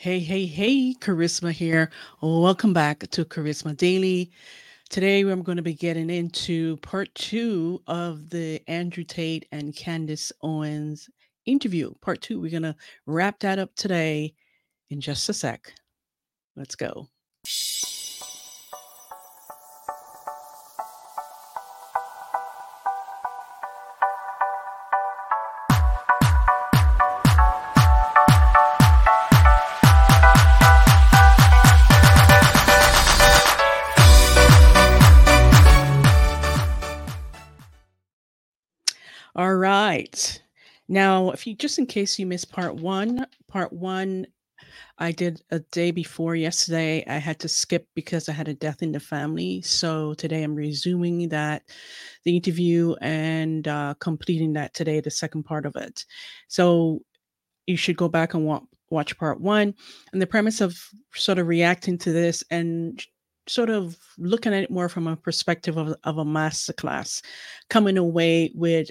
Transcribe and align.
Hey, 0.00 0.20
hey, 0.20 0.46
hey, 0.46 0.94
Charisma 0.94 1.50
here. 1.50 1.90
Welcome 2.20 2.72
back 2.72 3.00
to 3.00 3.24
Charisma 3.24 3.76
Daily. 3.76 4.30
Today, 4.90 5.24
we're 5.24 5.34
going 5.34 5.56
to 5.56 5.62
be 5.62 5.74
getting 5.74 6.08
into 6.08 6.76
part 6.76 7.12
two 7.16 7.82
of 7.88 8.30
the 8.30 8.62
Andrew 8.68 9.02
Tate 9.02 9.48
and 9.50 9.74
Candace 9.74 10.30
Owens 10.40 11.10
interview. 11.46 11.94
Part 12.00 12.22
two, 12.22 12.40
we're 12.40 12.52
going 12.52 12.62
to 12.62 12.76
wrap 13.06 13.40
that 13.40 13.58
up 13.58 13.74
today 13.74 14.34
in 14.88 15.00
just 15.00 15.28
a 15.30 15.34
sec. 15.34 15.72
Let's 16.54 16.76
go. 16.76 17.08
Now, 40.88 41.30
if 41.30 41.46
you 41.46 41.54
just 41.54 41.78
in 41.78 41.86
case 41.86 42.18
you 42.18 42.26
missed 42.26 42.50
part 42.50 42.74
one, 42.74 43.26
part 43.48 43.72
one, 43.72 44.26
I 44.98 45.12
did 45.12 45.42
a 45.50 45.60
day 45.60 45.90
before 45.90 46.34
yesterday. 46.34 47.04
I 47.06 47.18
had 47.18 47.38
to 47.40 47.48
skip 47.48 47.86
because 47.94 48.28
I 48.28 48.32
had 48.32 48.48
a 48.48 48.54
death 48.54 48.82
in 48.82 48.92
the 48.92 49.00
family. 49.00 49.62
So 49.62 50.14
today 50.14 50.42
I'm 50.42 50.54
resuming 50.54 51.28
that, 51.28 51.62
the 52.24 52.36
interview, 52.36 52.94
and 53.00 53.66
uh, 53.68 53.94
completing 54.00 54.54
that 54.54 54.74
today, 54.74 55.00
the 55.00 55.10
second 55.10 55.44
part 55.44 55.66
of 55.66 55.76
it. 55.76 56.04
So 56.48 57.00
you 57.66 57.76
should 57.76 57.96
go 57.96 58.08
back 58.08 58.34
and 58.34 58.44
wa- 58.44 58.62
watch 58.90 59.16
part 59.18 59.40
one. 59.40 59.74
And 60.12 60.20
the 60.20 60.26
premise 60.26 60.60
of 60.60 60.76
sort 61.14 61.38
of 61.38 61.46
reacting 61.46 61.98
to 61.98 62.12
this 62.12 62.42
and 62.50 63.00
sort 63.46 63.70
of 63.70 63.96
looking 64.18 64.52
at 64.52 64.64
it 64.64 64.70
more 64.70 64.88
from 64.88 65.06
a 65.06 65.16
perspective 65.16 65.76
of, 65.76 65.94
of 66.04 66.18
a 66.18 66.24
masterclass, 66.24 67.22
coming 67.70 67.96
away 67.96 68.50
with 68.54 68.90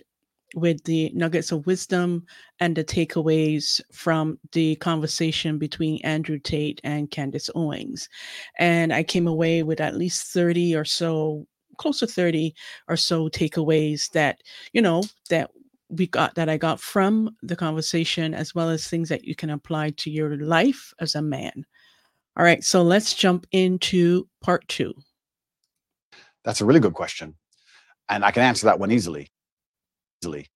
with 0.55 0.83
the 0.83 1.11
nuggets 1.13 1.51
of 1.51 1.65
wisdom 1.65 2.25
and 2.59 2.75
the 2.75 2.83
takeaways 2.83 3.81
from 3.91 4.39
the 4.53 4.75
conversation 4.77 5.57
between 5.57 6.01
Andrew 6.03 6.39
Tate 6.39 6.79
and 6.83 7.11
Candace 7.11 7.49
Owens. 7.55 8.07
And 8.57 8.93
I 8.93 9.03
came 9.03 9.27
away 9.27 9.63
with 9.63 9.81
at 9.81 9.95
least 9.95 10.31
30 10.33 10.75
or 10.75 10.85
so, 10.85 11.45
close 11.77 11.99
to 11.99 12.07
30 12.07 12.55
or 12.87 12.95
so 12.95 13.29
takeaways 13.29 14.09
that, 14.11 14.41
you 14.73 14.81
know, 14.81 15.03
that 15.29 15.51
we 15.89 16.07
got 16.07 16.35
that 16.35 16.49
I 16.49 16.57
got 16.57 16.81
from 16.81 17.35
the 17.41 17.55
conversation, 17.55 18.33
as 18.33 18.53
well 18.53 18.69
as 18.69 18.87
things 18.87 19.09
that 19.09 19.23
you 19.23 19.35
can 19.35 19.49
apply 19.49 19.91
to 19.91 20.11
your 20.11 20.37
life 20.37 20.93
as 20.99 21.15
a 21.15 21.21
man. 21.21 21.65
All 22.35 22.43
right, 22.43 22.63
so 22.63 22.83
let's 22.83 23.13
jump 23.13 23.47
into 23.51 24.27
part 24.41 24.67
two. 24.67 24.93
That's 26.43 26.61
a 26.61 26.65
really 26.65 26.79
good 26.79 26.93
question. 26.93 27.35
And 28.09 28.23
I 28.23 28.31
can 28.31 28.43
answer 28.43 28.65
that 28.65 28.79
one 28.79 28.91
easily 28.91 29.31
easily. 30.21 30.47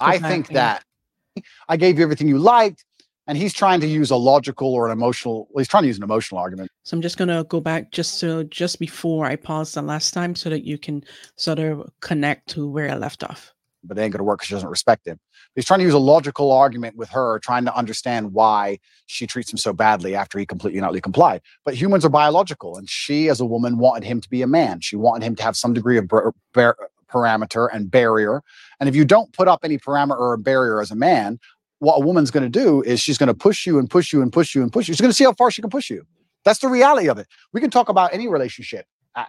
I 0.00 0.18
think 0.18 0.48
that 0.48 0.84
I 1.68 1.76
gave 1.76 1.98
you 1.98 2.04
everything 2.04 2.28
you 2.28 2.38
liked, 2.38 2.84
and 3.26 3.36
he's 3.36 3.52
trying 3.52 3.80
to 3.80 3.86
use 3.86 4.10
a 4.10 4.16
logical 4.16 4.72
or 4.72 4.86
an 4.86 4.92
emotional. 4.92 5.48
Well, 5.50 5.60
he's 5.60 5.68
trying 5.68 5.82
to 5.82 5.88
use 5.88 5.98
an 5.98 6.04
emotional 6.04 6.40
argument. 6.40 6.70
So 6.84 6.96
I'm 6.96 7.02
just 7.02 7.18
gonna 7.18 7.44
go 7.44 7.60
back 7.60 7.90
just 7.90 8.18
so 8.18 8.42
just 8.44 8.78
before 8.78 9.26
I 9.26 9.36
paused 9.36 9.74
the 9.74 9.82
last 9.82 10.12
time, 10.14 10.34
so 10.34 10.50
that 10.50 10.64
you 10.64 10.78
can 10.78 11.04
sort 11.36 11.58
of 11.58 11.90
connect 12.00 12.48
to 12.50 12.68
where 12.68 12.90
I 12.90 12.94
left 12.94 13.24
off. 13.24 13.52
But 13.86 13.98
it 13.98 14.02
ain't 14.02 14.12
gonna 14.12 14.24
work 14.24 14.38
because 14.38 14.48
she 14.48 14.54
doesn't 14.54 14.68
respect 14.68 15.06
him. 15.06 15.18
He's 15.54 15.66
trying 15.66 15.80
to 15.80 15.84
use 15.84 15.94
a 15.94 15.98
logical 15.98 16.50
argument 16.50 16.96
with 16.96 17.10
her, 17.10 17.38
trying 17.40 17.64
to 17.66 17.76
understand 17.76 18.32
why 18.32 18.78
she 19.06 19.26
treats 19.26 19.52
him 19.52 19.58
so 19.58 19.72
badly 19.72 20.16
after 20.16 20.38
he 20.38 20.46
completely 20.46 20.78
and 20.78 20.86
utterly 20.86 21.00
complied. 21.00 21.42
But 21.64 21.74
humans 21.74 22.04
are 22.04 22.10
biological, 22.10 22.76
and 22.76 22.88
she, 22.88 23.28
as 23.28 23.40
a 23.40 23.46
woman, 23.46 23.78
wanted 23.78 24.04
him 24.04 24.20
to 24.20 24.28
be 24.28 24.42
a 24.42 24.46
man. 24.46 24.80
She 24.80 24.96
wanted 24.96 25.24
him 25.24 25.36
to 25.36 25.42
have 25.42 25.56
some 25.56 25.74
degree 25.74 25.98
of 25.98 26.10
er, 26.12 26.32
parameter 27.14 27.68
and 27.72 27.90
barrier. 27.90 28.42
And 28.80 28.88
if 28.88 28.96
you 28.96 29.04
don't 29.04 29.32
put 29.32 29.48
up 29.48 29.60
any 29.62 29.78
parameter 29.78 30.18
or 30.18 30.36
barrier 30.36 30.80
as 30.80 30.90
a 30.90 30.96
man, 30.96 31.38
what 31.78 31.96
a 31.96 32.00
woman's 32.00 32.30
going 32.30 32.42
to 32.42 32.48
do 32.48 32.82
is 32.82 33.00
she's 33.00 33.18
going 33.18 33.28
to 33.28 33.34
push 33.34 33.66
you 33.66 33.78
and 33.78 33.88
push 33.88 34.12
you 34.12 34.22
and 34.22 34.32
push 34.32 34.54
you 34.54 34.62
and 34.62 34.72
push 34.72 34.88
you. 34.88 34.94
She's 34.94 35.00
going 35.00 35.10
to 35.10 35.16
see 35.16 35.24
how 35.24 35.34
far 35.34 35.50
she 35.50 35.62
can 35.62 35.70
push 35.70 35.90
you. 35.90 36.04
That's 36.44 36.60
the 36.60 36.68
reality 36.68 37.08
of 37.08 37.18
it. 37.18 37.26
We 37.52 37.60
can 37.60 37.70
talk 37.70 37.88
about 37.88 38.12
any 38.12 38.28
relationship, 38.28 38.86
uh, 39.14 39.24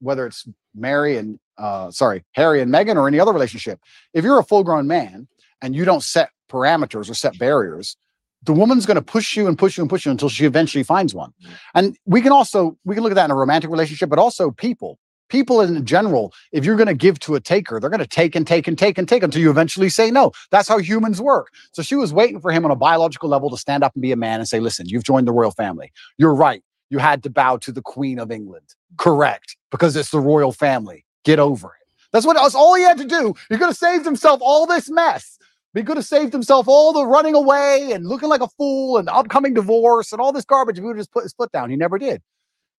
whether 0.00 0.26
it's 0.26 0.46
Mary 0.74 1.16
and 1.16 1.38
uh, 1.56 1.90
sorry, 1.90 2.24
Harry 2.32 2.60
and 2.60 2.72
Meghan 2.72 2.96
or 2.96 3.08
any 3.08 3.18
other 3.20 3.32
relationship. 3.32 3.80
If 4.14 4.24
you're 4.24 4.38
a 4.38 4.44
full 4.44 4.64
grown 4.64 4.86
man 4.86 5.28
and 5.60 5.74
you 5.74 5.84
don't 5.84 6.02
set 6.02 6.30
parameters 6.48 7.10
or 7.10 7.14
set 7.14 7.38
barriers, 7.38 7.96
the 8.44 8.52
woman's 8.52 8.86
going 8.86 8.94
to 8.94 9.02
push 9.02 9.36
you 9.36 9.48
and 9.48 9.58
push 9.58 9.76
you 9.76 9.82
and 9.82 9.90
push 9.90 10.06
you 10.06 10.12
until 10.12 10.28
she 10.28 10.44
eventually 10.44 10.84
finds 10.84 11.14
one. 11.14 11.32
And 11.74 11.96
we 12.06 12.20
can 12.20 12.32
also 12.32 12.78
we 12.84 12.94
can 12.94 13.02
look 13.02 13.12
at 13.12 13.16
that 13.16 13.24
in 13.26 13.30
a 13.32 13.34
romantic 13.34 13.70
relationship, 13.70 14.08
but 14.08 14.18
also 14.18 14.50
people 14.50 14.98
people 15.28 15.60
in 15.60 15.84
general, 15.84 16.32
if 16.52 16.64
you're 16.64 16.76
going 16.76 16.88
to 16.88 16.94
give 16.94 17.18
to 17.20 17.34
a 17.34 17.40
taker, 17.40 17.80
they're 17.80 17.90
going 17.90 18.00
to 18.00 18.06
take 18.06 18.34
and 18.34 18.46
take 18.46 18.66
and 18.66 18.78
take 18.78 18.98
and 18.98 19.08
take 19.08 19.22
until 19.22 19.40
you 19.40 19.50
eventually 19.50 19.88
say 19.88 20.10
no. 20.10 20.32
That's 20.50 20.68
how 20.68 20.78
humans 20.78 21.20
work. 21.20 21.48
So 21.72 21.82
she 21.82 21.94
was 21.94 22.12
waiting 22.12 22.40
for 22.40 22.50
him 22.50 22.64
on 22.64 22.70
a 22.70 22.76
biological 22.76 23.28
level 23.28 23.50
to 23.50 23.56
stand 23.56 23.82
up 23.84 23.94
and 23.94 24.02
be 24.02 24.12
a 24.12 24.16
man 24.16 24.40
and 24.40 24.48
say, 24.48 24.60
listen, 24.60 24.88
you've 24.88 25.04
joined 25.04 25.26
the 25.26 25.32
royal 25.32 25.52
family. 25.52 25.92
You're 26.16 26.34
right. 26.34 26.62
You 26.90 26.98
had 26.98 27.22
to 27.24 27.30
bow 27.30 27.58
to 27.58 27.72
the 27.72 27.82
Queen 27.82 28.18
of 28.18 28.30
England. 28.30 28.74
Correct. 28.96 29.56
Because 29.70 29.96
it's 29.96 30.10
the 30.10 30.20
royal 30.20 30.52
family. 30.52 31.04
Get 31.24 31.38
over 31.38 31.68
it. 31.68 31.86
That's 32.12 32.24
what 32.24 32.36
that's 32.36 32.54
all 32.54 32.74
he 32.74 32.82
had 32.82 32.98
to 32.98 33.04
do. 33.04 33.34
He 33.50 33.56
could 33.56 33.66
have 33.66 33.76
saved 33.76 34.04
himself 34.04 34.40
all 34.42 34.66
this 34.66 34.88
mess. 34.88 35.38
He 35.74 35.82
could 35.82 35.98
have 35.98 36.06
saved 36.06 36.32
himself 36.32 36.66
all 36.66 36.92
the 36.92 37.06
running 37.06 37.34
away 37.34 37.92
and 37.92 38.06
looking 38.06 38.30
like 38.30 38.40
a 38.40 38.48
fool 38.48 38.96
and 38.96 39.08
upcoming 39.08 39.52
divorce 39.52 40.12
and 40.12 40.20
all 40.20 40.32
this 40.32 40.46
garbage 40.46 40.78
if 40.78 40.82
he 40.82 40.86
would 40.86 40.96
have 40.96 41.00
just 41.00 41.12
put 41.12 41.24
his 41.24 41.34
foot 41.34 41.52
down. 41.52 41.68
He 41.68 41.76
never 41.76 41.98
did. 41.98 42.22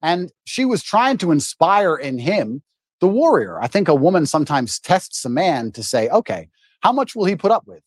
And 0.01 0.31
she 0.45 0.65
was 0.65 0.83
trying 0.83 1.17
to 1.19 1.31
inspire 1.31 1.95
in 1.95 2.19
him 2.19 2.61
the 2.99 3.07
warrior. 3.07 3.61
I 3.61 3.67
think 3.67 3.87
a 3.87 3.95
woman 3.95 4.25
sometimes 4.25 4.79
tests 4.79 5.23
a 5.25 5.29
man 5.29 5.71
to 5.73 5.83
say, 5.83 6.09
okay, 6.09 6.49
how 6.81 6.91
much 6.91 7.15
will 7.15 7.25
he 7.25 7.35
put 7.35 7.51
up 7.51 7.67
with? 7.67 7.81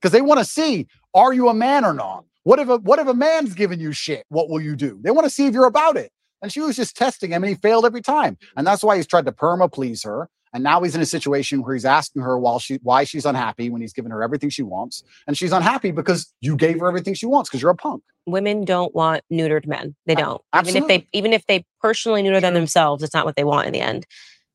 Because 0.00 0.12
they 0.12 0.20
want 0.20 0.38
to 0.38 0.44
see, 0.44 0.86
are 1.14 1.32
you 1.32 1.48
a 1.48 1.54
man 1.54 1.84
or 1.84 1.92
not? 1.92 2.24
What 2.44 2.58
if 2.58 2.68
a 2.68 2.78
what 2.78 2.98
if 2.98 3.06
a 3.06 3.14
man's 3.14 3.54
giving 3.54 3.80
you 3.80 3.92
shit? 3.92 4.24
What 4.28 4.48
will 4.48 4.60
you 4.60 4.74
do? 4.74 4.98
They 5.02 5.10
want 5.10 5.24
to 5.24 5.30
see 5.30 5.46
if 5.46 5.52
you're 5.52 5.66
about 5.66 5.96
it. 5.96 6.10
And 6.42 6.50
she 6.50 6.60
was 6.60 6.74
just 6.74 6.96
testing 6.96 7.32
him 7.32 7.42
and 7.42 7.50
he 7.50 7.54
failed 7.54 7.84
every 7.84 8.00
time. 8.00 8.38
And 8.56 8.66
that's 8.66 8.82
why 8.82 8.96
he's 8.96 9.06
tried 9.06 9.26
to 9.26 9.32
perma 9.32 9.70
please 9.70 10.02
her. 10.04 10.30
And 10.52 10.64
now 10.64 10.82
he's 10.82 10.96
in 10.96 11.00
a 11.00 11.06
situation 11.06 11.62
where 11.62 11.74
he's 11.74 11.84
asking 11.84 12.22
her 12.22 12.38
while 12.38 12.58
she 12.58 12.80
why 12.82 13.04
she's 13.04 13.24
unhappy 13.24 13.70
when 13.70 13.80
he's 13.80 13.92
given 13.92 14.10
her 14.10 14.22
everything 14.22 14.50
she 14.50 14.62
wants. 14.62 15.04
And 15.26 15.38
she's 15.38 15.52
unhappy 15.52 15.92
because 15.92 16.32
you 16.40 16.56
gave 16.56 16.80
her 16.80 16.88
everything 16.88 17.14
she 17.14 17.26
wants 17.26 17.48
because 17.48 17.62
you're 17.62 17.70
a 17.70 17.76
punk. 17.76 18.02
Women 18.26 18.64
don't 18.64 18.94
want 18.94 19.22
neutered 19.32 19.66
men. 19.66 19.94
They 20.06 20.14
don't. 20.14 20.42
Absolutely. 20.52 20.80
Even 20.80 20.82
if 20.82 20.88
they 20.88 21.08
even 21.18 21.32
if 21.32 21.46
they 21.46 21.64
personally 21.80 22.22
neuter 22.22 22.40
them 22.40 22.54
themselves, 22.54 23.02
it's 23.02 23.14
not 23.14 23.24
what 23.24 23.36
they 23.36 23.44
want 23.44 23.66
in 23.66 23.72
the 23.72 23.80
end. 23.80 24.06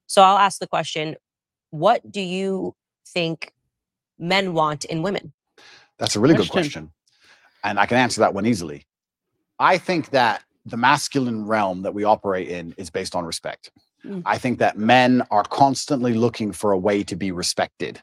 So 0.07 0.21
I'll 0.21 0.37
ask 0.37 0.59
the 0.59 0.67
question, 0.67 1.15
what 1.71 2.11
do 2.11 2.21
you 2.21 2.75
think 3.07 3.53
men 4.19 4.53
want 4.53 4.85
in 4.85 5.01
women? 5.01 5.33
That's 5.97 6.15
a 6.15 6.19
really 6.19 6.35
question. 6.35 6.53
good 6.53 6.61
question. 6.61 6.91
And 7.63 7.79
I 7.79 7.85
can 7.85 7.97
answer 7.97 8.21
that 8.21 8.33
one 8.33 8.45
easily. 8.45 8.85
I 9.59 9.77
think 9.77 10.09
that 10.09 10.43
the 10.65 10.77
masculine 10.77 11.45
realm 11.45 11.83
that 11.83 11.93
we 11.93 12.03
operate 12.03 12.49
in 12.49 12.73
is 12.77 12.89
based 12.89 13.15
on 13.15 13.23
respect. 13.23 13.71
Mm. 14.05 14.21
I 14.25 14.37
think 14.37 14.59
that 14.59 14.77
men 14.77 15.23
are 15.31 15.43
constantly 15.43 16.13
looking 16.13 16.51
for 16.51 16.71
a 16.71 16.77
way 16.77 17.03
to 17.03 17.15
be 17.15 17.31
respected. 17.31 18.01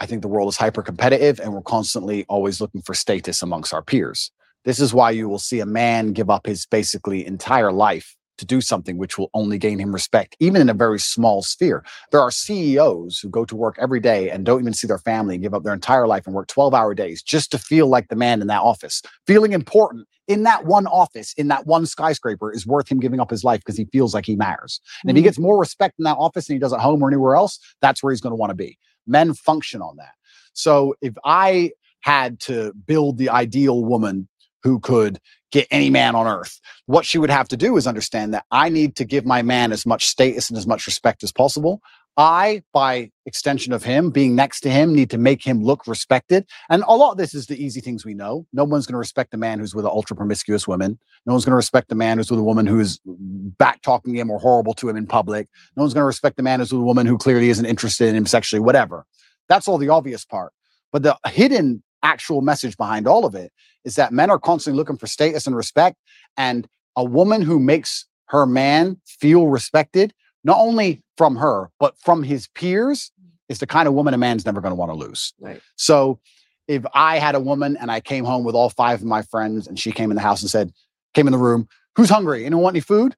I 0.00 0.06
think 0.06 0.22
the 0.22 0.28
world 0.28 0.48
is 0.48 0.56
hyper 0.56 0.82
competitive 0.82 1.38
and 1.38 1.52
we're 1.52 1.62
constantly 1.62 2.24
always 2.28 2.60
looking 2.60 2.82
for 2.82 2.94
status 2.94 3.42
amongst 3.42 3.72
our 3.72 3.82
peers. 3.82 4.32
This 4.64 4.80
is 4.80 4.94
why 4.94 5.10
you 5.10 5.28
will 5.28 5.38
see 5.38 5.60
a 5.60 5.66
man 5.66 6.12
give 6.12 6.30
up 6.30 6.46
his 6.46 6.66
basically 6.66 7.26
entire 7.26 7.70
life 7.70 8.16
to 8.38 8.44
do 8.44 8.60
something 8.60 8.98
which 8.98 9.16
will 9.16 9.30
only 9.34 9.58
gain 9.58 9.78
him 9.78 9.92
respect, 9.92 10.36
even 10.40 10.60
in 10.60 10.68
a 10.68 10.74
very 10.74 10.98
small 10.98 11.42
sphere. 11.42 11.84
There 12.10 12.20
are 12.20 12.30
CEOs 12.30 13.20
who 13.20 13.28
go 13.28 13.44
to 13.44 13.54
work 13.54 13.76
every 13.80 14.00
day 14.00 14.30
and 14.30 14.44
don't 14.44 14.60
even 14.60 14.72
see 14.72 14.88
their 14.88 14.98
family 14.98 15.34
and 15.34 15.42
give 15.42 15.54
up 15.54 15.62
their 15.62 15.74
entire 15.74 16.08
life 16.08 16.26
and 16.26 16.34
work 16.34 16.48
12 16.48 16.74
hour 16.74 16.94
days 16.94 17.22
just 17.22 17.52
to 17.52 17.58
feel 17.58 17.86
like 17.86 18.08
the 18.08 18.16
man 18.16 18.40
in 18.40 18.48
that 18.48 18.62
office. 18.62 19.02
Feeling 19.26 19.52
important 19.52 20.08
in 20.28 20.44
that 20.44 20.64
one 20.64 20.86
office, 20.86 21.34
in 21.36 21.48
that 21.48 21.66
one 21.66 21.86
skyscraper, 21.86 22.52
is 22.52 22.66
worth 22.66 22.88
him 22.88 23.00
giving 23.00 23.20
up 23.20 23.30
his 23.30 23.44
life 23.44 23.60
because 23.60 23.76
he 23.76 23.84
feels 23.86 24.14
like 24.14 24.26
he 24.26 24.36
matters. 24.36 24.80
And 25.02 25.08
mm-hmm. 25.08 25.10
if 25.10 25.16
he 25.16 25.20
mm-hmm. 25.20 25.24
gets 25.26 25.38
more 25.38 25.58
respect 25.58 25.94
in 25.98 26.04
that 26.04 26.16
office 26.16 26.46
than 26.46 26.56
he 26.56 26.60
does 26.60 26.72
at 26.72 26.80
home 26.80 27.02
or 27.02 27.08
anywhere 27.08 27.36
else, 27.36 27.58
that's 27.80 28.02
where 28.02 28.12
he's 28.12 28.20
going 28.20 28.32
to 28.32 28.36
want 28.36 28.50
to 28.50 28.54
be. 28.54 28.78
Men 29.06 29.34
function 29.34 29.82
on 29.82 29.96
that. 29.96 30.12
So 30.52 30.94
if 31.02 31.14
I 31.24 31.72
had 32.00 32.38
to 32.38 32.72
build 32.86 33.18
the 33.18 33.30
ideal 33.30 33.84
woman 33.84 34.28
who 34.62 34.80
could 34.80 35.18
get 35.52 35.68
any 35.70 35.88
man 35.88 36.14
on 36.16 36.26
earth. 36.26 36.60
What 36.86 37.04
she 37.04 37.18
would 37.18 37.30
have 37.30 37.48
to 37.48 37.56
do 37.56 37.76
is 37.76 37.86
understand 37.86 38.34
that 38.34 38.44
I 38.50 38.68
need 38.68 38.96
to 38.96 39.04
give 39.04 39.24
my 39.24 39.40
man 39.42 39.72
as 39.72 39.86
much 39.86 40.06
status 40.06 40.50
and 40.50 40.58
as 40.58 40.66
much 40.66 40.86
respect 40.86 41.22
as 41.22 41.30
possible. 41.30 41.80
I, 42.16 42.62
by 42.72 43.10
extension 43.26 43.72
of 43.72 43.82
him, 43.82 44.10
being 44.10 44.36
next 44.36 44.60
to 44.60 44.70
him, 44.70 44.94
need 44.94 45.10
to 45.10 45.18
make 45.18 45.44
him 45.44 45.62
look 45.62 45.86
respected. 45.86 46.46
And 46.70 46.84
a 46.86 46.94
lot 46.94 47.12
of 47.12 47.18
this 47.18 47.34
is 47.34 47.46
the 47.46 47.62
easy 47.62 47.80
things 47.80 48.04
we 48.04 48.14
know. 48.14 48.46
No 48.52 48.62
one's 48.62 48.86
going 48.86 48.94
to 48.94 48.98
respect 48.98 49.34
a 49.34 49.36
man 49.36 49.58
who's 49.58 49.74
with 49.74 49.84
an 49.84 49.90
ultra 49.92 50.16
promiscuous 50.16 50.68
woman. 50.68 50.98
No 51.26 51.32
one's 51.32 51.44
going 51.44 51.52
to 51.52 51.56
respect 51.56 51.90
a 51.90 51.96
man 51.96 52.18
who's 52.18 52.30
with 52.30 52.38
a 52.38 52.44
woman 52.44 52.66
who's 52.66 53.00
back 53.04 53.82
talking 53.82 54.14
him 54.14 54.30
or 54.30 54.38
horrible 54.38 54.74
to 54.74 54.88
him 54.88 54.96
in 54.96 55.06
public. 55.06 55.48
No 55.76 55.82
one's 55.82 55.94
going 55.94 56.02
to 56.02 56.06
respect 56.06 56.38
a 56.38 56.42
man 56.42 56.60
who's 56.60 56.72
with 56.72 56.82
a 56.82 56.84
woman 56.84 57.06
who 57.06 57.18
clearly 57.18 57.48
isn't 57.50 57.66
interested 57.66 58.08
in 58.08 58.14
him 58.14 58.26
sexually, 58.26 58.60
whatever. 58.60 59.06
That's 59.48 59.66
all 59.66 59.78
the 59.78 59.88
obvious 59.88 60.24
part. 60.24 60.52
But 60.92 61.02
the 61.02 61.18
hidden 61.26 61.82
actual 62.04 62.42
message 62.42 62.76
behind 62.76 63.08
all 63.08 63.24
of 63.24 63.34
it 63.34 63.50
is 63.84 63.96
that 63.96 64.12
men 64.12 64.30
are 64.30 64.38
constantly 64.38 64.78
looking 64.78 64.98
for 64.98 65.08
status 65.08 65.46
and 65.48 65.56
respect. 65.56 65.96
And 66.36 66.68
a 66.94 67.02
woman 67.02 67.42
who 67.42 67.58
makes 67.58 68.06
her 68.26 68.46
man 68.46 69.00
feel 69.04 69.48
respected, 69.48 70.14
not 70.44 70.58
only 70.58 71.02
from 71.16 71.36
her, 71.36 71.70
but 71.80 71.98
from 71.98 72.22
his 72.22 72.46
peers, 72.48 73.10
mm-hmm. 73.20 73.30
is 73.48 73.58
the 73.58 73.66
kind 73.66 73.88
of 73.88 73.94
woman 73.94 74.14
a 74.14 74.18
man's 74.18 74.46
never 74.46 74.60
going 74.60 74.72
to 74.72 74.76
want 74.76 74.92
to 74.92 74.96
lose. 74.96 75.32
Right. 75.40 75.60
So 75.76 76.20
if 76.68 76.84
I 76.94 77.18
had 77.18 77.34
a 77.34 77.40
woman 77.40 77.76
and 77.78 77.90
I 77.90 78.00
came 78.00 78.24
home 78.24 78.44
with 78.44 78.54
all 78.54 78.70
five 78.70 79.00
of 79.00 79.06
my 79.06 79.22
friends 79.22 79.66
and 79.66 79.78
she 79.78 79.92
came 79.92 80.10
in 80.10 80.16
the 80.16 80.22
house 80.22 80.42
and 80.42 80.50
said, 80.50 80.72
came 81.14 81.26
in 81.26 81.32
the 81.32 81.38
room, 81.38 81.68
who's 81.96 82.10
hungry? 82.10 82.44
Anyone 82.44 82.64
want 82.64 82.74
any 82.74 82.80
food? 82.80 83.16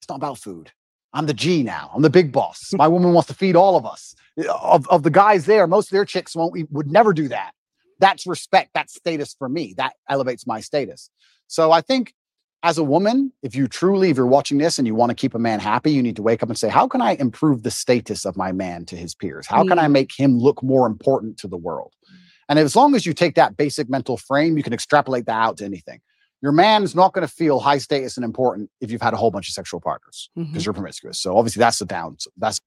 It's 0.00 0.08
not 0.08 0.16
about 0.16 0.38
food. 0.38 0.70
I'm 1.12 1.26
the 1.26 1.34
G 1.34 1.62
now. 1.62 1.90
I'm 1.94 2.02
the 2.02 2.10
big 2.10 2.32
boss. 2.32 2.60
My 2.74 2.88
woman 2.88 3.12
wants 3.12 3.28
to 3.28 3.34
feed 3.34 3.56
all 3.56 3.76
of 3.76 3.86
us. 3.86 4.14
Of, 4.62 4.86
of 4.88 5.02
the 5.02 5.10
guys 5.10 5.46
there, 5.46 5.66
most 5.66 5.88
of 5.88 5.92
their 5.92 6.04
chicks 6.04 6.36
won't 6.36 6.52
we 6.52 6.64
would 6.70 6.90
never 6.90 7.12
do 7.12 7.28
that. 7.28 7.52
That's 7.98 8.26
respect. 8.26 8.70
That's 8.74 8.94
status 8.94 9.34
for 9.36 9.48
me. 9.48 9.74
That 9.76 9.94
elevates 10.08 10.46
my 10.46 10.60
status. 10.60 11.10
So 11.48 11.72
I 11.72 11.80
think 11.80 12.14
as 12.62 12.76
a 12.76 12.84
woman, 12.84 13.32
if 13.42 13.54
you 13.54 13.68
truly, 13.68 14.10
if 14.10 14.16
you're 14.16 14.26
watching 14.26 14.58
this 14.58 14.78
and 14.78 14.86
you 14.86 14.94
want 14.94 15.10
to 15.10 15.14
keep 15.14 15.34
a 15.34 15.38
man 15.38 15.60
happy, 15.60 15.92
you 15.92 16.02
need 16.02 16.16
to 16.16 16.22
wake 16.22 16.42
up 16.42 16.48
and 16.48 16.58
say, 16.58 16.68
How 16.68 16.88
can 16.88 17.00
I 17.00 17.12
improve 17.12 17.62
the 17.62 17.70
status 17.70 18.24
of 18.24 18.36
my 18.36 18.52
man 18.52 18.84
to 18.86 18.96
his 18.96 19.14
peers? 19.14 19.46
How 19.46 19.64
can 19.64 19.78
I 19.78 19.86
mm. 19.86 19.92
make 19.92 20.10
him 20.16 20.38
look 20.38 20.62
more 20.62 20.86
important 20.86 21.38
to 21.38 21.48
the 21.48 21.56
world? 21.56 21.94
And 22.48 22.58
as 22.58 22.74
long 22.74 22.94
as 22.94 23.06
you 23.06 23.12
take 23.12 23.34
that 23.36 23.56
basic 23.56 23.88
mental 23.88 24.16
frame, 24.16 24.56
you 24.56 24.62
can 24.62 24.72
extrapolate 24.72 25.26
that 25.26 25.36
out 25.36 25.58
to 25.58 25.64
anything. 25.64 26.00
Your 26.40 26.52
man 26.52 26.82
is 26.82 26.94
not 26.94 27.12
going 27.12 27.26
to 27.26 27.32
feel 27.32 27.60
high 27.60 27.78
status 27.78 28.16
and 28.16 28.24
important 28.24 28.70
if 28.80 28.90
you've 28.90 29.02
had 29.02 29.12
a 29.12 29.16
whole 29.16 29.30
bunch 29.30 29.48
of 29.48 29.54
sexual 29.54 29.80
partners 29.80 30.30
because 30.34 30.50
mm-hmm. 30.50 30.60
you're 30.60 30.72
promiscuous. 30.72 31.20
So 31.20 31.36
obviously 31.36 31.60
that's 31.60 31.78
the 31.78 31.84
down. 31.84 32.16
That's 32.36 32.60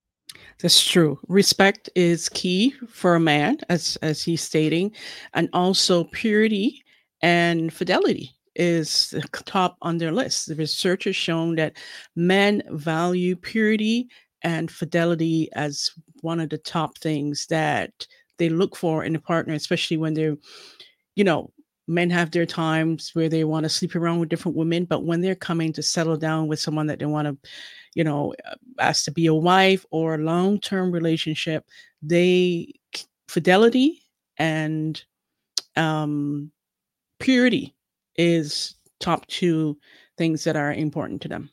that's 0.59 0.85
true. 0.85 1.19
Respect 1.27 1.89
is 1.95 2.29
key 2.29 2.73
for 2.87 3.15
a 3.15 3.19
man, 3.19 3.57
as 3.67 3.97
as 4.01 4.23
he's 4.23 4.41
stating, 4.41 4.93
and 5.33 5.49
also 5.51 6.05
purity 6.05 6.83
and 7.21 7.73
fidelity 7.73 8.31
is 8.61 9.15
top 9.45 9.75
on 9.81 9.97
their 9.97 10.11
list. 10.11 10.45
The 10.45 10.55
research 10.55 11.05
has 11.05 11.15
shown 11.15 11.55
that 11.55 11.77
men 12.15 12.61
value 12.69 13.35
purity 13.35 14.07
and 14.43 14.69
fidelity 14.69 15.49
as 15.53 15.89
one 16.21 16.39
of 16.39 16.49
the 16.49 16.59
top 16.59 16.99
things 16.99 17.47
that 17.47 18.05
they 18.37 18.49
look 18.49 18.75
for 18.75 19.03
in 19.03 19.15
a 19.15 19.19
partner, 19.19 19.55
especially 19.55 19.97
when 19.97 20.13
they're, 20.13 20.37
you 21.15 21.23
know, 21.23 21.51
men 21.87 22.11
have 22.11 22.29
their 22.29 22.45
times 22.45 23.09
where 23.15 23.29
they 23.29 23.43
want 23.43 23.63
to 23.63 23.69
sleep 23.69 23.95
around 23.95 24.19
with 24.19 24.29
different 24.29 24.55
women, 24.55 24.85
but 24.85 25.05
when 25.05 25.21
they're 25.21 25.33
coming 25.33 25.73
to 25.73 25.81
settle 25.81 26.15
down 26.15 26.47
with 26.47 26.59
someone 26.59 26.85
that 26.85 26.99
they 26.99 27.07
want 27.07 27.27
to, 27.27 27.49
you 27.95 28.03
know, 28.03 28.31
uh, 28.45 28.55
ask 28.79 29.05
to 29.05 29.11
be 29.11 29.25
a 29.25 29.33
wife 29.33 29.83
or 29.89 30.13
a 30.13 30.19
long 30.19 30.59
term 30.59 30.91
relationship, 30.91 31.65
they 32.03 32.71
fidelity 33.27 34.03
and 34.37 35.03
um, 35.75 36.51
purity 37.19 37.73
is 38.21 38.75
top 38.99 39.25
two 39.27 39.77
things 40.17 40.43
that 40.43 40.55
are 40.55 40.71
important 40.73 41.21
to 41.23 41.27
them. 41.27 41.49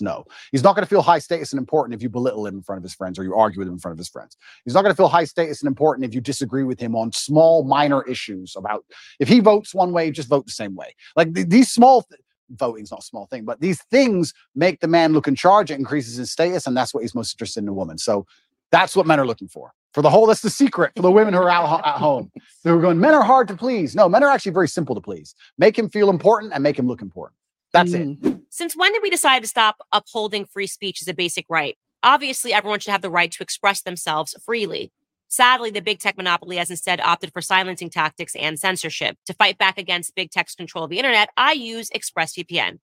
No, 0.00 0.24
he's 0.52 0.62
not 0.62 0.76
going 0.76 0.84
to 0.84 0.88
feel 0.88 1.02
high 1.02 1.18
status 1.18 1.52
and 1.52 1.58
important 1.58 1.96
if 1.96 2.02
you 2.02 2.08
belittle 2.08 2.46
him 2.46 2.54
in 2.54 2.62
front 2.62 2.76
of 2.76 2.84
his 2.84 2.94
friends 2.94 3.18
or 3.18 3.24
you 3.24 3.34
argue 3.34 3.58
with 3.58 3.66
him 3.66 3.74
in 3.74 3.80
front 3.80 3.94
of 3.94 3.98
his 3.98 4.08
friends. 4.08 4.36
He's 4.64 4.74
not 4.74 4.82
going 4.82 4.92
to 4.92 4.96
feel 4.96 5.08
high 5.08 5.24
status 5.24 5.62
and 5.62 5.66
important 5.66 6.04
if 6.04 6.14
you 6.14 6.20
disagree 6.20 6.62
with 6.62 6.78
him 6.78 6.94
on 6.94 7.10
small, 7.10 7.64
minor 7.64 8.02
issues 8.06 8.54
about 8.54 8.84
if 9.18 9.26
he 9.26 9.40
votes 9.40 9.74
one 9.74 9.90
way, 9.90 10.12
just 10.12 10.28
vote 10.28 10.46
the 10.46 10.52
same 10.52 10.76
way. 10.76 10.94
Like 11.16 11.34
th- 11.34 11.48
these 11.48 11.72
small 11.72 12.02
th- 12.02 12.20
voting's 12.54 12.92
not 12.92 13.00
a 13.00 13.04
small 13.04 13.26
thing, 13.26 13.44
but 13.44 13.60
these 13.60 13.82
things 13.90 14.32
make 14.54 14.78
the 14.78 14.86
man 14.86 15.12
look 15.12 15.26
in 15.26 15.34
charge. 15.34 15.72
It 15.72 15.80
increases 15.80 16.16
his 16.16 16.30
status, 16.30 16.68
and 16.68 16.76
that's 16.76 16.94
what 16.94 17.02
he's 17.02 17.14
most 17.14 17.34
interested 17.34 17.64
in 17.64 17.68
a 17.68 17.74
woman. 17.74 17.98
So 17.98 18.26
that's 18.70 18.94
what 18.94 19.08
men 19.08 19.18
are 19.18 19.26
looking 19.26 19.48
for. 19.48 19.72
For 19.92 20.02
the 20.02 20.10
whole, 20.10 20.26
that's 20.26 20.42
the 20.42 20.50
secret 20.50 20.92
for 20.94 21.02
the 21.02 21.10
women 21.10 21.34
who 21.34 21.40
are 21.40 21.50
out 21.50 21.84
at 21.84 21.96
home. 21.96 22.30
They're 22.62 22.78
going, 22.78 23.00
men 23.00 23.14
are 23.14 23.24
hard 23.24 23.48
to 23.48 23.56
please. 23.56 23.96
No, 23.96 24.08
men 24.08 24.22
are 24.22 24.30
actually 24.30 24.52
very 24.52 24.68
simple 24.68 24.94
to 24.94 25.00
please. 25.00 25.34
Make 25.58 25.76
him 25.76 25.88
feel 25.88 26.10
important 26.10 26.52
and 26.52 26.62
make 26.62 26.78
him 26.78 26.86
look 26.86 27.02
important. 27.02 27.36
That's 27.72 27.92
mm. 27.92 28.24
it. 28.24 28.38
Since 28.50 28.76
when 28.76 28.92
did 28.92 29.02
we 29.02 29.10
decide 29.10 29.42
to 29.42 29.48
stop 29.48 29.78
upholding 29.92 30.44
free 30.44 30.66
speech 30.66 31.02
as 31.02 31.08
a 31.08 31.14
basic 31.14 31.46
right? 31.48 31.76
Obviously, 32.02 32.52
everyone 32.52 32.80
should 32.80 32.92
have 32.92 33.02
the 33.02 33.10
right 33.10 33.30
to 33.32 33.42
express 33.42 33.82
themselves 33.82 34.34
freely. 34.44 34.92
Sadly, 35.32 35.70
the 35.70 35.80
big 35.80 36.00
tech 36.00 36.16
monopoly 36.16 36.56
has 36.56 36.70
instead 36.70 37.00
opted 37.00 37.32
for 37.32 37.40
silencing 37.40 37.88
tactics 37.88 38.34
and 38.34 38.58
censorship. 38.58 39.16
To 39.26 39.34
fight 39.34 39.58
back 39.58 39.78
against 39.78 40.16
big 40.16 40.32
tech's 40.32 40.56
control 40.56 40.82
of 40.82 40.90
the 40.90 40.98
internet, 40.98 41.28
I 41.36 41.52
use 41.52 41.88
ExpressVPN. 41.90 42.80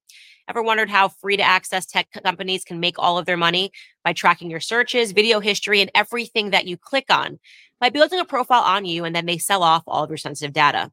Ever 0.50 0.64
wondered 0.64 0.90
how 0.90 1.10
free 1.10 1.36
to 1.36 1.44
access 1.44 1.86
tech 1.86 2.08
companies 2.24 2.64
can 2.64 2.80
make 2.80 2.98
all 2.98 3.18
of 3.18 3.26
their 3.26 3.36
money 3.36 3.72
by 4.06 4.14
tracking 4.14 4.50
your 4.50 4.62
searches, 4.62 5.12
video 5.12 5.42
history, 5.42 5.82
and 5.82 5.92
everything 5.94 6.52
that 6.52 6.66
you 6.66 6.78
click 6.78 7.08
on? 7.10 7.38
By 7.82 7.90
building 7.90 8.22
a 8.22 8.26
profile 8.26 8.64
on 8.64 8.86
you, 8.86 9.04
and 9.04 9.14
then 9.14 9.26
they 9.26 9.38
sell 9.38 9.62
off 9.62 9.84
all 9.86 10.06
of 10.06 10.10
your 10.10 10.16
sensitive 10.16 10.54
data. 10.54 10.90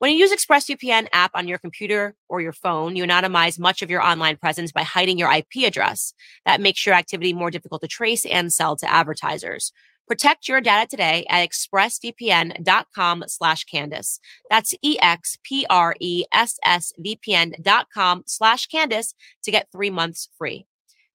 When 0.00 0.10
you 0.10 0.18
use 0.18 0.32
ExpressVPN 0.32 1.06
app 1.12 1.30
on 1.34 1.46
your 1.46 1.58
computer 1.58 2.16
or 2.28 2.40
your 2.40 2.52
phone, 2.52 2.96
you 2.96 3.04
anonymize 3.04 3.60
much 3.60 3.82
of 3.82 3.90
your 3.90 4.02
online 4.02 4.38
presence 4.38 4.72
by 4.72 4.82
hiding 4.82 5.18
your 5.18 5.30
IP 5.32 5.64
address. 5.64 6.14
That 6.46 6.60
makes 6.60 6.84
your 6.84 6.96
activity 6.96 7.32
more 7.32 7.52
difficult 7.52 7.82
to 7.82 7.86
trace 7.86 8.26
and 8.26 8.52
sell 8.52 8.74
to 8.76 8.92
advertisers. 8.92 9.72
Protect 10.10 10.46
your 10.48 10.60
data 10.60 10.88
today 10.88 11.24
at 11.28 11.48
expressvpn.com 11.48 13.24
slash 13.28 13.62
Candace. 13.62 14.18
That's 14.50 14.74
E-X-P-R-E-S-S-V-P-N 14.82 17.54
dot 17.62 17.86
com 17.94 18.24
slash 18.26 18.66
Candace 18.66 19.14
to 19.44 19.52
get 19.52 19.68
three 19.70 19.90
months 19.90 20.28
free. 20.36 20.66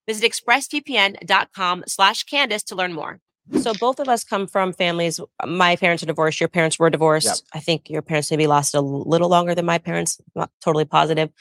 Visit 0.07 0.31
expressvpn.com 0.31 1.83
slash 1.87 2.23
Candace 2.23 2.63
to 2.63 2.75
learn 2.75 2.93
more. 2.93 3.19
So 3.59 3.73
both 3.73 3.99
of 3.99 4.07
us 4.07 4.23
come 4.23 4.47
from 4.47 4.71
families. 4.71 5.19
My 5.45 5.75
parents 5.75 6.01
are 6.01 6.05
divorced. 6.05 6.39
Your 6.39 6.47
parents 6.47 6.79
were 6.79 6.89
divorced. 6.89 7.27
Yep. 7.27 7.35
I 7.53 7.59
think 7.59 7.89
your 7.89 8.01
parents 8.01 8.31
maybe 8.31 8.47
lasted 8.47 8.77
a 8.77 8.81
little 8.81 9.27
longer 9.27 9.53
than 9.53 9.65
my 9.65 9.77
parents. 9.77 10.21
Not 10.35 10.51
totally 10.63 10.85
positive. 10.85 11.31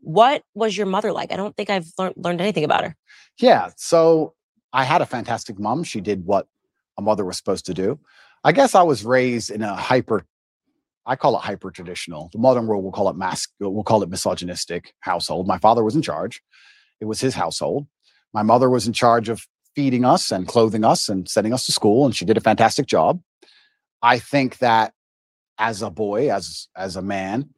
What 0.00 0.42
was 0.52 0.76
your 0.76 0.86
mother 0.86 1.12
like? 1.12 1.30
I 1.30 1.36
don't 1.36 1.56
think 1.56 1.70
I've 1.70 1.86
learned 1.96 2.16
learned 2.16 2.40
anything 2.40 2.64
about 2.64 2.82
her. 2.82 2.96
Yeah. 3.38 3.70
So 3.76 4.34
I 4.72 4.82
had 4.82 5.00
a 5.00 5.06
fantastic 5.06 5.60
mom. 5.60 5.84
She 5.84 6.00
did 6.00 6.26
what 6.26 6.48
a 6.98 7.02
mother 7.02 7.24
was 7.24 7.36
supposed 7.36 7.66
to 7.66 7.74
do. 7.74 7.98
I 8.44 8.52
guess 8.52 8.74
I 8.74 8.82
was 8.82 9.04
raised 9.04 9.50
in 9.50 9.62
a 9.62 9.74
hyper, 9.74 10.26
I 11.06 11.16
call 11.16 11.36
it 11.36 11.40
hyper 11.40 11.70
traditional. 11.70 12.28
The 12.32 12.38
modern 12.38 12.66
world 12.66 12.84
will 12.84 12.92
call 12.92 13.08
it 13.08 13.16
mask, 13.16 13.50
we'll 13.60 13.84
call 13.84 14.02
it 14.02 14.10
misogynistic 14.10 14.92
household. 15.00 15.46
My 15.46 15.58
father 15.58 15.82
was 15.82 15.96
in 15.96 16.02
charge. 16.02 16.42
It 17.00 17.06
was 17.06 17.20
his 17.20 17.34
household. 17.34 17.86
My 18.34 18.42
mother 18.42 18.68
was 18.68 18.86
in 18.86 18.92
charge 18.92 19.28
of 19.28 19.46
feeding 19.74 20.04
us 20.04 20.32
and 20.32 20.46
clothing 20.46 20.84
us 20.84 21.08
and 21.08 21.28
sending 21.28 21.52
us 21.52 21.64
to 21.66 21.72
school, 21.72 22.04
and 22.04 22.14
she 22.14 22.24
did 22.24 22.36
a 22.36 22.40
fantastic 22.40 22.86
job. 22.86 23.20
I 24.02 24.18
think 24.18 24.58
that 24.58 24.92
as 25.58 25.82
a 25.82 25.90
boy, 25.90 26.32
as 26.32 26.68
as 26.76 26.96
a 26.96 27.02
man, 27.02 27.50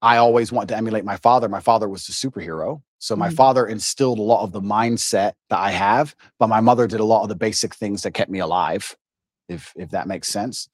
I 0.00 0.16
always 0.18 0.52
wanted 0.52 0.68
to 0.68 0.76
emulate 0.76 1.04
my 1.04 1.16
father. 1.16 1.48
My 1.48 1.60
father 1.60 1.88
was 1.88 2.08
a 2.08 2.12
superhero. 2.12 2.82
So 2.98 3.14
my 3.14 3.28
mm-hmm. 3.28 3.36
father 3.36 3.66
instilled 3.66 4.18
a 4.18 4.22
lot 4.22 4.42
of 4.42 4.52
the 4.52 4.60
mindset 4.60 5.32
that 5.50 5.58
I 5.58 5.70
have, 5.70 6.14
but 6.38 6.48
my 6.48 6.60
mother 6.60 6.86
did 6.86 7.00
a 7.00 7.04
lot 7.04 7.22
of 7.22 7.28
the 7.28 7.36
basic 7.36 7.74
things 7.74 8.02
that 8.02 8.12
kept 8.12 8.30
me 8.30 8.38
alive, 8.38 8.96
if 9.48 9.72
if 9.76 9.90
that 9.90 10.08
makes 10.08 10.28
sense. 10.28 10.68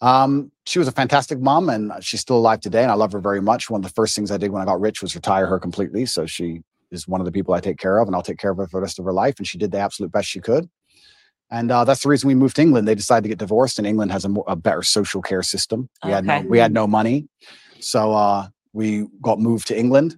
Um, 0.00 0.50
she 0.64 0.78
was 0.78 0.88
a 0.88 0.92
fantastic 0.92 1.38
mom 1.40 1.68
and 1.68 1.92
she's 2.00 2.20
still 2.20 2.38
alive 2.38 2.60
today, 2.60 2.82
and 2.82 2.90
I 2.90 2.94
love 2.94 3.12
her 3.12 3.20
very 3.20 3.42
much. 3.42 3.70
One 3.70 3.80
of 3.80 3.84
the 3.84 3.94
first 3.94 4.16
things 4.16 4.30
I 4.30 4.38
did 4.38 4.50
when 4.50 4.62
I 4.62 4.64
got 4.64 4.80
rich 4.80 5.02
was 5.02 5.14
retire 5.14 5.46
her 5.46 5.58
completely. 5.58 6.06
So 6.06 6.26
she 6.26 6.62
is 6.90 7.06
one 7.06 7.20
of 7.20 7.24
the 7.24 7.32
people 7.32 7.54
I 7.54 7.60
take 7.60 7.78
care 7.78 7.98
of, 7.98 8.08
and 8.08 8.16
I'll 8.16 8.22
take 8.22 8.38
care 8.38 8.50
of 8.50 8.56
her 8.56 8.66
for 8.66 8.78
the 8.78 8.82
rest 8.82 8.98
of 8.98 9.04
her 9.04 9.12
life. 9.12 9.34
And 9.38 9.46
she 9.46 9.58
did 9.58 9.70
the 9.70 9.78
absolute 9.78 10.10
best 10.10 10.28
she 10.28 10.40
could. 10.40 10.68
And 11.50 11.70
uh, 11.70 11.84
that's 11.84 12.02
the 12.02 12.08
reason 12.08 12.28
we 12.28 12.34
moved 12.34 12.56
to 12.56 12.62
England. 12.62 12.86
They 12.86 12.94
decided 12.94 13.24
to 13.24 13.28
get 13.28 13.38
divorced, 13.38 13.78
and 13.78 13.86
England 13.86 14.12
has 14.12 14.24
a, 14.24 14.28
more, 14.28 14.44
a 14.46 14.56
better 14.56 14.82
social 14.82 15.20
care 15.20 15.42
system. 15.42 15.88
We 16.04 16.10
okay. 16.10 16.14
had 16.14 16.24
no, 16.24 16.40
we 16.48 16.58
had 16.58 16.72
no 16.72 16.86
money, 16.86 17.28
so 17.80 18.12
uh, 18.12 18.48
we 18.72 19.06
got 19.20 19.38
moved 19.38 19.66
to 19.68 19.78
England 19.78 20.16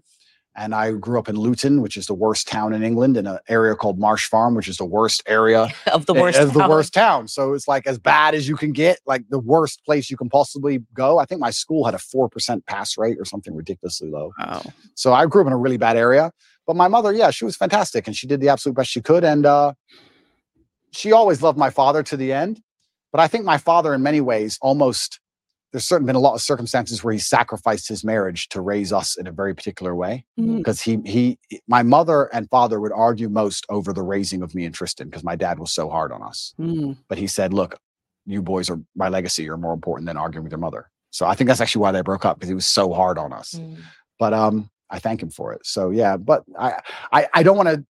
and 0.54 0.74
I 0.74 0.92
grew 0.92 1.18
up 1.18 1.28
in 1.28 1.36
Luton, 1.36 1.80
which 1.80 1.96
is 1.96 2.06
the 2.06 2.14
worst 2.14 2.46
town 2.46 2.72
in 2.74 2.82
England, 2.82 3.16
in 3.16 3.26
an 3.26 3.38
area 3.48 3.74
called 3.74 3.98
Marsh 3.98 4.26
Farm, 4.26 4.54
which 4.54 4.68
is 4.68 4.76
the 4.76 4.84
worst 4.84 5.22
area 5.26 5.68
of 5.92 6.06
the 6.06 6.14
worst 6.14 6.38
of 6.38 6.52
the 6.52 6.68
worst 6.68 6.92
town. 6.92 7.28
So 7.28 7.54
it's 7.54 7.66
like 7.66 7.86
as 7.86 7.98
bad 7.98 8.34
as 8.34 8.48
you 8.48 8.56
can 8.56 8.72
get, 8.72 8.98
like 9.06 9.28
the 9.30 9.38
worst 9.38 9.84
place 9.84 10.10
you 10.10 10.16
can 10.16 10.28
possibly 10.28 10.80
go. 10.94 11.18
I 11.18 11.24
think 11.24 11.40
my 11.40 11.50
school 11.50 11.84
had 11.84 11.94
a 11.94 11.98
four 11.98 12.28
percent 12.28 12.66
pass 12.66 12.98
rate 12.98 13.18
or 13.18 13.24
something 13.24 13.54
ridiculously 13.54 14.10
low. 14.10 14.32
Wow. 14.38 14.62
So 14.94 15.12
I 15.12 15.26
grew 15.26 15.42
up 15.42 15.46
in 15.46 15.52
a 15.52 15.58
really 15.58 15.78
bad 15.78 15.96
area. 15.96 16.32
But 16.66 16.76
my 16.76 16.86
mother, 16.86 17.12
yeah, 17.12 17.30
she 17.30 17.44
was 17.44 17.56
fantastic, 17.56 18.06
and 18.06 18.14
she 18.14 18.26
did 18.26 18.40
the 18.40 18.48
absolute 18.48 18.76
best 18.76 18.90
she 18.90 19.00
could, 19.00 19.24
and 19.24 19.44
uh, 19.44 19.72
she 20.92 21.10
always 21.10 21.42
loved 21.42 21.58
my 21.58 21.70
father 21.70 22.02
to 22.04 22.16
the 22.16 22.32
end. 22.32 22.60
But 23.10 23.20
I 23.20 23.26
think 23.26 23.44
my 23.44 23.58
father, 23.58 23.92
in 23.94 24.02
many 24.02 24.20
ways, 24.20 24.58
almost 24.62 25.18
there's 25.72 25.84
certainly 25.84 26.10
been 26.10 26.16
a 26.16 26.20
lot 26.20 26.34
of 26.34 26.42
circumstances 26.42 27.02
where 27.02 27.12
he 27.12 27.18
sacrificed 27.18 27.88
his 27.88 28.04
marriage 28.04 28.48
to 28.50 28.60
raise 28.60 28.92
us 28.92 29.16
in 29.16 29.26
a 29.26 29.32
very 29.32 29.54
particular 29.54 29.94
way 29.94 30.24
because 30.36 30.80
mm-hmm. 30.80 31.04
he 31.04 31.38
he 31.50 31.60
my 31.66 31.82
mother 31.82 32.24
and 32.34 32.48
father 32.50 32.78
would 32.78 32.92
argue 32.92 33.28
most 33.28 33.66
over 33.68 33.92
the 33.92 34.02
raising 34.02 34.42
of 34.42 34.54
me 34.54 34.64
and 34.64 34.74
Tristan 34.74 35.08
because 35.08 35.24
my 35.24 35.34
dad 35.34 35.58
was 35.58 35.72
so 35.72 35.88
hard 35.88 36.12
on 36.12 36.22
us 36.22 36.54
mm. 36.60 36.96
but 37.08 37.18
he 37.18 37.26
said 37.26 37.52
look 37.52 37.78
you 38.26 38.42
boys 38.42 38.70
are 38.70 38.80
my 38.94 39.08
legacy 39.08 39.48
are 39.48 39.56
more 39.56 39.72
important 39.72 40.06
than 40.06 40.16
arguing 40.16 40.44
with 40.44 40.52
your 40.52 40.58
mother 40.58 40.90
so 41.10 41.26
I 41.26 41.34
think 41.34 41.48
that's 41.48 41.60
actually 41.60 41.82
why 41.82 41.92
they 41.92 42.02
broke 42.02 42.24
up 42.24 42.36
because 42.36 42.48
he 42.48 42.54
was 42.54 42.68
so 42.68 42.92
hard 42.92 43.18
on 43.18 43.32
us 43.32 43.54
mm. 43.54 43.78
but 44.18 44.34
um 44.34 44.70
I 44.90 44.98
thank 44.98 45.22
him 45.22 45.30
for 45.30 45.52
it 45.52 45.64
so 45.64 45.90
yeah 45.90 46.16
but 46.16 46.44
I 46.58 46.80
I, 47.12 47.28
I 47.34 47.42
don't 47.42 47.56
want 47.56 47.70
to 47.70 47.84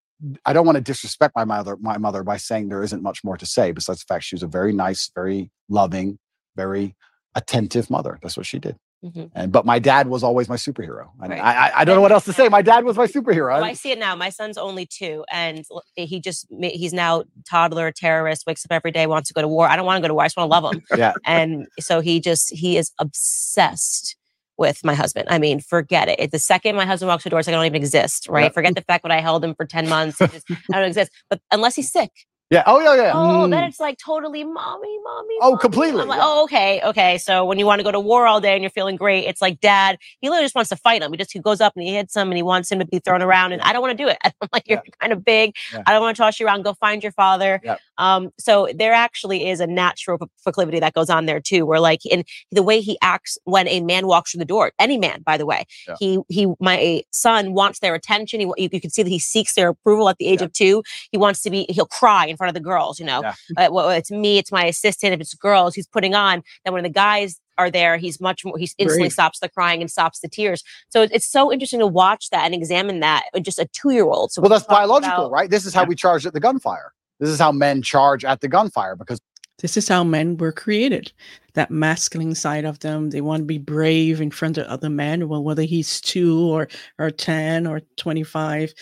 I 0.45 0.53
don't 0.53 0.65
want 0.65 0.77
to 0.77 0.81
disrespect 0.81 1.35
my 1.35 1.43
mother 1.43 1.75
my 1.81 1.97
mother 1.97 2.23
by 2.23 2.37
saying 2.37 2.69
there 2.69 2.83
isn't 2.83 3.03
much 3.03 3.23
more 3.25 3.35
to 3.37 3.45
say 3.45 3.73
besides 3.73 3.99
the 3.99 4.05
fact 4.05 4.23
she 4.23 4.35
was 4.35 4.43
a 4.43 4.47
very 4.47 4.71
nice 4.71 5.11
very 5.13 5.51
loving 5.67 6.17
very 6.55 6.95
attentive 7.35 7.89
mother. 7.89 8.19
That's 8.21 8.37
what 8.37 8.45
she 8.45 8.59
did. 8.59 8.77
Mm-hmm. 9.03 9.25
And 9.35 9.51
but 9.51 9.65
my 9.65 9.79
dad 9.79 10.07
was 10.07 10.23
always 10.23 10.47
my 10.47 10.55
superhero. 10.55 11.09
And 11.21 11.31
right. 11.31 11.41
I, 11.41 11.53
I, 11.53 11.81
I 11.81 11.85
don't 11.85 11.95
know 11.95 12.01
what 12.01 12.13
else 12.13 12.23
to 12.25 12.33
say. 12.33 12.47
My 12.47 12.61
dad 12.61 12.85
was 12.85 12.95
my 12.95 13.05
superhero. 13.05 13.59
Oh, 13.59 13.63
I 13.63 13.73
see 13.73 13.91
it 13.91 13.99
now. 13.99 14.15
My 14.15 14.29
son's 14.29 14.57
only 14.57 14.85
two, 14.85 15.25
and 15.29 15.65
he 15.95 16.21
just 16.21 16.47
he's 16.57 16.93
now 16.93 17.25
toddler 17.49 17.91
terrorist. 17.91 18.45
Wakes 18.47 18.65
up 18.65 18.71
every 18.71 18.91
day, 18.91 19.05
wants 19.05 19.27
to 19.27 19.33
go 19.33 19.41
to 19.41 19.47
war. 19.47 19.67
I 19.67 19.75
don't 19.75 19.85
want 19.85 19.97
to 19.97 20.01
go 20.01 20.07
to 20.07 20.13
war. 20.13 20.23
I 20.23 20.27
just 20.27 20.37
want 20.37 20.49
to 20.49 20.61
love 20.61 20.73
him. 20.73 20.81
yeah. 20.97 21.13
And 21.25 21.67
so 21.79 21.99
he 21.99 22.21
just 22.21 22.53
he 22.53 22.77
is 22.77 22.91
obsessed 22.97 24.15
with 24.57 24.83
my 24.85 24.93
husband. 24.93 25.27
I 25.29 25.37
mean, 25.37 25.59
forget 25.59 26.07
it. 26.07 26.31
The 26.31 26.39
second 26.39 26.75
my 26.75 26.85
husband 26.85 27.09
walks 27.09 27.25
the 27.25 27.29
door, 27.29 27.39
it's 27.39 27.47
like 27.47 27.55
I 27.55 27.57
don't 27.57 27.65
even 27.65 27.81
exist, 27.81 28.29
right? 28.29 28.43
Yep. 28.43 28.53
Forget 28.53 28.75
the 28.75 28.81
fact 28.81 29.03
that 29.03 29.11
I 29.11 29.19
held 29.19 29.43
him 29.43 29.55
for 29.55 29.65
10 29.65 29.89
months. 29.89 30.19
Just, 30.19 30.45
I 30.71 30.79
don't 30.79 30.83
exist. 30.87 31.11
But 31.29 31.41
unless 31.51 31.75
he's 31.75 31.91
sick, 31.91 32.11
yeah. 32.53 32.63
Oh, 32.67 32.79
yeah, 32.79 32.95
yeah. 32.95 33.11
Oh, 33.15 33.45
mm. 33.45 33.49
then 33.49 33.63
it's 33.63 33.79
like 33.79 33.97
totally 33.97 34.43
mommy, 34.43 34.99
mommy. 35.03 35.35
Oh, 35.41 35.51
mommy. 35.51 35.59
completely. 35.59 36.01
I'm 36.01 36.07
like, 36.07 36.19
yeah. 36.19 36.23
Oh, 36.25 36.43
okay, 36.43 36.81
okay. 36.83 37.17
So 37.17 37.45
when 37.45 37.57
you 37.57 37.65
want 37.65 37.79
to 37.79 37.83
go 37.83 37.91
to 37.91 37.99
war 37.99 38.27
all 38.27 38.39
day 38.39 38.53
and 38.53 38.61
you're 38.61 38.69
feeling 38.69 38.95
great, 38.95 39.25
it's 39.25 39.41
like 39.41 39.59
dad. 39.59 39.97
He 40.21 40.29
literally 40.29 40.45
just 40.45 40.53
wants 40.53 40.69
to 40.69 40.75
fight 40.75 41.01
him. 41.01 41.11
He 41.11 41.17
just 41.17 41.33
he 41.33 41.39
goes 41.39 41.61
up 41.61 41.73
and 41.75 41.83
he 41.83 41.93
hits 41.95 42.15
him 42.15 42.29
and 42.29 42.37
he 42.37 42.43
wants 42.43 42.71
him 42.71 42.77
to 42.77 42.85
be 42.85 42.99
thrown 42.99 43.23
around. 43.23 43.53
And 43.53 43.61
I 43.63 43.73
don't 43.73 43.81
want 43.81 43.97
to 43.97 44.03
do 44.03 44.07
it. 44.07 44.17
I'm 44.23 44.49
like, 44.53 44.67
you're 44.67 44.81
yeah. 44.85 44.91
kind 44.99 45.11
of 45.11 45.25
big. 45.25 45.55
Yeah. 45.73 45.81
I 45.87 45.93
don't 45.93 46.01
want 46.01 46.15
to 46.15 46.21
toss 46.21 46.39
you 46.39 46.45
around. 46.45 46.61
Go 46.61 46.75
find 46.75 47.01
your 47.01 47.11
father. 47.13 47.59
Um. 47.97 48.29
So 48.37 48.69
there 48.75 48.93
actually 48.93 49.49
is 49.49 49.59
a 49.59 49.67
natural 49.67 50.19
proclivity 50.43 50.79
that 50.79 50.93
goes 50.93 51.09
on 51.09 51.25
there 51.25 51.39
too, 51.39 51.65
where 51.65 51.79
like 51.79 52.05
in 52.05 52.23
the 52.51 52.63
way 52.63 52.81
he 52.81 52.97
acts 53.01 53.37
when 53.45 53.67
a 53.67 53.81
man 53.81 54.05
walks 54.05 54.31
through 54.31 54.39
the 54.39 54.45
door, 54.45 54.71
any 54.77 54.97
man, 54.97 55.23
by 55.25 55.37
the 55.37 55.45
way, 55.45 55.65
he 55.99 56.19
he 56.29 56.47
my 56.59 57.01
son 57.11 57.53
wants 57.53 57.79
their 57.79 57.95
attention. 57.95 58.39
He 58.39 58.45
you, 58.57 58.69
you 58.71 58.81
can 58.81 58.89
see 58.89 59.03
that 59.03 59.09
he 59.09 59.19
seeks 59.19 59.55
their 59.55 59.69
approval 59.69 60.09
at 60.09 60.17
the 60.17 60.27
age 60.27 60.41
of 60.41 60.53
two. 60.53 60.83
He 61.11 61.17
wants 61.17 61.41
to 61.41 61.49
be. 61.49 61.65
He'll 61.69 61.85
cry 61.85 62.27
in 62.27 62.37
front 62.37 62.42
of 62.49 62.53
the 62.53 62.59
girls. 62.59 62.99
You 62.99 63.05
know 63.05 63.21
yeah. 63.21 63.33
uh, 63.57 63.71
well, 63.71 63.89
it's 63.89 64.11
me, 64.11 64.37
it's 64.37 64.51
my 64.51 64.65
assistant. 64.65 65.13
If 65.13 65.21
it's 65.21 65.33
girls, 65.33 65.75
he's 65.75 65.87
putting 65.87 66.15
on. 66.15 66.43
Then 66.63 66.73
when 66.73 66.83
the 66.83 66.89
guys 66.89 67.39
are 67.57 67.69
there, 67.69 67.97
he's 67.97 68.19
much 68.19 68.43
more. 68.43 68.57
He 68.57 68.69
instantly 68.77 69.03
Great. 69.03 69.13
stops 69.13 69.39
the 69.39 69.49
crying 69.49 69.81
and 69.81 69.89
stops 69.89 70.19
the 70.19 70.27
tears. 70.27 70.63
So 70.89 71.03
it's 71.03 71.25
so 71.25 71.51
interesting 71.51 71.79
to 71.79 71.87
watch 71.87 72.29
that 72.31 72.45
and 72.45 72.53
examine 72.53 72.99
that. 73.01 73.23
Just 73.41 73.59
a 73.59 73.65
two 73.65 73.91
year 73.91 74.05
old. 74.05 74.31
So 74.31 74.41
well, 74.41 74.49
that's 74.49 74.65
biological, 74.65 75.25
about, 75.25 75.31
right? 75.31 75.49
This 75.49 75.65
is 75.65 75.73
how 75.73 75.81
yeah. 75.81 75.89
we 75.89 75.95
charge 75.95 76.25
at 76.25 76.33
the 76.33 76.39
gunfire. 76.39 76.93
This 77.19 77.29
is 77.29 77.39
how 77.39 77.51
men 77.51 77.81
charge 77.81 78.25
at 78.25 78.41
the 78.41 78.47
gunfire 78.47 78.95
because 78.95 79.19
this 79.59 79.77
is 79.77 79.87
how 79.87 80.03
men 80.03 80.37
were 80.37 80.51
created. 80.51 81.11
That 81.53 81.71
masculine 81.71 82.35
side 82.35 82.65
of 82.65 82.79
them, 82.79 83.11
they 83.11 83.21
want 83.21 83.41
to 83.41 83.45
be 83.45 83.59
brave 83.59 84.19
in 84.19 84.31
front 84.31 84.57
of 84.57 84.65
other 84.65 84.89
men. 84.89 85.29
Well, 85.29 85.43
whether 85.43 85.61
he's 85.61 86.01
two 86.01 86.39
or 86.39 86.67
or 86.97 87.11
ten 87.11 87.67
or 87.67 87.81
twenty 87.95 88.23
five, 88.23 88.73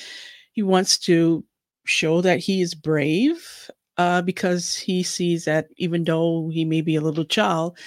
he 0.53 0.63
wants 0.63 0.98
to 1.00 1.44
show 1.86 2.22
that 2.22 2.40
he 2.40 2.62
is 2.62 2.74
brave 2.74 3.70
uh, 3.98 4.22
because 4.22 4.76
he 4.76 5.04
sees 5.04 5.46
that 5.46 5.68
even 5.78 6.04
though 6.04 6.50
he 6.50 6.66
may 6.66 6.82
be 6.82 6.96
a 6.96 7.02
little 7.02 7.26
child, 7.26 7.78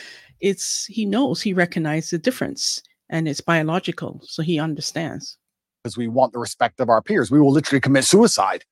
it's 0.41 0.87
he 0.87 1.07
knows 1.07 1.41
he 1.41 1.53
recognizes 1.53 2.11
the 2.11 2.19
difference 2.19 2.83
and 3.09 3.29
it's 3.29 3.41
biological, 3.41 4.21
so 4.25 4.43
he 4.43 4.59
understands. 4.59 5.37
Because 5.83 5.97
we 5.97 6.09
want 6.09 6.33
the 6.33 6.39
respect 6.39 6.81
of 6.81 6.89
our 6.89 7.03
peers, 7.03 7.31
we 7.31 7.41
will 7.41 7.53
literally 7.53 7.81
commit 7.81 8.05
suicide 8.05 8.65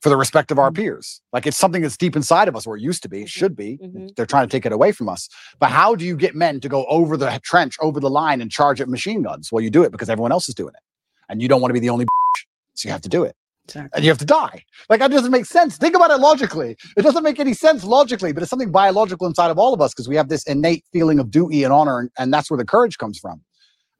for 0.00 0.08
the 0.08 0.16
respect 0.16 0.50
of 0.50 0.58
our 0.58 0.70
mm-hmm. 0.70 0.82
peers. 0.82 1.20
Like 1.32 1.46
it's 1.46 1.56
something 1.56 1.82
that's 1.82 1.96
deep 1.96 2.16
inside 2.16 2.48
of 2.48 2.56
us, 2.56 2.66
or 2.66 2.76
it 2.76 2.82
used 2.82 3.02
to 3.02 3.08
be, 3.08 3.20
mm-hmm. 3.20 3.26
should 3.26 3.56
be. 3.56 3.78
Mm-hmm. 3.82 4.08
They're 4.16 4.26
trying 4.26 4.46
to 4.46 4.50
take 4.50 4.66
it 4.66 4.72
away 4.72 4.92
from 4.92 5.08
us. 5.08 5.28
But 5.58 5.70
how 5.70 5.94
do 5.94 6.04
you 6.04 6.16
get 6.16 6.34
men 6.34 6.60
to 6.60 6.68
go 6.68 6.84
over 6.86 7.16
the 7.16 7.40
trench, 7.42 7.76
over 7.80 8.00
the 8.00 8.10
line, 8.10 8.40
and 8.40 8.50
charge 8.50 8.80
at 8.80 8.88
machine 8.88 9.22
guns? 9.22 9.50
Well, 9.52 9.62
you 9.62 9.70
do 9.70 9.82
it 9.82 9.92
because 9.92 10.08
everyone 10.08 10.32
else 10.32 10.48
is 10.48 10.54
doing 10.54 10.74
it, 10.74 10.82
and 11.28 11.40
you 11.42 11.48
don't 11.48 11.60
want 11.60 11.70
to 11.70 11.74
be 11.74 11.80
the 11.80 11.90
only, 11.90 12.06
so 12.74 12.88
you 12.88 12.92
have 12.92 13.02
to 13.02 13.08
do 13.08 13.24
it. 13.24 13.36
Exactly. 13.66 13.90
And 13.94 14.04
you 14.04 14.10
have 14.10 14.18
to 14.18 14.24
die. 14.24 14.64
Like 14.88 15.00
that 15.00 15.10
doesn't 15.10 15.30
make 15.30 15.46
sense. 15.46 15.76
Think 15.76 15.94
about 15.94 16.10
it 16.10 16.18
logically. 16.18 16.76
It 16.96 17.02
doesn't 17.02 17.22
make 17.22 17.38
any 17.38 17.54
sense 17.54 17.84
logically, 17.84 18.32
but 18.32 18.42
it's 18.42 18.50
something 18.50 18.72
biological 18.72 19.26
inside 19.26 19.50
of 19.50 19.58
all 19.58 19.72
of 19.72 19.80
us 19.80 19.92
because 19.92 20.08
we 20.08 20.16
have 20.16 20.28
this 20.28 20.42
innate 20.44 20.84
feeling 20.92 21.18
of 21.18 21.30
duty 21.30 21.62
and 21.64 21.72
honor, 21.72 22.00
and, 22.00 22.10
and 22.18 22.32
that's 22.32 22.50
where 22.50 22.58
the 22.58 22.64
courage 22.64 22.98
comes 22.98 23.18
from. 23.18 23.40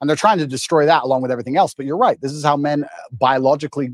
And 0.01 0.09
they're 0.09 0.17
trying 0.17 0.39
to 0.39 0.47
destroy 0.47 0.85
that 0.87 1.03
along 1.03 1.21
with 1.21 1.31
everything 1.31 1.57
else. 1.57 1.73
But 1.73 1.85
you're 1.85 1.97
right. 1.97 2.19
This 2.21 2.31
is 2.31 2.43
how 2.43 2.57
men 2.57 2.83
uh, 2.85 2.87
biologically 3.11 3.91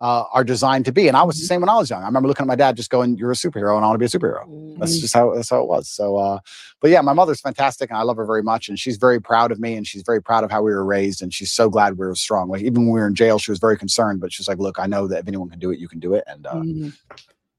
uh, 0.00 0.24
are 0.32 0.44
designed 0.44 0.84
to 0.84 0.92
be. 0.92 1.08
And 1.08 1.16
I 1.16 1.22
was 1.22 1.36
the 1.36 1.42
mm-hmm. 1.42 1.46
same 1.46 1.60
when 1.62 1.70
I 1.70 1.76
was 1.76 1.88
young. 1.88 2.02
I 2.02 2.06
remember 2.06 2.28
looking 2.28 2.44
at 2.44 2.48
my 2.48 2.56
dad 2.56 2.76
just 2.76 2.90
going, 2.90 3.16
"You're 3.16 3.30
a 3.30 3.34
superhero, 3.34 3.76
and 3.76 3.84
I 3.84 3.88
want 3.88 3.94
to 3.94 3.98
be 3.98 4.04
a 4.04 4.08
superhero." 4.08 4.46
Mm-hmm. 4.46 4.80
That's 4.80 4.98
just 4.98 5.14
how 5.14 5.34
that's 5.34 5.50
how 5.50 5.62
it 5.62 5.68
was. 5.68 5.88
So, 5.88 6.16
uh, 6.16 6.38
but 6.80 6.90
yeah, 6.90 7.00
my 7.00 7.12
mother's 7.12 7.40
fantastic, 7.40 7.90
and 7.90 7.98
I 7.98 8.02
love 8.02 8.16
her 8.16 8.26
very 8.26 8.42
much, 8.42 8.68
and 8.68 8.78
she's 8.78 8.96
very 8.96 9.20
proud 9.20 9.52
of 9.52 9.58
me, 9.58 9.74
and 9.74 9.86
she's 9.86 10.02
very 10.02 10.22
proud 10.22 10.44
of 10.44 10.50
how 10.50 10.62
we 10.62 10.72
were 10.72 10.84
raised, 10.84 11.22
and 11.22 11.32
she's 11.32 11.52
so 11.52 11.70
glad 11.70 11.98
we 11.98 12.06
were 12.06 12.14
strong. 12.14 12.48
Like 12.48 12.62
even 12.62 12.86
when 12.86 12.94
we 12.94 13.00
were 13.00 13.06
in 13.06 13.14
jail, 13.14 13.38
she 13.38 13.50
was 13.50 13.58
very 13.58 13.78
concerned, 13.78 14.20
but 14.20 14.32
she's 14.32 14.48
like, 14.48 14.58
"Look, 14.58 14.78
I 14.78 14.86
know 14.86 15.06
that 15.08 15.20
if 15.20 15.28
anyone 15.28 15.48
can 15.48 15.58
do 15.58 15.70
it, 15.70 15.78
you 15.78 15.88
can 15.88 15.98
do 15.98 16.14
it." 16.14 16.24
And 16.26 16.46
uh, 16.46 16.54
mm-hmm. 16.54 16.88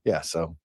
yeah, 0.03 0.22
so. 0.22 0.56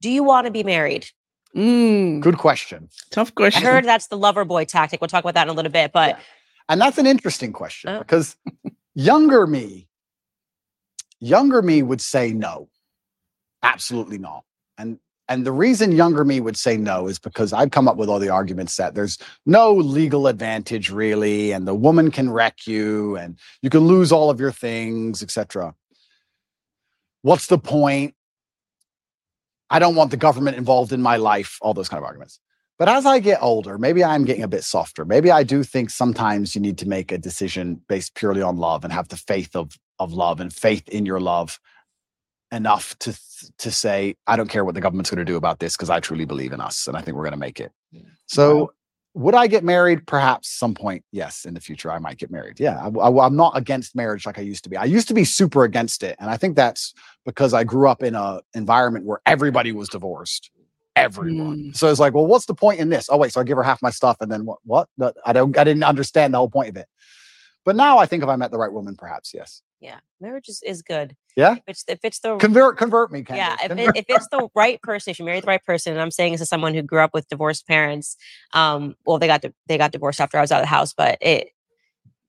Do 0.00 0.10
you 0.10 0.22
want 0.22 0.46
to 0.46 0.52
be 0.52 0.62
married? 0.62 1.10
Mm. 1.56 2.20
Good 2.20 2.38
question. 2.38 2.88
Tough 3.10 3.34
question. 3.34 3.66
I 3.66 3.70
heard 3.70 3.84
that's 3.84 4.06
the 4.06 4.18
lover 4.18 4.44
boy 4.44 4.64
tactic. 4.64 5.00
We'll 5.00 5.08
talk 5.08 5.24
about 5.24 5.34
that 5.34 5.44
in 5.44 5.48
a 5.48 5.54
little 5.54 5.72
bit, 5.72 5.92
but. 5.92 6.10
Yeah. 6.10 6.18
And 6.68 6.80
that's 6.80 6.98
an 6.98 7.06
interesting 7.06 7.52
question 7.52 7.90
oh. 7.90 7.98
because 7.98 8.36
younger 8.94 9.46
me 9.46 9.88
Younger 11.20 11.62
me 11.62 11.82
would 11.82 12.00
say 12.00 12.32
no, 12.32 12.68
absolutely 13.62 14.18
not. 14.18 14.44
And 14.76 14.98
and 15.28 15.44
the 15.44 15.52
reason 15.52 15.92
younger 15.92 16.24
me 16.24 16.40
would 16.40 16.56
say 16.56 16.78
no 16.78 17.06
is 17.06 17.18
because 17.18 17.52
I've 17.52 17.70
come 17.70 17.86
up 17.86 17.96
with 17.96 18.08
all 18.08 18.18
the 18.18 18.30
arguments 18.30 18.76
that 18.76 18.94
there's 18.94 19.18
no 19.44 19.74
legal 19.74 20.26
advantage 20.26 20.90
really, 20.90 21.52
and 21.52 21.66
the 21.68 21.74
woman 21.74 22.10
can 22.10 22.30
wreck 22.30 22.66
you, 22.66 23.16
and 23.16 23.38
you 23.60 23.68
can 23.68 23.80
lose 23.80 24.10
all 24.10 24.30
of 24.30 24.40
your 24.40 24.52
things, 24.52 25.22
etc. 25.22 25.74
What's 27.22 27.48
the 27.48 27.58
point? 27.58 28.14
I 29.70 29.78
don't 29.78 29.96
want 29.96 30.10
the 30.10 30.16
government 30.16 30.56
involved 30.56 30.92
in 30.92 31.02
my 31.02 31.16
life, 31.16 31.58
all 31.60 31.74
those 31.74 31.90
kind 31.90 31.98
of 31.98 32.06
arguments. 32.06 32.40
But 32.78 32.88
as 32.88 33.04
I 33.04 33.18
get 33.18 33.42
older, 33.42 33.76
maybe 33.76 34.04
I'm 34.04 34.24
getting 34.24 34.44
a 34.44 34.48
bit 34.48 34.64
softer. 34.64 35.04
Maybe 35.04 35.30
I 35.30 35.42
do 35.42 35.64
think 35.64 35.90
sometimes 35.90 36.54
you 36.54 36.60
need 36.60 36.78
to 36.78 36.88
make 36.88 37.10
a 37.10 37.18
decision 37.18 37.82
based 37.88 38.14
purely 38.14 38.40
on 38.40 38.56
love 38.56 38.84
and 38.84 38.92
have 38.92 39.08
the 39.08 39.16
faith 39.16 39.54
of 39.56 39.76
of 39.98 40.12
love 40.12 40.40
and 40.40 40.52
faith 40.52 40.88
in 40.88 41.06
your 41.06 41.20
love 41.20 41.58
enough 42.50 42.98
to 42.98 43.18
to 43.58 43.70
say 43.70 44.16
I 44.26 44.36
don't 44.36 44.48
care 44.48 44.64
what 44.64 44.74
the 44.74 44.80
government's 44.80 45.10
going 45.10 45.18
to 45.18 45.24
do 45.24 45.36
about 45.36 45.58
this 45.58 45.76
because 45.76 45.90
I 45.90 46.00
truly 46.00 46.24
believe 46.24 46.52
in 46.52 46.60
us 46.60 46.86
and 46.86 46.96
I 46.96 47.00
think 47.00 47.16
we're 47.16 47.24
going 47.24 47.32
to 47.32 47.38
make 47.38 47.60
it. 47.60 47.72
So 48.26 48.58
wow. 48.58 48.70
would 49.14 49.34
I 49.34 49.46
get 49.46 49.64
married? 49.64 50.06
Perhaps 50.06 50.48
some 50.48 50.74
point, 50.74 51.04
yes, 51.12 51.44
in 51.44 51.54
the 51.54 51.60
future 51.60 51.90
I 51.90 51.98
might 51.98 52.18
get 52.18 52.30
married. 52.30 52.58
Yeah, 52.58 52.90
I, 53.00 53.26
am 53.26 53.36
not 53.36 53.56
against 53.56 53.94
marriage 53.94 54.26
like 54.26 54.38
I 54.38 54.42
used 54.42 54.64
to 54.64 54.70
be. 54.70 54.76
I 54.76 54.84
used 54.84 55.08
to 55.08 55.14
be 55.14 55.24
super 55.24 55.64
against 55.64 56.02
it, 56.02 56.16
and 56.18 56.30
I 56.30 56.36
think 56.36 56.56
that's 56.56 56.94
because 57.24 57.54
I 57.54 57.64
grew 57.64 57.88
up 57.88 58.02
in 58.02 58.14
a 58.14 58.40
environment 58.54 59.04
where 59.04 59.20
everybody 59.26 59.72
was 59.72 59.88
divorced 59.88 60.50
everyone. 60.98 61.58
Mm. 61.58 61.76
So 61.76 61.88
it's 61.90 62.00
like, 62.00 62.14
well, 62.14 62.26
what's 62.26 62.46
the 62.46 62.54
point 62.54 62.80
in 62.80 62.88
this? 62.88 63.08
Oh 63.10 63.16
wait, 63.16 63.32
so 63.32 63.40
I 63.40 63.44
give 63.44 63.56
her 63.56 63.62
half 63.62 63.80
my 63.82 63.90
stuff, 63.90 64.16
and 64.20 64.30
then 64.30 64.44
what? 64.44 64.58
What? 64.64 65.16
I 65.24 65.32
don't. 65.32 65.56
I 65.56 65.64
didn't 65.64 65.84
understand 65.84 66.34
the 66.34 66.38
whole 66.38 66.50
point 66.50 66.70
of 66.70 66.76
it. 66.76 66.86
But 67.64 67.76
now 67.76 67.98
I 67.98 68.06
think 68.06 68.22
if 68.22 68.28
I 68.28 68.36
met 68.36 68.50
the 68.50 68.58
right 68.58 68.72
woman, 68.72 68.96
perhaps 68.96 69.32
yes. 69.34 69.62
Yeah, 69.80 69.98
marriage 70.20 70.48
is, 70.48 70.60
is 70.66 70.82
good. 70.82 71.14
Yeah, 71.36 71.54
if 71.54 71.62
it's 71.68 71.84
if 71.86 72.00
it's 72.02 72.18
the 72.18 72.36
convert 72.38 72.76
convert 72.78 73.12
me. 73.12 73.24
Yeah, 73.28 73.56
if, 73.62 73.70
it, 73.70 73.96
if 73.96 74.04
it's 74.08 74.26
the 74.28 74.48
right 74.54 74.82
person, 74.82 75.12
if 75.12 75.20
you 75.20 75.24
marry 75.24 75.40
the 75.40 75.46
right 75.46 75.64
person, 75.64 75.92
and 75.92 76.02
I'm 76.02 76.10
saying 76.10 76.32
this 76.32 76.40
is 76.40 76.48
someone 76.48 76.74
who 76.74 76.82
grew 76.82 77.00
up 77.00 77.14
with 77.14 77.28
divorced 77.28 77.66
parents. 77.66 78.16
Um, 78.54 78.96
well, 79.06 79.18
they 79.18 79.28
got 79.28 79.44
they 79.66 79.78
got 79.78 79.92
divorced 79.92 80.20
after 80.20 80.36
I 80.36 80.40
was 80.40 80.50
out 80.50 80.58
of 80.58 80.64
the 80.64 80.68
house, 80.68 80.92
but 80.92 81.18
it 81.20 81.50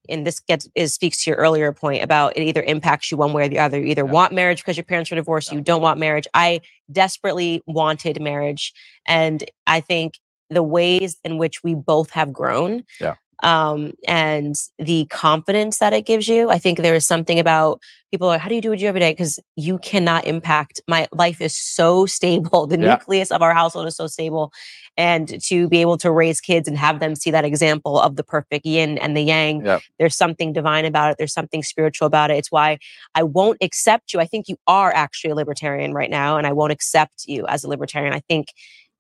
and 0.07 0.27
this 0.27 0.39
gets 0.39 0.69
is 0.75 0.93
speaks 0.93 1.23
to 1.23 1.31
your 1.31 1.37
earlier 1.37 1.73
point 1.73 2.03
about 2.03 2.37
it 2.37 2.43
either 2.43 2.61
impacts 2.61 3.09
you 3.09 3.17
one 3.17 3.33
way 3.33 3.45
or 3.45 3.49
the 3.49 3.59
other. 3.59 3.79
You 3.79 3.87
either 3.87 4.05
yeah. 4.05 4.11
want 4.11 4.33
marriage 4.33 4.59
because 4.59 4.77
your 4.77 4.83
parents 4.83 5.11
are 5.11 5.15
divorced, 5.15 5.51
yeah. 5.51 5.57
you 5.57 5.63
don't 5.63 5.81
want 5.81 5.99
marriage. 5.99 6.27
I 6.35 6.61
desperately 6.91 7.63
wanted 7.65 8.21
marriage, 8.21 8.73
and 9.07 9.43
I 9.65 9.79
think 9.79 10.19
the 10.51 10.63
ways 10.63 11.17
in 11.23 11.39
which 11.39 11.63
we 11.63 11.73
both 11.73 12.11
have 12.11 12.33
grown 12.33 12.83
yeah 12.99 13.15
um, 13.43 13.93
and 14.07 14.55
the 14.77 15.05
confidence 15.05 15.77
that 15.77 15.93
it 15.93 16.05
gives 16.05 16.27
you. 16.27 16.49
I 16.49 16.57
think 16.57 16.79
there 16.79 16.95
is 16.95 17.07
something 17.07 17.39
about 17.39 17.81
people 18.11 18.29
are, 18.29 18.37
how 18.37 18.49
do 18.49 18.55
you 18.55 18.61
do 18.61 18.69
what 18.69 18.79
you 18.79 18.85
do 18.85 18.89
every 18.89 18.99
day? 18.99 19.11
Because 19.11 19.39
you 19.55 19.77
cannot 19.79 20.25
impact. 20.25 20.81
My 20.87 21.07
life 21.11 21.41
is 21.41 21.55
so 21.55 22.05
stable. 22.17 22.67
The 22.67 22.79
yeah. 22.79 22.95
nucleus 22.95 23.31
of 23.31 23.41
our 23.41 23.53
household 23.53 23.87
is 23.87 23.95
so 23.95 24.07
stable. 24.07 24.51
And 24.97 25.41
to 25.43 25.69
be 25.69 25.79
able 25.79 25.97
to 25.99 26.11
raise 26.11 26.41
kids 26.41 26.67
and 26.67 26.77
have 26.77 26.99
them 26.99 27.15
see 27.15 27.31
that 27.31 27.45
example 27.45 27.99
of 27.99 28.17
the 28.17 28.23
perfect 28.23 28.65
yin 28.65 28.97
and 28.97 29.15
the 29.15 29.21
yang, 29.21 29.65
yeah. 29.65 29.79
there's 29.97 30.15
something 30.15 30.51
divine 30.51 30.83
about 30.83 31.11
it. 31.11 31.17
There's 31.17 31.33
something 31.33 31.63
spiritual 31.63 32.05
about 32.07 32.31
it. 32.31 32.37
It's 32.37 32.51
why 32.51 32.79
I 33.15 33.23
won't 33.23 33.59
accept 33.61 34.13
you. 34.13 34.19
I 34.19 34.25
think 34.25 34.49
you 34.49 34.57
are 34.67 34.91
actually 34.93 35.31
a 35.31 35.35
libertarian 35.35 35.93
right 35.93 36.09
now, 36.09 36.37
and 36.37 36.45
I 36.45 36.51
won't 36.51 36.73
accept 36.73 37.23
you 37.27 37.47
as 37.47 37.63
a 37.63 37.69
libertarian. 37.69 38.13
I 38.13 38.19
think 38.27 38.47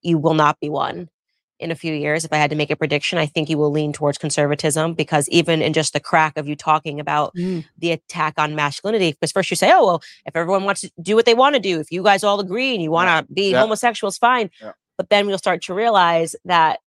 you 0.01 0.17
will 0.17 0.35
not 0.35 0.57
be 0.61 0.69
one 0.69 1.09
in 1.59 1.71
a 1.71 1.75
few 1.75 1.93
years, 1.93 2.23
if 2.23 2.31
I 2.31 2.37
had 2.37 2.49
to 2.49 2.55
make 2.55 2.71
a 2.71 2.75
prediction, 2.75 3.19
I 3.19 3.25
think 3.25 3.49
you 3.49 3.57
will 3.57 3.71
lean 3.71 3.91
towards 3.91 4.17
conservatism 4.17 4.93
because 4.93 5.27
even 5.29 5.61
in 5.61 5.73
just 5.73 5.93
the 5.93 5.99
crack 5.99 6.37
of 6.37 6.47
you 6.47 6.55
talking 6.55 6.99
about 6.99 7.35
mm. 7.35 7.65
the 7.77 7.91
attack 7.91 8.35
on 8.37 8.55
masculinity, 8.55 9.11
because 9.11 9.31
first 9.31 9.49
you 9.49 9.55
say, 9.55 9.71
oh, 9.73 9.85
well, 9.85 10.03
if 10.25 10.35
everyone 10.35 10.63
wants 10.63 10.81
to 10.81 10.91
do 11.01 11.15
what 11.15 11.25
they 11.25 11.33
want 11.33 11.55
to 11.55 11.59
do, 11.59 11.79
if 11.79 11.91
you 11.91 12.01
guys 12.01 12.23
all 12.23 12.39
agree 12.39 12.73
and 12.73 12.81
you 12.81 12.91
want 12.91 13.07
to 13.07 13.31
yeah. 13.31 13.35
be 13.35 13.51
yeah. 13.51 13.59
homosexuals, 13.59 14.17
fine. 14.17 14.49
Yeah. 14.61 14.71
But 14.97 15.09
then 15.09 15.27
we'll 15.27 15.37
start 15.37 15.61
to 15.63 15.73
realize 15.73 16.35
that 16.45 16.79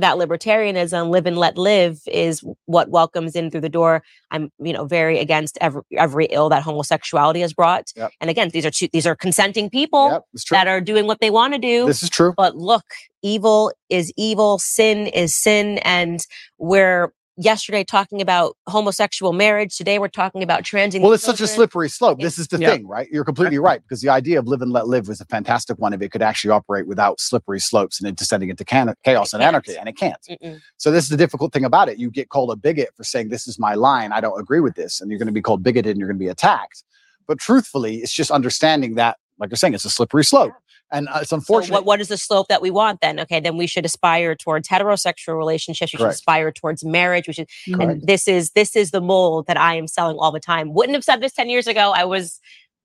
that 0.00 0.16
libertarianism, 0.16 1.10
live 1.10 1.26
and 1.26 1.38
let 1.38 1.56
live, 1.56 2.00
is 2.06 2.44
what 2.66 2.90
welcomes 2.90 3.34
in 3.36 3.50
through 3.50 3.62
the 3.62 3.68
door. 3.68 4.02
I'm, 4.30 4.50
you 4.58 4.72
know, 4.72 4.84
very 4.84 5.18
against 5.18 5.58
every 5.60 5.82
every 5.96 6.26
ill 6.26 6.48
that 6.48 6.62
homosexuality 6.62 7.40
has 7.40 7.52
brought. 7.52 7.92
Yep. 7.96 8.12
And 8.20 8.30
again, 8.30 8.50
these 8.50 8.66
are 8.66 8.70
two, 8.70 8.88
these 8.92 9.06
are 9.06 9.16
consenting 9.16 9.70
people 9.70 10.10
yep, 10.10 10.24
that 10.50 10.68
are 10.68 10.80
doing 10.80 11.06
what 11.06 11.20
they 11.20 11.30
want 11.30 11.54
to 11.54 11.58
do. 11.58 11.86
This 11.86 12.02
is 12.02 12.10
true. 12.10 12.34
But 12.36 12.56
look, 12.56 12.84
evil 13.22 13.72
is 13.88 14.12
evil, 14.16 14.58
sin 14.58 15.06
is 15.08 15.34
sin, 15.34 15.78
and 15.78 16.26
we're 16.58 17.12
yesterday 17.38 17.84
talking 17.84 18.20
about 18.20 18.56
homosexual 18.68 19.32
marriage. 19.32 19.76
Today 19.76 19.98
we're 19.98 20.08
talking 20.08 20.42
about 20.42 20.64
transing. 20.64 21.02
Well, 21.02 21.12
it's 21.12 21.24
children. 21.24 21.46
such 21.46 21.50
a 21.50 21.54
slippery 21.54 21.88
slope. 21.88 22.20
This 22.20 22.38
is 22.38 22.48
the 22.48 22.58
yeah. 22.58 22.72
thing, 22.72 22.86
right? 22.86 23.08
You're 23.10 23.24
completely 23.24 23.58
right 23.58 23.80
because 23.82 24.00
the 24.00 24.08
idea 24.08 24.38
of 24.38 24.46
live 24.46 24.60
and 24.60 24.72
let 24.72 24.88
live 24.88 25.08
was 25.08 25.20
a 25.20 25.24
fantastic 25.26 25.78
one 25.78 25.92
if 25.92 26.02
it 26.02 26.10
could 26.10 26.22
actually 26.22 26.50
operate 26.50 26.86
without 26.86 27.20
slippery 27.20 27.60
slopes 27.60 28.00
and 28.00 28.14
descending 28.16 28.50
into 28.50 28.64
can- 28.64 28.94
chaos 29.04 29.32
and 29.32 29.42
anarchy, 29.42 29.76
and 29.76 29.88
it 29.88 29.96
can't. 29.96 30.20
Mm-mm. 30.28 30.60
So 30.76 30.90
this 30.90 31.04
is 31.04 31.10
the 31.10 31.16
difficult 31.16 31.52
thing 31.52 31.64
about 31.64 31.88
it. 31.88 31.98
You 31.98 32.10
get 32.10 32.28
called 32.28 32.50
a 32.50 32.56
bigot 32.56 32.90
for 32.96 33.04
saying 33.04 33.28
this 33.28 33.46
is 33.46 33.58
my 33.58 33.74
line. 33.74 34.12
I 34.12 34.20
don't 34.20 34.38
agree 34.38 34.60
with 34.60 34.74
this, 34.74 35.00
and 35.00 35.10
you're 35.10 35.18
going 35.18 35.26
to 35.26 35.32
be 35.32 35.42
called 35.42 35.62
bigoted 35.62 35.92
and 35.92 35.98
you're 35.98 36.08
going 36.08 36.18
to 36.18 36.24
be 36.24 36.28
attacked. 36.28 36.84
But 37.26 37.38
truthfully, 37.38 37.96
it's 37.96 38.12
just 38.12 38.30
understanding 38.30 38.96
that, 38.96 39.18
like 39.38 39.50
you're 39.50 39.56
saying, 39.56 39.74
it's 39.74 39.84
a 39.84 39.90
slippery 39.90 40.24
slope. 40.24 40.52
Yeah 40.54 40.67
and 40.90 41.08
uh, 41.08 41.18
it's 41.22 41.32
unfortunate. 41.32 41.68
So 41.68 41.74
what, 41.74 41.84
what 41.84 42.00
is 42.00 42.08
the 42.08 42.16
slope 42.16 42.48
that 42.48 42.62
we 42.62 42.70
want 42.70 43.00
then? 43.00 43.20
Okay, 43.20 43.40
then 43.40 43.56
we 43.56 43.66
should 43.66 43.84
aspire 43.84 44.34
towards 44.34 44.68
heterosexual 44.68 45.36
relationships. 45.36 45.92
We 45.92 45.98
Correct. 45.98 46.14
should 46.14 46.18
aspire 46.18 46.52
towards 46.52 46.84
marriage. 46.84 47.26
We 47.26 47.34
should, 47.34 47.48
Correct. 47.72 47.82
and 47.92 48.06
this 48.06 48.28
is 48.28 48.50
this 48.50 48.76
is 48.76 48.90
the 48.90 49.00
mold 49.00 49.46
that 49.46 49.56
I 49.56 49.74
am 49.74 49.86
selling 49.86 50.16
all 50.18 50.32
the 50.32 50.40
time. 50.40 50.72
Wouldn't 50.72 50.94
have 50.94 51.04
said 51.04 51.20
this 51.20 51.32
ten 51.32 51.48
years 51.48 51.66
ago. 51.66 51.92
I 51.94 52.04
was 52.04 52.40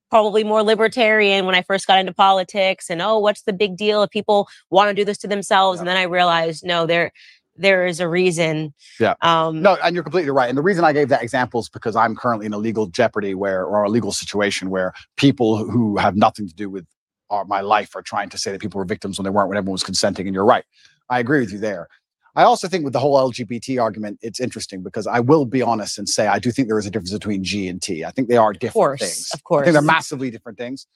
probably 0.10 0.43
more 0.43 0.62
libertarian 0.62 1.45
when 1.48 1.55
I 1.55 1.63
first 1.63 1.88
got 1.88 1.98
into 1.98 2.13
politics. 2.13 2.89
And 2.89 3.01
oh, 3.01 3.17
what's 3.17 3.41
the 3.43 3.53
big 3.53 3.77
deal 3.77 4.03
if 4.03 4.12
people 4.12 4.48
want 4.69 4.89
to 4.89 4.93
do 4.93 5.03
this 5.03 5.17
to 5.19 5.27
themselves? 5.27 5.77
Yeah. 5.77 5.81
And 5.81 5.88
then 5.88 5.98
I 5.98 6.03
realized, 6.03 6.63
no, 6.63 6.86
there 6.86 7.12
there 7.55 7.86
is 7.86 8.00
a 8.00 8.07
reason. 8.07 8.74
Yeah. 9.00 9.15
Um, 9.22 9.62
no, 9.62 9.77
and 9.83 9.93
you're 9.93 10.03
completely 10.03 10.31
right. 10.31 10.50
And 10.50 10.57
the 10.57 10.62
reason 10.62 10.83
I 10.83 10.93
gave 10.93 11.10
that 11.10 11.22
example 11.22 11.60
is 11.60 11.69
because 11.69 11.95
I'm 11.95 12.15
currently 12.15 12.45
in 12.45 12.53
a 12.53 12.57
legal 12.57 12.88
jeopardy 12.88 13.36
where, 13.36 13.63
or 13.63 13.83
a 13.83 13.89
legal 13.89 14.12
situation 14.12 14.69
where 14.69 14.93
people 15.17 15.57
who 15.57 15.98
have 15.98 16.15
nothing 16.15 16.48
to 16.48 16.53
do 16.53 16.69
with 16.69 16.86
our, 17.33 17.45
my 17.45 17.61
life 17.61 17.95
are 17.95 18.01
trying 18.01 18.29
to 18.29 18.37
say 18.37 18.51
that 18.51 18.61
people 18.61 18.77
were 18.77 18.85
victims 18.85 19.17
when 19.17 19.23
they 19.23 19.29
weren't, 19.29 19.49
when 19.49 19.57
everyone 19.57 19.73
was 19.73 19.83
consenting. 19.83 20.27
And 20.27 20.33
you're 20.33 20.45
right. 20.45 20.63
I 21.09 21.19
agree 21.19 21.39
with 21.39 21.51
you 21.51 21.59
there. 21.59 21.87
I 22.35 22.43
also 22.43 22.67
think 22.67 22.83
with 22.83 22.93
the 22.93 22.99
whole 22.99 23.15
LGBT 23.31 23.81
argument, 23.81 24.19
it's 24.21 24.39
interesting 24.39 24.81
because 24.81 25.05
I 25.05 25.19
will 25.19 25.45
be 25.45 25.61
honest 25.61 25.99
and 25.99 26.09
say 26.09 26.27
I 26.27 26.39
do 26.39 26.51
think 26.51 26.67
there 26.67 26.79
is 26.79 26.87
a 26.87 26.91
difference 26.91 27.13
between 27.13 27.43
G 27.43 27.67
and 27.67 27.81
T. 27.81 28.03
I 28.03 28.11
think 28.11 28.27
they 28.27 28.37
are 28.37 28.53
different 28.53 28.69
of 28.69 28.73
course, 28.73 28.99
things. 29.01 29.31
Of 29.33 29.43
course. 29.43 29.61
I 29.61 29.65
think 29.65 29.73
they're 29.73 29.81
massively 29.83 30.31
different 30.31 30.57
things. 30.57 30.87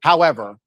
However, 0.00 0.58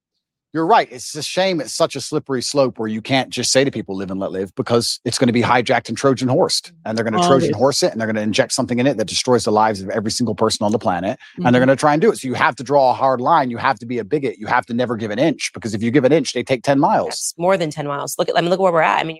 you're 0.53 0.65
right. 0.65 0.87
It's 0.91 1.15
a 1.15 1.23
shame 1.23 1.61
it's 1.61 1.73
such 1.73 1.95
a 1.95 2.01
slippery 2.01 2.41
slope 2.41 2.77
where 2.77 2.87
you 2.87 3.01
can't 3.01 3.29
just 3.29 3.51
say 3.51 3.63
to 3.63 3.71
people 3.71 3.95
live 3.95 4.11
and 4.11 4.19
let 4.19 4.31
live 4.31 4.53
because 4.55 4.99
it's 5.05 5.17
going 5.17 5.27
to 5.27 5.33
be 5.33 5.41
hijacked 5.41 5.87
and 5.87 5.97
Trojan 5.97 6.27
horsed. 6.27 6.73
And 6.85 6.97
they're 6.97 7.05
going 7.05 7.19
to 7.19 7.27
Trojan 7.27 7.53
horse 7.53 7.83
it 7.83 7.91
and 7.91 7.99
they're 7.99 8.07
going 8.07 8.15
to 8.15 8.21
inject 8.21 8.53
something 8.53 8.79
in 8.79 8.87
it 8.87 8.97
that 8.97 9.07
destroys 9.07 9.45
the 9.45 9.51
lives 9.51 9.81
of 9.81 9.89
every 9.89 10.11
single 10.11 10.35
person 10.35 10.65
on 10.65 10.71
the 10.71 10.79
planet. 10.79 11.19
Mm-hmm. 11.19 11.45
And 11.45 11.55
they're 11.55 11.61
mm-hmm. 11.61 11.67
going 11.67 11.77
to 11.77 11.79
try 11.79 11.93
and 11.93 12.01
do 12.01 12.11
it. 12.11 12.17
So 12.17 12.27
you 12.27 12.33
have 12.33 12.55
to 12.57 12.63
draw 12.63 12.91
a 12.91 12.93
hard 12.93 13.21
line. 13.21 13.49
You 13.49 13.57
have 13.57 13.79
to 13.79 13.85
be 13.85 13.99
a 13.99 14.03
bigot. 14.03 14.37
You 14.37 14.47
have 14.47 14.65
to 14.65 14.73
never 14.73 14.97
give 14.97 15.11
an 15.11 15.19
inch 15.19 15.51
because 15.53 15.73
if 15.73 15.81
you 15.81 15.91
give 15.91 16.03
an 16.03 16.11
inch, 16.11 16.33
they 16.33 16.43
take 16.43 16.63
10 16.63 16.79
miles. 16.79 17.09
That's 17.09 17.33
more 17.37 17.55
than 17.57 17.69
10 17.69 17.87
miles. 17.87 18.15
Look 18.17 18.29
at, 18.29 18.37
I 18.37 18.41
mean, 18.41 18.49
look 18.49 18.59
where 18.59 18.73
we're 18.73 18.81
at. 18.81 18.99
I 18.99 19.03
mean, 19.03 19.19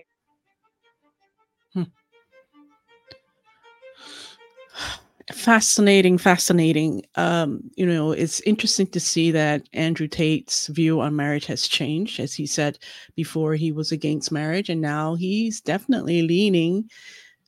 Fascinating, 5.32 6.18
fascinating. 6.18 7.02
Um, 7.14 7.70
you 7.74 7.86
know, 7.86 8.12
it's 8.12 8.40
interesting 8.42 8.86
to 8.88 9.00
see 9.00 9.30
that 9.30 9.66
Andrew 9.72 10.06
Tate's 10.06 10.66
view 10.66 11.00
on 11.00 11.16
marriage 11.16 11.46
has 11.46 11.66
changed. 11.66 12.20
As 12.20 12.34
he 12.34 12.44
said 12.46 12.78
before, 13.16 13.54
he 13.54 13.72
was 13.72 13.92
against 13.92 14.30
marriage, 14.30 14.68
and 14.68 14.82
now 14.82 15.14
he's 15.14 15.62
definitely 15.62 16.20
leaning 16.22 16.90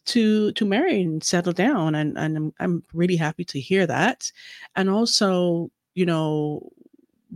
to 0.06 0.52
to 0.52 0.64
marry 0.66 1.02
and 1.02 1.24
settle 1.24 1.52
down. 1.54 1.94
And 1.94 2.18
and 2.18 2.36
I'm, 2.38 2.54
I'm 2.60 2.84
really 2.94 3.16
happy 3.16 3.44
to 3.46 3.60
hear 3.60 3.86
that. 3.86 4.32
And 4.76 4.90
also, 4.90 5.70
you 5.94 6.06
know, 6.06 6.70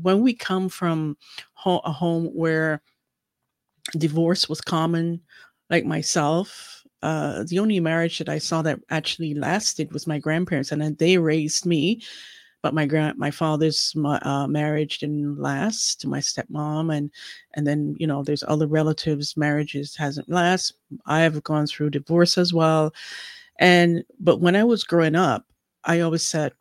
when 0.02 0.22
we 0.22 0.34
come 0.34 0.68
from 0.68 1.16
ho- 1.54 1.82
a 1.84 1.92
home 1.92 2.26
where 2.34 2.82
divorce 3.96 4.48
was 4.48 4.60
common, 4.60 5.20
like 5.70 5.84
myself, 5.84 6.77
uh, 7.02 7.44
the 7.44 7.58
only 7.58 7.80
marriage 7.80 8.18
that 8.18 8.28
I 8.28 8.38
saw 8.38 8.62
that 8.62 8.80
actually 8.90 9.34
lasted 9.34 9.92
was 9.92 10.06
my 10.06 10.18
grandparents, 10.18 10.72
and 10.72 10.80
then 10.82 10.96
they 10.98 11.18
raised 11.18 11.66
me. 11.66 12.02
But 12.60 12.74
my 12.74 12.86
grand, 12.86 13.18
my 13.18 13.30
father's 13.30 13.94
uh, 14.04 14.48
marriage 14.48 14.98
didn't 14.98 15.38
last 15.38 16.00
to 16.00 16.08
my 16.08 16.18
stepmom, 16.18 16.94
and 16.96 17.10
and 17.54 17.66
then 17.66 17.96
you 17.98 18.06
know 18.06 18.22
there's 18.24 18.44
other 18.48 18.66
relatives' 18.66 19.36
marriages 19.36 19.94
hasn't 19.96 20.28
last. 20.28 20.74
I 21.06 21.20
have 21.20 21.42
gone 21.44 21.66
through 21.66 21.90
divorce 21.90 22.36
as 22.36 22.52
well, 22.52 22.92
and 23.60 24.04
but 24.20 24.40
when 24.40 24.56
I 24.56 24.64
was 24.64 24.84
growing 24.84 25.14
up, 25.14 25.46
I 25.84 26.00
always 26.00 26.26
said, 26.26 26.52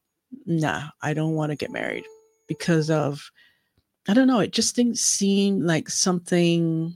"Nah, 0.45 0.89
I 1.02 1.13
don't 1.13 1.34
want 1.36 1.52
to 1.52 1.56
get 1.56 1.71
married," 1.71 2.06
because 2.47 2.89
of 2.91 3.32
I 4.08 4.13
don't 4.13 4.28
know. 4.28 4.39
It 4.39 4.54
just 4.54 4.76
didn't 4.76 4.97
seem 5.00 5.62
like 5.62 5.89
something 5.89 6.95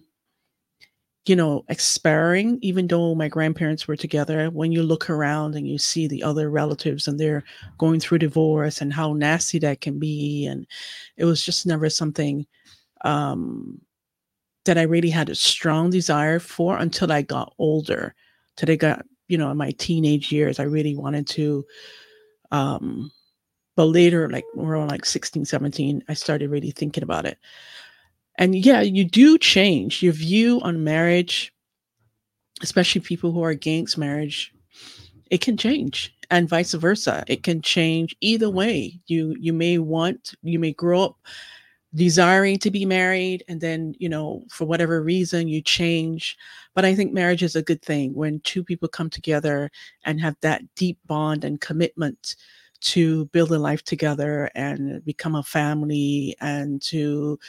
you 1.26 1.36
know, 1.36 1.64
expiring, 1.70 2.58
even 2.62 2.88
though 2.88 3.14
my 3.14 3.28
grandparents 3.28 3.88
were 3.88 3.96
together, 3.96 4.50
when 4.50 4.72
you 4.72 4.82
look 4.82 5.10
around 5.10 5.56
and 5.56 5.68
you 5.68 5.78
see 5.78 6.08
the 6.08 6.24
other 6.24 6.50
relatives 6.50 7.08
and 7.08 7.20
they're 7.20 7.44
going 7.78 8.00
through 8.00 8.18
divorce 8.18 8.82
and 8.82 8.92
how 8.92 9.14
nasty 9.14 9.60
that 9.60 9.82
can 9.82 10.00
be. 10.00 10.48
And 10.48 10.66
it 11.18 11.26
was 11.26 11.46
just 11.46 11.68
never 11.68 11.90
something 11.90 12.48
um, 13.06 13.80
that 14.66 14.80
I 14.80 14.84
really 14.84 15.12
had 15.12 15.30
a 15.30 15.36
strong 15.36 15.92
desire 15.92 16.40
for 16.40 16.78
until 16.78 17.12
I 17.12 17.22
got 17.22 17.54
older. 17.60 18.16
Till 18.56 18.72
I 18.72 18.76
got, 18.76 19.06
you 19.28 19.38
know, 19.38 19.52
in 19.52 19.58
my 19.58 19.72
teenage 19.72 20.32
years, 20.32 20.60
I 20.60 20.64
really 20.64 20.96
wanted 20.96 21.28
to. 21.28 21.66
Um, 22.50 23.12
but 23.76 23.86
later, 23.86 24.28
like 24.28 24.44
around 24.58 24.90
like 24.90 25.06
16, 25.06 25.46
17, 25.46 26.04
I 26.10 26.14
started 26.16 26.50
really 26.50 26.72
thinking 26.72 27.04
about 27.04 27.26
it 27.26 27.38
and 28.42 28.56
yeah, 28.56 28.82
you 28.82 29.06
do 29.06 29.38
change 29.38 30.02
your 30.02 30.14
view 30.14 30.60
on 30.62 30.84
marriage, 30.84 31.54
especially 32.64 33.00
people 33.00 33.32
who 33.32 33.44
are 33.44 33.52
against 33.52 34.00
marriage. 34.00 34.52
It 35.30 35.42
can 35.42 35.58
change, 35.58 36.12
and 36.32 36.50
vice 36.50 36.74
versa. 36.74 37.24
It 37.28 37.44
can 37.44 37.62
change 37.62 38.16
either 38.20 38.50
way. 38.50 39.00
You 39.06 39.36
you 39.40 39.54
may 39.54 39.78
want, 39.78 40.34
you 40.42 40.58
may 40.58 40.74
grow 40.74 41.04
up 41.04 41.18
desiring 41.94 42.58
to 42.60 42.72
be 42.72 42.84
married, 42.84 43.44
and 43.48 43.62
then 43.62 43.94
you 44.00 44.10
know 44.10 44.44
for 44.50 44.66
whatever 44.66 45.04
reason 45.04 45.48
you 45.48 45.62
change. 45.62 46.36
But 46.74 46.84
I 46.84 46.96
think 46.96 47.14
marriage 47.14 47.44
is 47.44 47.56
a 47.56 47.62
good 47.62 47.84
thing 47.84 48.16
when 48.16 48.40
two 48.40 48.64
people 48.64 48.88
come 48.88 49.12
together 49.12 49.70
and 50.04 50.20
have 50.20 50.36
that 50.42 50.64
deep 50.74 50.98
bond 51.06 51.44
and 51.44 51.62
commitment 51.62 52.36
to 52.82 53.26
build 53.28 53.52
a 53.52 53.60
life 53.60 53.84
together 53.84 54.50
and 54.56 55.04
become 55.06 55.36
a 55.36 55.44
family 55.44 56.36
and 56.42 56.82
to 56.82 57.40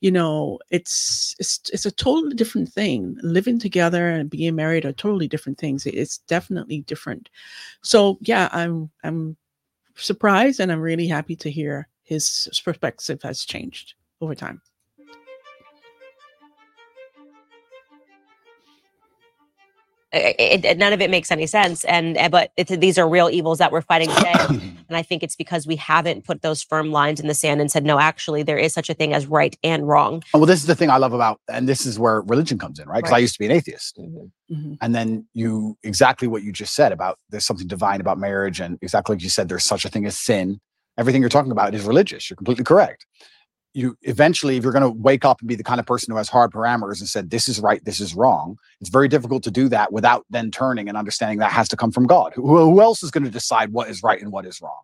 you 0.00 0.10
know 0.10 0.58
it's 0.70 1.34
it's 1.38 1.60
it's 1.72 1.86
a 1.86 1.90
totally 1.90 2.34
different 2.34 2.68
thing. 2.72 3.16
Living 3.22 3.58
together 3.58 4.08
and 4.08 4.30
being 4.30 4.54
married 4.54 4.84
are 4.84 4.92
totally 4.92 5.28
different 5.28 5.58
things. 5.58 5.86
It's 5.86 6.18
definitely 6.18 6.80
different. 6.82 7.30
So 7.82 8.18
yeah 8.22 8.48
i'm 8.52 8.90
i'm 9.04 9.36
surprised 9.96 10.60
and 10.60 10.70
i'm 10.70 10.80
really 10.80 11.06
happy 11.08 11.36
to 11.36 11.50
hear 11.50 11.88
his 12.02 12.48
perspective 12.64 13.22
has 13.22 13.44
changed 13.44 13.94
over 14.20 14.34
time 14.34 14.60
it, 20.16 20.64
it, 20.64 20.78
none 20.78 20.92
of 20.92 21.00
it 21.00 21.10
makes 21.10 21.30
any 21.30 21.46
sense. 21.46 21.84
And 21.84 22.16
eh, 22.16 22.28
but 22.28 22.50
these 22.68 22.98
are 22.98 23.08
real 23.08 23.28
evils 23.30 23.58
that 23.58 23.72
we're 23.72 23.82
fighting 23.82 24.08
today. 24.10 24.34
And 24.88 24.96
i 24.96 25.02
think 25.02 25.24
it's 25.24 25.34
because 25.34 25.66
we 25.66 25.74
haven't 25.74 26.24
put 26.24 26.42
those 26.42 26.62
firm 26.62 26.92
lines 26.92 27.18
in 27.18 27.26
the 27.26 27.34
sand 27.34 27.60
and 27.60 27.68
said 27.68 27.84
no 27.84 27.98
actually 27.98 28.44
there 28.44 28.56
is 28.56 28.72
such 28.72 28.88
a 28.88 28.94
thing 28.94 29.14
as 29.14 29.26
right 29.26 29.58
and 29.64 29.88
wrong. 29.88 30.22
Well 30.32 30.46
this 30.46 30.60
is 30.60 30.66
the 30.66 30.76
thing 30.76 30.90
i 30.90 30.96
love 30.96 31.12
about 31.12 31.40
and 31.48 31.68
this 31.68 31.84
is 31.84 31.98
where 31.98 32.20
religion 32.20 32.56
comes 32.56 32.78
in 32.78 32.88
right? 32.88 32.98
Because 32.98 33.10
right. 33.10 33.16
i 33.16 33.20
used 33.20 33.34
to 33.34 33.40
be 33.40 33.46
an 33.46 33.50
atheist. 33.50 33.98
Mm-hmm. 33.98 34.54
Mm-hmm. 34.54 34.74
and 34.80 34.94
then 34.94 35.26
you 35.34 35.76
exactly 35.82 36.28
what 36.28 36.44
you 36.44 36.52
just 36.52 36.72
said 36.76 36.92
about 36.92 37.18
there's 37.30 37.44
something 37.44 37.66
divine 37.66 38.00
about 38.00 38.16
marriage 38.16 38.60
and 38.60 38.78
exactly 38.80 39.16
like 39.16 39.24
you 39.24 39.28
said 39.28 39.48
there's 39.48 39.64
such 39.64 39.84
a 39.84 39.88
thing 39.88 40.06
as 40.06 40.16
sin. 40.16 40.60
Everything 40.98 41.20
you're 41.20 41.28
talking 41.28 41.50
about 41.50 41.74
is 41.74 41.82
religious. 41.82 42.30
You're 42.30 42.36
completely 42.36 42.62
correct 42.62 43.06
you 43.76 43.96
eventually 44.02 44.56
if 44.56 44.62
you're 44.62 44.72
going 44.72 44.82
to 44.82 45.02
wake 45.02 45.24
up 45.24 45.40
and 45.40 45.48
be 45.48 45.54
the 45.54 45.62
kind 45.62 45.78
of 45.78 45.86
person 45.86 46.10
who 46.10 46.16
has 46.16 46.28
hard 46.28 46.50
parameters 46.50 47.00
and 47.00 47.08
said 47.08 47.30
this 47.30 47.46
is 47.46 47.60
right 47.60 47.84
this 47.84 48.00
is 48.00 48.14
wrong 48.14 48.58
it's 48.80 48.88
very 48.88 49.06
difficult 49.06 49.42
to 49.42 49.50
do 49.50 49.68
that 49.68 49.92
without 49.92 50.24
then 50.30 50.50
turning 50.50 50.88
and 50.88 50.96
understanding 50.96 51.38
that 51.38 51.52
has 51.52 51.68
to 51.68 51.76
come 51.76 51.92
from 51.92 52.06
god. 52.06 52.32
Who, 52.34 52.56
who 52.56 52.80
else 52.80 53.02
is 53.02 53.10
going 53.10 53.24
to 53.24 53.30
decide 53.30 53.72
what 53.72 53.88
is 53.88 54.02
right 54.02 54.20
and 54.20 54.32
what 54.32 54.46
is 54.46 54.60
wrong? 54.62 54.80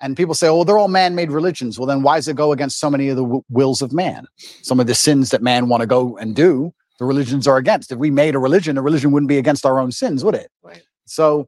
And 0.00 0.16
people 0.16 0.34
say 0.34 0.48
oh 0.48 0.64
they're 0.64 0.78
all 0.78 0.88
man-made 0.88 1.30
religions. 1.30 1.78
Well 1.78 1.86
then 1.86 2.02
why 2.02 2.16
does 2.16 2.28
it 2.28 2.36
go 2.36 2.52
against 2.52 2.80
so 2.80 2.90
many 2.90 3.08
of 3.10 3.16
the 3.16 3.24
w- 3.24 3.44
wills 3.50 3.82
of 3.82 3.92
man? 3.92 4.26
Some 4.62 4.80
of 4.80 4.86
the 4.86 4.94
sins 4.94 5.30
that 5.30 5.42
man 5.42 5.68
want 5.68 5.82
to 5.82 5.86
go 5.86 6.16
and 6.16 6.34
do 6.34 6.72
the 6.98 7.04
religions 7.04 7.46
are 7.46 7.58
against. 7.58 7.92
If 7.92 7.98
we 7.98 8.10
made 8.10 8.34
a 8.34 8.38
religion 8.38 8.78
a 8.78 8.82
religion 8.82 9.12
wouldn't 9.12 9.28
be 9.28 9.38
against 9.38 9.66
our 9.66 9.78
own 9.78 9.92
sins 9.92 10.24
would 10.24 10.34
it? 10.34 10.50
Right. 10.62 10.82
so 11.04 11.46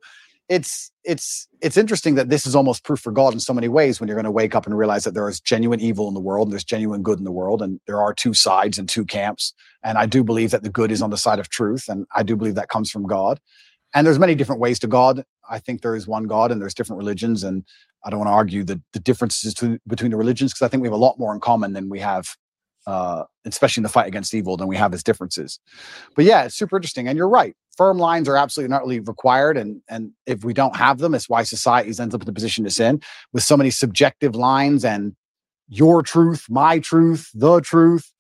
it's 0.49 0.91
it's 1.05 1.49
it's 1.63 1.77
interesting 1.77 2.17
that 2.17 2.29
this 2.29 2.47
is 2.47 2.55
almost 2.55 2.85
proof 2.85 3.01
for 3.01 3.13
God 3.13 3.33
in 3.33 3.41
so 3.41 3.55
many 3.55 3.69
ways 3.69 3.99
when 3.99 4.09
you're 4.09 4.17
going 4.17 4.25
to 4.25 4.31
wake 4.31 4.55
up 4.55 4.67
and 4.67 4.77
realize 4.77 5.05
that 5.05 5.15
there 5.15 5.29
is 5.29 5.41
genuine 5.41 5.81
evil 5.81 6.07
in 6.09 6.15
the 6.15 6.21
world 6.21 6.49
and 6.49 6.53
there's 6.53 6.65
genuine 6.65 7.03
good 7.03 7.19
in 7.19 7.25
the 7.25 7.33
world 7.33 7.63
and 7.63 7.81
there 7.87 8.03
are 8.03 8.13
two 8.13 8.35
sides 8.35 8.79
and 8.79 8.89
two 8.89 9.05
camps. 9.05 9.55
And 9.83 9.97
I 9.97 10.07
do 10.07 10.23
believe 10.23 10.51
that 10.51 10.63
the 10.63 10.69
good 10.69 10.91
is 10.91 11.01
on 11.01 11.11
the 11.11 11.17
side 11.17 11.39
of 11.39 11.49
truth 11.49 11.89
and 11.89 12.07
I 12.15 12.23
do 12.23 12.37
believe 12.37 12.57
that 12.57 12.69
comes 12.69 12.91
from 12.91 13.07
God. 13.07 13.41
And 13.95 14.07
there's 14.07 14.19
many 14.19 14.35
different 14.35 14.61
ways 14.61 14.79
to 14.81 14.87
God. 14.87 15.25
I 15.49 15.59
think 15.59 15.81
there 15.81 15.97
is 15.97 16.07
one 16.07 16.25
God 16.25 16.51
and 16.51 16.61
there's 16.61 16.75
different 16.75 16.99
religions 16.99 17.43
and 17.43 17.65
I 18.05 18.11
don't 18.11 18.19
want 18.19 18.29
to 18.29 18.35
argue 18.35 18.65
the 18.65 18.81
the 18.93 19.01
differences 19.01 19.55
to, 19.55 19.79
between 19.87 20.11
the 20.11 20.19
religions 20.19 20.53
because 20.53 20.67
I 20.67 20.69
think 20.69 20.83
we 20.83 20.89
have 20.89 20.95
a 20.95 20.97
lot 20.97 21.19
more 21.19 21.33
in 21.33 21.41
common 21.41 21.73
than 21.73 21.89
we 21.89 22.01
have 22.01 22.37
uh, 22.87 23.25
especially 23.47 23.81
in 23.81 23.85
the 23.85 23.89
fight 23.89 24.07
against 24.07 24.35
evil 24.35 24.59
than 24.59 24.69
we 24.69 24.77
have 24.77 24.93
as 24.93 25.03
differences. 25.03 25.59
But 26.15 26.27
yeah 26.27 26.45
it's 26.45 26.55
super 26.55 26.77
interesting 26.77 27.09
and 27.09 27.17
you're 27.17 27.29
right 27.29 27.57
firm 27.77 27.99
lines 27.99 28.29
are 28.29 28.37
absolutely 28.37 28.71
not 28.71 28.83
really 28.83 29.01
required 29.01 29.57
and 29.57 29.81
and 29.89 30.13
if 30.27 30.45
we 30.45 30.53
don't 30.53 30.77
have 30.77 30.99
them 30.99 31.15
it's 31.15 31.29
why 31.29 31.43
societies 31.43 32.01
ends 32.01 32.15
up 32.15 32.23
in 32.23 32.27
the 32.27 32.33
position 32.33 32.67
it's 32.67 32.81
in. 32.81 33.01
With 33.33 33.43
so 33.43 33.57
many 33.57 33.71
subjective 33.71 34.35
lines 34.35 34.85
and 34.85 35.15
your 35.69 36.03
truth 36.03 36.47
my 36.49 36.79
truth 36.79 37.31
the 37.35 37.61
truth 37.61 38.13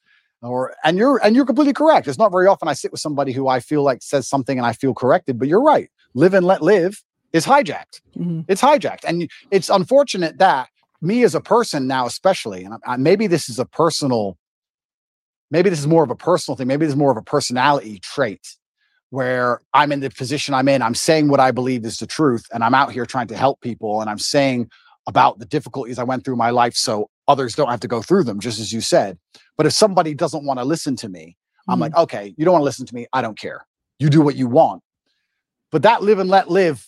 or 0.42 0.74
and 0.84 0.96
you're 0.98 1.18
and 1.24 1.34
you're 1.36 1.46
completely 1.46 1.72
correct. 1.72 2.08
It's 2.08 2.18
not 2.18 2.32
very 2.32 2.46
often 2.46 2.68
i 2.68 2.72
sit 2.72 2.92
with 2.92 3.00
somebody 3.00 3.32
who 3.32 3.48
i 3.48 3.60
feel 3.60 3.82
like 3.82 4.02
says 4.02 4.28
something 4.28 4.58
and 4.58 4.66
i 4.66 4.72
feel 4.72 4.94
corrected 4.94 5.38
but 5.38 5.48
you're 5.48 5.62
right. 5.62 5.90
Live 6.14 6.34
and 6.34 6.46
let 6.46 6.62
live 6.62 7.02
is 7.32 7.44
hijacked. 7.44 8.00
Mm-hmm. 8.16 8.42
it's 8.48 8.62
hijacked 8.62 9.04
and 9.04 9.28
it's 9.50 9.68
unfortunate 9.68 10.38
that 10.38 10.68
me 11.02 11.22
as 11.22 11.34
a 11.34 11.40
person 11.40 11.86
now 11.86 12.06
especially 12.06 12.64
and 12.64 12.74
I, 12.86 12.96
maybe 12.96 13.26
this 13.26 13.48
is 13.48 13.58
a 13.58 13.66
personal 13.66 14.38
maybe 15.50 15.68
this 15.68 15.80
is 15.80 15.86
more 15.86 16.04
of 16.04 16.10
a 16.10 16.16
personal 16.16 16.56
thing 16.56 16.66
maybe 16.66 16.86
this 16.86 16.92
is 16.92 16.98
more 16.98 17.10
of 17.10 17.16
a 17.16 17.22
personality 17.22 17.98
trait 18.00 18.56
where 19.14 19.60
I'm 19.72 19.92
in 19.92 20.00
the 20.00 20.10
position 20.10 20.54
I'm 20.54 20.68
in, 20.68 20.82
I'm 20.82 20.94
saying 20.94 21.28
what 21.28 21.40
I 21.40 21.52
believe 21.52 21.84
is 21.84 21.98
the 21.98 22.06
truth, 22.06 22.44
and 22.52 22.64
I'm 22.64 22.74
out 22.74 22.92
here 22.92 23.06
trying 23.06 23.28
to 23.28 23.36
help 23.36 23.60
people, 23.60 24.00
and 24.00 24.10
I'm 24.10 24.18
saying 24.18 24.68
about 25.06 25.38
the 25.38 25.46
difficulties 25.46 25.98
I 25.98 26.04
went 26.04 26.24
through 26.24 26.36
my 26.36 26.50
life 26.50 26.74
so 26.74 27.08
others 27.28 27.54
don't 27.54 27.68
have 27.68 27.80
to 27.80 27.88
go 27.88 28.02
through 28.02 28.24
them, 28.24 28.40
just 28.40 28.58
as 28.58 28.72
you 28.72 28.80
said. 28.80 29.16
But 29.56 29.66
if 29.66 29.72
somebody 29.72 30.14
doesn't 30.14 30.44
want 30.44 30.58
to 30.58 30.64
listen 30.64 30.96
to 30.96 31.08
me, 31.08 31.36
mm-hmm. 31.36 31.70
I'm 31.70 31.78
like, 31.78 31.92
mm-hmm. 31.92 32.02
okay, 32.02 32.34
you 32.36 32.44
don't 32.44 32.52
want 32.52 32.62
to 32.62 32.66
listen 32.66 32.86
to 32.86 32.94
me. 32.94 33.06
I 33.12 33.22
don't 33.22 33.38
care. 33.38 33.66
You 33.98 34.10
do 34.10 34.20
what 34.20 34.34
you 34.34 34.48
want. 34.48 34.82
But 35.70 35.82
that 35.82 36.02
live 36.02 36.18
and 36.18 36.28
let 36.28 36.50
live 36.50 36.86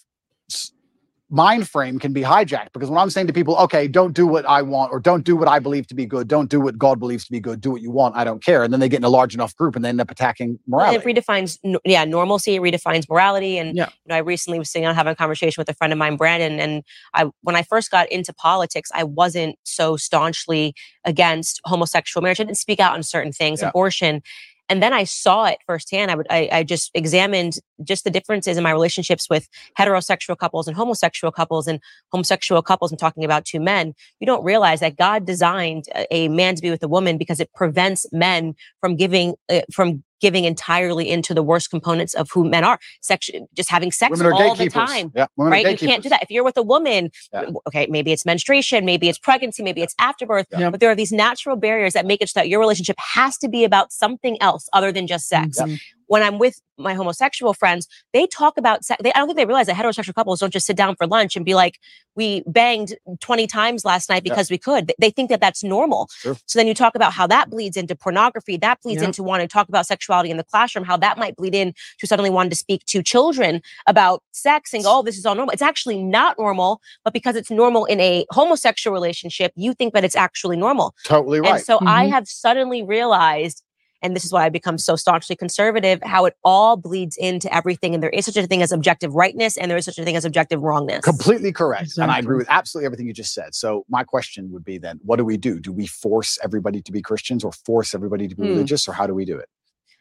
mind 1.28 1.68
frame 1.68 1.98
can 1.98 2.12
be 2.12 2.22
hijacked 2.22 2.72
because 2.72 2.88
when 2.88 2.98
I'm 2.98 3.10
saying 3.10 3.26
to 3.26 3.32
people, 3.32 3.56
okay, 3.56 3.88
don't 3.88 4.14
do 4.14 4.26
what 4.26 4.46
I 4.46 4.62
want 4.62 4.92
or 4.92 5.00
don't 5.00 5.24
do 5.24 5.34
what 5.34 5.48
I 5.48 5.58
believe 5.58 5.86
to 5.88 5.94
be 5.94 6.06
good, 6.06 6.28
don't 6.28 6.48
do 6.48 6.60
what 6.60 6.78
God 6.78 7.00
believes 7.00 7.24
to 7.24 7.32
be 7.32 7.40
good, 7.40 7.60
do 7.60 7.70
what 7.72 7.82
you 7.82 7.90
want, 7.90 8.16
I 8.16 8.22
don't 8.22 8.42
care. 8.42 8.62
And 8.62 8.72
then 8.72 8.78
they 8.78 8.88
get 8.88 8.98
in 8.98 9.04
a 9.04 9.08
large 9.08 9.34
enough 9.34 9.54
group 9.56 9.74
and 9.74 9.84
they 9.84 9.88
end 9.88 10.00
up 10.00 10.10
attacking 10.10 10.58
morality. 10.68 10.96
And 10.96 11.18
it 11.18 11.22
redefines, 11.26 11.58
yeah, 11.84 12.04
normalcy, 12.04 12.54
it 12.54 12.62
redefines 12.62 13.08
morality. 13.08 13.58
And 13.58 13.76
yeah. 13.76 13.88
you 14.04 14.10
know, 14.10 14.14
I 14.14 14.18
recently 14.18 14.58
was 14.58 14.70
sitting 14.70 14.86
down 14.86 14.94
having 14.94 15.12
a 15.12 15.16
conversation 15.16 15.60
with 15.60 15.68
a 15.68 15.74
friend 15.74 15.92
of 15.92 15.98
mine, 15.98 16.16
Brandon, 16.16 16.60
and 16.60 16.84
I 17.14 17.30
when 17.42 17.56
I 17.56 17.62
first 17.62 17.90
got 17.90 18.10
into 18.12 18.32
politics, 18.32 18.90
I 18.94 19.04
wasn't 19.04 19.56
so 19.64 19.96
staunchly 19.96 20.74
against 21.04 21.60
homosexual 21.64 22.22
marriage. 22.22 22.40
I 22.40 22.44
didn't 22.44 22.58
speak 22.58 22.78
out 22.78 22.94
on 22.94 23.02
certain 23.02 23.32
things, 23.32 23.62
yeah. 23.62 23.68
abortion. 23.68 24.22
And 24.68 24.82
then 24.82 24.92
I 24.92 25.04
saw 25.04 25.44
it 25.44 25.58
firsthand. 25.66 26.10
I 26.10 26.14
would, 26.14 26.26
I, 26.30 26.48
I 26.52 26.62
just 26.62 26.90
examined 26.94 27.58
just 27.84 28.04
the 28.04 28.10
differences 28.10 28.56
in 28.56 28.62
my 28.62 28.70
relationships 28.70 29.28
with 29.30 29.48
heterosexual 29.78 30.36
couples 30.36 30.66
and 30.66 30.76
homosexual 30.76 31.30
couples 31.30 31.68
and 31.68 31.80
homosexual 32.10 32.62
couples. 32.62 32.90
I'm 32.90 32.98
talking 32.98 33.24
about 33.24 33.44
two 33.44 33.60
men. 33.60 33.94
You 34.20 34.26
don't 34.26 34.44
realize 34.44 34.80
that 34.80 34.96
God 34.96 35.24
designed 35.24 35.84
a 36.10 36.28
man 36.28 36.56
to 36.56 36.62
be 36.62 36.70
with 36.70 36.82
a 36.82 36.88
woman 36.88 37.18
because 37.18 37.40
it 37.40 37.52
prevents 37.54 38.06
men 38.12 38.54
from 38.80 38.96
giving, 38.96 39.34
uh, 39.48 39.60
from 39.72 40.02
giving 40.20 40.44
entirely 40.44 41.10
into 41.10 41.34
the 41.34 41.42
worst 41.42 41.70
components 41.70 42.14
of 42.14 42.30
who 42.30 42.48
men 42.48 42.64
are. 42.64 42.78
Sex 43.00 43.30
just 43.54 43.70
having 43.70 43.92
sex 43.92 44.20
all 44.20 44.54
the 44.54 44.68
time 44.68 45.12
yeah, 45.14 45.26
right? 45.36 45.80
you 45.80 45.88
can't 45.88 46.02
do 46.02 46.08
that. 46.08 46.22
If 46.22 46.30
you're 46.30 46.44
with 46.44 46.56
a 46.56 46.62
woman 46.62 47.10
yeah. 47.32 47.50
okay 47.66 47.86
maybe 47.88 48.12
it's 48.12 48.24
menstruation 48.24 48.84
maybe 48.84 49.08
it's 49.08 49.18
pregnancy 49.18 49.62
maybe 49.62 49.82
it's 49.82 49.94
afterbirth 49.98 50.46
yeah. 50.56 50.70
but 50.70 50.80
there 50.80 50.90
are 50.90 50.94
these 50.94 51.12
natural 51.12 51.56
barriers 51.56 51.92
that 51.94 52.06
make 52.06 52.20
it 52.22 52.28
so 52.28 52.40
that 52.40 52.48
your 52.48 52.60
relationship 52.60 52.96
has 52.98 53.36
to 53.38 53.48
be 53.48 53.64
about 53.64 53.92
something 53.92 54.40
else 54.40 54.68
other 54.72 54.92
than 54.92 55.06
just 55.06 55.28
sex. 55.28 55.60
Mm-hmm 55.60 55.74
when 56.06 56.22
I'm 56.22 56.38
with 56.38 56.60
my 56.78 56.94
homosexual 56.94 57.54
friends, 57.54 57.86
they 58.12 58.26
talk 58.26 58.56
about 58.56 58.84
sex. 58.84 59.00
They, 59.02 59.12
I 59.12 59.18
don't 59.18 59.28
think 59.28 59.38
they 59.38 59.46
realize 59.46 59.66
that 59.66 59.76
heterosexual 59.76 60.14
couples 60.14 60.40
don't 60.40 60.52
just 60.52 60.66
sit 60.66 60.76
down 60.76 60.96
for 60.96 61.06
lunch 61.06 61.36
and 61.36 61.44
be 61.44 61.54
like, 61.54 61.78
we 62.14 62.42
banged 62.46 62.96
20 63.20 63.46
times 63.46 63.84
last 63.84 64.08
night 64.08 64.24
because 64.24 64.50
yeah. 64.50 64.54
we 64.54 64.58
could. 64.58 64.92
They 64.98 65.10
think 65.10 65.30
that 65.30 65.40
that's 65.40 65.62
normal. 65.62 66.08
Sure. 66.18 66.36
So 66.46 66.58
then 66.58 66.66
you 66.66 66.74
talk 66.74 66.94
about 66.94 67.12
how 67.12 67.26
that 67.26 67.50
bleeds 67.50 67.76
into 67.76 67.94
pornography, 67.94 68.56
that 68.58 68.80
bleeds 68.82 69.02
yeah. 69.02 69.08
into 69.08 69.22
wanting 69.22 69.48
to 69.48 69.52
talk 69.52 69.68
about 69.68 69.86
sexuality 69.86 70.30
in 70.30 70.36
the 70.36 70.44
classroom, 70.44 70.84
how 70.84 70.96
that 70.98 71.18
might 71.18 71.36
bleed 71.36 71.54
in 71.54 71.74
to 71.98 72.06
suddenly 72.06 72.30
wanting 72.30 72.50
to 72.50 72.56
speak 72.56 72.84
to 72.86 73.02
children 73.02 73.60
about 73.86 74.22
sex 74.32 74.72
and 74.72 74.84
go, 74.84 74.98
oh, 74.98 75.02
this 75.02 75.18
is 75.18 75.26
all 75.26 75.34
normal. 75.34 75.52
It's 75.52 75.62
actually 75.62 76.02
not 76.02 76.38
normal, 76.38 76.80
but 77.04 77.12
because 77.12 77.36
it's 77.36 77.50
normal 77.50 77.84
in 77.84 78.00
a 78.00 78.26
homosexual 78.30 78.94
relationship, 78.94 79.52
you 79.56 79.74
think 79.74 79.94
that 79.94 80.04
it's 80.04 80.16
actually 80.16 80.56
normal. 80.56 80.94
Totally 81.04 81.40
right. 81.40 81.54
And 81.54 81.62
so 81.62 81.76
mm-hmm. 81.76 81.88
I 81.88 82.06
have 82.06 82.28
suddenly 82.28 82.82
realized 82.82 83.62
and 84.06 84.14
this 84.14 84.24
is 84.24 84.32
why 84.32 84.44
I 84.44 84.48
become 84.48 84.78
so 84.78 84.94
staunchly 84.94 85.34
conservative, 85.34 86.00
how 86.02 86.24
it 86.24 86.34
all 86.44 86.76
bleeds 86.76 87.16
into 87.16 87.52
everything. 87.54 87.92
And 87.92 88.02
there 88.02 88.10
is 88.10 88.24
such 88.24 88.36
a 88.36 88.46
thing 88.46 88.62
as 88.62 88.70
objective 88.70 89.14
rightness, 89.14 89.56
and 89.56 89.70
there 89.70 89.76
is 89.76 89.84
such 89.84 89.98
a 89.98 90.04
thing 90.04 90.16
as 90.16 90.24
objective 90.24 90.62
wrongness. 90.62 91.04
Completely 91.04 91.52
correct. 91.52 91.82
Exactly. 91.82 92.02
And 92.04 92.12
I 92.12 92.18
agree 92.20 92.36
with 92.36 92.46
absolutely 92.48 92.86
everything 92.86 93.06
you 93.06 93.12
just 93.12 93.34
said. 93.34 93.54
So 93.54 93.84
my 93.88 94.04
question 94.04 94.50
would 94.52 94.64
be 94.64 94.78
then, 94.78 95.00
what 95.02 95.16
do 95.16 95.24
we 95.24 95.36
do? 95.36 95.58
Do 95.58 95.72
we 95.72 95.86
force 95.86 96.38
everybody 96.42 96.80
to 96.82 96.92
be 96.92 97.02
Christians 97.02 97.44
or 97.44 97.52
force 97.52 97.94
everybody 97.94 98.28
to 98.28 98.36
be 98.36 98.44
hmm. 98.44 98.50
religious, 98.50 98.86
or 98.88 98.92
how 98.92 99.06
do 99.06 99.14
we 99.14 99.24
do 99.24 99.36
it? 99.36 99.48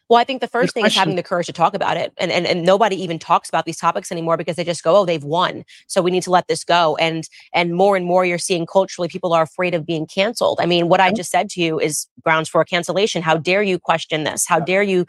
Well, 0.10 0.20
I 0.20 0.24
think 0.24 0.42
the 0.42 0.48
first 0.48 0.68
Good 0.68 0.74
thing 0.74 0.84
question. 0.84 0.98
is 0.98 1.00
having 1.00 1.16
the 1.16 1.24
courage 1.24 1.48
to 1.48 1.54
talk 1.54 1.74
about 1.74 1.98
it. 1.98 2.14
And, 2.18 2.32
and 2.32 2.46
and 2.46 2.64
nobody 2.64 2.96
even 3.02 3.18
talks 3.18 3.50
about 3.50 3.66
these 3.66 3.78
topics 3.78 4.12
anymore 4.12 4.38
because 4.38 4.56
they 4.56 4.64
just 4.64 4.84
go, 4.84 4.96
oh, 4.96 5.06
they've 5.06 5.24
won. 5.24 5.66
So 5.88 6.02
we 6.02 6.12
need 6.12 6.24
to 6.24 6.32
let 6.32 6.48
this 6.48 6.64
go. 6.64 6.96
And 6.98 7.28
and 7.54 7.74
more 7.74 7.96
and 7.96 8.06
more 8.06 8.24
you're 8.24 8.38
seeing 8.38 8.68
culturally 8.68 9.08
people 9.08 9.34
are 9.34 9.44
afraid 9.44 9.74
of 9.74 9.86
being 9.86 10.06
canceled. 10.06 10.60
I 10.62 10.68
mean, 10.68 10.90
what 10.90 11.02
I 11.02 11.12
just 11.12 11.32
said 11.32 11.50
to 11.52 11.62
you 11.62 11.80
is 11.80 12.08
grounds 12.24 12.50
for 12.50 12.62
a 12.62 12.66
cancellation. 12.66 13.24
How 13.24 13.38
dare 13.38 13.64
you 13.64 13.80
question 13.80 14.26
this? 14.26 14.46
How 14.46 14.60
dare 14.60 14.84
you 14.84 15.06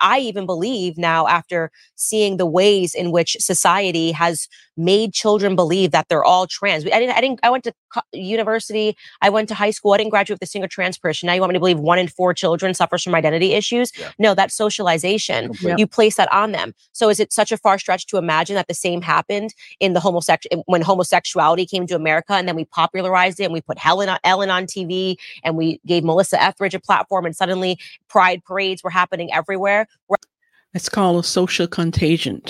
I 0.00 0.18
even 0.18 0.44
believe 0.44 0.98
now 0.98 1.26
after 1.26 1.70
seeing 1.94 2.36
the 2.36 2.46
ways 2.46 2.94
in 2.94 3.12
which 3.12 3.36
society 3.40 4.12
has 4.12 4.48
made 4.76 5.12
children 5.14 5.56
believe 5.56 5.90
that 5.92 6.06
they're 6.08 6.24
all 6.24 6.46
trans. 6.46 6.84
I 6.84 6.90
didn't 7.00 7.16
I 7.16 7.20
didn't 7.20 7.40
I 7.42 7.50
went 7.50 7.64
to 7.64 7.72
university, 8.12 8.96
I 9.22 9.30
went 9.30 9.48
to 9.48 9.54
high 9.54 9.70
school, 9.70 9.92
I 9.92 9.96
didn't 9.96 10.10
graduate 10.10 10.36
with 10.36 10.48
a 10.48 10.50
single 10.50 10.68
trans 10.68 10.98
person. 10.98 11.26
Now 11.26 11.32
you 11.32 11.40
want 11.40 11.50
me 11.50 11.54
to 11.54 11.60
believe 11.60 11.78
one 11.78 11.98
in 11.98 12.08
four 12.08 12.34
children 12.34 12.74
suffers 12.74 13.02
from 13.02 13.14
identity 13.14 13.54
issues? 13.54 13.90
Yeah. 13.98 14.10
No, 14.18 14.25
that's 14.34 14.54
socialization. 14.54 15.52
You 15.60 15.86
place 15.86 16.16
that 16.16 16.32
on 16.32 16.52
them. 16.52 16.74
So 16.92 17.08
is 17.08 17.20
it 17.20 17.32
such 17.32 17.52
a 17.52 17.56
far 17.56 17.78
stretch 17.78 18.06
to 18.06 18.16
imagine 18.16 18.54
that 18.56 18.68
the 18.68 18.74
same 18.74 19.02
happened 19.02 19.54
in 19.80 19.92
the 19.92 20.00
homosexual 20.00 20.64
when 20.66 20.82
homosexuality 20.82 21.66
came 21.66 21.86
to 21.86 21.94
America 21.94 22.34
and 22.34 22.48
then 22.48 22.56
we 22.56 22.64
popularized 22.64 23.40
it 23.40 23.44
and 23.44 23.52
we 23.52 23.60
put 23.60 23.78
Helen 23.78 24.08
on, 24.08 24.18
Ellen 24.24 24.50
on 24.50 24.66
TV 24.66 25.16
and 25.44 25.56
we 25.56 25.80
gave 25.86 26.04
Melissa 26.04 26.42
Etheridge 26.42 26.74
a 26.74 26.80
platform 26.80 27.26
and 27.26 27.36
suddenly 27.36 27.78
pride 28.08 28.42
parades 28.44 28.82
were 28.82 28.90
happening 28.90 29.32
everywhere. 29.32 29.86
It's 30.74 30.88
called 30.88 31.24
a 31.24 31.26
social 31.26 31.66
contagion 31.66 32.42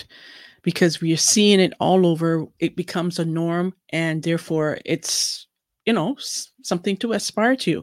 because 0.62 1.00
we're 1.00 1.16
seeing 1.16 1.60
it 1.60 1.72
all 1.78 2.06
over. 2.06 2.46
It 2.58 2.74
becomes 2.74 3.18
a 3.18 3.24
norm 3.24 3.74
and 3.90 4.22
therefore 4.22 4.78
it's, 4.84 5.46
you 5.84 5.92
know, 5.92 6.16
something 6.62 6.96
to 6.98 7.12
aspire 7.12 7.56
to. 7.56 7.82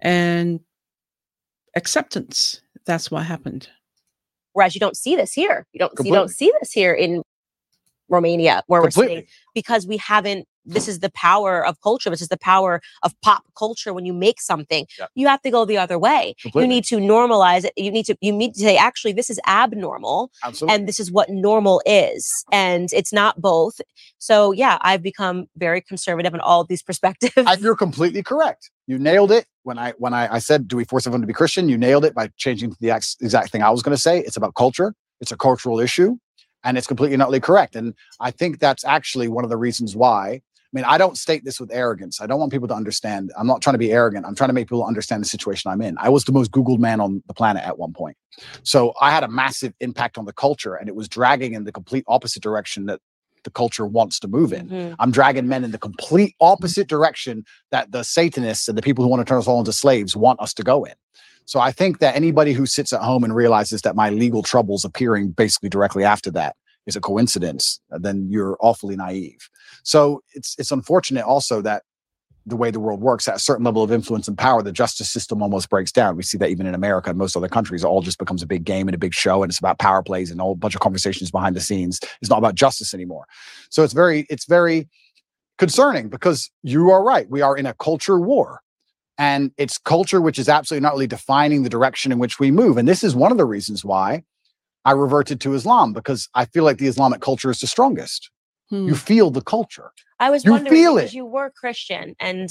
And 0.00 0.60
acceptance 1.76 2.60
that's 2.86 3.10
what 3.10 3.24
happened. 3.24 3.68
Whereas 4.52 4.74
you 4.74 4.80
don't 4.80 4.96
see 4.96 5.16
this 5.16 5.32
here. 5.32 5.66
You 5.72 5.78
don't 5.80 5.92
you 6.02 6.12
don't 6.12 6.30
see 6.30 6.50
this 6.60 6.72
here 6.72 6.94
in 6.94 7.22
Romania 8.08 8.62
where 8.68 8.80
Completely. 8.80 9.14
we're 9.14 9.20
sitting 9.20 9.28
because 9.54 9.86
we 9.86 9.98
haven't 9.98 10.46
this 10.66 10.88
is 10.88 11.00
the 11.00 11.10
power 11.10 11.64
of 11.64 11.80
culture. 11.80 12.10
This 12.10 12.22
is 12.22 12.28
the 12.28 12.38
power 12.38 12.80
of 13.02 13.18
pop 13.22 13.44
culture. 13.56 13.94
When 13.94 14.04
you 14.04 14.12
make 14.12 14.40
something, 14.40 14.86
you 15.14 15.28
have 15.28 15.42
to 15.42 15.50
go 15.50 15.64
the 15.64 15.78
other 15.78 15.98
way. 15.98 16.34
Completely. 16.42 16.62
You 16.62 16.68
need 16.68 16.84
to 16.84 16.96
normalize 16.96 17.64
it. 17.64 17.72
You 17.76 17.90
need 17.90 18.06
to 18.06 18.16
you 18.20 18.32
need 18.32 18.54
to 18.54 18.60
say, 18.60 18.76
actually, 18.76 19.12
this 19.12 19.30
is 19.30 19.40
abnormal, 19.46 20.30
Absolutely. 20.44 20.74
and 20.74 20.88
this 20.88 21.00
is 21.00 21.10
what 21.10 21.30
normal 21.30 21.82
is, 21.86 22.44
and 22.52 22.88
it's 22.92 23.12
not 23.12 23.40
both. 23.40 23.80
So 24.18 24.52
yeah, 24.52 24.78
I've 24.80 25.02
become 25.02 25.46
very 25.56 25.80
conservative 25.80 26.34
in 26.34 26.40
all 26.40 26.60
of 26.60 26.68
these 26.68 26.82
perspectives. 26.88 27.32
And 27.36 27.60
you're 27.60 27.76
completely 27.76 28.22
correct. 28.22 28.70
You 28.86 28.98
nailed 28.98 29.32
it 29.32 29.46
when 29.62 29.78
I 29.78 29.92
when 29.98 30.14
I, 30.14 30.34
I 30.34 30.38
said, 30.38 30.68
"Do 30.68 30.76
we 30.76 30.84
force 30.84 31.06
everyone 31.06 31.22
to 31.22 31.26
be 31.26 31.32
Christian?" 31.32 31.68
You 31.68 31.78
nailed 31.78 32.04
it 32.04 32.14
by 32.14 32.30
changing 32.36 32.74
the 32.80 32.90
ex- 32.90 33.16
exact 33.20 33.50
thing 33.50 33.62
I 33.62 33.70
was 33.70 33.82
going 33.82 33.96
to 33.96 34.00
say. 34.00 34.20
It's 34.20 34.36
about 34.36 34.54
culture. 34.54 34.94
It's 35.20 35.32
a 35.32 35.36
cultural 35.36 35.80
issue, 35.80 36.16
and 36.62 36.78
it's 36.78 36.86
completely 36.86 37.14
and 37.14 37.22
utterly 37.22 37.40
correct. 37.40 37.74
And 37.74 37.94
I 38.20 38.30
think 38.30 38.58
that's 38.60 38.84
actually 38.84 39.28
one 39.28 39.44
of 39.44 39.50
the 39.50 39.56
reasons 39.56 39.96
why 39.96 40.42
mean, 40.72 40.84
I 40.84 40.98
don't 40.98 41.16
state 41.16 41.44
this 41.44 41.60
with 41.60 41.70
arrogance. 41.72 42.20
I 42.20 42.26
don't 42.26 42.38
want 42.38 42.52
people 42.52 42.68
to 42.68 42.74
understand. 42.74 43.32
I'm 43.38 43.46
not 43.46 43.62
trying 43.62 43.74
to 43.74 43.78
be 43.78 43.92
arrogant. 43.92 44.26
I'm 44.26 44.34
trying 44.34 44.48
to 44.48 44.54
make 44.54 44.66
people 44.66 44.84
understand 44.84 45.22
the 45.22 45.28
situation 45.28 45.70
I'm 45.70 45.80
in. 45.80 45.96
I 45.98 46.08
was 46.08 46.24
the 46.24 46.32
most 46.32 46.50
Googled 46.50 46.78
man 46.78 47.00
on 47.00 47.22
the 47.26 47.34
planet 47.34 47.64
at 47.64 47.78
one 47.78 47.92
point. 47.92 48.16
So 48.62 48.92
I 49.00 49.10
had 49.10 49.22
a 49.22 49.28
massive 49.28 49.74
impact 49.80 50.18
on 50.18 50.24
the 50.24 50.32
culture 50.32 50.74
and 50.74 50.88
it 50.88 50.94
was 50.94 51.08
dragging 51.08 51.54
in 51.54 51.64
the 51.64 51.72
complete 51.72 52.04
opposite 52.06 52.42
direction 52.42 52.86
that 52.86 53.00
the 53.44 53.50
culture 53.50 53.86
wants 53.86 54.18
to 54.20 54.28
move 54.28 54.52
in. 54.52 54.68
Mm-hmm. 54.68 54.94
I'm 54.98 55.12
dragging 55.12 55.48
men 55.48 55.64
in 55.64 55.70
the 55.70 55.78
complete 55.78 56.34
opposite 56.40 56.88
direction 56.88 57.44
that 57.70 57.92
the 57.92 58.02
Satanists 58.02 58.68
and 58.68 58.76
the 58.76 58.82
people 58.82 59.04
who 59.04 59.08
want 59.08 59.20
to 59.20 59.24
turn 59.24 59.38
us 59.38 59.46
all 59.46 59.60
into 59.60 59.72
slaves 59.72 60.16
want 60.16 60.40
us 60.40 60.52
to 60.54 60.62
go 60.62 60.84
in. 60.84 60.94
So 61.46 61.60
I 61.60 61.70
think 61.70 62.00
that 62.00 62.16
anybody 62.16 62.52
who 62.52 62.66
sits 62.66 62.92
at 62.92 63.02
home 63.02 63.22
and 63.22 63.34
realizes 63.34 63.82
that 63.82 63.94
my 63.94 64.10
legal 64.10 64.42
troubles 64.42 64.84
appearing 64.84 65.30
basically 65.30 65.68
directly 65.68 66.02
after 66.02 66.30
that 66.32 66.56
is 66.86 66.96
a 66.96 67.00
coincidence, 67.00 67.80
then 67.88 68.28
you're 68.30 68.56
awfully 68.60 68.96
naive. 68.96 69.48
So 69.86 70.20
it's 70.34 70.56
it's 70.58 70.72
unfortunate 70.72 71.24
also 71.24 71.62
that 71.62 71.84
the 72.44 72.56
way 72.56 72.70
the 72.70 72.80
world 72.80 73.00
works, 73.00 73.28
at 73.28 73.36
a 73.36 73.38
certain 73.38 73.64
level 73.64 73.82
of 73.82 73.92
influence 73.92 74.26
and 74.28 74.36
power, 74.36 74.62
the 74.62 74.72
justice 74.72 75.08
system 75.10 75.42
almost 75.42 75.70
breaks 75.70 75.92
down. 75.92 76.16
We 76.16 76.22
see 76.24 76.38
that 76.38 76.50
even 76.50 76.66
in 76.66 76.74
America 76.74 77.10
and 77.10 77.18
most 77.18 77.36
other 77.36 77.48
countries, 77.48 77.82
it 77.82 77.86
all 77.86 78.02
just 78.02 78.18
becomes 78.18 78.42
a 78.42 78.46
big 78.46 78.64
game 78.64 78.88
and 78.88 78.94
a 78.94 78.98
big 78.98 79.14
show, 79.14 79.42
and 79.42 79.50
it's 79.50 79.60
about 79.60 79.78
power 79.78 80.02
plays 80.02 80.30
and 80.32 80.40
a 80.40 80.42
whole 80.42 80.56
bunch 80.56 80.74
of 80.74 80.80
conversations 80.80 81.30
behind 81.30 81.54
the 81.54 81.60
scenes. 81.60 82.00
It's 82.20 82.30
not 82.30 82.38
about 82.38 82.56
justice 82.56 82.94
anymore. 82.94 83.26
So 83.70 83.84
it's 83.84 83.92
very, 83.92 84.26
it's 84.28 84.46
very 84.46 84.88
concerning 85.56 86.08
because 86.08 86.50
you 86.62 86.90
are 86.90 87.04
right. 87.04 87.30
We 87.30 87.40
are 87.40 87.56
in 87.56 87.66
a 87.66 87.74
culture 87.74 88.20
war. 88.20 88.60
And 89.18 89.52
it's 89.56 89.78
culture 89.78 90.20
which 90.20 90.38
is 90.38 90.48
absolutely 90.48 90.82
not 90.82 90.92
really 90.92 91.06
defining 91.06 91.62
the 91.62 91.70
direction 91.70 92.12
in 92.12 92.18
which 92.18 92.38
we 92.38 92.50
move. 92.50 92.76
And 92.76 92.86
this 92.86 93.02
is 93.02 93.14
one 93.14 93.32
of 93.32 93.38
the 93.38 93.46
reasons 93.46 93.84
why 93.84 94.24
I 94.84 94.92
reverted 94.92 95.40
to 95.42 95.54
Islam, 95.54 95.92
because 95.92 96.28
I 96.34 96.44
feel 96.44 96.64
like 96.64 96.78
the 96.78 96.86
Islamic 96.86 97.20
culture 97.20 97.50
is 97.50 97.60
the 97.60 97.66
strongest. 97.66 98.30
Hmm. 98.70 98.88
You 98.88 98.94
feel 98.94 99.30
the 99.30 99.42
culture. 99.42 99.92
I 100.18 100.30
was 100.30 100.44
you 100.44 100.50
wondering 100.50 100.72
feel 100.72 100.96
because 100.96 101.12
it. 101.12 101.16
you 101.16 101.24
were 101.24 101.50
Christian, 101.50 102.16
and 102.18 102.50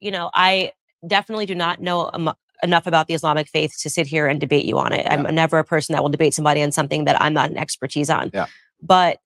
you 0.00 0.10
know, 0.10 0.30
I 0.34 0.72
definitely 1.06 1.46
do 1.46 1.54
not 1.54 1.80
know 1.80 2.10
um, 2.12 2.32
enough 2.62 2.86
about 2.86 3.06
the 3.06 3.14
Islamic 3.14 3.48
faith 3.48 3.74
to 3.80 3.90
sit 3.90 4.06
here 4.06 4.26
and 4.26 4.40
debate 4.40 4.64
you 4.64 4.78
on 4.78 4.92
it. 4.92 5.04
Yeah. 5.04 5.14
I'm 5.14 5.34
never 5.34 5.58
a 5.58 5.64
person 5.64 5.94
that 5.94 6.02
will 6.02 6.10
debate 6.10 6.34
somebody 6.34 6.62
on 6.62 6.72
something 6.72 7.04
that 7.04 7.20
I'm 7.20 7.32
not 7.32 7.50
an 7.50 7.56
expertise 7.56 8.10
on. 8.10 8.30
Yeah. 8.34 8.46
But 8.82 9.18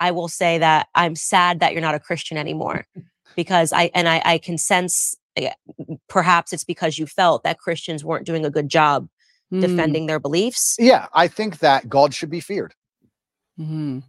I 0.00 0.10
will 0.10 0.28
say 0.28 0.58
that 0.58 0.88
I'm 0.94 1.14
sad 1.14 1.60
that 1.60 1.72
you're 1.72 1.82
not 1.82 1.94
a 1.94 2.00
Christian 2.00 2.36
anymore 2.36 2.86
because 3.36 3.72
I 3.72 3.90
and 3.94 4.08
I, 4.08 4.22
I 4.24 4.38
can 4.38 4.58
sense 4.58 5.16
perhaps 6.08 6.52
it's 6.52 6.64
because 6.64 6.98
you 6.98 7.06
felt 7.06 7.44
that 7.44 7.58
Christians 7.58 8.04
weren't 8.04 8.26
doing 8.26 8.44
a 8.44 8.50
good 8.50 8.68
job 8.68 9.08
mm. 9.52 9.60
defending 9.60 10.06
their 10.06 10.20
beliefs. 10.20 10.76
Yeah, 10.78 11.06
I 11.12 11.28
think 11.28 11.60
that 11.60 11.88
God 11.88 12.14
should 12.14 12.30
be 12.30 12.40
feared. 12.40 12.74
Mm-hmm. 13.58 14.00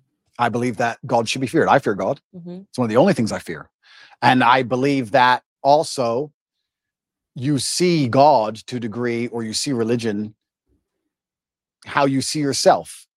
I 0.44 0.50
believe 0.50 0.78
that 0.78 1.00
God 1.06 1.30
should 1.30 1.42
be 1.42 1.48
feared. 1.48 1.70
I 1.70 1.80
fear 1.80 1.96
God. 1.96 2.20
Mm-hmm. 2.36 2.62
It's 2.68 2.78
one 2.78 2.86
of 2.86 2.90
the 2.90 2.98
only 2.98 3.14
things 3.14 3.32
I 3.32 3.40
fear. 3.40 3.70
And 4.22 4.44
I 4.44 4.64
believe 4.64 5.12
that 5.12 5.44
also 5.62 6.32
you 7.36 7.60
see 7.60 8.08
God 8.08 8.56
to 8.68 8.76
a 8.76 8.80
degree, 8.80 9.28
or 9.28 9.44
you 9.44 9.54
see 9.54 9.72
religion 9.74 10.36
how 11.86 12.06
you 12.06 12.22
see 12.22 12.40
yourself. 12.40 13.08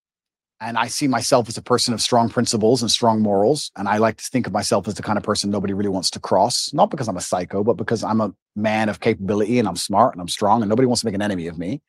And 0.61 0.79
I 0.79 0.87
see 0.87 1.07
myself 1.07 1.49
as 1.49 1.59
a 1.59 1.63
person 1.63 1.93
of 1.93 2.01
strong 2.01 2.29
principles 2.31 2.81
and 2.81 2.91
strong 2.91 3.21
morals. 3.21 3.71
And 3.77 3.89
I 3.89 3.99
like 3.99 4.17
to 4.17 4.25
think 4.25 4.47
of 4.47 4.53
myself 4.53 4.89
as 4.89 4.95
the 4.95 5.03
kind 5.03 5.19
of 5.19 5.25
person 5.25 5.51
nobody 5.51 5.75
really 5.75 5.91
wants 5.91 6.11
to 6.13 6.21
cross, 6.21 6.73
not 6.73 6.91
because 6.91 7.09
I'm 7.09 7.17
a 7.19 7.21
psycho, 7.21 7.63
but 7.63 7.75
because 7.75 8.03
I'm 8.03 8.23
a 8.23 8.33
man 8.55 8.89
of 8.89 9.01
capability 9.01 9.59
and 9.59 9.69
I'm 9.69 9.77
smart 9.77 10.15
and 10.15 10.21
I'm 10.21 10.29
strong 10.29 10.63
and 10.63 10.69
nobody 10.71 10.87
wants 10.87 11.03
to 11.03 11.07
make 11.07 11.15
an 11.15 11.21
enemy 11.21 11.47
of 11.47 11.59
me. 11.59 11.83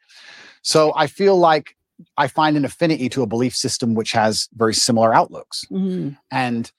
So 0.64 0.92
I 0.96 1.08
feel 1.08 1.38
like 1.38 1.77
I 2.18 2.28
find 2.28 2.58
an 2.58 2.66
affinity 2.66 3.10
to 3.10 3.24
a 3.24 3.28
belief 3.28 3.56
system 3.56 3.96
which 3.96 4.12
has 4.12 4.48
very 4.54 4.74
similar 4.74 5.14
outlooks. 5.14 5.64
Mm-hmm. 5.72 6.10
And 6.32 6.72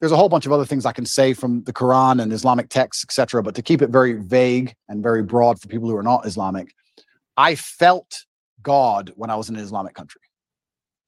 there's 0.00 0.12
a 0.12 0.16
whole 0.16 0.28
bunch 0.28 0.46
of 0.46 0.52
other 0.52 0.64
things 0.64 0.84
I 0.84 0.92
can 0.92 1.06
say 1.06 1.32
from 1.32 1.62
the 1.62 1.72
Quran 1.72 2.20
and 2.20 2.32
Islamic 2.32 2.68
texts, 2.68 3.04
etc. 3.04 3.42
But 3.42 3.54
to 3.54 3.62
keep 3.62 3.82
it 3.82 3.90
very 3.90 4.14
vague 4.14 4.74
and 4.88 5.02
very 5.02 5.22
broad 5.22 5.60
for 5.60 5.68
people 5.68 5.88
who 5.88 5.96
are 5.96 6.02
not 6.02 6.26
Islamic, 6.26 6.74
I 7.36 7.54
felt 7.54 8.24
God 8.62 9.12
when 9.16 9.30
I 9.30 9.36
was 9.36 9.48
in 9.48 9.56
an 9.56 9.62
Islamic 9.62 9.94
country. 9.94 10.20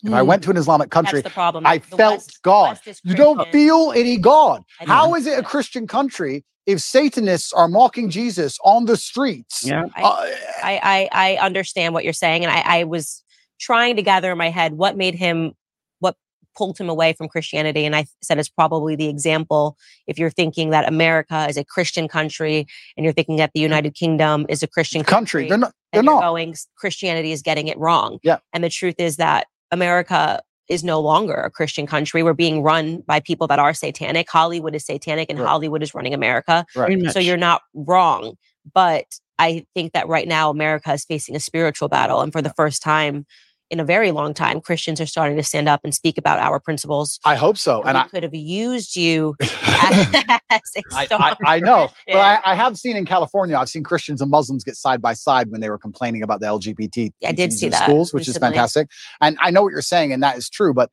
If 0.05 0.11
mm. 0.11 0.15
I 0.15 0.23
went 0.23 0.45
to 0.45 0.51
an 0.51 0.57
Islamic 0.57 0.91
country, 0.91 1.23
the 1.23 1.31
problem. 1.31 1.67
I 1.67 1.79
the 1.79 1.97
felt 1.97 2.15
West, 2.19 2.43
God. 2.43 2.79
you 3.03 3.15
don't 3.15 3.51
feel 3.51 3.93
any 3.97 4.17
God. 4.17 4.63
How 4.79 5.15
is 5.15 5.27
it 5.27 5.39
a 5.39 5.43
Christian 5.43 5.87
country 5.87 6.45
if 6.67 6.81
Satanists 6.81 7.53
are 7.53 7.69
mocking 7.69 8.11
Jesus 8.11 8.59
on 8.65 8.85
the 8.85 8.97
streets? 8.97 9.67
Yeah. 9.67 9.87
I, 9.97 10.03
uh, 10.03 10.27
I, 10.63 10.81
I, 10.83 11.09
I, 11.13 11.37
understand 11.45 11.95
what 11.95 12.05
you're 12.05 12.13
saying. 12.13 12.45
And 12.45 12.53
I, 12.53 12.81
I 12.81 12.85
was 12.85 13.24
trying 13.65 13.97
to 13.97 14.03
gather 14.03 14.31
in 14.31 14.39
my 14.39 14.51
head 14.51 14.75
what 14.75 14.97
made 14.97 15.15
him 15.15 15.53
what 16.01 16.17
pulled 16.57 16.79
him 16.79 16.89
away 16.89 17.13
from 17.15 17.29
Christianity. 17.29 17.85
And 17.85 17.97
I 17.97 18.07
said 18.23 18.39
it's 18.39 18.49
probably 18.49 18.97
the 18.97 19.09
example 19.09 19.77
if 20.07 20.19
you're 20.19 20.31
thinking 20.31 20.71
that 20.71 20.87
America 20.87 21.47
is 21.49 21.57
a 21.57 21.65
Christian 21.65 22.07
country 22.09 22.67
and 22.97 23.05
you're 23.05 23.13
thinking 23.13 23.37
that 23.37 23.53
the 23.55 23.61
United 23.61 23.95
Kingdom 23.95 24.47
is 24.49 24.63
a 24.63 24.67
Christian 24.67 25.03
country. 25.03 25.43
country. 25.45 25.49
They're 25.49 25.59
not 25.59 25.73
they're 25.93 26.03
not 26.03 26.21
going 26.21 26.55
Christianity 26.77 27.33
is 27.33 27.43
getting 27.43 27.69
it 27.69 27.79
wrong. 27.79 28.19
Yeah. 28.23 28.39
And 28.53 28.63
the 28.63 28.71
truth 28.71 28.97
is 28.99 29.17
that 29.17 29.47
America 29.71 30.43
is 30.69 30.83
no 30.83 31.01
longer 31.01 31.35
a 31.35 31.51
Christian 31.51 31.87
country. 31.87 32.23
We're 32.23 32.33
being 32.33 32.63
run 32.63 33.03
by 33.07 33.21
people 33.21 33.47
that 33.49 33.59
are 33.59 33.75
satanic. 33.75 34.31
Hollywood 34.31 34.75
is 34.75 34.87
satanic 34.87 35.29
and 35.29 35.39
right. 35.39 35.49
Hollywood 35.49 35.83
is 35.83 35.95
running 35.95 36.15
America. 36.15 36.65
Right. 36.75 37.11
So 37.13 37.19
you're 37.19 37.37
not 37.37 37.63
wrong. 37.75 38.37
But 38.73 39.05
I 39.39 39.67
think 39.75 39.93
that 39.93 40.09
right 40.09 40.27
now 40.27 40.51
America 40.51 40.93
is 40.93 41.05
facing 41.05 41.37
a 41.37 41.41
spiritual 41.41 41.89
battle. 41.89 42.21
And 42.21 42.33
for 42.33 42.41
the 42.41 42.53
first 42.57 42.83
time 42.83 43.27
in 43.71 43.81
a 43.81 43.85
very 43.85 44.11
long 44.11 44.35
time, 44.35 44.61
Christians 44.61 45.01
are 45.01 45.07
starting 45.07 45.37
to 45.37 45.43
stand 45.43 45.69
up 45.69 45.81
and 45.85 45.95
speak 45.95 46.19
about 46.19 46.39
our 46.39 46.61
principles. 46.61 47.19
I 47.25 47.35
hope 47.35 47.57
so. 47.57 47.81
And, 47.81 47.91
and 47.91 47.99
I 47.99 48.05
could 48.05 48.23
have 48.23 48.35
used 48.35 48.97
you 48.97 49.35
as, 49.41 49.51
I, 50.93 51.07
I, 51.11 51.37
I, 51.47 51.61
know, 51.61 51.89
yeah. 52.07 52.15
but 52.15 52.47
I, 52.47 52.53
I, 52.53 52.55
have 52.55 52.77
seen 52.77 52.97
in 52.97 53.07
California, 53.07 53.57
I've 53.57 53.69
seen 53.69 53.83
Christians 53.83 54.21
and 54.21 54.31
Muslims 54.31 54.65
get 54.65 54.77
side 54.77 55.01
by 55.01 55.15
side 55.15 55.51
when 55.51 55.61
they 55.61 55.71
were 55.71 55.79
complaining 55.79 56.23
about 56.23 56.41
the 56.41 56.47
LGBT 56.47 57.13
I 57.25 57.33
did 57.33 57.53
see 57.53 57.69
that 57.69 57.85
schools, 57.85 58.13
which 58.13 58.27
recently. 58.27 58.49
is 58.49 58.53
fantastic. 58.53 58.89
And 59.21 59.37
I 59.41 59.51
know 59.51 59.63
what 59.63 59.73
you're 59.73 59.83
saying, 59.83 60.13
and 60.13 60.23
that 60.23 60.37
is 60.37 60.49
true, 60.51 60.75
but 60.75 60.91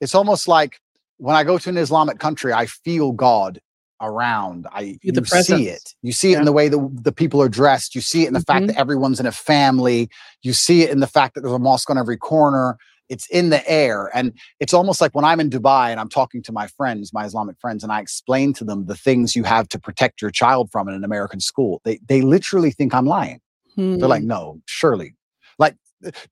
it's 0.00 0.14
almost 0.14 0.46
like 0.46 0.78
when 1.16 1.36
I 1.36 1.44
go 1.44 1.58
to 1.58 1.68
an 1.68 1.78
Islamic 1.78 2.18
country, 2.18 2.52
I 2.52 2.66
feel 2.66 3.12
God 3.12 3.60
around. 4.04 4.66
I 4.72 4.98
you 5.02 5.12
see 5.24 5.68
it. 5.68 5.94
You 6.02 6.12
see 6.12 6.30
it 6.30 6.32
yeah. 6.32 6.38
in 6.40 6.44
the 6.44 6.52
way 6.52 6.68
the, 6.68 6.88
the 6.92 7.12
people 7.12 7.40
are 7.42 7.48
dressed. 7.48 7.94
You 7.94 8.00
see 8.00 8.24
it 8.24 8.28
in 8.28 8.34
the 8.34 8.40
mm-hmm. 8.40 8.52
fact 8.52 8.66
that 8.68 8.78
everyone's 8.78 9.20
in 9.20 9.26
a 9.26 9.32
family. 9.32 10.08
You 10.42 10.52
see 10.52 10.82
it 10.82 10.90
in 10.90 11.00
the 11.00 11.06
fact 11.06 11.34
that 11.34 11.42
there's 11.42 11.54
a 11.54 11.58
mosque 11.58 11.90
on 11.90 11.98
every 11.98 12.16
corner. 12.16 12.76
It's 13.08 13.26
in 13.28 13.50
the 13.50 13.68
air. 13.70 14.10
And 14.14 14.32
it's 14.60 14.72
almost 14.72 15.00
like 15.00 15.14
when 15.14 15.24
I'm 15.24 15.40
in 15.40 15.50
Dubai 15.50 15.90
and 15.90 16.00
I'm 16.00 16.08
talking 16.08 16.42
to 16.42 16.52
my 16.52 16.66
friends, 16.68 17.12
my 17.12 17.24
Islamic 17.24 17.58
friends, 17.60 17.82
and 17.82 17.92
I 17.92 18.00
explain 18.00 18.52
to 18.54 18.64
them 18.64 18.86
the 18.86 18.96
things 18.96 19.36
you 19.36 19.44
have 19.44 19.68
to 19.68 19.78
protect 19.78 20.22
your 20.22 20.30
child 20.30 20.70
from 20.70 20.88
in 20.88 20.94
an 20.94 21.04
American 21.04 21.40
school. 21.40 21.80
They 21.84 21.98
they 22.08 22.22
literally 22.22 22.70
think 22.70 22.94
I'm 22.94 23.06
lying. 23.06 23.40
Hmm. 23.74 23.98
They're 23.98 24.08
like, 24.08 24.22
no, 24.22 24.60
surely. 24.66 25.14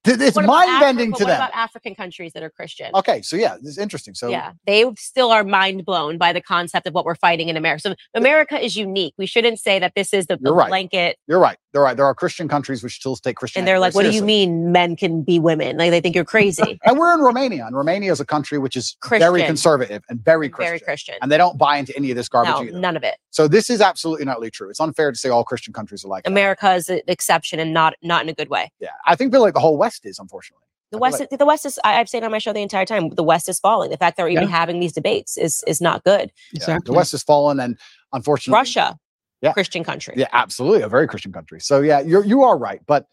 It's 0.05 0.37
mind 0.37 0.79
bending 0.79 1.13
to 1.13 1.25
them. 1.25 1.35
about 1.35 1.51
African 1.53 1.95
countries 1.95 2.33
that 2.33 2.43
are 2.43 2.49
Christian? 2.49 2.91
Okay, 2.93 3.21
so 3.21 3.35
yeah, 3.35 3.55
this 3.55 3.71
is 3.71 3.77
interesting. 3.77 4.13
So 4.13 4.29
yeah, 4.29 4.53
they 4.65 4.85
still 4.97 5.31
are 5.31 5.43
mind 5.43 5.85
blown 5.85 6.17
by 6.17 6.33
the 6.33 6.41
concept 6.41 6.87
of 6.87 6.93
what 6.93 7.05
we're 7.05 7.15
fighting 7.15 7.49
in 7.49 7.57
America. 7.57 7.81
So 7.81 7.95
America 8.13 8.59
is 8.59 8.75
unique. 8.75 9.13
We 9.17 9.25
shouldn't 9.25 9.59
say 9.59 9.79
that 9.79 9.93
this 9.95 10.13
is 10.13 10.27
the, 10.27 10.37
the 10.37 10.53
right. 10.53 10.69
blanket. 10.69 11.17
You're 11.27 11.39
right. 11.39 11.57
They're 11.71 11.81
right. 11.81 11.97
There 11.97 12.05
are 12.05 12.13
Christian 12.13 12.47
countries 12.47 12.83
which 12.83 12.95
still 12.95 13.15
take 13.15 13.35
Christian. 13.35 13.61
And 13.61 13.67
they're 13.67 13.79
like, 13.79 13.95
"What 13.95 14.03
seriously. 14.03 14.19
do 14.19 14.23
you 14.23 14.47
mean 14.47 14.71
men 14.71 14.95
can 14.95 15.23
be 15.23 15.39
women?" 15.39 15.77
Like 15.77 15.91
they 15.91 16.01
think 16.01 16.15
you're 16.15 16.23
crazy. 16.23 16.79
and 16.85 16.97
we're 16.97 17.13
in 17.13 17.21
Romania, 17.21 17.65
and 17.65 17.75
Romania 17.75 18.11
is 18.11 18.19
a 18.19 18.25
country 18.25 18.59
which 18.59 18.75
is 18.75 18.95
Christian. 19.01 19.31
very 19.31 19.43
conservative 19.43 20.03
and 20.09 20.23
very 20.23 20.49
Christian. 20.49 20.69
Very 20.69 20.79
Christian. 20.79 21.15
And 21.21 21.31
they 21.31 21.37
don't 21.37 21.57
buy 21.57 21.77
into 21.77 21.95
any 21.97 22.11
of 22.11 22.15
this 22.15 22.29
garbage 22.29 22.53
no, 22.53 22.63
either. 22.63 22.79
None 22.79 22.95
of 22.95 23.03
it. 23.03 23.15
So 23.31 23.47
this 23.47 23.69
is 23.69 23.81
absolutely 23.81 24.25
not 24.25 24.39
true. 24.51 24.69
It's 24.69 24.79
unfair 24.79 25.11
to 25.11 25.17
say 25.17 25.29
all 25.29 25.43
Christian 25.43 25.73
countries 25.73 26.05
are 26.05 26.09
like 26.09 26.27
America 26.27 26.65
that. 26.65 26.77
is 26.77 26.89
an 26.89 27.01
exception 27.07 27.59
and 27.59 27.73
not 27.73 27.95
not 28.03 28.23
in 28.23 28.29
a 28.29 28.33
good 28.33 28.49
way. 28.49 28.71
Yeah, 28.79 28.89
I 29.07 29.15
think 29.15 29.33
like 29.33 29.53
the 29.53 29.59
whole 29.63 29.77
West 29.77 30.05
is 30.05 30.19
unfortunately. 30.19 30.67
The 30.91 30.99
West, 30.99 31.19
like, 31.19 31.29
the 31.31 31.45
West 31.45 31.65
is. 31.65 31.79
I, 31.83 31.93
have 31.93 32.07
said 32.07 32.23
on 32.23 32.29
my 32.29 32.37
show 32.37 32.53
the 32.53 32.61
entire 32.61 32.85
time. 32.85 33.09
The 33.09 33.23
West 33.23 33.49
is 33.49 33.59
falling. 33.59 33.89
The 33.89 33.97
fact 33.97 34.15
that 34.15 34.23
we're 34.23 34.29
even 34.29 34.43
yeah. 34.43 34.49
having 34.49 34.79
these 34.79 34.93
debates 34.93 35.37
is 35.39 35.63
is 35.65 35.81
not 35.81 36.03
good. 36.03 36.31
Exactly. 36.53 36.85
The 36.85 36.95
West 36.95 37.15
is 37.15 37.23
fallen, 37.23 37.59
and 37.59 37.79
unfortunately, 38.11 38.59
Russia, 38.59 38.99
yeah. 39.41 39.53
Christian 39.53 39.83
country. 39.83 40.13
Yeah, 40.15 40.27
absolutely, 40.33 40.83
a 40.83 40.87
very 40.87 41.07
Christian 41.07 41.33
country. 41.33 41.59
So 41.61 41.81
yeah, 41.81 41.99
you're 42.01 42.23
you 42.23 42.43
are 42.43 42.55
right, 42.59 42.79
but 42.85 43.07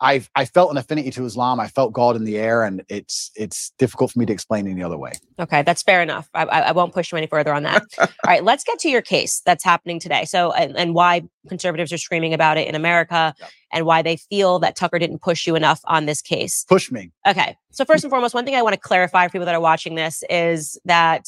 I 0.00 0.26
I 0.34 0.44
felt 0.44 0.70
an 0.70 0.76
affinity 0.76 1.10
to 1.12 1.24
Islam. 1.24 1.60
I 1.60 1.68
felt 1.68 1.92
God 1.92 2.16
in 2.16 2.24
the 2.24 2.38
air, 2.38 2.64
and 2.64 2.82
it's 2.88 3.30
it's 3.36 3.72
difficult 3.78 4.12
for 4.12 4.18
me 4.18 4.26
to 4.26 4.32
explain 4.32 4.66
any 4.66 4.82
other 4.82 4.98
way. 4.98 5.12
Okay, 5.38 5.62
that's 5.62 5.82
fair 5.82 6.02
enough. 6.02 6.28
I, 6.34 6.44
I 6.44 6.72
won't 6.72 6.92
push 6.92 7.12
you 7.12 7.18
any 7.18 7.26
further 7.26 7.54
on 7.54 7.62
that. 7.62 7.82
All 7.98 8.08
right, 8.26 8.42
let's 8.42 8.64
get 8.64 8.78
to 8.80 8.88
your 8.88 9.02
case 9.02 9.40
that's 9.44 9.64
happening 9.64 10.00
today. 10.00 10.24
So, 10.24 10.52
and, 10.52 10.76
and 10.76 10.94
why 10.94 11.22
conservatives 11.48 11.92
are 11.92 11.98
screaming 11.98 12.34
about 12.34 12.58
it 12.58 12.66
in 12.68 12.74
America, 12.74 13.34
yep. 13.38 13.50
and 13.72 13.86
why 13.86 14.02
they 14.02 14.16
feel 14.16 14.58
that 14.60 14.76
Tucker 14.76 14.98
didn't 14.98 15.20
push 15.20 15.46
you 15.46 15.54
enough 15.54 15.80
on 15.84 16.06
this 16.06 16.20
case. 16.20 16.64
Push 16.68 16.90
me. 16.90 17.10
Okay, 17.26 17.56
so 17.70 17.84
first 17.84 18.04
and 18.04 18.10
foremost, 18.10 18.34
one 18.34 18.44
thing 18.44 18.56
I 18.56 18.62
want 18.62 18.74
to 18.74 18.80
clarify 18.80 19.26
for 19.26 19.32
people 19.32 19.46
that 19.46 19.54
are 19.54 19.60
watching 19.60 19.94
this 19.94 20.22
is 20.28 20.78
that 20.84 21.26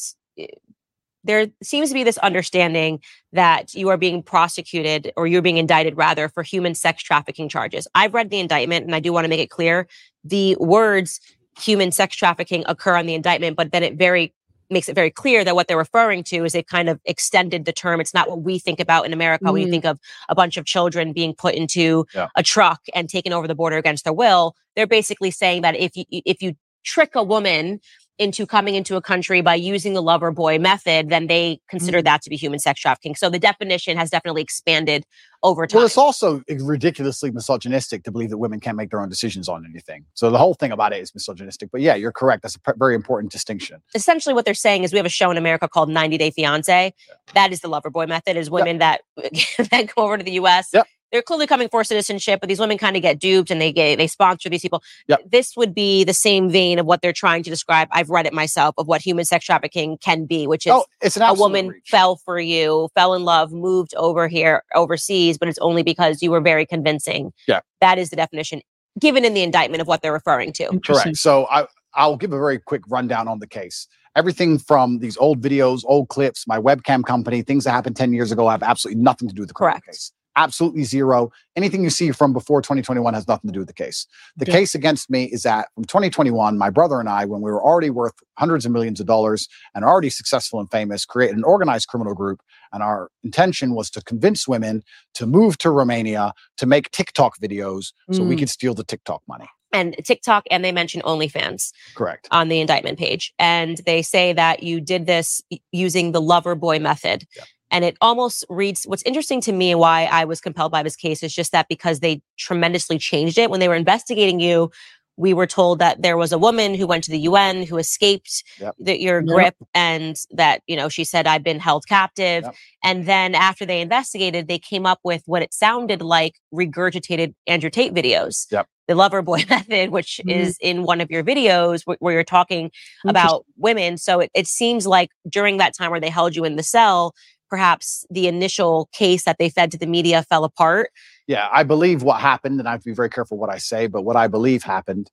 there 1.27 1.47
seems 1.61 1.89
to 1.89 1.93
be 1.93 2.03
this 2.03 2.17
understanding 2.19 2.99
that 3.33 3.73
you 3.73 3.89
are 3.89 3.97
being 3.97 4.23
prosecuted 4.23 5.11
or 5.15 5.27
you're 5.27 5.41
being 5.41 5.57
indicted 5.57 5.97
rather 5.97 6.29
for 6.29 6.43
human 6.43 6.73
sex 6.73 7.03
trafficking 7.03 7.49
charges. 7.49 7.87
I've 7.93 8.13
read 8.13 8.29
the 8.29 8.39
indictment 8.39 8.85
and 8.85 8.95
I 8.95 8.99
do 8.99 9.13
want 9.13 9.25
to 9.25 9.29
make 9.29 9.39
it 9.39 9.49
clear 9.49 9.87
the 10.23 10.55
words 10.59 11.19
human 11.59 11.91
sex 11.91 12.15
trafficking 12.15 12.63
occur 12.67 12.95
on 12.95 13.05
the 13.05 13.13
indictment, 13.13 13.55
but 13.57 13.71
then 13.71 13.83
it 13.83 13.95
very 13.95 14.33
makes 14.69 14.89
it 14.89 14.95
very 14.95 15.09
clear 15.09 15.45
that 15.45 15.55
what 15.55 15.67
they're 15.67 15.77
referring 15.77 16.23
to 16.23 16.43
is 16.43 16.53
a 16.53 16.61
kind 16.61 16.89
of 16.89 16.99
extended 17.05 17.65
the 17.65 17.71
term. 17.71 18.01
It's 18.01 18.13
not 18.13 18.29
what 18.29 18.41
we 18.41 18.59
think 18.59 18.79
about 18.79 19.05
in 19.05 19.13
America 19.13 19.45
mm. 19.45 19.53
when 19.53 19.61
you 19.61 19.69
think 19.69 19.85
of 19.85 19.97
a 20.27 20.35
bunch 20.35 20.57
of 20.57 20.65
children 20.65 21.13
being 21.13 21.33
put 21.33 21.55
into 21.55 22.05
yeah. 22.13 22.27
a 22.35 22.43
truck 22.43 22.81
and 22.93 23.07
taken 23.07 23.31
over 23.31 23.47
the 23.47 23.55
border 23.55 23.77
against 23.77 24.03
their 24.03 24.13
will. 24.13 24.55
They're 24.75 24.87
basically 24.87 25.31
saying 25.31 25.61
that 25.61 25.75
if 25.75 25.95
you 25.95 26.03
if 26.09 26.41
you 26.41 26.55
trick 26.83 27.15
a 27.15 27.23
woman 27.23 27.79
into 28.19 28.45
coming 28.45 28.75
into 28.75 28.95
a 28.95 29.01
country 29.01 29.41
by 29.41 29.55
using 29.55 29.93
the 29.93 30.01
lover 30.01 30.31
boy 30.31 30.57
method, 30.57 31.09
then 31.09 31.27
they 31.27 31.59
consider 31.69 31.99
mm. 31.99 32.05
that 32.05 32.21
to 32.23 32.29
be 32.29 32.35
human 32.35 32.59
sex 32.59 32.81
trafficking. 32.81 33.15
So 33.15 33.29
the 33.29 33.39
definition 33.39 33.97
has 33.97 34.09
definitely 34.09 34.41
expanded 34.41 35.05
over 35.43 35.67
time. 35.67 35.77
Well, 35.77 35.85
it's 35.85 35.97
also 35.97 36.41
ridiculously 36.47 37.29
misogynistic 37.31 38.03
to 38.03 38.11
believe 38.11 38.29
that 38.31 38.37
women 38.37 38.59
can't 38.59 38.75
make 38.75 38.89
their 38.89 39.01
own 39.01 39.09
decisions 39.09 39.47
on 39.47 39.65
anything. 39.69 40.05
So 40.15 40.31
the 40.31 40.37
whole 40.37 40.55
thing 40.55 40.71
about 40.71 40.93
it 40.93 41.01
is 41.01 41.13
misogynistic. 41.13 41.69
But 41.71 41.81
yeah, 41.81 41.95
you're 41.95 42.11
correct. 42.11 42.41
That's 42.41 42.55
a 42.55 42.73
very 42.77 42.95
important 42.95 43.31
distinction. 43.31 43.81
Essentially, 43.93 44.33
what 44.33 44.45
they're 44.45 44.53
saying 44.53 44.83
is 44.83 44.91
we 44.91 44.97
have 44.97 45.05
a 45.05 45.09
show 45.09 45.29
in 45.29 45.37
America 45.37 45.67
called 45.67 45.89
90 45.89 46.17
Day 46.17 46.31
Fiance. 46.31 46.93
Yeah. 47.07 47.15
That 47.35 47.51
is 47.51 47.59
the 47.59 47.67
lover 47.67 47.89
boy 47.89 48.07
method. 48.07 48.35
Is 48.35 48.49
women 48.49 48.79
yep. 48.79 49.01
that 49.17 49.67
that 49.71 49.95
go 49.95 50.03
over 50.03 50.17
to 50.17 50.23
the 50.23 50.33
U.S. 50.33 50.69
Yep 50.73 50.87
they're 51.11 51.21
clearly 51.21 51.47
coming 51.47 51.69
for 51.69 51.83
citizenship, 51.83 52.39
but 52.39 52.49
these 52.49 52.59
women 52.59 52.77
kind 52.77 52.95
of 52.95 53.01
get 53.01 53.19
duped 53.19 53.49
and 53.49 53.61
they 53.61 53.71
get 53.71 53.97
they 53.97 54.07
sponsor 54.07 54.49
these 54.49 54.61
people. 54.61 54.83
Yep. 55.07 55.21
This 55.31 55.55
would 55.55 55.73
be 55.73 56.03
the 56.03 56.13
same 56.13 56.49
vein 56.49 56.79
of 56.79 56.85
what 56.85 57.01
they're 57.01 57.13
trying 57.13 57.43
to 57.43 57.49
describe. 57.49 57.87
I've 57.91 58.09
read 58.09 58.25
it 58.25 58.33
myself 58.33 58.75
of 58.77 58.87
what 58.87 59.01
human 59.01 59.25
sex 59.25 59.45
trafficking 59.45 59.97
can 59.99 60.25
be, 60.25 60.47
which 60.47 60.65
is 60.65 60.73
oh, 60.73 60.85
it's 61.01 61.17
a 61.17 61.33
woman 61.33 61.69
reach. 61.69 61.83
fell 61.87 62.17
for 62.17 62.39
you, 62.39 62.89
fell 62.95 63.13
in 63.13 63.23
love, 63.23 63.51
moved 63.51 63.93
over 63.95 64.27
here 64.27 64.63
overseas, 64.75 65.37
but 65.37 65.47
it's 65.47 65.59
only 65.59 65.83
because 65.83 66.21
you 66.21 66.31
were 66.31 66.41
very 66.41 66.65
convincing. 66.65 67.31
Yeah. 67.47 67.61
That 67.81 67.97
is 67.97 68.09
the 68.09 68.15
definition 68.15 68.61
given 68.99 69.23
in 69.23 69.33
the 69.33 69.43
indictment 69.43 69.81
of 69.81 69.87
what 69.87 70.01
they're 70.01 70.13
referring 70.13 70.51
to. 70.53 70.79
Correct. 70.85 71.17
So 71.17 71.47
I 71.49 71.67
I'll 71.93 72.17
give 72.17 72.31
a 72.31 72.37
very 72.37 72.59
quick 72.59 72.83
rundown 72.89 73.27
on 73.27 73.39
the 73.39 73.47
case. 73.47 73.87
Everything 74.15 74.57
from 74.57 74.97
these 74.97 75.15
old 75.17 75.41
videos, 75.41 75.83
old 75.85 76.09
clips, 76.09 76.47
my 76.47 76.57
webcam 76.57 77.03
company, 77.03 77.43
things 77.43 77.65
that 77.65 77.71
happened 77.71 77.95
10 77.95 78.13
years 78.13 78.31
ago 78.31 78.49
have 78.49 78.63
absolutely 78.63 79.01
nothing 79.01 79.27
to 79.27 79.33
do 79.33 79.43
with 79.43 79.49
the 79.49 79.53
Correct. 79.53 79.85
case 79.85 80.11
absolutely 80.37 80.83
zero. 80.83 81.31
Anything 81.55 81.83
you 81.83 81.89
see 81.89 82.11
from 82.11 82.31
before 82.31 82.61
2021 82.61 83.13
has 83.13 83.27
nothing 83.27 83.49
to 83.49 83.53
do 83.53 83.59
with 83.59 83.67
the 83.67 83.73
case. 83.73 84.07
The 84.37 84.45
okay. 84.45 84.59
case 84.59 84.75
against 84.75 85.09
me 85.09 85.25
is 85.25 85.43
that 85.43 85.67
from 85.75 85.83
2021, 85.83 86.57
my 86.57 86.69
brother 86.69 86.99
and 86.99 87.09
I, 87.09 87.25
when 87.25 87.41
we 87.41 87.51
were 87.51 87.61
already 87.61 87.89
worth 87.89 88.13
hundreds 88.37 88.65
of 88.65 88.71
millions 88.71 88.99
of 88.99 89.07
dollars 89.07 89.49
and 89.75 89.83
already 89.83 90.09
successful 90.09 90.59
and 90.59 90.71
famous, 90.71 91.05
created 91.05 91.35
an 91.35 91.43
organized 91.43 91.87
criminal 91.89 92.13
group. 92.13 92.41
And 92.71 92.83
our 92.83 93.09
intention 93.23 93.73
was 93.73 93.89
to 93.91 94.01
convince 94.01 94.47
women 94.47 94.83
to 95.15 95.25
move 95.25 95.57
to 95.59 95.71
Romania 95.71 96.33
to 96.57 96.65
make 96.65 96.91
TikTok 96.91 97.39
videos 97.39 97.91
so 98.11 98.23
we 98.23 98.35
mm. 98.35 98.39
could 98.39 98.49
steal 98.49 98.73
the 98.73 98.83
TikTok 98.83 99.21
money 99.27 99.47
and 99.73 99.95
TikTok, 100.03 100.45
and 100.49 100.63
they 100.63 100.71
mention 100.71 101.01
OnlyFans. 101.01 101.71
Correct. 101.95 102.27
On 102.31 102.47
the 102.47 102.59
indictment 102.59 102.97
page. 102.97 103.33
And 103.37 103.77
they 103.85 104.01
say 104.01 104.33
that 104.33 104.63
you 104.63 104.81
did 104.81 105.05
this 105.05 105.41
using 105.71 106.11
the 106.11 106.21
lover 106.21 106.55
boy 106.55 106.79
method. 106.79 107.27
And 107.71 107.83
it 107.83 107.97
almost 108.01 108.45
reads 108.49 108.83
what's 108.85 109.03
interesting 109.03 109.41
to 109.41 109.51
me 109.51 109.75
why 109.75 110.05
I 110.05 110.25
was 110.25 110.39
compelled 110.39 110.71
by 110.71 110.83
this 110.83 110.95
case 110.95 111.21
is 111.21 111.33
just 111.33 111.51
that 111.51 111.67
because 111.67 111.99
they 111.99 112.21
tremendously 112.37 112.97
changed 112.97 113.37
it. 113.37 113.49
When 113.49 113.59
they 113.59 113.67
were 113.67 113.75
investigating 113.75 114.39
you, 114.39 114.71
we 115.17 115.33
were 115.33 115.47
told 115.47 115.79
that 115.79 116.01
there 116.01 116.15
was 116.15 116.31
a 116.31 116.37
woman 116.37 116.75
who 116.75 116.85
went 116.85 117.03
to 117.03 117.11
the 117.11 117.19
UN 117.19 117.63
who 117.63 117.77
escaped 117.77 118.43
yep. 118.59 118.75
the, 118.79 119.01
your 119.01 119.21
yep. 119.21 119.25
grip 119.25 119.55
and 119.73 120.15
that, 120.31 120.61
you 120.67 120.75
know, 120.75 120.89
she 120.89 121.03
said, 121.03 121.25
I've 121.25 121.43
been 121.43 121.59
held 121.59 121.87
captive. 121.87 122.43
Yep. 122.43 122.55
And 122.83 123.05
then 123.07 123.33
after 123.33 123.65
they 123.65 123.81
investigated, 123.81 124.47
they 124.47 124.59
came 124.59 124.85
up 124.85 124.99
with 125.03 125.23
what 125.25 125.41
it 125.41 125.53
sounded 125.53 126.03
like 126.03 126.35
regurgitated 126.53 127.33
Andrew 127.47 127.71
Tate 127.71 127.93
videos. 127.93 128.45
The 128.87 128.95
lover 128.95 129.21
boy 129.23 129.43
method, 129.49 129.89
which 129.89 130.21
mm-hmm. 130.21 130.29
is 130.29 130.57
in 130.61 130.83
one 130.83 131.01
of 131.01 131.09
your 131.09 131.23
videos 131.23 131.81
where, 131.85 131.97
where 131.99 132.13
you're 132.13 132.23
talking 132.23 132.71
about 133.05 133.43
women. 133.57 133.97
So 133.97 134.19
it, 134.19 134.31
it 134.35 134.47
seems 134.47 134.85
like 134.85 135.09
during 135.27 135.57
that 135.57 135.73
time 135.75 135.89
where 135.89 135.99
they 135.99 136.09
held 136.09 136.35
you 136.35 136.45
in 136.45 136.57
the 136.57 136.63
cell, 136.63 137.13
perhaps 137.49 138.05
the 138.09 138.27
initial 138.27 138.89
case 138.93 139.23
that 139.23 139.37
they 139.39 139.49
fed 139.49 139.71
to 139.71 139.77
the 139.77 139.87
media 139.87 140.23
fell 140.23 140.43
apart. 140.43 140.91
Yeah, 141.27 141.47
I 141.51 141.63
believe 141.63 142.03
what 142.03 142.21
happened, 142.21 142.59
and 142.59 142.67
I 142.67 142.71
have 142.71 142.81
to 142.81 142.89
be 142.89 142.95
very 142.95 143.09
careful 143.09 143.37
what 143.37 143.49
I 143.49 143.57
say, 143.57 143.87
but 143.87 144.03
what 144.03 144.15
I 144.15 144.27
believe 144.27 144.63
happened 144.63 145.11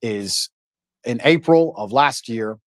is 0.00 0.50
in 1.04 1.20
April 1.24 1.74
of 1.76 1.92
last 1.92 2.28
year, 2.28 2.58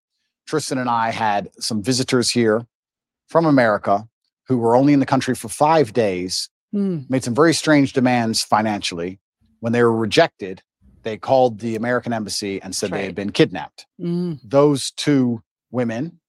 Tristan 0.47 0.77
and 0.77 0.89
I 0.89 1.11
had 1.11 1.49
some 1.59 1.81
visitors 1.81 2.31
here 2.31 2.65
from 3.27 3.45
America 3.45 4.07
who 4.47 4.57
were 4.57 4.75
only 4.75 4.93
in 4.93 4.99
the 4.99 5.05
country 5.05 5.35
for 5.35 5.49
five 5.49 5.93
days, 5.93 6.49
mm. 6.73 7.09
made 7.09 7.23
some 7.23 7.35
very 7.35 7.53
strange 7.53 7.93
demands 7.93 8.43
financially. 8.43 9.19
When 9.59 9.73
they 9.73 9.81
were 9.81 9.95
rejected, 9.95 10.61
they 11.03 11.17
called 11.17 11.59
the 11.59 11.75
American 11.75 12.13
embassy 12.13 12.61
and 12.61 12.75
said 12.75 12.91
right. 12.91 12.99
they 12.99 13.05
had 13.05 13.15
been 13.15 13.31
kidnapped. 13.31 13.87
Mm. 13.99 14.39
Those 14.43 14.91
two 14.91 15.41
women 15.71 16.19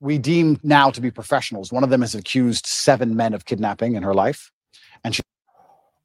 we 0.00 0.18
deem 0.18 0.58
now 0.62 0.90
to 0.90 1.00
be 1.00 1.10
professionals. 1.10 1.72
One 1.72 1.84
of 1.84 1.90
them 1.90 2.02
has 2.02 2.14
accused 2.14 2.66
seven 2.66 3.16
men 3.16 3.34
of 3.34 3.44
kidnapping 3.44 3.94
in 3.94 4.02
her 4.02 4.14
life. 4.14 4.50
And 5.04 5.14
she 5.14 5.22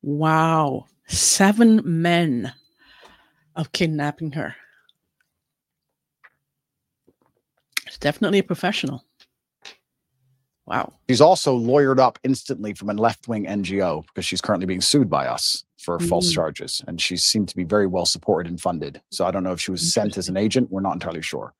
Wow. 0.01 0.87
Seven 1.07 1.81
men 1.85 2.53
of 3.55 3.71
kidnapping 3.71 4.31
her. 4.31 4.55
It's 7.85 7.97
definitely 7.97 8.39
a 8.39 8.43
professional. 8.43 9.05
Wow. 10.65 10.93
She's 11.09 11.21
also 11.21 11.57
lawyered 11.57 11.99
up 11.99 12.17
instantly 12.23 12.73
from 12.73 12.89
a 12.89 12.93
left 12.93 13.27
wing 13.27 13.45
NGO 13.45 14.05
because 14.07 14.25
she's 14.25 14.41
currently 14.41 14.65
being 14.65 14.81
sued 14.81 15.09
by 15.09 15.27
us 15.27 15.63
for 15.83 15.97
mm. 15.97 16.07
false 16.07 16.31
charges. 16.31 16.81
And 16.87 16.99
she 17.01 17.17
seemed 17.17 17.49
to 17.49 17.55
be 17.55 17.63
very 17.63 17.85
well 17.85 18.05
supported 18.05 18.49
and 18.49 18.59
funded. 18.59 19.01
So 19.11 19.25
I 19.25 19.31
don't 19.31 19.43
know 19.43 19.51
if 19.51 19.59
she 19.59 19.71
was 19.71 19.93
sent 19.93 20.17
as 20.17 20.29
an 20.29 20.37
agent. 20.37 20.71
We're 20.71 20.81
not 20.81 20.93
entirely 20.93 21.21
sure. 21.21 21.53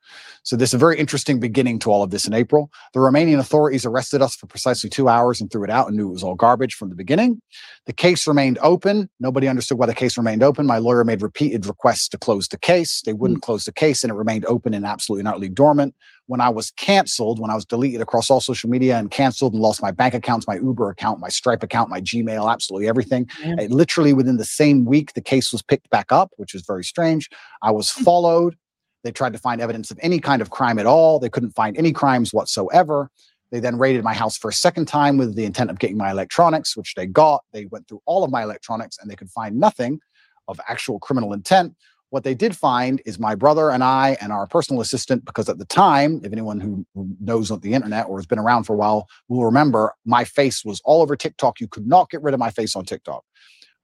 So 0.44 0.56
this 0.56 0.70
is 0.70 0.76
a 0.76 0.78
very 0.78 0.98
interesting 0.98 1.40
beginning 1.40 1.80
to 1.80 1.92
all 1.92 2.04
of 2.04 2.10
this 2.10 2.26
in 2.26 2.34
April. 2.34 2.72
The 2.94 3.00
Romanian 3.00 3.40
authorities 3.40 3.86
arrested 3.86 4.22
us 4.22 4.36
for 4.36 4.48
precisely 4.48 4.90
two 4.90 5.10
hours 5.10 5.42
and 5.42 5.52
threw 5.52 5.64
it 5.64 5.70
out 5.70 5.88
and 5.88 5.98
knew 5.98 6.10
it 6.10 6.14
was 6.14 6.24
all 6.24 6.36
garbage 6.36 6.76
from 6.76 6.90
the 6.90 6.96
beginning. 6.96 7.42
The 7.86 7.94
case 7.94 8.28
remained 8.28 8.58
open. 8.62 9.10
Nobody 9.20 9.48
understood 9.48 9.78
why 9.78 9.88
the 9.88 9.94
case 9.94 10.18
remained 10.18 10.44
open. 10.44 10.66
My 10.66 10.78
lawyer 10.78 11.04
made 11.04 11.22
repeated 11.22 11.66
requests 11.66 12.08
to 12.10 12.18
close 12.18 12.48
the 12.48 12.58
case. 12.58 13.02
They 13.06 13.14
wouldn't 13.14 13.40
mm. 13.40 13.44
close 13.44 13.66
the 13.66 13.74
case 13.74 14.04
and 14.04 14.12
it 14.12 14.16
remained 14.16 14.46
open 14.46 14.74
and 14.74 14.86
absolutely 14.86 15.24
not 15.24 15.34
utterly 15.34 15.50
dormant. 15.50 15.96
When 16.28 16.40
I 16.40 16.50
was 16.50 16.72
canceled, 16.72 17.40
when 17.40 17.52
I 17.52 17.56
was 17.56 17.66
deleted 17.66 18.02
across 18.02 18.30
all 18.30 18.40
social 18.40 18.70
media 18.70 18.98
and 18.98 19.12
canceled 19.12 19.54
and 19.54 19.62
lost 19.62 19.82
my 19.82 19.92
bank 19.92 20.14
accounts, 20.14 20.48
my 20.48 20.56
Uber 20.56 20.90
account, 20.90 21.20
my 21.20 21.28
Stripe 21.28 21.64
account, 21.64 21.90
my 21.90 22.00
Gmail, 22.00 22.52
absolutely 22.52 22.88
everything. 22.88 23.28
It 23.60 23.72
literally 23.72 24.14
within 24.14 24.38
the 24.38 24.46
same 24.46 24.86
week, 24.86 25.14
the 25.14 25.22
case 25.22 25.52
was 25.52 25.62
picked 25.62 25.90
back 25.90 26.12
up, 26.12 26.32
which 26.38 26.54
was 26.54 26.64
very 26.66 26.84
strange. 26.84 27.30
I 27.62 27.72
was 27.72 27.92
hmm. 27.92 28.04
followed. 28.04 28.56
They 29.04 29.12
tried 29.12 29.34
to 29.34 29.40
find 29.40 29.60
evidence 29.60 29.92
of 29.92 30.00
any 30.02 30.20
kind 30.20 30.42
of 30.42 30.50
crime 30.50 30.80
at 30.80 30.86
all. 30.86 31.20
They 31.20 31.30
couldn't 31.30 31.52
find 31.52 31.78
any 31.78 31.92
crimes 31.92 32.34
whatsoever. 32.34 33.10
They 33.52 33.60
then 33.60 33.78
raided 33.78 34.04
my 34.04 34.16
house 34.16 34.36
for 34.36 34.50
a 34.50 34.54
second 34.54 34.88
time 34.88 35.18
with 35.18 35.36
the 35.36 35.46
intent 35.46 35.70
of 35.70 35.78
getting 35.78 35.98
my 35.98 36.10
electronics, 36.10 36.76
which 36.76 36.96
they 36.96 37.06
got. 37.06 37.44
They 37.52 37.66
went 37.66 37.88
through 37.88 38.02
all 38.06 38.24
of 38.24 38.32
my 38.32 38.42
electronics 38.42 38.98
and 39.00 39.12
they 39.12 39.16
could 39.16 39.30
find 39.30 39.60
nothing 39.60 40.00
of 40.48 40.60
actual 40.68 41.00
criminal 41.00 41.34
intent. 41.34 41.76
What 42.13 42.23
they 42.23 42.36
did 42.36 42.56
find 42.56 43.02
is 43.08 43.17
my 43.17 43.34
brother 43.34 43.71
and 43.71 43.84
I 43.84 44.17
and 44.21 44.32
our 44.32 44.45
personal 44.45 44.84
assistant, 44.84 45.26
because 45.26 45.49
at 45.49 45.58
the 45.58 45.65
time, 45.65 46.21
if 46.23 46.32
anyone 46.32 46.60
who 46.60 46.86
knows 47.19 47.49
the 47.49 47.73
internet 47.73 48.06
or 48.08 48.19
has 48.19 48.28
been 48.28 48.38
around 48.38 48.65
for 48.65 48.73
a 48.73 48.78
while 48.78 49.08
will 49.30 49.45
remember, 49.45 49.95
my 50.06 50.23
face 50.23 50.63
was 50.63 50.80
all 50.86 51.02
over 51.02 51.15
TikTok. 51.15 51.60
You 51.60 51.67
could 51.67 51.88
not 51.88 52.12
get 52.12 52.21
rid 52.21 52.36
of 52.36 52.39
my 52.39 52.52
face 52.52 52.76
on 52.76 52.86
TikTok 52.86 53.23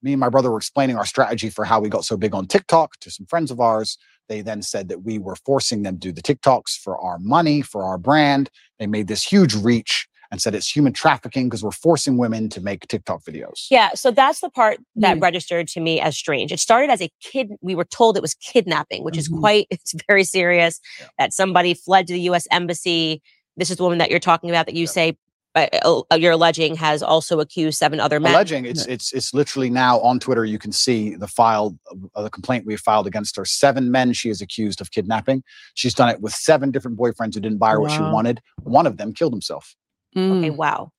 me 0.01 0.13
and 0.13 0.19
my 0.19 0.29
brother 0.29 0.51
were 0.51 0.57
explaining 0.57 0.95
our 0.95 1.05
strategy 1.05 1.49
for 1.49 1.65
how 1.65 1.79
we 1.79 1.89
got 1.89 2.05
so 2.05 2.17
big 2.17 2.33
on 2.33 2.47
TikTok 2.47 2.97
to 2.99 3.11
some 3.11 3.25
friends 3.25 3.51
of 3.51 3.59
ours. 3.59 3.97
They 4.27 4.41
then 4.41 4.61
said 4.61 4.89
that 4.89 5.03
we 5.03 5.17
were 5.19 5.35
forcing 5.35 5.83
them 5.83 5.95
to 5.95 5.99
do 5.99 6.11
the 6.11 6.21
TikToks 6.21 6.77
for 6.77 6.97
our 6.99 7.17
money, 7.19 7.61
for 7.61 7.83
our 7.83 7.97
brand. 7.97 8.49
They 8.77 8.87
made 8.87 9.07
this 9.07 9.23
huge 9.23 9.55
reach 9.55 10.07
and 10.31 10.41
said 10.41 10.53
it's 10.55 10.73
human 10.73 10.93
trafficking 10.93 11.47
because 11.47 11.63
we're 11.63 11.71
forcing 11.71 12.17
women 12.17 12.49
to 12.49 12.61
make 12.61 12.87
TikTok 12.87 13.23
videos. 13.23 13.67
Yeah. 13.71 13.93
So 13.93 14.11
that's 14.11 14.41
the 14.41 14.49
part 14.49 14.79
that 14.97 15.17
mm. 15.17 15.21
registered 15.21 15.67
to 15.69 15.79
me 15.79 15.99
as 15.99 16.17
strange. 16.17 16.51
It 16.51 16.59
started 16.59 16.89
as 16.89 17.01
a 17.01 17.09
kid. 17.21 17.51
We 17.61 17.75
were 17.75 17.85
told 17.85 18.15
it 18.15 18.21
was 18.21 18.35
kidnapping, 18.35 19.03
which 19.03 19.13
mm-hmm. 19.13 19.35
is 19.35 19.39
quite, 19.39 19.67
it's 19.71 19.95
very 20.07 20.23
serious 20.23 20.79
yeah. 20.99 21.07
that 21.17 21.33
somebody 21.33 21.73
fled 21.73 22.07
to 22.07 22.13
the 22.13 22.21
US 22.21 22.47
embassy. 22.51 23.21
This 23.57 23.71
is 23.71 23.77
the 23.77 23.83
woman 23.83 23.97
that 23.97 24.09
you're 24.09 24.19
talking 24.19 24.49
about 24.49 24.67
that 24.67 24.75
you 24.75 24.83
yeah. 24.83 24.89
say 24.89 25.17
uh, 25.55 26.01
uh, 26.11 26.15
you're 26.15 26.33
alleging 26.33 26.75
has 26.75 27.01
also 27.01 27.39
accused 27.39 27.77
seven 27.77 27.99
other 27.99 28.19
men. 28.19 28.33
Alleging 28.33 28.65
it's 28.65 28.85
it's 28.85 29.11
it's 29.13 29.33
literally 29.33 29.69
now 29.69 29.99
on 30.01 30.19
Twitter. 30.19 30.45
You 30.45 30.59
can 30.59 30.71
see 30.71 31.15
the 31.15 31.27
file, 31.27 31.75
uh, 32.15 32.21
the 32.21 32.29
complaint 32.29 32.67
we 32.67 32.77
filed 32.77 33.07
against 33.07 33.35
her. 33.35 33.45
Seven 33.45 33.89
men 33.89 34.13
she 34.13 34.29
is 34.29 34.41
accused 34.41 34.79
of 34.79 34.91
kidnapping. 34.91 35.43
She's 35.73 35.95
done 35.95 36.09
it 36.09 36.21
with 36.21 36.33
seven 36.33 36.69
different 36.69 36.97
boyfriends 36.97 37.33
who 37.33 37.39
didn't 37.39 37.57
buy 37.57 37.71
her 37.71 37.79
wow. 37.79 37.87
what 37.87 37.91
she 37.91 38.01
wanted. 38.01 38.41
One 38.61 38.85
of 38.85 38.97
them 38.97 39.11
killed 39.11 39.33
himself. 39.33 39.75
Mm. 40.15 40.39
Okay, 40.39 40.49
wow. 40.49 40.91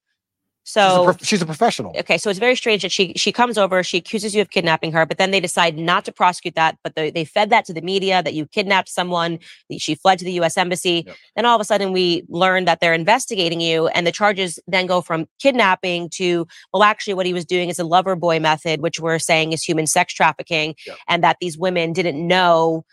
So 0.70 1.06
she's 1.06 1.22
a, 1.22 1.24
she's 1.24 1.42
a, 1.42 1.46
professional. 1.46 1.96
Okay, 1.98 2.16
so 2.16 2.30
it's 2.30 2.38
very 2.38 2.54
strange 2.54 2.82
that 2.82 2.92
she 2.92 3.12
she 3.16 3.32
comes 3.32 3.58
over, 3.58 3.82
she 3.82 3.96
accuses 3.96 4.34
you 4.34 4.42
of 4.42 4.50
kidnapping 4.50 4.92
her, 4.92 5.04
but 5.04 5.18
then 5.18 5.30
they 5.30 5.40
decide 5.40 5.76
not 5.76 6.04
to 6.04 6.12
prosecute 6.12 6.54
that. 6.54 6.76
But 6.84 6.94
they, 6.94 7.10
they 7.10 7.24
fed 7.24 7.50
that 7.50 7.64
to 7.64 7.72
the 7.72 7.80
media 7.80 8.22
that 8.22 8.34
you 8.34 8.46
kidnapped 8.46 8.88
someone. 8.88 9.38
She 9.78 9.94
fled 9.94 10.18
to 10.20 10.24
the 10.24 10.32
U.S. 10.32 10.56
embassy. 10.56 11.04
Yep. 11.06 11.16
Then 11.34 11.46
all 11.46 11.56
of 11.56 11.60
a 11.60 11.64
sudden, 11.64 11.92
we 11.92 12.24
learn 12.28 12.66
that 12.66 12.80
they're 12.80 12.94
investigating 12.94 13.60
you, 13.60 13.88
and 13.88 14.06
the 14.06 14.12
charges 14.12 14.60
then 14.68 14.86
go 14.86 15.00
from 15.00 15.26
kidnapping 15.40 16.08
to 16.10 16.46
well, 16.72 16.82
actually, 16.82 17.14
what 17.14 17.26
he 17.26 17.32
was 17.32 17.44
doing 17.44 17.68
is 17.68 17.78
a 17.78 17.84
lover 17.84 18.14
boy 18.14 18.38
method, 18.38 18.80
which 18.80 19.00
we're 19.00 19.18
saying 19.18 19.52
is 19.52 19.64
human 19.64 19.86
sex 19.86 20.12
trafficking, 20.12 20.76
yep. 20.86 20.98
and 21.08 21.24
that 21.24 21.38
these 21.40 21.58
women 21.58 21.92
didn't 21.92 22.24
know 22.24 22.84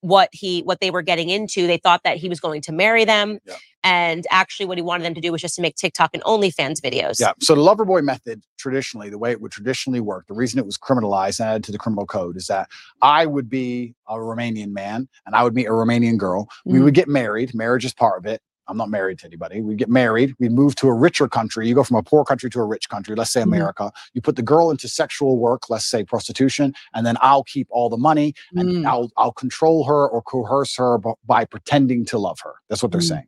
what 0.00 0.30
he 0.32 0.62
what 0.62 0.80
they 0.80 0.90
were 0.90 1.02
getting 1.02 1.28
into 1.28 1.66
they 1.66 1.76
thought 1.76 2.00
that 2.04 2.16
he 2.16 2.26
was 2.26 2.40
going 2.40 2.62
to 2.62 2.72
marry 2.72 3.04
them 3.04 3.38
yeah. 3.44 3.54
And 3.82 4.26
actually, 4.30 4.66
what 4.66 4.78
he 4.78 4.82
wanted 4.82 5.04
them 5.04 5.14
to 5.14 5.20
do 5.20 5.32
was 5.32 5.40
just 5.40 5.54
to 5.56 5.62
make 5.62 5.76
TikTok 5.76 6.10
and 6.12 6.22
OnlyFans 6.24 6.80
videos. 6.80 7.20
Yeah. 7.20 7.32
So 7.40 7.54
the 7.54 7.62
lover 7.62 7.84
boy 7.84 8.02
method, 8.02 8.42
traditionally, 8.58 9.08
the 9.08 9.18
way 9.18 9.30
it 9.30 9.40
would 9.40 9.52
traditionally 9.52 10.00
work, 10.00 10.26
the 10.26 10.34
reason 10.34 10.58
it 10.58 10.66
was 10.66 10.76
criminalized 10.76 11.40
and 11.40 11.48
added 11.48 11.64
to 11.64 11.72
the 11.72 11.78
criminal 11.78 12.06
code 12.06 12.36
is 12.36 12.46
that 12.48 12.68
I 13.00 13.26
would 13.26 13.48
be 13.48 13.94
a 14.08 14.16
Romanian 14.16 14.72
man 14.72 15.08
and 15.26 15.34
I 15.34 15.42
would 15.42 15.54
meet 15.54 15.66
a 15.66 15.70
Romanian 15.70 16.18
girl. 16.18 16.44
Mm. 16.66 16.72
We 16.72 16.80
would 16.80 16.94
get 16.94 17.08
married. 17.08 17.54
Marriage 17.54 17.84
is 17.84 17.94
part 17.94 18.18
of 18.18 18.26
it. 18.26 18.42
I'm 18.70 18.76
not 18.76 18.88
married 18.88 19.18
to 19.18 19.26
anybody. 19.26 19.60
We 19.60 19.74
get 19.74 19.88
married. 19.88 20.34
We 20.38 20.48
move 20.48 20.76
to 20.76 20.86
a 20.86 20.94
richer 20.94 21.26
country. 21.28 21.66
You 21.66 21.74
go 21.74 21.82
from 21.82 21.96
a 21.96 22.04
poor 22.04 22.24
country 22.24 22.48
to 22.50 22.60
a 22.60 22.64
rich 22.64 22.88
country, 22.88 23.16
let's 23.16 23.32
say 23.32 23.40
mm-hmm. 23.40 23.52
America. 23.52 23.84
Mm-hmm. 23.84 24.10
You 24.14 24.20
put 24.20 24.36
the 24.36 24.42
girl 24.42 24.70
into 24.70 24.86
sexual 24.88 25.38
work, 25.38 25.68
let's 25.68 25.86
say 25.86 26.04
prostitution, 26.04 26.72
and 26.94 27.04
then 27.04 27.16
I'll 27.20 27.42
keep 27.42 27.66
all 27.70 27.88
the 27.88 27.96
money 27.96 28.32
and 28.54 28.68
mm. 28.68 28.86
I'll 28.86 29.10
I'll 29.16 29.32
control 29.32 29.84
her 29.84 30.08
or 30.08 30.22
coerce 30.22 30.76
her 30.76 30.98
by 31.26 31.44
pretending 31.44 32.04
to 32.06 32.18
love 32.18 32.38
her. 32.44 32.54
That's 32.68 32.82
what 32.82 32.92
they're 32.92 33.00
mm. 33.00 33.08
saying. 33.08 33.26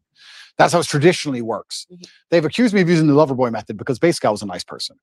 That's 0.63 0.73
how 0.73 0.81
it 0.81 0.87
traditionally 0.87 1.43
works. 1.43 1.87
Mm-hmm. 1.93 2.03
They've 2.31 2.45
accused 2.45 2.75
me 2.75 2.81
of 2.81 2.89
using 2.89 3.07
the 3.07 3.15
lover 3.15 3.35
boy 3.35 3.51
method 3.51 3.77
because 3.77 3.99
basically 3.99 4.29
I 4.29 4.31
was 4.31 4.43
a 4.43 4.47
nice 4.47 4.65
person. 4.65 4.97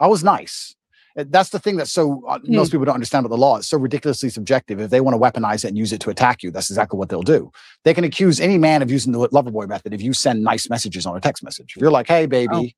I 0.00 0.06
was 0.06 0.24
nice. 0.24 0.74
That's 1.16 1.50
the 1.50 1.58
thing 1.58 1.76
that 1.78 1.88
so 1.88 2.22
uh, 2.28 2.38
mm. 2.38 2.50
most 2.50 2.70
people 2.70 2.84
don't 2.84 2.94
understand 2.94 3.26
about 3.26 3.34
the 3.34 3.40
law. 3.40 3.56
It's 3.56 3.66
so 3.66 3.78
ridiculously 3.78 4.28
subjective. 4.28 4.80
If 4.80 4.90
they 4.90 5.00
want 5.00 5.14
to 5.14 5.18
weaponize 5.18 5.64
it 5.64 5.68
and 5.68 5.78
use 5.78 5.92
it 5.92 6.00
to 6.02 6.10
attack 6.10 6.44
you, 6.44 6.52
that's 6.52 6.70
exactly 6.70 6.96
what 6.96 7.08
they'll 7.08 7.22
do. 7.22 7.50
They 7.84 7.92
can 7.92 8.04
accuse 8.04 8.38
any 8.38 8.56
man 8.56 8.82
of 8.82 8.90
using 8.90 9.12
the 9.12 9.28
lover 9.32 9.50
boy 9.50 9.66
method 9.66 9.92
if 9.92 10.00
you 10.00 10.12
send 10.12 10.44
nice 10.44 10.70
messages 10.70 11.06
on 11.06 11.16
a 11.16 11.20
text 11.20 11.42
message. 11.42 11.74
If 11.74 11.82
you're 11.82 11.90
like, 11.90 12.06
"Hey, 12.06 12.26
baby, 12.26 12.48
oh. 12.52 12.68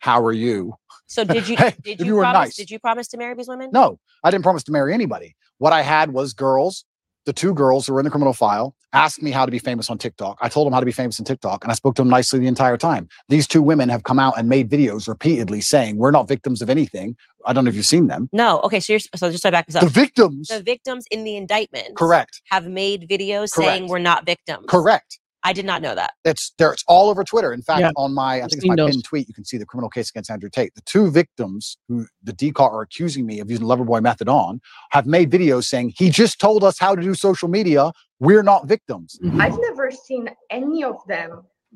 how 0.00 0.24
are 0.24 0.32
you?" 0.32 0.74
So 1.06 1.22
did 1.22 1.48
you 1.48 1.56
hey, 1.58 1.74
did 1.80 2.00
you, 2.00 2.06
you 2.06 2.20
promise, 2.20 2.38
nice. 2.38 2.56
did 2.56 2.70
you 2.72 2.80
promise 2.80 3.06
to 3.08 3.18
marry 3.18 3.34
these 3.34 3.48
women? 3.48 3.70
No, 3.72 4.00
I 4.24 4.32
didn't 4.32 4.42
promise 4.42 4.64
to 4.64 4.72
marry 4.72 4.92
anybody. 4.92 5.36
What 5.58 5.72
I 5.72 5.82
had 5.82 6.12
was 6.12 6.32
girls 6.32 6.84
the 7.26 7.32
two 7.32 7.52
girls 7.52 7.86
who 7.86 7.92
were 7.92 8.00
in 8.00 8.04
the 8.04 8.10
criminal 8.10 8.32
file 8.32 8.74
asked 8.92 9.20
me 9.20 9.30
how 9.30 9.44
to 9.44 9.52
be 9.52 9.58
famous 9.58 9.90
on 9.90 9.98
TikTok. 9.98 10.38
I 10.40 10.48
told 10.48 10.66
them 10.66 10.72
how 10.72 10.80
to 10.80 10.86
be 10.86 10.92
famous 10.92 11.20
on 11.20 11.26
TikTok 11.26 11.64
and 11.64 11.70
I 11.70 11.74
spoke 11.74 11.96
to 11.96 12.02
them 12.02 12.08
nicely 12.08 12.38
the 12.38 12.46
entire 12.46 12.76
time. 12.78 13.08
These 13.28 13.46
two 13.46 13.60
women 13.60 13.88
have 13.88 14.04
come 14.04 14.18
out 14.18 14.38
and 14.38 14.48
made 14.48 14.70
videos 14.70 15.08
repeatedly 15.08 15.60
saying 15.60 15.96
we're 15.98 16.12
not 16.12 16.28
victims 16.28 16.62
of 16.62 16.70
anything. 16.70 17.16
I 17.44 17.52
don't 17.52 17.64
know 17.64 17.68
if 17.68 17.74
you've 17.74 17.84
seen 17.84 18.06
them. 18.06 18.30
No. 18.32 18.60
Okay. 18.60 18.80
So 18.80 18.94
you're 18.94 19.00
so 19.00 19.30
just 19.30 19.42
to 19.42 19.50
back 19.50 19.66
this 19.66 19.76
up. 19.76 19.82
The 19.82 19.90
victims. 19.90 20.48
The 20.48 20.62
victims 20.62 21.04
in 21.10 21.24
the 21.24 21.36
indictment. 21.36 21.96
Correct. 21.96 22.40
Have 22.50 22.66
made 22.66 23.08
videos 23.08 23.52
Correct. 23.52 23.70
saying 23.70 23.88
we're 23.88 23.98
not 23.98 24.24
victims. 24.24 24.64
Correct. 24.68 25.18
I 25.46 25.52
did 25.52 25.64
not 25.64 25.80
know 25.80 25.94
that. 25.94 26.12
It's 26.24 26.52
there. 26.58 26.72
It's 26.72 26.82
all 26.88 27.08
over 27.08 27.22
Twitter. 27.22 27.52
In 27.52 27.62
fact, 27.62 27.80
yeah. 27.80 27.92
on 27.96 28.12
my 28.12 28.38
I 28.38 28.40
think 28.40 28.54
it's 28.54 28.66
my 28.66 28.74
pinned 28.74 29.04
tweet, 29.04 29.28
you 29.28 29.34
can 29.34 29.44
see 29.44 29.58
the 29.58 29.64
criminal 29.64 29.88
case 29.88 30.10
against 30.10 30.28
Andrew 30.28 30.50
Tate. 30.50 30.74
The 30.74 30.80
two 30.80 31.08
victims 31.08 31.78
who 31.88 32.06
the 32.24 32.32
DIICOT 32.32 32.72
are 32.76 32.82
accusing 32.82 33.24
me 33.24 33.38
of 33.38 33.48
using 33.48 33.64
Loverboy 33.64 34.02
method 34.02 34.28
on 34.28 34.60
have 34.90 35.06
made 35.06 35.30
videos 35.30 35.64
saying 35.64 35.92
he 35.96 36.10
just 36.10 36.40
told 36.40 36.64
us 36.64 36.80
how 36.80 36.96
to 36.96 37.02
do 37.02 37.14
social 37.14 37.48
media. 37.48 37.92
We're 38.18 38.42
not 38.42 38.66
victims. 38.66 39.18
Mm-hmm. 39.22 39.40
I've 39.40 39.58
never 39.68 39.92
seen 40.06 40.24
any 40.50 40.82
of 40.82 40.96
them 41.06 41.30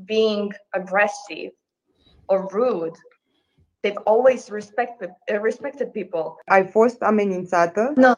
being 0.04 0.52
aggressive 0.74 1.52
or 2.28 2.48
rude. 2.48 2.96
They've 3.82 4.02
always 4.04 4.50
respected 4.50 5.10
uh, 5.32 5.40
respected 5.40 5.92
people. 5.92 6.24
Ai 6.46 6.66
fost 6.66 7.02
amenințată? 7.02 7.92
Nu, 7.94 8.12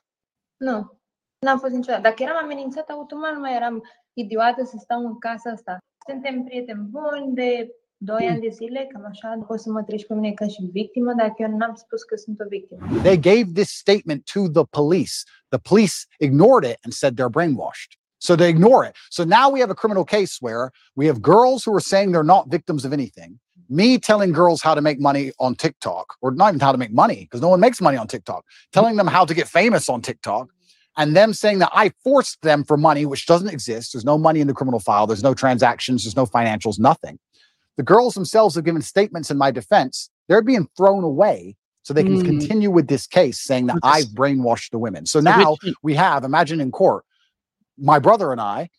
nu, 0.57 0.99
n-am 1.39 1.59
fost 1.59 1.73
niciodată. 1.73 2.03
Dacă 2.03 2.23
eram 2.23 2.37
amenințată, 2.37 2.93
automat 2.93 3.33
nu 3.33 3.41
mai 3.41 3.55
eram 3.55 3.83
idiotă 4.15 4.65
să 4.65 4.77
stau 4.79 5.07
în 5.07 5.19
casa 5.19 5.51
asta. 5.51 5.79
Suntem 6.09 6.45
prieteni 6.45 6.89
buni 6.91 7.35
de 7.35 7.69
doi 7.97 8.27
ani 8.27 8.41
de 8.41 8.49
zile, 8.49 8.89
cam 8.93 9.05
așa, 9.05 9.45
poți 9.47 9.63
să 9.63 9.71
mă 9.71 9.83
treci 9.83 10.07
pe 10.07 10.15
mine 10.15 10.33
ca 10.33 10.47
și 10.47 10.69
victimă, 10.73 11.13
dacă 11.13 11.35
eu 11.37 11.57
n-am 11.57 11.75
spus 11.75 12.03
că 12.03 12.17
sunt 12.17 12.41
o 12.41 12.45
victimă. 12.49 13.01
They 13.03 13.19
gave 13.21 13.47
this 13.55 13.71
statement 13.71 14.25
to 14.33 14.41
the 14.49 14.65
police. 14.65 15.17
The 15.49 15.59
police 15.59 15.97
ignored 16.19 16.65
it 16.71 16.79
and 16.85 16.93
said 16.93 17.13
they're 17.17 17.37
brainwashed. 17.39 17.93
So 18.27 18.35
they 18.37 18.49
ignore 18.49 18.87
it. 18.89 18.95
So 19.11 19.25
now 19.25 19.51
we 19.53 19.61
have 19.61 19.71
a 19.71 19.81
criminal 19.83 20.05
case 20.05 20.35
where 20.41 20.71
we 20.95 21.07
have 21.07 21.21
girls 21.21 21.65
who 21.65 21.75
are 21.75 21.87
saying 21.93 22.13
they're 22.13 22.35
not 22.37 22.51
victims 22.57 22.85
of 22.85 22.93
anything. 22.93 23.31
Me 23.69 23.99
telling 23.99 24.33
girls 24.33 24.63
how 24.63 24.75
to 24.75 24.81
make 24.81 25.01
money 25.01 25.33
on 25.39 25.55
TikTok, 25.55 26.07
or 26.21 26.31
not 26.31 26.49
even 26.49 26.61
how 26.61 26.73
to 26.73 26.79
make 26.79 26.93
money, 26.93 27.21
because 27.25 27.41
no 27.41 27.49
one 27.49 27.61
makes 27.67 27.81
money 27.81 27.97
on 27.97 28.07
TikTok, 28.07 28.43
telling 28.71 28.97
them 28.97 29.09
how 29.17 29.25
to 29.25 29.35
get 29.35 29.49
famous 29.49 29.89
on 29.89 30.01
TikTok 30.03 30.45
and 30.97 31.17
them 31.17 31.33
saying 31.33 31.59
that 31.61 31.71
I 31.73 31.93
forced 32.05 32.43
them 32.43 32.65
for 32.65 32.77
money, 32.77 33.07
which 33.07 33.27
doesn't 33.27 33.49
exist. 33.49 33.93
There's 33.93 34.05
no 34.05 34.19
money 34.19 34.41
in 34.41 34.47
the 34.47 34.55
criminal 34.55 34.81
file. 34.81 35.07
There's 35.07 35.23
no 35.23 35.35
transactions. 35.35 36.05
There's 36.05 36.17
no 36.17 36.27
financials, 36.27 36.79
nothing. 36.79 37.19
The 37.77 37.83
girls 37.83 38.15
themselves 38.15 38.55
have 38.55 38.65
given 38.65 38.83
statements 38.83 39.31
in 39.31 39.39
my 39.39 39.51
defense. 39.51 40.11
They're 40.29 40.43
being 40.43 40.69
thrown 40.77 41.05
away 41.05 41.57
so 41.83 41.95
they 41.95 42.05
can 42.05 42.21
mm. 42.21 42.25
continue 42.25 42.71
with 42.71 42.89
this 42.89 43.07
case 43.07 43.41
saying 43.41 43.67
that 43.67 43.79
I've 43.83 44.07
brainwashed 44.07 44.71
the 44.71 44.79
women. 44.79 45.07
So 45.07 45.21
now 45.21 45.57
we 45.83 45.95
have, 45.95 46.25
imagine 46.25 46.61
in 46.61 46.71
court, 46.71 47.05
my 47.79 47.99
brother 47.99 48.31
and 48.31 48.41
I 48.41 48.71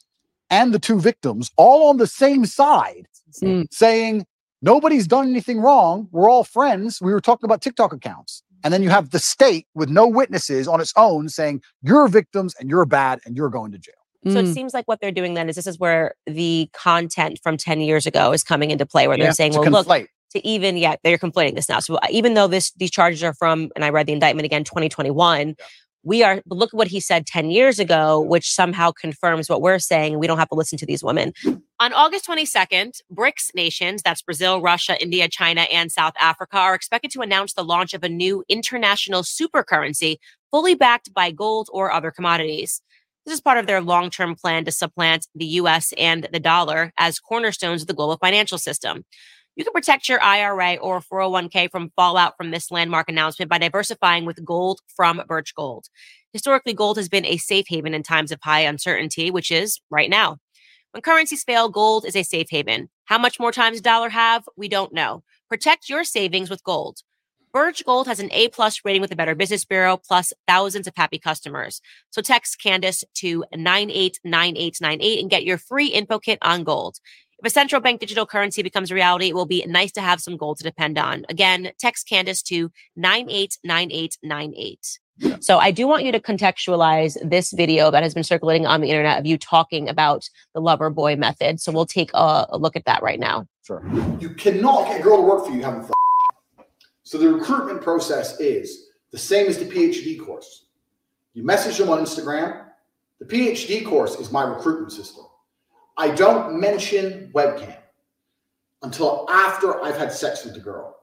and 0.49 0.73
the 0.73 0.79
two 0.79 0.99
victims 0.99 1.51
all 1.57 1.89
on 1.89 1.97
the 1.97 2.07
same 2.07 2.45
side 2.45 3.07
mm. 3.41 3.65
saying 3.71 4.25
nobody's 4.61 5.07
done 5.07 5.27
anything 5.27 5.59
wrong. 5.59 6.07
We're 6.11 6.29
all 6.29 6.43
friends. 6.43 7.01
We 7.01 7.11
were 7.11 7.21
talking 7.21 7.45
about 7.45 7.61
TikTok 7.61 7.91
accounts. 7.91 8.43
And 8.63 8.73
then 8.73 8.81
you 8.83 8.89
have 8.89 9.09
the 9.09 9.19
state 9.19 9.67
with 9.73 9.89
no 9.89 10.07
witnesses 10.07 10.67
on 10.67 10.79
its 10.79 10.93
own 10.95 11.29
saying 11.29 11.61
you're 11.81 12.07
victims 12.07 12.55
and 12.59 12.69
you're 12.69 12.85
bad 12.85 13.19
and 13.25 13.35
you're 13.35 13.49
going 13.49 13.71
to 13.71 13.77
jail. 13.77 13.95
So 14.25 14.35
mm. 14.35 14.49
it 14.49 14.53
seems 14.53 14.73
like 14.73 14.87
what 14.87 15.01
they're 15.01 15.11
doing 15.11 15.33
then 15.33 15.49
is 15.49 15.55
this 15.57 15.67
is 15.67 15.77
where 15.77 16.15
the 16.25 16.69
content 16.71 17.39
from 17.43 17.57
10 17.57 17.81
years 17.81 18.05
ago 18.05 18.31
is 18.31 18.41
coming 18.41 18.71
into 18.71 18.85
play, 18.85 19.07
where 19.07 19.17
they're 19.17 19.27
yeah, 19.27 19.31
saying, 19.33 19.51
well, 19.51 19.63
conflate. 19.63 19.87
look, 20.01 20.09
to 20.31 20.47
even, 20.47 20.77
yeah, 20.77 20.95
they're 21.03 21.17
conflating 21.17 21.55
this 21.55 21.67
now. 21.67 21.79
So 21.79 21.99
even 22.09 22.33
though 22.33 22.47
this 22.47 22.71
these 22.77 22.89
charges 22.89 23.21
are 23.21 23.33
from, 23.33 23.69
and 23.75 23.83
I 23.83 23.89
read 23.89 24.07
the 24.07 24.13
indictment 24.13 24.45
again, 24.45 24.63
2021, 24.63 25.49
yeah 25.49 25.65
we 26.03 26.23
are 26.23 26.41
look 26.47 26.73
at 26.73 26.77
what 26.77 26.87
he 26.87 26.99
said 26.99 27.25
10 27.25 27.49
years 27.49 27.79
ago 27.79 28.19
which 28.19 28.51
somehow 28.51 28.91
confirms 28.91 29.49
what 29.49 29.61
we're 29.61 29.79
saying 29.79 30.19
we 30.19 30.27
don't 30.27 30.37
have 30.37 30.49
to 30.49 30.55
listen 30.55 30.77
to 30.77 30.85
these 30.85 31.03
women. 31.03 31.33
On 31.79 31.93
august 31.93 32.27
22nd 32.27 32.99
brics 33.13 33.53
nations 33.55 34.01
that's 34.01 34.21
brazil 34.21 34.61
russia 34.61 35.01
india 35.01 35.27
china 35.27 35.61
and 35.61 35.91
south 35.91 36.13
africa 36.19 36.57
are 36.57 36.75
expected 36.75 37.11
to 37.11 37.21
announce 37.21 37.53
the 37.53 37.63
launch 37.63 37.93
of 37.93 38.03
a 38.03 38.09
new 38.09 38.43
international 38.49 39.23
super 39.23 39.63
currency 39.63 40.19
fully 40.53 40.75
backed 40.75 41.11
by 41.15 41.31
gold 41.31 41.67
or 41.73 41.91
other 41.91 42.11
commodities. 42.11 42.83
This 43.25 43.33
is 43.33 43.41
part 43.41 43.57
of 43.57 43.65
their 43.65 43.81
long-term 43.81 44.35
plan 44.35 44.65
to 44.65 44.71
supplant 44.71 45.27
the 45.33 45.47
us 45.47 45.91
and 45.97 46.27
the 46.31 46.39
dollar 46.39 46.93
as 46.95 47.19
cornerstones 47.19 47.81
of 47.81 47.87
the 47.87 47.95
global 47.95 48.17
financial 48.17 48.59
system 48.59 49.03
you 49.55 49.63
can 49.63 49.73
protect 49.73 50.09
your 50.09 50.21
IRA 50.21 50.75
or 50.75 51.01
401k 51.01 51.69
from 51.69 51.91
fallout 51.95 52.35
from 52.37 52.51
this 52.51 52.71
landmark 52.71 53.09
announcement 53.09 53.49
by 53.49 53.57
diversifying 53.57 54.25
with 54.25 54.43
gold 54.43 54.79
from 54.95 55.21
Birch 55.27 55.53
Gold. 55.55 55.85
Historically, 56.31 56.73
gold 56.73 56.97
has 56.97 57.09
been 57.09 57.25
a 57.25 57.37
safe 57.37 57.65
haven 57.67 57.93
in 57.93 58.03
times 58.03 58.31
of 58.31 58.39
high 58.41 58.61
uncertainty, 58.61 59.29
which 59.29 59.51
is 59.51 59.79
right 59.89 60.09
now. 60.09 60.37
When 60.91 61.01
currencies 61.01 61.43
fail, 61.43 61.69
gold 61.69 62.05
is 62.05 62.15
a 62.15 62.23
safe 62.23 62.47
haven. 62.49 62.89
How 63.05 63.17
much 63.17 63.39
more 63.39 63.51
time 63.51 63.73
does 63.73 63.81
dollar 63.81 64.09
have? 64.09 64.43
We 64.55 64.67
don't 64.67 64.93
know. 64.93 65.23
Protect 65.49 65.89
your 65.89 66.03
savings 66.03 66.49
with 66.49 66.63
gold. 66.63 66.99
Birch 67.53 67.85
Gold 67.85 68.07
has 68.07 68.19
an 68.19 68.31
A 68.31 68.47
plus 68.47 68.81
rating 68.83 69.01
with 69.01 69.11
the 69.11 69.15
Better 69.15 69.35
Business 69.35 69.63
Bureau, 69.63 69.95
plus 69.95 70.33
thousands 70.47 70.87
of 70.87 70.93
happy 70.97 71.19
customers. 71.19 71.81
So 72.09 72.19
text 72.19 72.59
Candace 72.59 73.03
to 73.17 73.45
989898 73.55 75.21
and 75.21 75.29
get 75.29 75.43
your 75.43 75.59
free 75.59 75.85
info 75.85 76.17
kit 76.17 76.39
on 76.41 76.63
gold. 76.63 76.97
If 77.43 77.47
a 77.47 77.49
central 77.49 77.81
bank 77.81 77.99
digital 77.99 78.25
currency 78.25 78.63
becomes 78.63 78.89
a 78.89 78.95
reality, 78.95 79.27
it 79.27 79.35
will 79.35 79.45
be 79.45 79.65
nice 79.67 79.91
to 79.93 80.01
have 80.01 80.21
some 80.21 80.37
gold 80.37 80.59
to 80.59 80.63
depend 80.63 80.97
on. 80.97 81.25
Again, 81.27 81.73
text 81.77 82.07
Candace 82.07 82.41
to 82.43 82.71
989898. 82.95 84.99
So 85.41 85.57
I 85.57 85.71
do 85.71 85.85
want 85.85 86.05
you 86.05 86.13
to 86.13 86.21
contextualize 86.21 87.17
this 87.21 87.51
video 87.51 87.91
that 87.91 88.01
has 88.01 88.13
been 88.13 88.23
circulating 88.23 88.65
on 88.65 88.79
the 88.79 88.89
internet 88.89 89.19
of 89.19 89.25
you 89.25 89.37
talking 89.37 89.89
about 89.89 90.29
the 90.53 90.61
lover 90.61 90.89
boy 90.89 91.17
method. 91.17 91.59
So 91.59 91.73
we'll 91.73 91.85
take 91.85 92.11
a, 92.13 92.45
a 92.47 92.57
look 92.57 92.77
at 92.77 92.85
that 92.85 93.03
right 93.03 93.19
now. 93.19 93.45
Sure. 93.67 93.85
You 94.21 94.29
cannot 94.29 94.87
get 94.87 95.01
a 95.01 95.03
girl 95.03 95.17
to 95.17 95.23
work 95.23 95.45
for 95.45 95.51
you 95.51 95.63
having 95.63 95.81
fun. 95.81 95.91
So 97.03 97.17
the 97.17 97.27
recruitment 97.27 97.81
process 97.81 98.39
is 98.39 98.87
the 99.11 99.17
same 99.17 99.47
as 99.47 99.57
the 99.57 99.65
PhD 99.65 100.17
course. 100.17 100.67
You 101.33 101.43
message 101.43 101.77
them 101.77 101.89
on 101.89 101.99
Instagram. 101.99 102.67
The 103.19 103.25
PhD 103.25 103.85
course 103.85 104.15
is 104.15 104.31
my 104.31 104.43
recruitment 104.43 104.93
system. 104.93 105.25
I 105.97 106.09
don't 106.09 106.59
mention 106.59 107.31
webcam 107.33 107.77
until 108.81 109.25
after 109.29 109.81
I've 109.81 109.97
had 109.97 110.11
sex 110.11 110.43
with 110.43 110.53
the 110.53 110.59
girl. 110.59 110.97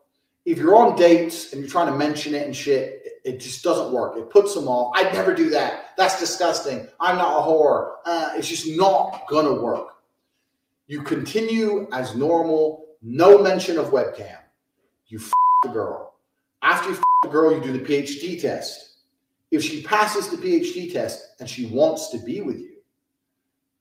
If 0.45 0.59
you're 0.59 0.77
on 0.77 0.97
dates 0.97 1.53
and 1.53 1.61
you're 1.61 1.71
trying 1.71 1.93
to 1.93 1.97
mention 1.97 2.35
it 2.35 2.47
and 2.47 2.57
shit, 2.57 3.01
it 3.25 3.39
just 3.41 3.63
doesn't 3.63 3.93
work. 3.93 4.17
It 4.17 4.31
puts 4.31 4.55
them 4.55 4.69
off. 4.69 4.93
I'd 4.97 5.13
never 5.13 5.35
do 5.35 5.51
that. 5.51 5.91
That's 5.97 6.19
disgusting. 6.19 6.89
I'm 6.99 7.17
not 7.19 7.39
a 7.39 7.43
whore. 7.43 7.97
Uh, 8.05 8.33
it's 8.37 8.49
just 8.49 8.67
not 8.77 9.27
gonna 9.29 9.55
work. 9.55 9.89
You 10.87 11.03
continue 11.03 11.87
as 11.93 12.17
normal, 12.17 12.87
no 13.03 13.39
mention 13.39 13.79
of 13.79 13.87
webcam. 13.91 14.39
You 15.07 15.19
f- 15.19 15.33
the 15.63 15.69
girl. 15.69 16.15
After 16.63 16.91
you 16.91 16.97
f- 16.97 17.03
the 17.23 17.29
girl, 17.29 17.55
you 17.55 17.63
do 17.63 17.73
the 17.73 17.79
PhD 17.85 18.41
test. 18.41 18.95
If 19.51 19.63
she 19.63 19.83
passes 19.83 20.29
the 20.29 20.37
PhD 20.37 20.93
test 20.93 21.35
and 21.41 21.49
she 21.49 21.67
wants 21.67 22.09
to 22.11 22.19
be 22.19 22.41
with 22.41 22.59
you, 22.59 22.77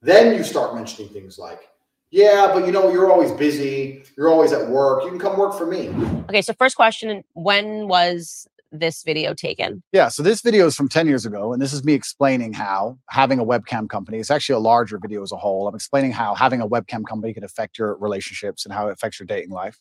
then 0.02 0.34
you 0.34 0.44
start 0.44 0.74
mentioning 0.74 1.12
things 1.12 1.38
like, 1.38 1.68
yeah, 2.10 2.50
but 2.52 2.66
you 2.66 2.72
know, 2.72 2.90
you're 2.90 3.10
always 3.10 3.30
busy. 3.32 4.02
You're 4.16 4.28
always 4.28 4.52
at 4.52 4.68
work. 4.68 5.04
You 5.04 5.10
can 5.10 5.18
come 5.18 5.38
work 5.38 5.56
for 5.56 5.66
me. 5.66 5.88
Okay. 6.28 6.42
So, 6.42 6.52
first 6.54 6.76
question 6.76 7.22
When 7.34 7.86
was 7.86 8.48
this 8.72 9.02
video 9.02 9.34
taken? 9.34 9.82
Yeah, 9.92 10.08
so 10.08 10.22
this 10.22 10.42
video 10.42 10.66
is 10.66 10.76
from 10.76 10.88
10 10.88 11.06
years 11.08 11.26
ago, 11.26 11.52
and 11.52 11.60
this 11.60 11.72
is 11.72 11.84
me 11.84 11.92
explaining 11.92 12.52
how 12.52 12.98
having 13.08 13.38
a 13.38 13.44
webcam 13.44 13.88
company, 13.88 14.18
it's 14.18 14.30
actually 14.30 14.54
a 14.54 14.60
larger 14.60 14.98
video 14.98 15.22
as 15.22 15.32
a 15.32 15.36
whole. 15.36 15.66
I'm 15.68 15.74
explaining 15.74 16.12
how 16.12 16.34
having 16.34 16.60
a 16.60 16.68
webcam 16.68 17.04
company 17.04 17.34
can 17.34 17.44
affect 17.44 17.78
your 17.78 17.96
relationships 17.96 18.64
and 18.64 18.72
how 18.72 18.88
it 18.88 18.92
affects 18.92 19.18
your 19.18 19.26
dating 19.26 19.50
life. 19.50 19.78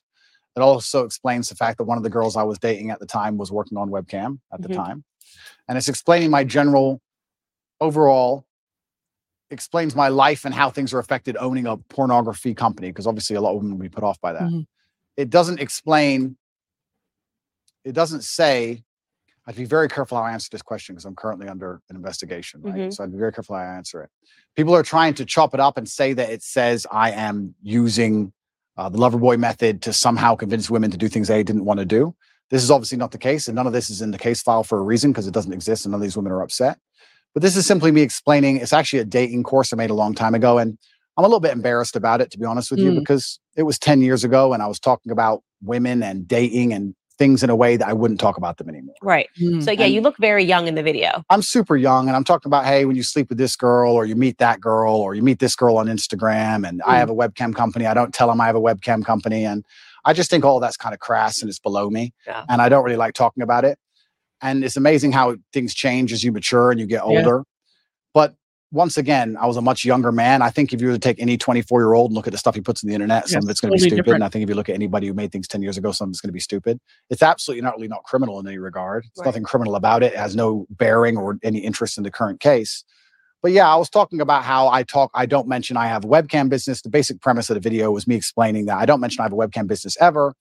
It 0.55 0.61
also 0.61 1.05
explains 1.05 1.49
the 1.49 1.55
fact 1.55 1.77
that 1.77 1.83
one 1.83 1.97
of 1.97 2.03
the 2.03 2.09
girls 2.09 2.35
I 2.35 2.43
was 2.43 2.57
dating 2.57 2.89
at 2.89 2.99
the 2.99 3.05
time 3.05 3.37
was 3.37 3.51
working 3.51 3.77
on 3.77 3.89
webcam 3.89 4.39
at 4.51 4.61
the 4.61 4.69
Mhm. 4.69 4.75
time. 4.75 5.03
And 5.67 5.77
it's 5.77 5.87
explaining 5.87 6.31
my 6.31 6.43
general 6.43 6.99
overall 7.79 8.45
explains 9.51 9.95
my 9.95 10.07
life 10.09 10.45
and 10.45 10.53
how 10.53 10.69
things 10.69 10.93
are 10.93 10.99
affected 10.99 11.35
owning 11.39 11.65
a 11.65 11.77
pornography 11.77 12.53
company 12.53 12.89
because 12.89 13.07
obviously 13.07 13.35
a 13.35 13.41
lot 13.41 13.51
of 13.51 13.57
women 13.57 13.71
will 13.73 13.83
be 13.83 13.89
put 13.89 14.03
off 14.03 14.19
by 14.21 14.33
that. 14.33 14.43
Mhm. 14.43 14.65
It 15.17 15.29
doesn't 15.29 15.59
explain 15.59 16.37
it 17.85 17.93
doesn't 17.93 18.23
say 18.23 18.83
I'd 19.47 19.55
be 19.55 19.65
very 19.65 19.87
careful 19.87 20.17
how 20.17 20.25
I 20.25 20.31
answer 20.33 20.49
this 20.51 20.61
question 20.61 20.93
because 20.93 21.05
I'm 21.05 21.15
currently 21.15 21.47
under 21.47 21.81
an 21.89 21.95
investigation, 21.95 22.61
right? 22.61 22.75
Mhm. 22.75 22.93
So 22.93 23.03
I'd 23.03 23.11
be 23.11 23.17
very 23.17 23.31
careful 23.31 23.55
how 23.55 23.63
I 23.63 23.75
answer 23.77 24.03
it. 24.03 24.11
People 24.55 24.75
are 24.75 24.83
trying 24.83 25.15
to 25.15 25.25
chop 25.25 25.55
it 25.55 25.59
up 25.59 25.75
and 25.77 25.89
say 25.89 26.13
that 26.13 26.29
it 26.29 26.43
says 26.43 26.85
I 26.91 27.11
am 27.11 27.55
using 27.63 28.31
uh, 28.77 28.87
the 28.87 28.97
lover 28.97 29.17
boy 29.17 29.35
method 29.35 29.81
to 29.81 29.91
somehow 29.91 30.35
convince 30.35 30.69
women 30.69 30.89
to 30.91 30.97
do 30.97 31.09
things 31.09 31.27
they 31.27 31.43
didn't 31.43 31.65
want 31.65 31.79
to 31.79 31.85
do. 31.85 32.15
This 32.49 32.63
is 32.63 32.71
obviously 32.71 32.97
not 32.97 33.11
the 33.11 33.17
case, 33.17 33.47
and 33.49 33.55
none 33.55 33.67
of 33.67 33.73
this 33.73 33.89
is 33.89 34.01
in 34.01 34.11
the 34.11 34.17
case 34.17 34.41
file 34.41 34.63
for 34.63 34.77
a 34.79 34.81
reason 34.83 35.11
because 35.11 35.27
it 35.27 35.33
doesn't 35.33 35.51
exist, 35.51 35.83
and 35.85 35.91
none 35.91 35.99
of 35.99 36.03
these 36.03 36.15
women 36.15 36.31
are 36.31 36.41
upset. 36.41 36.79
But 37.33 37.43
this 37.43 37.55
is 37.55 37.65
simply 37.65 37.91
me 37.91 38.01
explaining. 38.01 38.57
It's 38.57 38.73
actually 38.73 38.99
a 38.99 39.05
dating 39.05 39.43
course 39.43 39.71
I 39.71 39.75
made 39.75 39.89
a 39.89 39.93
long 39.95 40.15
time 40.15 40.33
ago, 40.35 40.57
and 40.57 40.77
I'm 41.17 41.23
a 41.25 41.27
little 41.27 41.39
bit 41.39 41.51
embarrassed 41.51 41.95
about 41.95 42.21
it, 42.21 42.31
to 42.31 42.39
be 42.39 42.45
honest 42.45 42.71
with 42.71 42.79
you, 42.79 42.91
Mm. 42.91 42.99
because 42.99 43.39
it 43.55 43.63
was 43.63 43.77
10 43.77 44.01
years 44.01 44.23
ago, 44.23 44.53
and 44.53 44.63
I 44.63 44.67
was 44.67 44.79
talking 44.79 45.11
about 45.11 45.43
women 45.61 46.01
and 46.01 46.27
dating 46.27 46.73
and 46.73 46.95
things 47.17 47.43
in 47.43 47.49
a 47.49 47.55
way 47.55 47.75
that 47.75 47.85
I 47.85 47.91
wouldn't 47.91 48.17
talk 48.21 48.37
about 48.37 48.57
them 48.57 48.69
anymore. 48.69 48.95
Right. 49.01 49.27
Mm. 49.41 49.61
So 49.61 49.71
yeah, 49.71 49.83
And- 49.83 49.93
you 49.93 49.99
look 49.99 50.15
very 50.19 50.41
young 50.45 50.67
in 50.69 50.75
the 50.75 50.81
video. 50.83 51.21
I'm 51.29 51.41
super 51.41 51.75
young 51.75 52.07
and 52.07 52.15
I'm 52.15 52.23
talking 52.23 52.49
about, 52.49 52.63
hey, 52.63 52.85
when 52.85 52.95
you 52.95 53.03
sleep 53.03 53.27
with 53.27 53.37
this 53.37 53.57
girl 53.57 53.91
or 53.93 54.05
you 54.05 54.15
meet 54.15 54.37
that 54.37 54.61
girl 54.61 54.95
or 54.95 55.15
you 55.15 55.21
meet 55.21 55.39
this 55.39 55.53
girl 55.53 55.75
on 55.77 55.87
Instagram 55.87 56.65
and 56.65 56.81
I 56.85 56.95
Mm. 56.95 56.99
have 56.99 57.09
a 57.09 57.13
webcam 57.13 57.53
company. 57.53 57.85
I 57.87 57.93
don't 57.93 58.13
tell 58.13 58.29
them 58.29 58.39
I 58.39 58.45
have 58.45 58.55
a 58.55 58.61
webcam 58.61 59.03
company. 59.03 59.43
And 59.43 59.65
I 60.05 60.13
just 60.13 60.29
think 60.29 60.45
all 60.45 60.61
that's 60.61 60.77
kind 60.77 60.93
of 60.93 61.01
crass 61.01 61.41
and 61.41 61.49
it's 61.49 61.59
below 61.59 61.89
me. 61.89 62.13
Yeah. 62.25 62.45
And 62.47 62.61
I 62.61 62.69
don't 62.69 62.85
really 62.85 62.95
like 62.95 63.15
talking 63.15 63.43
about 63.43 63.65
it. 63.65 63.77
And 64.41 64.63
it's 64.63 64.77
amazing 64.77 65.11
how 65.11 65.35
things 65.53 65.73
change 65.73 66.13
as 66.13 66.23
you 66.23 66.31
mature 66.31 66.71
and 66.71 66.79
you 66.79 66.85
get 66.85 67.03
Yeah. 67.07 67.19
older. 67.19 67.43
But 68.13 68.35
once 68.71 68.97
again, 68.97 69.35
I 69.39 69.47
was 69.47 69.57
a 69.57 69.61
much 69.61 69.83
younger 69.83 70.11
man. 70.11 70.41
I 70.41 70.49
think 70.49 70.73
if 70.73 70.81
you 70.81 70.87
were 70.87 70.93
to 70.93 70.99
take 70.99 71.19
any 71.19 71.37
24 71.37 71.81
year 71.81 71.93
old 71.93 72.11
and 72.11 72.15
look 72.15 72.27
at 72.27 72.31
the 72.31 72.37
stuff 72.37 72.55
he 72.55 72.61
puts 72.61 72.83
on 72.83 72.87
the 72.87 72.93
internet, 72.93 73.27
some 73.27 73.41
Yes, 73.41 73.43
of 73.45 73.49
it's 73.49 73.61
going 73.61 73.71
to 73.71 73.75
be 73.75 73.79
stupid. 73.79 73.97
different. 74.03 74.15
And 74.17 74.23
I 74.25 74.29
think 74.29 74.43
if 74.43 74.49
you 74.49 74.55
look 74.55 74.69
at 74.69 74.75
anybody 74.75 75.07
who 75.07 75.13
made 75.13 75.31
things 75.31 75.47
10 75.47 75.61
years 75.61 75.77
ago, 75.77 75.91
some 75.91 76.09
of 76.09 76.11
it's 76.11 76.21
going 76.21 76.29
to 76.29 76.33
be 76.33 76.39
stupid. 76.39 76.79
It's 77.09 77.23
absolutely 77.23 77.63
not 77.63 77.75
really 77.75 77.87
not 77.87 78.03
criminal 78.03 78.39
in 78.39 78.47
any 78.47 78.59
regard. 78.59 79.03
There's 79.03 79.11
Right. 79.17 79.25
nothing 79.25 79.43
criminal 79.43 79.75
about 79.75 80.03
it. 80.03 80.13
It 80.13 80.19
has 80.19 80.35
no 80.35 80.67
bearing 80.69 81.17
or 81.17 81.37
any 81.43 81.59
interest 81.59 81.97
in 81.97 82.03
the 82.03 82.11
current 82.11 82.39
case. 82.39 82.83
But 83.41 83.53
yeah, 83.53 83.67
I 83.73 83.75
was 83.77 83.89
talking 83.89 84.19
about 84.21 84.43
how 84.43 84.67
I 84.67 84.83
talk, 84.83 85.11
I 85.13 85.25
don't 85.25 85.47
mention 85.47 85.77
I 85.77 85.87
have 85.87 86.03
a 86.03 86.07
webcam 86.07 86.49
business. 86.49 86.81
The 86.81 86.89
basic 86.89 87.21
premise 87.21 87.49
of 87.49 87.53
the 87.55 87.61
video 87.61 87.89
was 87.89 88.05
me 88.05 88.15
explaining 88.15 88.65
that 88.65 88.77
I 88.77 88.85
don't 88.85 88.99
mention 88.99 89.21
I 89.21 89.23
have 89.23 89.33
a 89.33 89.37
webcam 89.37 89.65
business 89.65 89.95
ever 90.01 90.33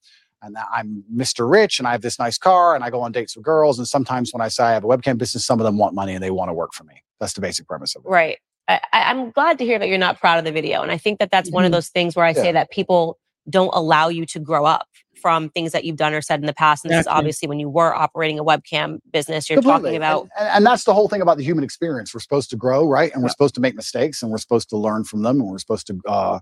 and 0.43 0.57
I'm 0.73 1.05
Mr. 1.15 1.51
Rich 1.51 1.79
and 1.79 1.89
I 1.89 1.93
have 1.93 2.03
this 2.03 2.19
nice 2.19 2.39
car 2.39 2.75
and 2.75 2.85
I 2.85 2.91
go 2.91 3.01
on 3.01 3.13
dates 3.13 3.37
with 3.37 3.45
girls. 3.45 3.79
And 3.79 3.87
sometimes 3.89 4.33
when 4.33 4.41
I 4.41 4.49
say 4.49 4.65
I 4.65 4.73
have 4.73 4.85
a 4.85 4.87
webcam 4.87 5.19
business, 5.19 5.45
some 5.45 5.61
of 5.61 5.65
them 5.65 5.79
want 5.79 5.95
money 5.95 6.15
and 6.15 6.23
they 6.23 6.31
want 6.31 6.49
to 6.49 6.53
work 6.55 6.73
for 6.75 6.85
me. 6.85 7.03
That's 7.21 7.33
the 7.33 7.41
basic 7.41 7.67
premise 7.67 7.95
of 7.97 8.05
it. 8.05 8.09
Right. 8.09 8.39
I, 8.69 8.81
I'm 8.93 9.31
glad 9.31 9.59
to 9.59 9.65
hear 9.65 9.79
that 9.79 9.89
you're 9.89 9.99
not 9.99 10.21
proud 10.21 10.39
of 10.39 10.45
the 10.45 10.53
video. 10.53 10.83
And 10.83 10.93
I 10.93 10.99
think 10.99 11.19
that 11.21 11.31
that's 11.31 11.51
one 11.51 11.65
of 11.65 11.71
Mhm. 11.71 11.75
those 11.75 11.89
things 11.89 12.15
where 12.15 12.25
I 12.25 12.31
Yeah. 12.31 12.43
say 12.43 12.53
that 12.53 12.71
people 12.71 13.19
don't 13.51 13.71
allow 13.73 14.09
you 14.09 14.27
to 14.27 14.39
grow 14.39 14.65
up 14.67 14.87
from 15.23 15.49
things 15.49 15.73
that 15.73 15.85
you've 15.85 15.97
done 15.97 16.13
or 16.15 16.21
said 16.21 16.39
in 16.39 16.47
the 16.47 16.53
past. 16.53 16.85
And 16.85 16.93
this 16.93 17.01
is 17.01 17.07
obviously 17.09 17.49
when 17.49 17.59
you 17.59 17.69
were 17.69 17.93
operating 17.95 18.39
a 18.39 18.45
webcam 18.45 18.99
business. 19.11 19.49
You're 19.51 19.61
talking 19.63 19.97
about 19.97 20.23
and, 20.23 20.31
and, 20.39 20.49
and 20.59 20.67
that's 20.67 20.85
the 20.85 20.95
whole 20.95 21.09
thing 21.09 21.23
about 21.23 21.39
the 21.39 21.43
human 21.45 21.65
experience. 21.65 22.15
We're 22.15 22.21
supposed 22.21 22.51
to 22.51 22.57
grow, 22.57 22.87
right? 22.87 23.13
And 23.13 23.23
we're 23.23 23.29
supposed 23.31 23.55
to 23.57 23.61
make 23.61 23.75
mistakes 23.75 24.23
and 24.23 24.31
we're 24.31 24.39
supposed 24.39 24.69
to 24.71 24.77
learn 24.77 25.03
from 25.05 25.23
them 25.23 25.41
and 25.41 25.51
we're 25.51 25.59
supposed 25.59 25.87
to 25.89 25.99
uh, 26.07 26.39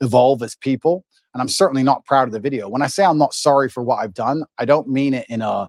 evolve 0.00 0.42
as 0.42 0.56
people. 0.56 1.04
And 1.34 1.40
I'm 1.42 1.48
certainly 1.48 1.82
not 1.82 2.04
proud 2.04 2.26
of 2.28 2.32
the 2.32 2.40
video. 2.40 2.68
When 2.68 2.82
I 2.82 2.86
say 2.86 3.04
I'm 3.04 3.18
not 3.18 3.34
sorry 3.34 3.68
for 3.68 3.82
what 3.82 3.96
I've 3.96 4.14
done, 4.14 4.44
I 4.58 4.64
don't 4.64 4.88
mean 4.88 5.14
it 5.14 5.26
in 5.28 5.42
a 5.42 5.68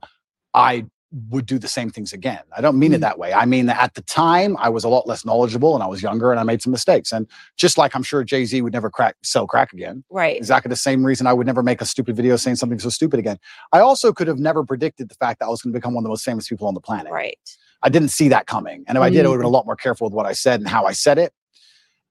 I 0.53 0.85
would 1.31 1.47
do 1.47 1.57
the 1.57 1.67
same 1.67 1.89
things 1.89 2.13
again. 2.13 2.41
I 2.55 2.61
don't 2.61 2.77
mean 2.77 2.93
it 2.93 2.97
Mm. 2.97 3.01
that 3.01 3.17
way. 3.17 3.33
I 3.33 3.45
mean 3.45 3.65
that 3.65 3.81
at 3.81 3.95
the 3.95 4.03
time 4.03 4.55
I 4.59 4.69
was 4.69 4.83
a 4.83 4.89
lot 4.89 5.07
less 5.07 5.25
knowledgeable 5.25 5.73
and 5.73 5.83
I 5.83 5.87
was 5.87 6.03
younger 6.03 6.29
and 6.31 6.39
I 6.39 6.43
made 6.43 6.61
some 6.61 6.69
mistakes. 6.71 7.11
And 7.11 7.25
just 7.57 7.79
like 7.79 7.95
I'm 7.95 8.03
sure 8.03 8.23
Jay 8.23 8.45
Z 8.45 8.61
would 8.61 8.73
never 8.73 8.91
crack 8.91 9.15
sell 9.23 9.47
crack 9.47 9.73
again, 9.73 10.03
right. 10.11 10.37
exactly 10.37 10.69
the 10.69 10.75
same 10.75 11.03
reason 11.03 11.25
I 11.25 11.33
would 11.33 11.47
never 11.47 11.63
make 11.63 11.81
a 11.81 11.85
stupid 11.85 12.15
video 12.15 12.35
saying 12.35 12.57
something 12.57 12.77
so 12.77 12.89
stupid 12.89 13.19
again. 13.19 13.39
I 13.73 13.79
also 13.79 14.13
could 14.13 14.27
have 14.27 14.37
never 14.37 14.63
predicted 14.63 15.09
the 15.09 15.15
fact 15.15 15.39
that 15.39 15.47
I 15.47 15.49
was 15.49 15.63
going 15.63 15.73
to 15.73 15.77
become 15.79 15.95
one 15.95 16.03
of 16.03 16.05
the 16.05 16.09
most 16.09 16.23
famous 16.25 16.47
people 16.47 16.67
on 16.67 16.75
the 16.75 16.81
planet. 16.81 17.11
Right. 17.11 17.39
I 17.81 17.89
didn't 17.89 18.09
see 18.09 18.29
that 18.29 18.45
coming. 18.45 18.83
And 18.87 18.95
if 18.95 19.01
I 19.01 19.09
did, 19.09 19.25
I 19.25 19.29
would 19.29 19.35
have 19.35 19.39
been 19.41 19.45
a 19.47 19.49
Mm. 19.49 19.53
lot 19.53 19.65
more 19.65 19.75
careful 19.75 20.05
with 20.05 20.13
what 20.13 20.27
I 20.27 20.33
said 20.33 20.59
and 20.59 20.69
how 20.69 20.85
I 20.85 20.91
said 20.91 21.17
it. 21.17 21.33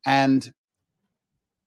And 0.07 0.53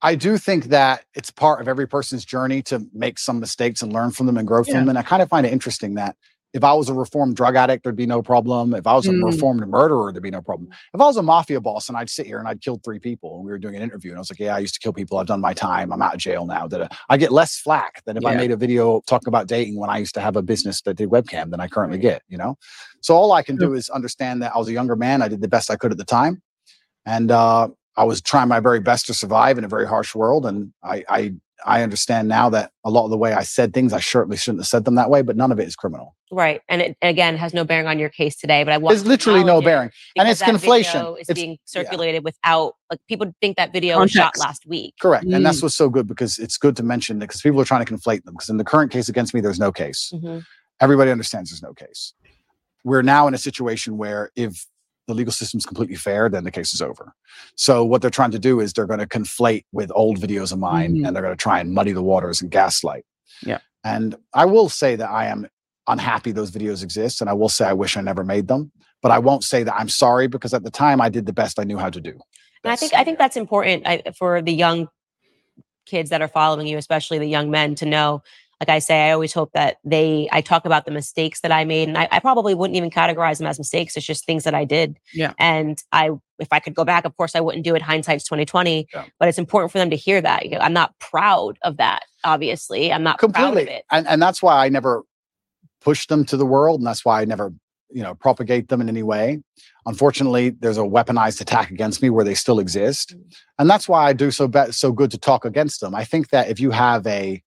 I 0.01 0.15
do 0.15 0.37
think 0.37 0.65
that 0.65 1.05
it's 1.13 1.29
part 1.29 1.61
of 1.61 1.67
every 1.67 1.87
person's 1.87 2.25
journey 2.25 2.61
to 2.63 2.85
make 2.93 3.19
some 3.19 3.39
mistakes 3.39 3.81
and 3.81 3.93
learn 3.93 4.11
from 4.11 4.25
them 4.25 4.37
and 4.37 4.47
grow 4.47 4.63
from 4.63 4.73
Yeah. 4.73 4.79
them. 4.81 4.89
And 4.89 4.97
I 4.97 5.03
kind 5.03 5.21
of 5.21 5.29
find 5.29 5.45
it 5.45 5.53
interesting 5.53 5.93
that 5.95 6.15
if 6.53 6.65
I 6.65 6.73
was 6.73 6.89
a 6.89 6.93
reformed 6.93 7.37
drug 7.37 7.55
addict, 7.55 7.83
there'd 7.83 7.95
be 7.95 8.05
no 8.05 8.21
problem. 8.21 8.73
If 8.73 8.85
I 8.85 8.93
was 8.93 9.07
a 9.07 9.11
Mm. 9.11 9.23
reformed 9.23 9.65
murderer, 9.67 10.11
there'd 10.11 10.21
be 10.21 10.31
no 10.31 10.41
problem. 10.41 10.67
If 10.93 10.99
I 10.99 11.05
was 11.05 11.15
a 11.15 11.21
mafia 11.23 11.61
boss 11.61 11.87
and 11.87 11.97
I'd 11.97 12.09
sit 12.09 12.25
here 12.25 12.39
and 12.39 12.47
I'd 12.47 12.59
killed 12.61 12.83
three 12.83 12.99
people 12.99 13.35
and 13.37 13.45
we 13.45 13.51
were 13.51 13.57
doing 13.57 13.75
an 13.77 13.81
interview 13.81 14.11
and 14.11 14.17
I 14.17 14.19
was 14.19 14.29
like, 14.29 14.39
yeah, 14.39 14.55
I 14.55 14.59
used 14.59 14.73
to 14.73 14.81
kill 14.81 14.91
people. 14.91 15.17
I've 15.17 15.27
done 15.27 15.39
my 15.39 15.53
time. 15.53 15.93
I'm 15.93 16.01
out 16.01 16.13
of 16.15 16.19
jail 16.19 16.45
now. 16.45 16.67
That 16.67 16.91
I 17.07 17.15
get 17.15 17.31
less 17.31 17.57
flack 17.57 18.03
than 18.05 18.17
if 18.17 18.25
I 18.25 18.35
made 18.35 18.51
a 18.51 18.57
video 18.57 19.01
talking 19.07 19.29
about 19.29 19.47
dating 19.47 19.77
when 19.79 19.89
I 19.89 19.99
used 19.99 20.13
to 20.15 20.19
have 20.19 20.35
a 20.35 20.41
business 20.41 20.81
that 20.81 20.95
did 20.95 21.09
webcam 21.09 21.51
than 21.51 21.61
I 21.61 21.67
currently 21.69 21.99
Right. 21.99 22.01
get, 22.03 22.23
you 22.27 22.37
know? 22.37 22.57
So 22.99 23.15
all 23.15 23.31
I 23.31 23.43
can 23.43 23.55
do 23.55 23.73
is 23.73 23.89
understand 23.89 24.41
that 24.41 24.53
I 24.53 24.57
was 24.57 24.67
a 24.67 24.73
younger 24.73 24.97
man. 24.97 25.21
I 25.21 25.29
did 25.29 25.39
the 25.41 25.47
best 25.47 25.71
I 25.71 25.77
could 25.77 25.91
at 25.93 25.97
the 25.97 26.03
time. 26.03 26.41
And 27.05 27.31
uh, 27.31 27.69
I 27.97 28.03
was 28.03 28.21
trying 28.21 28.47
my 28.47 28.59
very 28.59 28.79
best 28.79 29.05
to 29.07 29.13
survive 29.13 29.57
in 29.57 29.63
a 29.63 29.67
very 29.67 29.87
harsh 29.87 30.15
world. 30.15 30.45
And 30.45 30.73
I, 30.83 31.03
I, 31.09 31.33
I 31.65 31.83
understand 31.83 32.27
now 32.27 32.49
that 32.49 32.71
a 32.83 32.89
lot 32.89 33.03
of 33.05 33.11
the 33.11 33.17
way 33.17 33.33
I 33.33 33.43
said 33.43 33.73
things, 33.73 33.93
I 33.93 33.99
certainly 33.99 34.37
shouldn't 34.37 34.61
have 34.61 34.67
said 34.67 34.85
them 34.85 34.95
that 34.95 35.09
way, 35.09 35.21
but 35.21 35.35
none 35.35 35.51
of 35.51 35.59
it 35.59 35.67
is 35.67 35.75
criminal. 35.75 36.15
Right. 36.31 36.61
And 36.69 36.81
it 36.81 36.97
again 37.01 37.35
has 37.35 37.53
no 37.53 37.65
bearing 37.65 37.87
on 37.87 37.99
your 37.99 38.07
case 38.07 38.37
today. 38.37 38.63
But 38.63 38.71
I 38.73 38.77
want 38.77 38.93
There's 38.93 39.03
to 39.03 39.09
literally 39.09 39.39
no 39.43 39.57
acknowledge 39.59 39.63
it 39.63 39.65
bearing. 39.65 39.89
And 40.15 40.25
because 40.25 40.31
it's 40.31 40.39
that 40.39 40.59
video 40.59 40.71
conflation. 40.73 41.13
Is 41.19 41.29
It's- 41.29 41.35
being 41.35 41.51
yeah. 41.51 41.57
circulated 41.65 42.23
without 42.23 42.75
like 42.89 42.99
people 43.09 43.33
think 43.41 43.57
that 43.57 43.73
video 43.73 43.99
was 43.99 44.11
shot 44.11 44.37
last 44.39 44.65
week. 44.65 44.95
Correct. 45.01 45.25
And 45.25 45.45
that's 45.45 45.59
Mm. 45.59 45.63
what's 45.63 45.75
so 45.75 45.89
good 45.89 46.07
because 46.07 46.39
it's 46.39 46.57
good 46.57 46.77
to 46.77 46.83
mention 46.83 47.19
that 47.19 47.27
because 47.27 47.41
people 47.41 47.59
are 47.59 47.65
trying 47.65 47.85
to 47.85 47.93
conflate 47.93 48.23
them. 48.23 48.33
Because 48.35 48.49
in 48.49 48.55
the 48.57 48.63
current 48.63 48.91
case 48.91 49.09
against 49.09 49.33
me, 49.33 49.41
there's 49.41 49.59
no 49.59 49.71
case. 49.73 50.11
Mhm. 50.15 50.45
Everybody 50.79 51.11
understands 51.11 51.51
there's 51.51 51.61
no 51.61 51.73
case. 51.73 52.13
We're 52.85 53.01
now 53.03 53.27
in 53.27 53.33
a 53.33 53.37
situation 53.37 53.97
where 53.97 54.31
if 54.35 54.65
the 55.07 55.13
legal 55.13 55.33
system's 55.33 55.65
completely 55.65 55.95
fair, 55.95 56.29
then 56.29 56.43
the 56.43 56.51
case 56.51 56.73
is 56.73 56.81
over. 56.81 57.13
So 57.55 57.83
what 57.83 58.01
they're 58.01 58.11
trying 58.11 58.31
to 58.31 58.39
do 58.39 58.59
is 58.59 58.73
they're 58.73 58.85
going 58.85 58.99
to 58.99 59.07
conflate 59.07 59.65
with 59.71 59.91
old 59.95 60.19
videos 60.19 60.51
of 60.51 60.59
mine 60.59 60.95
Mhm. 60.95 61.07
and 61.07 61.15
they're 61.15 61.23
going 61.23 61.35
to 61.35 61.41
try 61.41 61.59
and 61.59 61.73
muddy 61.73 61.91
the 61.91 62.03
waters 62.03 62.41
and 62.41 62.51
gaslight. 62.51 63.03
Yeah. 63.45 63.59
And 63.83 64.15
I 64.33 64.45
will 64.45 64.69
say 64.69 64.95
that 64.95 65.09
I 65.09 65.25
am 65.27 65.47
unhappy 65.87 66.31
those 66.31 66.51
videos 66.51 66.83
exist. 66.83 67.19
And 67.21 67.29
I 67.29 67.33
will 67.33 67.49
say 67.49 67.65
I 67.65 67.73
wish 67.73 67.97
I 67.97 68.01
never 68.01 68.23
made 68.23 68.47
them. 68.47 68.71
But 69.01 69.11
I 69.11 69.17
won't 69.17 69.43
say 69.43 69.63
that 69.63 69.73
I'm 69.75 69.89
sorry 69.89 70.27
because 70.27 70.53
at 70.53 70.63
the 70.63 70.69
time 70.69 71.01
I 71.01 71.09
did 71.09 71.25
the 71.25 71.33
best 71.33 71.59
I 71.59 71.63
knew 71.63 71.79
how 71.79 71.89
to 71.89 71.99
do. 71.99 72.11
And 72.63 72.71
I 72.71 72.75
think 72.75 72.93
I 72.93 73.03
think 73.03 73.17
that's 73.17 73.35
important 73.35 73.87
I, 73.87 74.03
for 74.15 74.41
the 74.43 74.53
young 74.53 74.87
kids 75.87 76.11
that 76.11 76.21
are 76.21 76.27
following 76.27 76.67
you, 76.67 76.77
especially 76.77 77.17
the 77.17 77.25
young 77.25 77.49
men, 77.49 77.73
to 77.75 77.85
know. 77.87 78.21
Like 78.62 78.70
I 78.70 78.78
say, 78.80 79.09
I 79.09 79.12
always 79.12 79.34
hope 79.34 79.51
that 79.53 79.78
they. 79.84 80.30
I 80.32 80.41
talk 80.41 80.66
about 80.68 80.86
the 80.86 80.91
mistakes 80.91 81.41
that 81.41 81.51
I 81.51 81.66
made, 81.66 81.88
and 81.88 81.97
I, 81.97 82.07
I 82.12 82.20
probably 82.20 82.53
wouldn't 82.53 82.78
even 82.78 82.91
categorize 82.91 83.39
them 83.39 83.47
as 83.47 83.57
mistakes. 83.57 83.97
It's 83.97 84.05
just 84.05 84.24
things 84.26 84.43
that 84.43 84.53
I 84.53 84.66
did. 84.66 84.99
Yeah. 85.16 85.34
And 85.39 85.82
I, 85.91 86.12
if 86.38 86.47
I 86.51 86.59
could 86.59 86.76
go 86.76 86.86
back, 86.86 87.03
of 87.05 87.18
course, 87.18 87.36
I 87.36 87.39
wouldn't 87.39 87.64
do 87.66 87.74
it. 87.74 87.82
Hindsight's 87.82 88.24
twenty 88.24 88.45
twenty. 88.45 88.88
Yeah. 88.93 89.05
But 89.20 89.30
it's 89.30 89.39
important 89.39 89.72
for 89.72 89.80
them 89.80 89.89
to 89.89 89.95
hear 89.95 90.22
that. 90.22 90.45
You 90.45 90.51
know, 90.51 90.59
I'm 90.59 90.74
not 90.74 90.93
proud 90.99 91.57
of 91.64 91.78
that. 91.78 92.03
Obviously, 92.24 92.93
I'm 92.93 93.01
not 93.01 93.18
proud 93.18 93.30
of 93.30 93.36
completely 93.36 93.74
it. 93.74 93.86
and 93.91 94.07
and 94.07 94.22
that's 94.22 94.43
why 94.43 94.64
i 94.64 94.70
never 94.70 95.01
push 95.82 96.05
them 96.05 96.24
to 96.26 96.38
the 96.38 96.45
world 96.45 96.80
and 96.80 96.86
that's 96.86 97.03
why 97.03 97.20
i 97.20 97.26
never 97.26 97.51
you 97.89 98.03
know 98.03 98.14
propagate 98.14 98.68
them 98.70 98.80
in 98.80 98.88
any 98.88 99.01
way 99.01 99.41
unfortunately 99.88 100.51
there's 100.51 100.78
a 100.78 100.82
weaponized 100.82 101.41
attack 101.41 101.72
against 101.72 102.01
me 102.01 102.09
where 102.12 102.24
they 102.24 102.36
still 102.36 102.59
exist 102.59 103.16
Mm. 103.16 103.34
and 103.57 103.70
that's 103.70 103.89
why 103.89 104.05
i 104.07 104.14
do 104.14 104.30
so 104.30 104.47
be- 104.47 104.72
so 104.72 104.91
good 104.91 105.09
to 105.12 105.18
talk 105.18 105.45
against 105.45 105.82
them 105.82 105.95
i 105.95 106.05
think 106.05 106.30
that 106.30 106.47
if 106.49 106.59
you 106.59 106.70
have 106.72 107.05
a 107.07 107.41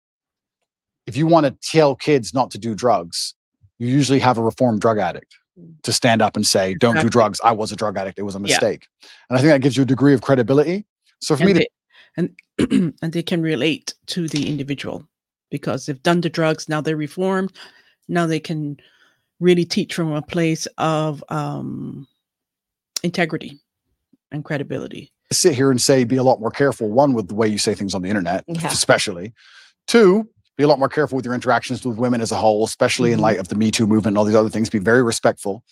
if 1.07 1.16
you 1.16 1.26
want 1.26 1.46
to 1.46 1.52
tell 1.70 1.94
kids 1.94 2.32
not 2.34 2.50
to 2.50 2.59
do 2.59 2.74
drugs 2.74 3.34
you 3.78 3.88
usually 3.88 4.20
have 4.20 4.38
a 4.38 4.42
reformed 4.42 4.80
drug 4.80 4.98
addict 4.98 5.36
to 5.82 5.92
stand 5.92 6.20
up 6.22 6.34
and 6.36 6.46
say 6.46 6.74
don't 6.74 7.00
do 7.00 7.09
drugs. 7.09 7.40
I 7.44 7.52
was 7.52 7.70
a 7.70 7.76
drug 7.76 7.96
addict. 7.96 8.18
It 8.18 8.22
was 8.22 8.34
a 8.34 8.38
Yeah. 8.38 8.42
mistake. 8.42 8.88
And 9.28 9.36
i 9.38 9.40
think 9.40 9.52
that 9.52 9.61
gives 9.61 9.76
you 9.76 9.82
a 9.84 9.86
degree 9.86 10.14
of 10.14 10.20
credibility. 10.20 10.84
So 11.20 11.36
for 11.36 11.44
me 11.44 11.52
and 12.16 12.30
to 12.59 12.68
and 12.70 12.94
and 13.02 13.12
they 13.12 13.22
can 13.22 13.40
relate 13.42 13.94
to 14.07 14.26
the 14.28 14.48
individual 14.48 15.07
because 15.50 15.86
they've 15.86 16.02
done 16.02 16.20
the 16.22 16.28
drugs 16.30 16.68
now 16.68 16.80
they're 16.80 16.96
reformed. 16.96 17.52
Now 18.09 18.26
they 18.26 18.40
can 18.40 18.78
really 19.40 19.64
teach 19.64 19.94
from 19.94 20.12
a 20.12 20.22
place 20.22 20.66
of 20.78 21.22
um 21.28 22.07
integrity 23.02 23.59
and 24.32 24.44
credibility. 24.44 25.12
Sit 25.32 25.55
here 25.55 25.70
and 25.70 25.80
say 25.80 26.05
be 26.05 26.16
a 26.16 26.22
lot 26.22 26.40
more 26.40 26.50
careful 26.50 26.90
one 26.90 27.12
with 27.14 27.28
the 27.28 27.34
way 27.34 27.48
you 27.48 27.59
say 27.59 27.74
things 27.74 27.94
on 27.94 28.02
the 28.02 28.09
internet 28.09 28.44
Yeah. 28.48 28.68
especially. 28.68 29.32
Two 29.86 30.28
Be 30.57 30.64
a 30.64 30.68
lot 30.68 30.78
more 30.78 30.88
careful 30.88 31.16
with 31.16 31.24
your 31.24 31.34
interactions 31.34 31.84
with 31.84 31.98
women 31.98 32.20
as 32.20 32.30
a 32.30 32.36
whole, 32.36 32.64
especially 32.64 33.12
in 33.12 33.18
Mhm. 33.18 33.22
light 33.22 33.38
of 33.38 33.48
the 33.48 33.57
Me 33.57 33.70
Too 33.70 33.86
movement 33.86 34.12
and 34.12 34.18
all 34.18 34.24
these 34.24 34.36
other 34.36 34.48
things. 34.50 34.70
Be 34.70 34.78
very 34.78 35.02
respectful. 35.02 35.64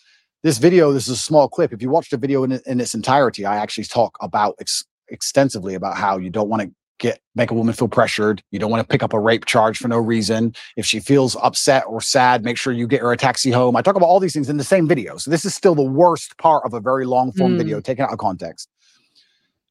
This 0.42 0.58
video, 0.58 0.92
this 0.92 1.04
is 1.06 1.12
a 1.14 1.16
small 1.16 1.48
clip. 1.48 1.72
If 1.72 1.80
you 1.82 1.88
watch 1.90 2.10
the 2.10 2.16
video 2.16 2.42
in, 2.42 2.52
in 2.66 2.80
its 2.80 2.94
entirety, 2.94 3.46
I 3.46 3.56
actually 3.56 3.84
talk 3.84 4.16
about 4.20 4.56
ex- 4.60 4.84
extensively 5.08 5.74
about 5.74 5.96
how 5.96 6.18
you 6.18 6.30
don't 6.30 6.48
want 6.48 6.62
to 6.62 6.70
get 6.98 7.20
make 7.34 7.50
a 7.50 7.54
woman 7.54 7.74
feel 7.74 7.88
pressured. 7.88 8.42
You 8.50 8.58
don't 8.58 8.70
want 8.70 8.80
to 8.80 8.86
pick 8.92 9.02
up 9.04 9.12
a 9.12 9.18
rape 9.20 9.44
charge 9.44 9.78
for 9.78 9.86
no 9.88 9.98
reason. 9.98 10.52
If 10.76 10.84
she 10.84 10.98
feels 11.00 11.36
upset 11.42 11.84
or 11.86 12.00
sad, 12.00 12.44
make 12.44 12.56
sure 12.56 12.72
you 12.72 12.86
get 12.88 13.00
her 13.02 13.12
a 13.12 13.16
taxi 13.16 13.50
home. 13.52 13.76
I 13.76 13.82
talk 13.82 13.96
about 13.96 14.06
all 14.06 14.20
these 14.20 14.32
things 14.32 14.48
in 14.48 14.56
the 14.56 14.64
same 14.64 14.86
video. 14.88 15.16
So 15.16 15.30
this 15.30 15.44
is 15.44 15.54
still 15.54 15.74
the 15.76 15.82
worst 15.82 16.36
part 16.38 16.64
of 16.64 16.74
a 16.74 16.80
very 16.80 17.04
long 17.06 17.30
form 17.32 17.54
Mm. 17.54 17.58
video 17.58 17.80
taken 17.80 18.04
out 18.04 18.12
of 18.12 18.18
context. 18.18 18.68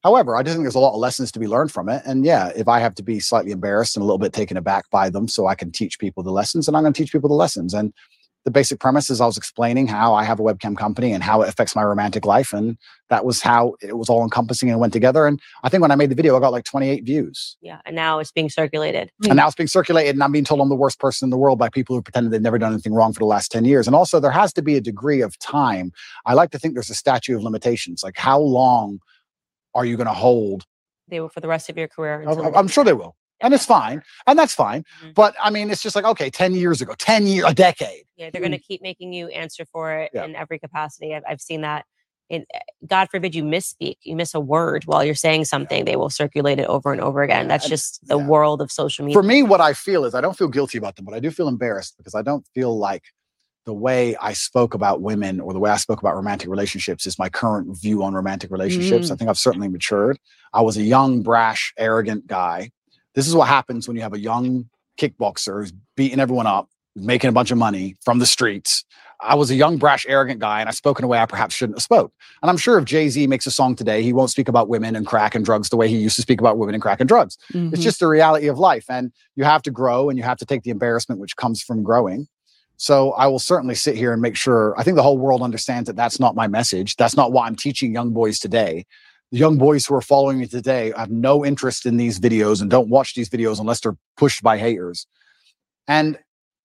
However, 0.02 0.36
I 0.36 0.42
just 0.42 0.54
think 0.54 0.64
there's 0.64 0.74
a 0.74 0.80
lot 0.80 0.94
of 0.94 1.00
lessons 1.00 1.30
to 1.32 1.38
be 1.38 1.46
learned 1.46 1.70
from 1.70 1.88
it. 1.88 2.02
And 2.04 2.24
yeah, 2.24 2.50
if 2.56 2.66
I 2.68 2.80
have 2.80 2.94
to 2.96 3.02
be 3.02 3.20
slightly 3.20 3.52
embarrassed 3.52 3.96
and 3.96 4.02
a 4.02 4.06
little 4.06 4.18
bit 4.18 4.32
taken 4.32 4.56
aback 4.56 4.90
by 4.90 5.10
them 5.10 5.28
so 5.28 5.46
I 5.46 5.54
can 5.54 5.70
teach 5.70 5.98
people 5.98 6.22
the 6.22 6.32
lessons, 6.32 6.66
and 6.66 6.76
I'm 6.76 6.82
going 6.82 6.92
to 6.92 7.02
teach 7.02 7.12
people 7.12 7.28
the 7.28 7.34
lessons. 7.34 7.72
And 7.72 7.92
the 8.44 8.50
basic 8.50 8.80
premise 8.80 9.08
is 9.08 9.20
I 9.20 9.26
was 9.26 9.36
explaining 9.36 9.86
how 9.86 10.14
I 10.14 10.24
have 10.24 10.40
a 10.40 10.42
webcam 10.42 10.76
company 10.76 11.12
and 11.12 11.22
how 11.22 11.42
it 11.42 11.48
affects 11.48 11.76
my 11.76 11.84
romantic 11.84 12.24
life. 12.24 12.52
And 12.52 12.76
that 13.08 13.24
was 13.24 13.40
how 13.40 13.74
it 13.80 13.96
was 13.96 14.08
all 14.08 14.24
encompassing 14.24 14.68
and 14.68 14.80
went 14.80 14.92
together. 14.92 15.26
And 15.26 15.40
I 15.62 15.68
think 15.68 15.80
when 15.80 15.92
I 15.92 15.94
made 15.94 16.10
the 16.10 16.16
video, 16.16 16.36
I 16.36 16.40
got 16.40 16.50
like 16.50 16.64
28 16.64 17.04
views. 17.04 17.56
Yeah. 17.60 17.78
And 17.86 17.94
now 17.94 18.18
it's 18.18 18.32
being 18.32 18.50
circulated. 18.50 19.10
Hmm. 19.22 19.30
And 19.30 19.36
now 19.36 19.46
it's 19.46 19.54
being 19.54 19.68
circulated, 19.68 20.16
and 20.16 20.22
I'm 20.24 20.32
being 20.32 20.44
told 20.44 20.60
I'm 20.60 20.68
the 20.68 20.74
worst 20.74 20.98
person 20.98 21.26
in 21.26 21.30
the 21.30 21.38
world 21.38 21.58
by 21.58 21.68
people 21.68 21.94
who 21.94 22.02
pretended 22.02 22.32
they've 22.32 22.42
never 22.42 22.58
done 22.58 22.72
anything 22.72 22.94
wrong 22.94 23.12
for 23.12 23.20
the 23.20 23.26
last 23.26 23.52
10 23.52 23.64
years. 23.64 23.86
And 23.86 23.94
also, 23.94 24.18
there 24.18 24.32
has 24.32 24.52
to 24.54 24.62
be 24.62 24.76
a 24.76 24.80
degree 24.80 25.20
of 25.20 25.38
time. 25.38 25.92
I 26.26 26.34
like 26.34 26.50
to 26.50 26.58
think 26.58 26.74
there's 26.74 26.90
a 26.90 26.94
statute 26.94 27.36
of 27.36 27.44
limitations. 27.44 28.02
Like, 28.02 28.16
how 28.16 28.40
long 28.40 28.98
are 29.74 29.84
you 29.84 29.96
going 29.96 30.06
to 30.06 30.12
hold 30.12 30.64
They 31.08 31.20
will 31.20 31.28
for 31.28 31.40
the 31.40 31.48
rest 31.48 31.68
of 31.68 31.76
your 31.76 31.88
career. 31.88 32.24
I'm- 32.26 32.54
I'm, 32.54 32.68
sure 32.68 32.84
they 32.84 32.92
will. 32.92 33.16
And 33.40 33.52
it's 33.52 33.66
fine. 33.66 34.02
And 34.26 34.38
that's 34.38 34.54
fine. 34.54 34.84
Mhm. 35.04 35.14
But 35.14 35.34
I 35.42 35.50
mean, 35.50 35.70
it's 35.70 35.82
just 35.82 35.96
like, 35.96 36.04
okay, 36.04 36.30
10 36.30 36.54
years 36.54 36.80
ago, 36.80 36.94
10 36.96 37.26
years, 37.26 37.44
a 37.48 37.54
decade. 37.54 38.04
Yeah, 38.16 38.30
they're 38.30 38.40
going 38.40 38.52
to 38.52 38.58
keep 38.58 38.80
making 38.82 39.12
you 39.12 39.26
answer 39.28 39.64
for 39.66 39.92
it 39.92 40.10
Yeah. 40.14 40.24
in 40.24 40.36
every 40.36 40.58
capacity. 40.58 41.14
I've, 41.14 41.24
I've 41.28 41.40
seen 41.40 41.62
that. 41.62 41.84
In, 42.30 42.46
eh, 42.54 42.60
God 42.86 43.08
forbid 43.10 43.34
you 43.34 43.42
misspeak, 43.42 43.96
you 44.04 44.16
miss 44.16 44.32
a 44.32 44.40
word 44.40 44.84
while 44.84 45.04
you're 45.04 45.14
saying 45.14 45.44
something, 45.46 45.84
they 45.84 45.96
will 45.96 46.08
circulate 46.08 46.58
it 46.60 46.66
over 46.66 46.92
and 46.92 47.00
over 47.00 47.22
again. 47.22 47.48
That's 47.48 47.68
just 47.68 48.06
the 48.06 48.16
yeah. 48.16 48.26
world 48.26 48.62
of 48.62 48.70
social 48.72 49.04
media. 49.04 49.20
For 49.20 49.22
me, 49.24 49.42
what 49.42 49.60
I 49.60 49.72
feel 49.74 50.04
is 50.06 50.14
I 50.14 50.20
don't 50.22 50.38
feel 50.38 50.48
guilty 50.48 50.78
about 50.78 50.96
them, 50.96 51.04
but 51.04 51.12
I 51.12 51.20
do 51.20 51.30
feel 51.30 51.48
embarrassed 51.48 51.96
because 51.98 52.14
I 52.14 52.22
don't 52.22 52.46
feel 52.54 52.78
like 52.78 53.02
the 53.64 53.74
way 53.74 54.16
I 54.16 54.32
spoke 54.32 54.74
about 54.74 55.00
women 55.02 55.40
or 55.40 55.52
the 55.52 55.58
way 55.58 55.70
I 55.70 55.76
spoke 55.76 56.00
about 56.00 56.16
romantic 56.16 56.48
relationships 56.48 57.06
is 57.06 57.18
my 57.18 57.28
current 57.28 57.76
view 57.80 58.02
on 58.02 58.12
romantic 58.14 58.50
relationships. 58.50 59.10
I 59.10 59.16
think 59.16 59.30
I've 59.30 59.38
certainly 59.38 59.68
matured. 59.68 60.18
I 60.52 60.62
was 60.62 60.76
a 60.76 60.82
young, 60.82 61.22
brash, 61.22 61.72
arrogant 61.78 62.26
guy. 62.26 62.70
This 63.14 63.28
is 63.28 63.34
what 63.34 63.48
happens 63.48 63.86
when 63.86 63.96
you 63.96 64.02
have 64.02 64.14
a 64.14 64.18
young 64.20 64.68
kickboxer 64.98 65.60
who's 65.60 65.72
beating 65.96 66.18
everyone 66.20 66.46
up, 66.46 66.68
making 66.96 67.28
a 67.28 67.32
bunch 67.32 67.50
of 67.50 67.58
money 67.58 67.96
from 68.04 68.18
the 68.18 68.26
streets. 68.26 68.84
I 69.24 69.36
was 69.36 69.52
a 69.52 69.54
young, 69.54 69.76
brash, 69.76 70.04
arrogant 70.08 70.40
guy, 70.40 70.58
and 70.58 70.68
I 70.68 70.72
spoke 70.72 70.98
in 70.98 71.04
a 71.04 71.08
way 71.08 71.18
I 71.18 71.26
perhaps 71.26 71.54
shouldn't 71.54 71.78
have 71.78 71.82
spoke. 71.84 72.12
And 72.42 72.50
I'm 72.50 72.56
sure 72.56 72.76
if 72.78 72.84
Jay 72.84 73.08
Z 73.08 73.24
makes 73.28 73.46
a 73.46 73.52
song 73.52 73.76
today, 73.76 74.02
he 74.02 74.12
won't 74.12 74.30
speak 74.30 74.48
about 74.48 74.68
women 74.68 74.96
and 74.96 75.06
crack 75.06 75.36
and 75.36 75.44
drugs 75.44 75.68
the 75.68 75.76
way 75.76 75.86
he 75.86 75.96
used 75.96 76.16
to 76.16 76.22
speak 76.22 76.40
about 76.40 76.58
women 76.58 76.74
and 76.74 76.82
crack 76.82 76.98
and 76.98 77.06
drugs. 77.06 77.38
It's 77.50 77.80
Mhm. 77.80 77.82
just 77.82 78.00
the 78.00 78.08
reality 78.08 78.48
of 78.48 78.58
life. 78.58 78.86
And 78.88 79.12
you 79.36 79.44
have 79.44 79.62
to 79.62 79.70
grow 79.70 80.08
and 80.08 80.18
you 80.18 80.24
have 80.24 80.38
to 80.38 80.44
take 80.44 80.64
the 80.64 80.70
embarrassment 80.70 81.20
which 81.20 81.36
comes 81.36 81.62
from 81.62 81.84
growing. 81.84 82.26
So 82.82 83.12
I 83.12 83.28
will 83.28 83.38
certainly 83.38 83.76
sit 83.76 83.94
here 83.94 84.12
and 84.12 84.20
make 84.20 84.34
sure 84.34 84.74
I 84.76 84.82
think 84.82 84.96
the 84.96 85.04
whole 85.04 85.16
world 85.16 85.40
understands 85.40 85.86
that 85.86 85.94
that's 85.94 86.18
not 86.18 86.34
my 86.34 86.48
message. 86.48 86.96
That's 86.96 87.16
not 87.16 87.30
what 87.30 87.44
I'm 87.44 87.54
teaching 87.54 87.94
young 87.94 88.10
boys 88.10 88.40
today. 88.40 88.86
The 89.30 89.38
young 89.38 89.56
boys 89.56 89.86
who 89.86 89.94
are 89.94 90.02
following 90.02 90.40
me 90.40 90.48
today 90.48 90.92
have 90.96 91.08
no 91.08 91.44
interest 91.44 91.86
in 91.86 91.96
these 91.96 92.18
videos 92.18 92.60
and 92.60 92.68
don't 92.68 92.88
watch 92.88 93.14
these 93.14 93.28
videos 93.28 93.60
unless 93.60 93.78
they're 93.78 93.96
pushed 94.16 94.42
by 94.42 94.58
haters. 94.58 95.06
And 95.86 96.18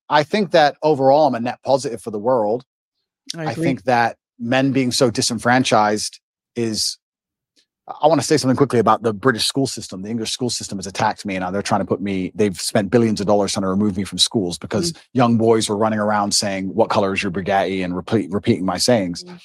I 0.10 0.24
think 0.24 0.50
that 0.54 0.76
overall, 0.82 1.28
I'm 1.28 1.36
a 1.36 1.40
net 1.40 1.60
positive 1.64 2.02
for 2.02 2.10
the 2.10 2.18
world. 2.18 2.66
I, 3.38 3.50
I 3.50 3.54
think 3.54 3.84
that 3.84 4.18
men 4.40 4.72
being 4.72 4.92
so 4.92 5.12
disenfranchised 5.12 6.20
is. 6.56 6.98
I 7.88 8.08
want 8.08 8.20
to 8.20 8.28
say 8.28 8.36
something 8.36 8.58
quickly 8.58 8.80
about 8.80 9.04
the 9.04 9.14
British 9.14 9.46
school 9.46 9.66
system. 9.66 10.02
The 10.02 10.10
English 10.10 10.32
school 10.32 10.50
system 10.50 10.78
has 10.78 10.88
attacked 10.88 11.26
me, 11.26 11.36
and 11.36 11.42
now 11.42 11.52
they're 11.52 11.62
trying 11.62 11.80
to 11.80 11.86
put 11.86 12.02
me. 12.02 12.34
They've 12.36 12.60
spent 12.60 12.92
billions 12.92 13.22
of 13.22 13.28
dollars 13.28 13.54
trying 13.54 13.62
to 13.64 13.70
remove 13.70 13.96
me 13.96 14.04
from 14.04 14.18
schools 14.18 14.58
because 14.58 14.94
young 15.14 15.38
boys 15.38 15.70
were 15.70 15.78
running 15.78 16.00
around 16.00 16.34
saying, 16.34 16.74
"What 16.76 16.90
color 16.90 17.14
is 17.14 17.24
your 17.24 17.32
Bugatti?" 17.32 17.86
and 17.86 17.96
repeat, 17.96 18.30
repeating 18.30 18.66
my 18.66 18.78
sayings. 18.78 19.24
Mhm. 19.24 19.40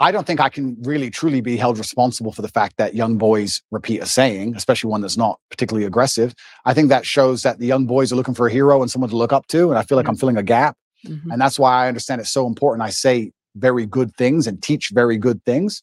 I 0.00 0.12
don't 0.12 0.26
think 0.26 0.40
I 0.40 0.48
can 0.48 0.76
really 0.82 1.10
truly 1.10 1.40
be 1.40 1.56
held 1.56 1.78
responsible 1.78 2.32
for 2.32 2.42
the 2.42 2.48
fact 2.48 2.76
that 2.78 2.94
young 2.94 3.16
boys 3.16 3.62
repeat 3.70 4.00
a 4.00 4.06
saying, 4.06 4.54
especially 4.54 4.90
one 4.90 5.00
that's 5.00 5.16
not 5.16 5.38
particularly 5.50 5.86
aggressive. 5.86 6.34
I 6.64 6.74
think 6.74 6.88
that 6.90 7.06
shows 7.06 7.42
that 7.42 7.58
the 7.58 7.66
young 7.66 7.86
boys 7.86 8.12
are 8.12 8.16
looking 8.16 8.34
for 8.34 8.46
a 8.46 8.52
hero 8.52 8.80
and 8.82 8.90
someone 8.90 9.10
to 9.10 9.16
look 9.16 9.32
up 9.32 9.46
to, 9.48 9.70
and 9.70 9.78
I 9.78 9.82
feel 9.82 9.96
like 9.96 10.08
I'm 10.08 10.16
filling 10.16 10.36
a 10.36 10.42
gap. 10.42 10.76
Mhm. 11.06 11.32
And 11.32 11.40
that's 11.40 11.58
why 11.58 11.84
I 11.84 11.88
understand 11.88 12.20
it's 12.20 12.30
so 12.32 12.46
important. 12.46 12.82
I 12.82 12.90
say 12.90 13.32
very 13.56 13.86
good 13.86 14.14
things 14.16 14.46
and 14.46 14.62
teach 14.62 14.90
very 14.92 15.16
good 15.16 15.42
things. 15.44 15.82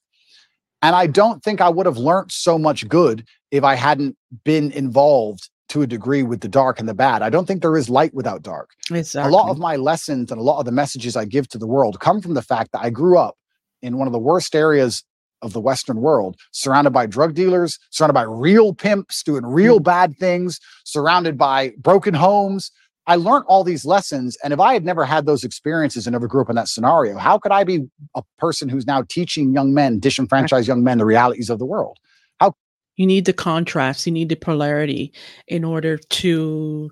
And 0.84 0.96
I 0.96 1.08
don't 1.08 1.42
think 1.42 1.62
I 1.62 1.70
would 1.70 1.86
have 1.86 1.98
learned 1.98 2.32
so 2.32 2.60
much 2.60 2.88
good 2.88 3.26
if 3.52 3.64
I 3.64 3.76
hadn't 3.76 4.18
been 4.44 4.72
involved 4.72 5.50
to 5.70 5.82
a 5.82 5.88
degree 5.88 6.24
with 6.24 6.42
the 6.42 6.50
dark 6.50 6.80
and 6.80 6.88
the 6.88 6.94
bad. 6.94 7.22
I 7.22 7.30
don't 7.30 7.48
think 7.48 7.62
there 7.62 7.78
is 7.78 7.90
light 7.90 8.14
without 8.14 8.44
dark. 8.44 8.72
exactly. 8.92 9.32
A 9.32 9.36
lot 9.36 9.50
of 9.50 9.58
my 9.58 9.78
lessons 9.78 10.30
and 10.30 10.40
a 10.40 10.44
lot 10.44 10.60
of 10.60 10.66
the 10.66 10.72
messages 10.72 11.16
I 11.16 11.26
give 11.26 11.48
to 11.50 11.58
the 11.58 11.66
world 11.66 12.00
come 12.00 12.22
from 12.22 12.34
the 12.36 12.42
fact 12.42 12.74
that 12.74 12.82
I 12.84 12.90
grew 12.90 13.18
up 13.18 13.38
in 13.82 13.98
one 13.98 14.08
of 14.08 14.14
the 14.14 14.20
worst 14.20 14.56
areas 14.56 15.04
of 15.42 15.54
the 15.54 15.62
Western 15.62 16.02
world, 16.02 16.38
surrounded 16.52 16.92
by 16.92 17.06
drug 17.06 17.34
dealers, 17.34 17.80
surrounded 17.90 18.14
by 18.14 18.24
real 18.24 18.74
pimps 18.74 19.24
doing 19.24 19.46
real 19.46 19.80
mm. 19.80 19.84
bad 19.84 20.18
things, 20.18 20.60
surrounded 20.86 21.38
by 21.38 21.72
broken 21.78 22.14
homes. 22.14 22.72
I 23.06 23.16
learned 23.16 23.45
all 23.47 23.64
these 23.64 23.86
lessons. 23.86 24.38
And 24.43 24.54
if 24.54 24.60
I 24.60 24.74
had 24.74 24.86
never 24.86 25.04
had 25.06 25.26
those 25.26 25.43
experiences 25.43 26.08
and 26.08 26.14
never 26.14 26.28
grew 26.28 26.41
up 26.41 26.49
in 26.49 26.56
that 26.56 26.70
scenario, 26.70 27.18
how 27.18 27.38
could 27.38 27.51
I 27.51 27.64
be 27.64 27.82
a 28.16 28.24
person 28.38 28.70
who's 28.70 28.88
now 28.88 29.04
teaching 29.04 29.54
young 29.54 29.74
men, 29.74 29.99
disenfranchised 29.99 30.68
young 30.68 30.84
men, 30.84 30.99
the 30.99 31.06
realities 31.06 31.49
of 31.49 31.60
the 31.60 31.66
world? 31.66 31.99
How 32.39 32.56
you 32.95 33.06
need 33.06 33.26
the 33.26 33.34
contrast 33.34 34.06
you 34.06 34.12
need 34.12 34.30
the 34.30 34.36
polarity 34.36 35.12
in 35.47 35.64
order 35.64 35.97
to 35.97 36.91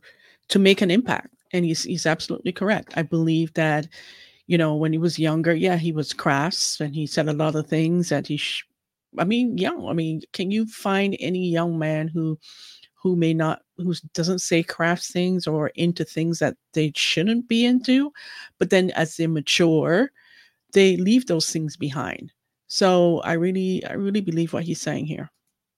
to 0.49 0.59
make 0.59 0.81
an 0.81 0.91
impact 0.91 1.29
and 1.53 1.65
he's 1.65 1.83
he's 1.83 2.05
absolutely 2.05 2.51
correct 2.51 2.93
i 2.97 3.01
believe 3.01 3.53
that 3.53 3.87
you 4.47 4.57
know 4.57 4.75
when 4.75 4.91
he 4.91 4.97
was 4.97 5.19
younger 5.19 5.53
yeah 5.53 5.77
he 5.77 5.91
was 5.91 6.13
crass 6.13 6.79
and 6.79 6.95
he 6.95 7.05
said 7.05 7.27
a 7.27 7.33
lot 7.33 7.55
of 7.55 7.67
things 7.67 8.09
that 8.09 8.27
he 8.27 8.37
sh- 8.37 8.65
i 9.17 9.23
mean 9.23 9.57
yeah 9.57 9.75
i 9.87 9.93
mean 9.93 10.21
can 10.33 10.51
you 10.51 10.65
find 10.65 11.15
any 11.19 11.47
young 11.47 11.77
man 11.77 12.07
who 12.07 12.37
who 13.01 13.15
may 13.15 13.33
not 13.33 13.61
who 13.81 13.93
doesn't 14.13 14.39
say 14.39 14.63
crass 14.63 15.11
things 15.11 15.47
or 15.47 15.67
into 15.75 16.03
things 16.05 16.39
that 16.39 16.55
they 16.73 16.91
shouldn't 16.95 17.47
be 17.47 17.65
into 17.65 18.11
but 18.59 18.69
then 18.69 18.91
as 18.91 19.17
they 19.17 19.27
mature 19.27 20.11
they 20.73 20.95
leave 20.97 21.25
those 21.27 21.51
things 21.51 21.75
behind 21.77 22.31
so 22.67 23.19
i 23.21 23.33
really 23.33 23.83
i 23.85 23.93
really 23.93 24.21
believe 24.21 24.53
what 24.53 24.63
he's 24.63 24.81
saying 24.81 25.05
here 25.05 25.29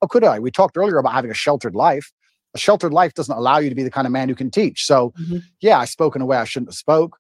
How 0.01 0.08
could 0.08 0.24
I? 0.26 0.38
We 0.39 0.51
talked 0.51 0.78
earlier 0.78 0.97
about 0.99 1.14
having 1.14 1.32
a 1.32 1.34
sheltered 1.45 1.76
life. 1.76 2.12
A 2.56 2.60
sheltered 2.60 2.93
life 2.93 3.14
doesn't 3.14 3.38
allow 3.38 3.58
you 3.64 3.70
to 3.70 3.76
be 3.76 3.84
the 3.88 3.95
kind 3.97 4.06
of 4.06 4.12
man 4.12 4.28
who 4.30 4.36
can 4.36 4.51
teach. 4.51 4.86
So, 4.86 5.14
Mhm. 5.18 5.41
yeah, 5.62 5.78
I 5.80 5.86
spoke 5.86 6.14
in 6.18 6.22
a 6.22 6.26
way 6.26 6.36
I 6.38 6.43
shouldn't 6.43 6.70
have 6.72 6.76
spoke. 6.88 7.14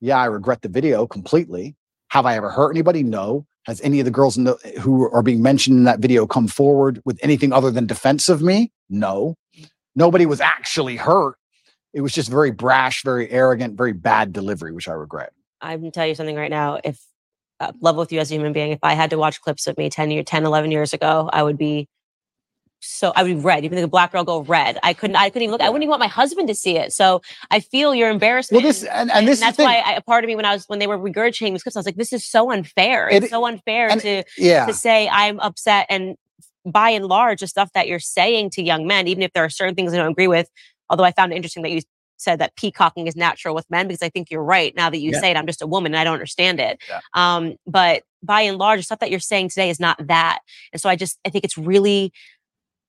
Yeah, 0.00 0.18
I 0.24 0.26
regret 0.26 0.62
the 0.62 0.68
video 0.78 1.06
completely. 1.08 1.74
Have 2.14 2.26
I 2.30 2.36
ever 2.36 2.48
hurt 2.50 2.70
anybody? 2.70 3.02
No. 3.02 3.46
Has 3.66 3.80
any 3.82 3.98
of 4.00 4.04
the 4.06 4.12
girls 4.18 4.36
in 4.38 4.44
the, 4.44 4.54
who 4.80 5.10
are 5.10 5.24
being 5.24 5.42
mentioned 5.42 5.76
in 5.78 5.84
that 5.90 5.98
video 5.98 6.24
come 6.26 6.46
forward 6.48 7.02
with 7.04 7.18
anything 7.20 7.52
other 7.52 7.70
than 7.72 7.86
defense 7.86 8.28
of 8.28 8.40
me? 8.42 8.70
No. 8.88 9.34
Nobody 9.96 10.26
was 10.26 10.40
actually 10.40 10.96
hurt. 10.96 11.36
It 11.92 12.00
was 12.02 12.12
just 12.12 12.30
very 12.30 12.50
brash, 12.52 13.02
very 13.02 13.28
arrogant, 13.30 13.76
very 13.76 13.92
bad 13.92 14.32
delivery, 14.32 14.72
which 14.72 14.88
I 14.88 14.92
regret. 14.92 15.32
I'm 15.60 15.80
gonna 15.80 15.90
tell 15.90 16.06
you 16.06 16.14
something 16.14 16.36
right 16.36 16.50
now. 16.50 16.80
If 16.84 17.00
uh, 17.58 17.72
love 17.80 17.96
with 17.96 18.12
you 18.12 18.20
as 18.20 18.30
a 18.30 18.34
human 18.34 18.52
being, 18.52 18.70
if 18.72 18.78
I 18.82 18.94
had 18.94 19.10
to 19.10 19.18
watch 19.18 19.40
clips 19.40 19.66
of 19.66 19.76
me 19.76 19.90
10 19.90 20.10
year, 20.10 20.22
10, 20.22 20.44
11 20.46 20.70
years 20.70 20.92
ago, 20.92 21.28
I 21.32 21.42
would 21.42 21.58
be 21.58 21.88
so 22.82 23.12
I 23.14 23.22
would 23.22 23.36
be 23.36 23.40
red. 23.42 23.64
Even 23.66 23.78
the 23.80 23.88
black 23.88 24.12
girl 24.12 24.24
go 24.24 24.40
red. 24.40 24.78
I 24.82 24.94
couldn't. 24.94 25.16
I 25.16 25.28
couldn't 25.28 25.42
even 25.42 25.52
look. 25.52 25.60
I 25.60 25.68
wouldn't 25.68 25.82
even 25.82 25.90
want 25.90 26.00
my 26.00 26.06
husband 26.06 26.48
to 26.48 26.54
see 26.54 26.78
it. 26.78 26.94
So 26.94 27.20
I 27.50 27.60
feel 27.60 27.94
your 27.94 28.08
embarrassment. 28.08 28.62
Well, 28.62 28.72
this 28.72 28.84
and, 28.84 29.10
and 29.10 29.28
this 29.28 29.34
is 29.34 29.40
that's 29.40 29.58
why 29.58 29.82
I, 29.84 29.92
a 29.96 30.00
part 30.00 30.24
of 30.24 30.28
me 30.28 30.34
when 30.36 30.46
I 30.46 30.54
was 30.54 30.64
when 30.66 30.78
they 30.78 30.86
were 30.86 30.96
regurgitating 30.98 31.52
these 31.52 31.62
clips, 31.62 31.76
I 31.76 31.80
was 31.80 31.84
like, 31.86 31.96
"This 31.96 32.12
is 32.14 32.24
so 32.24 32.50
unfair. 32.50 33.08
It- 33.10 33.24
It's 33.24 33.30
so 33.30 33.44
unfair 33.44 33.90
and- 33.90 34.00
to 34.00 34.24
yeah. 34.38 34.64
to 34.64 34.72
say 34.72 35.10
I'm 35.10 35.38
upset." 35.40 35.86
And 35.90 36.16
by 36.70 36.90
and 36.90 37.06
large, 37.06 37.40
the 37.40 37.46
stuff 37.46 37.70
that 37.74 37.88
you're 37.88 37.98
saying 37.98 38.50
to 38.50 38.62
young 38.62 38.86
men, 38.86 39.08
even 39.08 39.22
if 39.22 39.32
there 39.32 39.44
are 39.44 39.50
certain 39.50 39.74
things 39.74 39.92
I 39.92 39.96
don't 39.96 40.12
agree 40.12 40.28
with, 40.28 40.48
although 40.88 41.04
I 41.04 41.12
found 41.12 41.32
it 41.32 41.36
interesting 41.36 41.62
that 41.62 41.70
you 41.70 41.80
said 42.16 42.38
that 42.38 42.54
peacocking 42.56 43.06
is 43.06 43.16
natural 43.16 43.54
with 43.54 43.64
men 43.70 43.88
because 43.88 44.02
I 44.02 44.10
think 44.10 44.30
you're 44.30 44.44
right. 44.44 44.74
Now 44.76 44.90
that 44.90 44.98
you 44.98 45.12
Yeah. 45.12 45.20
say 45.20 45.30
it, 45.30 45.36
I'm 45.36 45.46
just 45.46 45.62
a 45.62 45.66
woman 45.66 45.92
and 45.92 45.98
I 46.00 46.04
don't 46.04 46.12
understand 46.14 46.60
it. 46.60 46.82
Yeah. 46.88 47.00
Um, 47.14 47.56
but 47.66 48.02
by 48.22 48.42
and 48.42 48.58
large, 48.58 48.80
the 48.80 48.82
stuff 48.84 48.98
that 48.98 49.10
you're 49.10 49.20
saying 49.20 49.48
today 49.48 49.70
is 49.70 49.80
not 49.80 49.96
that. 50.06 50.40
And 50.72 50.80
so 50.80 50.90
I 50.90 50.96
just 50.96 51.18
I 51.26 51.30
think 51.30 51.44
it's 51.44 51.56
really 51.56 52.12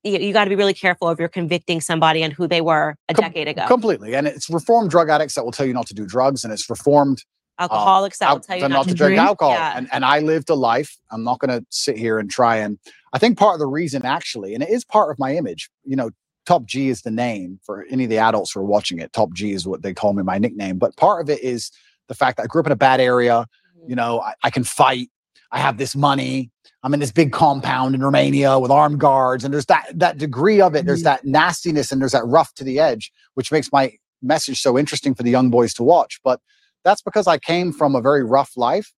you, 0.03 0.17
you 0.17 0.33
got 0.33 0.45
to 0.45 0.49
be 0.49 0.55
really 0.55 0.73
careful 0.73 1.09
if 1.11 1.19
you're 1.19 1.29
convicting 1.29 1.79
somebody 1.79 2.23
on 2.23 2.31
who 2.31 2.47
they 2.47 2.59
were 2.61 2.95
a 3.07 3.13
Com- 3.13 3.25
decade 3.25 3.47
ago. 3.47 3.65
Completely. 3.67 4.15
And 4.15 4.27
it's 4.27 4.49
reformed 4.49 4.89
drug 4.89 5.09
addicts 5.09 5.35
that 5.35 5.45
will 5.45 5.51
tell 5.51 5.65
you 5.65 5.73
not 5.73 5.85
to 5.87 5.93
do 5.93 6.05
drugs, 6.05 6.43
and 6.43 6.51
it's 6.51 6.69
reformed 6.69 7.23
Alcoholics 7.61 8.17
that 8.19 8.31
will 8.33 8.39
tell 8.39 8.55
you 8.57 8.61
tell 8.61 8.69
not, 8.69 8.87
to 8.87 8.93
drink 8.93 9.15
drink. 9.15 9.19
alcohol. 9.19 9.53
Yeah. 9.53 9.73
And 9.77 9.87
and 9.91 10.03
I 10.05 10.19
lived 10.19 10.49
a 10.49 10.55
life. 10.55 10.97
I'm 11.11 11.23
not 11.23 11.39
going 11.39 11.57
to 11.59 11.65
sit 11.69 11.97
here 11.97 12.19
and 12.19 12.29
try 12.29 12.57
and. 12.57 12.77
I 13.13 13.19
think 13.19 13.37
part 13.37 13.53
of 13.55 13.59
the 13.59 13.67
reason, 13.67 14.05
actually, 14.05 14.53
and 14.53 14.63
it 14.63 14.69
is 14.69 14.83
part 14.85 15.11
of 15.11 15.19
my 15.19 15.35
image. 15.35 15.69
You 15.85 15.95
know, 15.95 16.11
Top 16.45 16.65
G 16.65 16.89
is 16.89 17.01
the 17.01 17.11
name 17.11 17.59
for 17.63 17.85
any 17.89 18.05
of 18.05 18.09
the 18.09 18.17
adults 18.17 18.53
who 18.53 18.61
are 18.61 18.65
watching 18.65 18.99
it. 18.99 19.13
Top 19.13 19.33
G 19.33 19.51
is 19.51 19.67
what 19.67 19.81
they 19.83 19.93
call 19.93 20.13
me, 20.13 20.23
my 20.23 20.37
nickname. 20.37 20.77
But 20.77 20.95
part 20.97 21.21
of 21.21 21.29
it 21.29 21.43
is 21.43 21.71
the 22.07 22.15
fact 22.15 22.37
that 22.37 22.43
I 22.43 22.47
grew 22.47 22.61
up 22.61 22.65
in 22.67 22.71
a 22.71 22.75
bad 22.77 22.99
area. 22.99 23.45
You 23.87 23.95
know, 23.95 24.21
I, 24.21 24.33
I 24.43 24.49
can 24.49 24.63
fight. 24.63 25.09
I 25.51 25.59
have 25.59 25.77
this 25.77 25.95
money. 25.95 26.49
I'm 26.83 26.93
in 26.93 26.99
this 26.99 27.11
big 27.11 27.31
compound 27.31 27.93
in 27.93 28.01
Romania 28.01 28.57
with 28.57 28.71
armed 28.71 28.99
guards, 28.99 29.43
and 29.43 29.53
there's 29.53 29.65
that 29.67 29.87
that 29.95 30.17
degree 30.17 30.61
of 30.61 30.73
it. 30.75 30.85
There's 30.85 31.01
Mhm. 31.01 31.03
that 31.11 31.25
nastiness 31.25 31.91
and 31.91 32.01
there's 32.01 32.13
that 32.13 32.25
rough 32.25 32.53
to 32.55 32.63
the 32.63 32.79
edge, 32.79 33.11
which 33.35 33.51
makes 33.51 33.71
my 33.71 33.91
message 34.23 34.61
so 34.61 34.77
interesting 34.79 35.13
for 35.13 35.23
the 35.23 35.29
young 35.31 35.49
boys 35.49 35.73
to 35.75 35.83
watch. 35.83 36.19
But 36.23 36.39
that's 36.83 37.01
because 37.01 37.27
I 37.27 37.37
came 37.37 37.71
from 37.71 37.95
a 37.95 38.01
very 38.01 38.23
rough 38.23 38.51
life. 38.55 38.91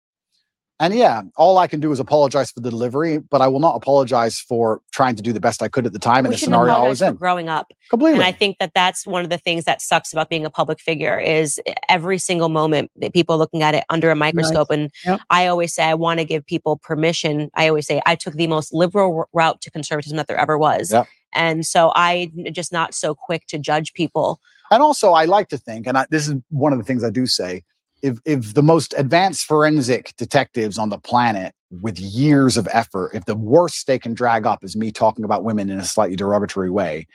And 0.80 0.94
yeah, 0.94 1.22
all 1.38 1.60
I 1.60 1.68
can 1.68 1.80
do 1.80 1.92
is 1.92 2.00
apologize 2.00 2.52
for 2.52 2.60
the 2.60 2.70
delivery, 2.70 3.20
but 3.20 3.42
I 3.42 3.48
will 3.48 3.60
not 3.60 3.76
apologize 3.76 4.40
for 4.40 4.82
trying 4.92 5.16
to 5.16 5.22
do 5.22 5.32
the 5.32 5.40
best 5.40 5.62
I 5.62 5.68
could 5.68 5.86
at 5.86 5.94
the 5.94 6.00
time 6.00 6.26
in 6.26 6.32
the 6.32 6.38
scenario 6.38 6.74
I 6.74 6.90
was 6.90 7.02
in. 7.02 7.14
growing 7.16 7.48
up. 7.48 7.72
Completely. 7.92 8.16
And 8.20 8.24
I 8.26 8.32
think 8.32 8.58
that 8.60 8.72
that's 8.74 9.06
one 9.06 9.24
of 9.24 9.30
the 9.30 9.38
things 9.38 9.66
that 9.66 9.82
sucks 9.82 10.12
about 10.12 10.30
being 10.30 10.46
a 10.46 10.50
public 10.50 10.82
figure 10.82 11.18
is 11.18 11.62
every 11.88 12.18
single 12.18 12.50
moment 12.50 12.92
that 12.98 13.14
people 13.14 13.36
are 13.36 13.38
looking 13.38 13.62
at 13.62 13.76
it 13.76 13.86
under 13.90 14.10
a 14.10 14.16
microscope. 14.16 14.72
And 14.72 14.92
Yep. 15.06 15.22
I 15.30 15.46
always 15.48 15.74
say 15.74 15.84
I 15.84 15.94
want 15.94 16.20
to 16.20 16.26
give 16.26 16.46
people 16.46 16.78
permission. 16.78 17.50
I 17.54 17.68
always 17.68 17.86
say 17.86 18.02
I 18.06 18.16
took 18.16 18.34
the 18.34 18.48
most 18.48 18.74
liberal 18.74 19.30
route 19.32 19.62
to 19.62 19.72
conservatism 19.72 20.18
that 20.18 20.28
there 20.28 20.38
ever 20.38 20.58
was. 20.58 20.92
Yep. 20.92 21.08
And 21.34 21.66
so 21.66 21.92
I'm 21.96 22.32
just 22.52 22.72
not 22.72 22.94
so 22.94 23.16
quick 23.16 23.46
to 23.48 23.60
judge 23.60 23.94
people. 23.94 24.40
And 24.72 24.82
also, 24.82 25.12
I 25.12 25.26
like 25.26 25.50
to 25.50 25.58
think, 25.58 25.86
and 25.88 25.98
I, 25.98 26.08
this 26.10 26.28
is 26.28 26.36
one 26.50 26.74
of 26.74 26.80
the 26.80 26.86
things 26.86 27.04
I 27.04 27.10
do 27.10 27.26
say, 27.26 27.64
if 28.04 28.20
if 28.26 28.54
the 28.54 28.62
most 28.62 28.94
advanced 28.98 29.46
forensic 29.46 30.14
detectives 30.18 30.78
on 30.78 30.90
the 30.90 31.00
planet 31.00 31.56
with 31.72 31.98
years 32.00 32.58
of 32.58 32.68
effort, 32.72 33.12
if 33.16 33.26
the 33.26 33.36
worst 33.36 33.88
they 33.88 33.98
can 33.98 34.14
drag 34.14 34.46
up 34.46 34.64
is 34.64 34.76
me 34.76 34.92
talking 34.92 35.26
about 35.26 35.44
women 35.44 35.70
in 35.72 35.80
a 35.80 35.86
slightly 35.86 36.16
derogatory 36.16 36.70
way, 36.70 37.08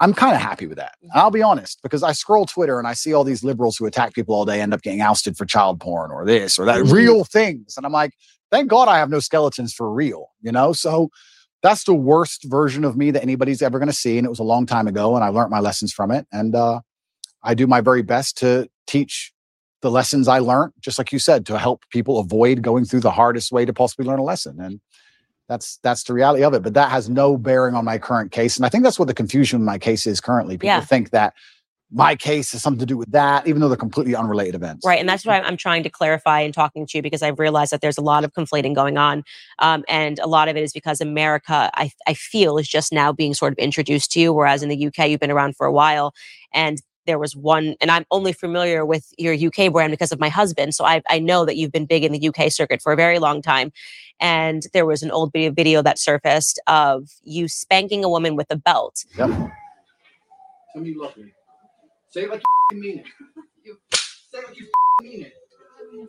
I'm 0.00 0.12
kind 0.12 0.34
of 0.34 0.42
happy 0.42 0.66
with 0.66 0.78
that. 0.78 0.96
And 1.00 1.12
I'll 1.14 1.30
be 1.30 1.42
honest, 1.42 1.80
because 1.82 2.02
I 2.02 2.12
scroll 2.12 2.44
Twitter 2.44 2.78
and 2.78 2.88
I 2.88 2.92
see 2.92 3.14
all 3.14 3.24
these 3.24 3.44
liberals 3.44 3.76
who 3.76 3.86
attack 3.86 4.12
people 4.12 4.34
all 4.34 4.44
day 4.44 4.60
end 4.60 4.74
up 4.74 4.82
getting 4.82 5.00
ousted 5.00 5.36
for 5.36 5.46
child 5.46 5.80
porn 5.80 6.10
or 6.10 6.26
this 6.26 6.58
or 6.58 6.66
that, 6.66 6.82
Mhm. 6.82 6.92
real 6.92 7.24
things. 7.24 7.76
And 7.76 7.86
I'm 7.86 7.92
like, 7.92 8.12
thank 8.50 8.68
God 8.68 8.88
I 8.88 8.98
have 8.98 9.10
no 9.10 9.20
skeletons 9.20 9.72
for 9.72 9.90
real, 9.92 10.30
you 10.42 10.52
know? 10.52 10.72
So 10.72 11.10
that's 11.62 11.84
the 11.84 11.94
worst 11.94 12.44
version 12.44 12.84
of 12.84 12.96
me 12.96 13.10
that 13.10 13.22
anybody's 13.22 13.62
ever 13.62 13.78
going 13.78 13.90
to 13.90 13.94
see. 13.94 14.18
And 14.18 14.26
it 14.26 14.30
was 14.30 14.38
a 14.38 14.42
long 14.44 14.66
time 14.66 14.88
ago, 14.88 15.14
and 15.14 15.24
I 15.24 15.28
learned 15.28 15.50
my 15.50 15.60
lessons 15.60 15.92
from 15.92 16.10
it. 16.10 16.26
And 16.32 16.54
uh, 16.54 16.80
I 17.42 17.54
do 17.54 17.66
my 17.66 17.80
very 17.80 18.02
best 18.02 18.38
to 18.38 18.68
teach 18.86 19.32
the 19.82 19.90
lessons 19.90 20.28
I 20.28 20.38
learned, 20.40 20.72
just 20.80 20.98
like 20.98 21.12
you 21.12 21.18
said, 21.18 21.46
to 21.46 21.58
help 21.58 21.84
people 21.90 22.18
avoid 22.18 22.62
going 22.62 22.84
through 22.84 23.00
the 23.00 23.10
hardest 23.10 23.50
way 23.52 23.64
to 23.64 23.72
possibly 23.72 24.06
learn 24.06 24.18
a 24.18 24.24
lesson. 24.24 24.60
And 24.60 24.80
that's 25.48 25.78
that's 25.82 26.04
the 26.04 26.14
reality 26.14 26.44
of 26.44 26.54
it. 26.54 26.62
But 26.62 26.74
that 26.74 26.90
has 26.90 27.08
no 27.08 27.36
bearing 27.36 27.74
on 27.74 27.84
my 27.84 27.98
current 27.98 28.30
case. 28.30 28.56
And 28.56 28.64
I 28.66 28.68
think 28.68 28.84
that's 28.84 28.98
what 28.98 29.08
the 29.08 29.14
confusion 29.14 29.60
in 29.60 29.64
my 29.64 29.78
case 29.78 30.06
is 30.06 30.20
currently. 30.20 30.54
People 30.56 30.66
Yeah. 30.68 30.80
think 30.82 31.10
that 31.10 31.34
my 31.92 32.14
case 32.14 32.52
has 32.52 32.62
something 32.62 32.78
to 32.78 32.86
do 32.86 32.96
with 32.96 33.10
that, 33.10 33.48
even 33.48 33.60
though 33.60 33.66
they're 33.66 33.76
completely 33.76 34.14
unrelated 34.14 34.54
events. 34.54 34.86
Right. 34.86 35.00
And 35.00 35.08
that's 35.08 35.26
why 35.26 35.40
I'm 35.40 35.56
trying 35.56 35.82
to 35.82 35.90
clarify 35.90 36.40
and 36.40 36.54
talking 36.54 36.86
to 36.86 36.98
you 36.98 37.02
because 37.02 37.20
I've 37.20 37.40
realized 37.40 37.72
that 37.72 37.80
there's 37.80 37.98
a 37.98 38.02
lot 38.02 38.22
of 38.22 38.32
conflating 38.32 38.76
going 38.76 38.96
on. 38.96 39.24
Um, 39.58 39.82
and 39.88 40.20
a 40.20 40.28
lot 40.28 40.48
of 40.48 40.56
it 40.56 40.62
is 40.62 40.72
because 40.72 41.00
America, 41.00 41.68
I, 41.74 41.90
I 42.06 42.14
feel, 42.14 42.58
is 42.58 42.68
just 42.68 42.92
now 42.92 43.12
being 43.12 43.34
sort 43.34 43.52
of 43.52 43.58
introduced 43.58 44.12
to 44.12 44.20
you, 44.20 44.32
whereas 44.32 44.62
in 44.62 44.68
the 44.68 44.86
UK, 44.86 45.08
you've 45.08 45.18
been 45.18 45.32
around 45.32 45.56
for 45.56 45.66
a 45.66 45.72
while. 45.72 46.14
And 46.54 46.80
there 47.06 47.18
was 47.18 47.34
one, 47.36 47.74
and 47.80 47.90
I'm 47.90 48.04
only 48.10 48.32
familiar 48.32 48.84
with 48.86 49.12
your 49.18 49.34
UK 49.34 49.72
brand 49.72 49.90
because 49.90 50.12
of 50.12 50.20
my 50.20 50.28
husband. 50.28 50.74
So 50.74 50.84
I, 50.84 51.02
I 51.08 51.18
know 51.18 51.44
that 51.44 51.56
you've 51.56 51.72
been 51.72 51.86
big 51.86 52.04
in 52.04 52.12
the 52.12 52.28
UK 52.28 52.50
circuit 52.52 52.82
for 52.82 52.92
a 52.92 52.96
very 52.96 53.18
long 53.18 53.42
time. 53.42 53.72
And 54.20 54.62
there 54.74 54.84
was 54.86 55.02
an 55.02 55.10
old 55.10 55.32
video, 55.32 55.50
video 55.50 55.82
that 55.82 55.98
surfaced 55.98 56.60
of 56.66 57.08
you 57.24 57.48
spanking 57.48 58.04
a 58.04 58.08
woman 58.08 58.36
with 58.36 58.46
a 58.50 58.56
belt. 58.56 59.04
Yep. 59.16 59.28
Tell 59.28 60.82
me 60.82 60.90
you 60.90 61.00
love 61.02 61.16
me. 61.16 61.32
Say 62.10 62.22
it 62.24 62.30
like 62.30 62.42
you 62.72 62.80
mean 62.80 62.98
it. 62.98 63.06
You 63.64 63.76
say 63.90 64.38
it 64.38 64.46
like 64.48 64.58
you 64.58 64.68
mean 65.02 65.22
it. 65.22 65.32
You 65.92 66.08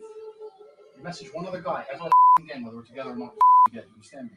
message 1.02 1.28
one 1.32 1.46
other 1.46 1.60
guy 1.60 1.84
ever 1.92 2.10
again, 2.40 2.64
whether 2.64 2.76
we're 2.76 2.82
together 2.84 3.10
or 3.10 3.16
not. 3.16 3.34
Again, 3.70 3.84
you 3.88 3.94
understand 3.94 4.30
me? 4.30 4.36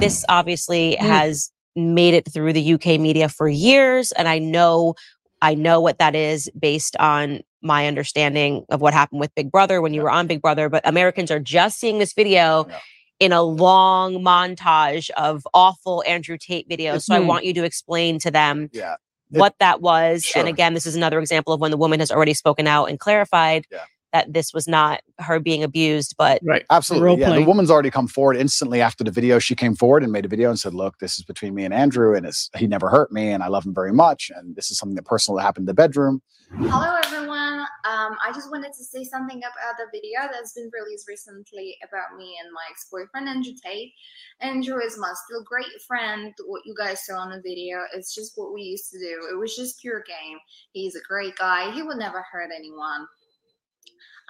this 0.00 0.24
obviously 0.28 0.96
Mm. 1.00 1.06
has 1.06 1.52
made 1.78 2.14
it 2.14 2.30
through 2.32 2.52
the 2.52 2.74
UK 2.74 2.98
media 3.00 3.28
for 3.28 3.48
years 3.48 4.12
and 4.12 4.28
I 4.28 4.38
know 4.38 4.94
I 5.40 5.54
know 5.54 5.80
what 5.80 5.98
that 5.98 6.16
is 6.16 6.50
based 6.58 6.96
on 6.96 7.40
my 7.62 7.86
understanding 7.86 8.64
of 8.70 8.80
what 8.80 8.92
happened 8.92 9.20
with 9.20 9.32
Big 9.36 9.52
Brother 9.52 9.80
when 9.80 9.94
you 9.94 10.02
were 10.02 10.10
on 10.10 10.26
Big 10.26 10.42
Brother 10.42 10.68
but 10.68 10.86
Americans 10.86 11.30
are 11.30 11.38
just 11.40 11.78
seeing 11.78 11.98
this 11.98 12.12
video 12.12 12.66
Yeah. 12.68 12.78
in 13.20 13.32
a 13.32 13.42
long 13.42 14.16
montage 14.16 15.10
of 15.10 15.46
awful 15.54 16.02
Andrew 16.06 16.36
Tate 16.38 16.68
videos 16.68 17.02
so 17.02 17.14
I 17.14 17.20
Mhm. 17.20 17.26
want 17.26 17.44
you 17.44 17.54
to 17.54 17.64
explain 17.64 18.18
to 18.20 18.30
them 18.30 18.68
Yeah. 18.72 18.94
It- 19.32 19.38
what 19.38 19.54
that 19.60 19.80
was 19.80 20.24
Sure. 20.24 20.40
and 20.40 20.48
again 20.48 20.74
this 20.74 20.86
is 20.86 20.96
another 20.96 21.20
example 21.20 21.52
of 21.52 21.60
when 21.60 21.70
the 21.70 21.76
woman 21.76 22.00
has 22.00 22.10
already 22.10 22.34
spoken 22.34 22.66
out 22.66 22.86
and 22.86 22.98
clarified 22.98 23.66
Yeah. 23.70 23.84
That 24.12 24.32
this 24.32 24.52
was 24.54 24.66
not 24.66 25.00
her 25.18 25.40
being 25.40 25.62
abused 25.62 26.14
but 26.16 26.40
Right. 26.44 26.64
Absolutely. 26.70 27.06
Role 27.06 27.18
Yeah. 27.18 27.34
The 27.34 27.44
woman's 27.44 27.70
already 27.70 27.90
come 27.90 28.08
forward 28.08 28.36
instantly 28.36 28.80
after 28.80 29.04
the 29.04 29.10
video. 29.10 29.38
She 29.38 29.54
came 29.54 29.74
forward 29.74 30.02
and 30.02 30.12
made 30.12 30.24
a 30.24 30.28
video 30.28 30.48
and 30.48 30.58
said, 30.58 30.74
Look, 30.74 30.98
this 30.98 31.18
is 31.18 31.24
between 31.24 31.54
me 31.54 31.64
and 31.64 31.74
Andrew, 31.74 32.14
and 32.14 32.26
it's 32.26 32.50
he 32.56 32.66
never 32.66 32.88
hurt 32.88 33.12
me, 33.12 33.30
and 33.30 33.42
I 33.42 33.48
love 33.48 33.66
him 33.66 33.74
very 33.74 33.92
much. 33.92 34.30
And 34.34 34.56
this 34.56 34.70
is 34.70 34.78
something 34.78 34.96
that 34.96 35.04
personal 35.04 35.36
that 35.36 35.42
happened 35.42 35.64
in 35.64 35.66
the 35.66 35.74
bedroom. 35.74 36.22
Hello 36.50 36.96
everyone. 37.04 37.60
Um, 37.84 38.16
I 38.24 38.32
just 38.34 38.50
wanted 38.50 38.72
to 38.72 38.84
say 38.84 39.04
something 39.04 39.38
about 39.38 39.76
the 39.76 39.86
video 39.92 40.20
that's 40.32 40.54
been 40.54 40.70
released 40.72 41.06
recently 41.06 41.76
about 41.86 42.16
me 42.16 42.36
and 42.42 42.52
my 42.52 42.62
ex-boyfriend 42.70 43.28
Andrew 43.28 43.52
Tate. 43.62 43.92
Andrew 44.40 44.80
is 44.80 44.98
my 44.98 45.12
still 45.26 45.42
great 45.44 45.66
friend. 45.86 46.32
What 46.46 46.62
you 46.64 46.74
guys 46.74 47.04
saw 47.04 47.18
on 47.18 47.30
the 47.30 47.42
video 47.42 47.80
is 47.94 48.14
just 48.14 48.32
what 48.36 48.54
we 48.54 48.62
used 48.62 48.90
to 48.92 48.98
do. 48.98 49.28
It 49.30 49.38
was 49.38 49.54
just 49.56 49.80
pure 49.80 50.02
game. 50.06 50.38
He's 50.72 50.96
a 50.96 51.02
great 51.06 51.36
guy. 51.36 51.70
He 51.72 51.82
would 51.82 51.98
never 51.98 52.24
hurt 52.32 52.50
anyone 52.56 53.06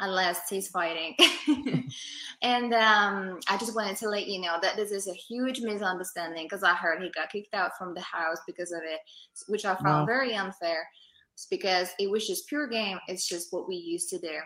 unless 0.00 0.48
he's 0.48 0.68
fighting. 0.68 1.16
and 2.42 2.72
um, 2.74 3.40
I 3.48 3.56
just 3.58 3.74
wanted 3.74 3.96
to 3.98 4.08
let 4.08 4.28
you 4.28 4.40
know 4.40 4.56
that 4.62 4.76
this 4.76 4.90
is 4.90 5.08
a 5.08 5.12
huge 5.14 5.60
misunderstanding 5.60 6.46
because 6.46 6.62
I 6.62 6.74
heard 6.74 7.02
he 7.02 7.10
got 7.10 7.30
kicked 7.30 7.54
out 7.54 7.72
from 7.76 7.94
the 7.94 8.00
house 8.00 8.38
because 8.46 8.72
of 8.72 8.80
it, 8.84 9.00
which 9.48 9.64
I 9.64 9.74
found 9.74 10.00
Wow. 10.00 10.06
very 10.06 10.34
unfair. 10.34 10.86
It's 11.34 11.46
because 11.46 11.90
it 11.98 12.10
was 12.10 12.26
just 12.26 12.48
pure 12.48 12.66
game. 12.66 12.98
It's 13.08 13.28
just 13.28 13.52
what 13.52 13.68
we 13.68 13.76
used 13.76 14.08
to 14.10 14.18
do. 14.18 14.38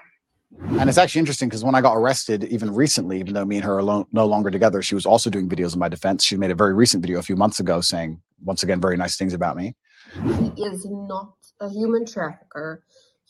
And 0.78 0.88
it's 0.88 0.98
actually 0.98 1.20
interesting 1.20 1.48
because 1.48 1.64
when 1.64 1.74
I 1.74 1.80
got 1.80 1.94
arrested, 1.96 2.44
even 2.44 2.74
recently, 2.74 3.18
even 3.18 3.32
though 3.32 3.44
me 3.46 3.56
and 3.56 3.64
her 3.64 3.78
are 3.78 3.82
lo- 3.82 4.06
no 4.12 4.26
longer 4.26 4.50
together, 4.50 4.82
she 4.82 4.94
was 4.94 5.06
also 5.06 5.30
doing 5.30 5.48
videos 5.48 5.72
in 5.72 5.78
my 5.78 5.88
defense. 5.88 6.24
She 6.24 6.36
made 6.36 6.50
a 6.50 6.54
very 6.54 6.74
recent 6.74 7.02
video 7.02 7.18
a 7.18 7.22
few 7.22 7.36
months 7.36 7.60
ago 7.60 7.80
saying, 7.80 8.20
once 8.44 8.62
again, 8.62 8.78
very 8.80 8.98
nice 8.98 9.16
things 9.16 9.32
about 9.32 9.56
me. 9.56 9.74
He 10.22 10.62
is 10.64 10.84
not 10.90 11.32
a 11.60 11.70
human 11.70 12.04
trafficker. 12.04 12.84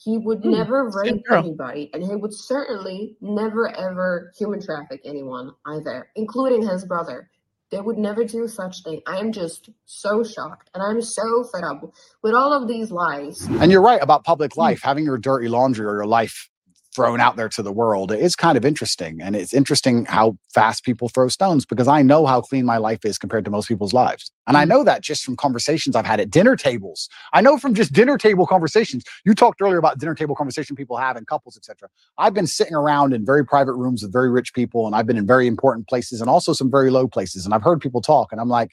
He 0.04 0.18
would 0.18 0.42
Hmm, 0.42 0.50
never 0.50 0.88
rape 0.88 1.22
anybody, 1.30 1.90
and 1.94 2.02
he 2.02 2.16
would 2.16 2.34
certainly 2.34 3.16
never 3.20 3.68
ever 3.76 4.32
human 4.36 4.60
traffic 4.60 5.00
anyone 5.04 5.52
either, 5.66 6.08
including 6.16 6.66
his 6.66 6.84
brother. 6.84 7.30
They 7.70 7.80
would 7.80 7.96
never 7.96 8.24
do 8.24 8.46
such 8.48 8.82
thing. 8.82 9.00
I 9.06 9.18
am 9.18 9.32
just 9.32 9.70
so 9.86 10.22
shocked, 10.22 10.70
and 10.74 10.82
I'm 10.82 11.00
so 11.00 11.44
fed 11.44 11.64
up 11.64 11.90
with 12.22 12.34
all 12.34 12.52
of 12.52 12.68
these 12.68 12.90
lies. 12.90 13.46
And 13.48 13.70
you're 13.70 13.80
right 13.80 14.02
about 14.02 14.24
public 14.24 14.56
life, 14.56 14.82
having 14.82 15.04
your 15.04 15.18
dirty 15.18 15.48
laundry 15.48 15.86
or 15.86 15.94
your 15.94 16.06
life 16.06 16.50
thrown 16.94 17.20
out 17.20 17.36
there 17.36 17.48
to 17.48 17.62
the 17.62 17.72
world. 17.72 18.12
It 18.12 18.20
is 18.20 18.36
kind 18.36 18.56
of 18.58 18.64
interesting. 18.64 19.20
And 19.22 19.34
it's 19.34 19.54
interesting 19.54 20.04
how 20.04 20.36
fast 20.52 20.84
people 20.84 21.08
throw 21.08 21.28
stones 21.28 21.64
because 21.64 21.88
I 21.88 22.02
know 22.02 22.26
how 22.26 22.40
clean 22.42 22.66
my 22.66 22.76
life 22.76 23.04
is 23.04 23.18
compared 23.18 23.44
to 23.46 23.50
most 23.50 23.66
people's 23.68 23.92
lives. 23.92 24.30
And 24.46 24.56
I 24.56 24.64
Mm. 24.64 24.68
know 24.68 24.84
that 24.84 25.02
just 25.02 25.24
from 25.24 25.36
conversations 25.36 25.96
I've 25.96 26.04
had 26.06 26.20
at 26.20 26.30
dinner 26.30 26.54
tables. 26.56 27.08
I 27.32 27.40
know 27.40 27.56
from 27.56 27.74
just 27.74 27.92
dinner 27.92 28.18
table 28.18 28.46
conversations. 28.46 29.04
You 29.24 29.34
talked 29.34 29.62
earlier 29.62 29.78
about 29.78 29.98
dinner 29.98 30.14
table 30.14 30.34
conversation 30.34 30.76
people 30.76 30.96
have 30.98 31.16
in 31.16 31.24
couples, 31.24 31.56
etc. 31.56 31.88
I've 32.18 32.34
been 32.34 32.46
sitting 32.46 32.74
around 32.74 33.14
in 33.14 33.24
very 33.24 33.44
private 33.44 33.72
rooms 33.74 34.02
with 34.02 34.12
very 34.12 34.30
rich 34.30 34.52
people, 34.52 34.86
and 34.86 34.94
I've 34.94 35.06
been 35.06 35.16
in 35.16 35.26
very 35.26 35.46
important 35.46 35.88
places 35.88 36.20
and 36.20 36.28
also 36.28 36.52
some 36.52 36.70
very 36.70 36.90
low 36.90 37.08
places. 37.08 37.44
And 37.46 37.54
I've 37.54 37.62
heard 37.62 37.80
people 37.80 38.02
talk, 38.02 38.32
and 38.32 38.40
I'm 38.40 38.48
like, 38.48 38.72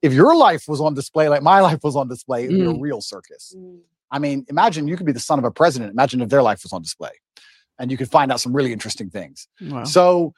if 0.00 0.12
your 0.12 0.36
life 0.36 0.64
was 0.68 0.80
on 0.80 0.94
display 0.94 1.28
like 1.28 1.42
my 1.42 1.60
life 1.68 1.80
was 1.82 1.96
on 1.96 2.08
display, 2.08 2.44
it'd 2.44 2.56
be 2.56 2.64
a 2.64 2.70
real 2.80 3.00
circus. 3.00 3.54
I 4.10 4.18
mean, 4.18 4.46
imagine 4.48 4.88
you 4.88 4.96
could 4.96 5.06
be 5.06 5.12
the 5.12 5.20
son 5.20 5.38
of 5.38 5.44
a 5.44 5.50
president. 5.50 5.90
Imagine 5.92 6.22
if 6.22 6.28
their 6.30 6.42
life 6.42 6.62
was 6.62 6.72
on 6.72 6.82
display 6.82 7.10
and 7.78 7.90
you 7.90 7.96
could 7.96 8.10
find 8.10 8.32
out 8.32 8.40
some 8.40 8.52
really 8.52 8.72
interesting 8.72 9.10
things. 9.10 9.48
Wow. 9.60 9.84
So, 9.84 10.34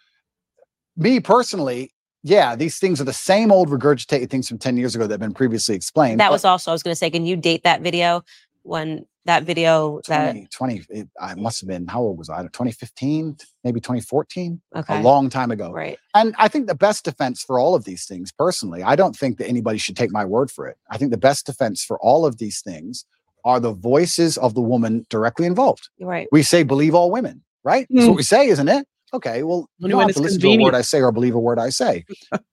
me 0.96 1.20
personally, 1.20 1.92
yeah, 2.22 2.54
these 2.54 2.78
things 2.78 3.00
are 3.00 3.04
the 3.04 3.12
same 3.12 3.50
old 3.50 3.68
regurgitated 3.68 4.28
things 4.30 4.48
from 4.48 4.58
10 4.58 4.76
years 4.76 4.94
ago 4.94 5.06
that 5.06 5.14
have 5.14 5.20
been 5.20 5.32
previously 5.32 5.74
explained. 5.74 6.20
that 6.20 6.28
but 6.28 6.32
was 6.32 6.44
also 6.44 6.70
I 6.70 6.74
was 6.74 6.82
going 6.82 6.92
to 6.92 6.98
say 6.98 7.10
can 7.10 7.24
you 7.24 7.36
date 7.36 7.64
that 7.64 7.80
video 7.80 8.22
when 8.62 9.06
that 9.24 9.44
video 9.44 10.00
that 10.08 10.32
20, 10.32 10.48
20 10.50 10.84
it, 10.90 11.08
I 11.20 11.34
must 11.34 11.60
have 11.60 11.68
been, 11.68 11.86
how 11.86 12.00
old 12.00 12.18
was 12.18 12.30
I? 12.30 12.42
2015, 12.42 13.36
maybe 13.64 13.80
2014, 13.80 14.60
okay 14.76 15.00
a 15.00 15.02
long 15.02 15.28
time 15.28 15.50
ago. 15.50 15.72
right 15.72 15.98
And 16.14 16.34
I 16.38 16.48
think 16.48 16.66
the 16.66 16.74
best 16.74 17.04
defense 17.04 17.42
for 17.42 17.58
all 17.58 17.74
of 17.74 17.84
these 17.84 18.06
things, 18.06 18.32
personally, 18.32 18.82
I 18.82 18.96
don't 18.96 19.16
think 19.16 19.38
that 19.38 19.48
anybody 19.48 19.78
should 19.78 19.96
take 19.96 20.10
my 20.10 20.24
word 20.24 20.50
for 20.50 20.66
it. 20.66 20.76
I 20.90 20.98
think 20.98 21.10
the 21.10 21.18
best 21.18 21.46
defense 21.46 21.84
for 21.84 21.98
all 22.00 22.26
of 22.26 22.38
these 22.38 22.60
things 22.60 23.04
are 23.44 23.60
the 23.60 23.72
voices 23.72 24.36
of 24.38 24.54
the 24.54 24.60
woman 24.60 25.06
directly 25.10 25.46
involved. 25.46 25.88
right 26.00 26.28
we 26.32 26.42
say 26.42 26.62
believe 26.62 26.94
all 26.94 27.10
women, 27.10 27.42
right? 27.64 27.86
That's 27.90 28.04
Mm. 28.06 28.08
what 28.08 28.16
we 28.16 28.22
say, 28.22 28.48
isn't 28.48 28.68
it? 28.68 28.86
Okay, 29.12 29.42
well, 29.42 29.68
you 29.78 29.86
Only 29.86 29.90
don't 29.92 29.98
when 29.98 30.08
have 30.08 30.16
to 30.16 30.22
listen 30.22 30.40
to 30.40 30.50
a 30.52 30.62
word. 30.62 30.74
I 30.74 30.82
say 30.82 31.00
or 31.02 31.10
believe 31.10 31.34
a 31.34 31.40
word 31.40 31.58
I 31.58 31.70
say. 31.70 32.04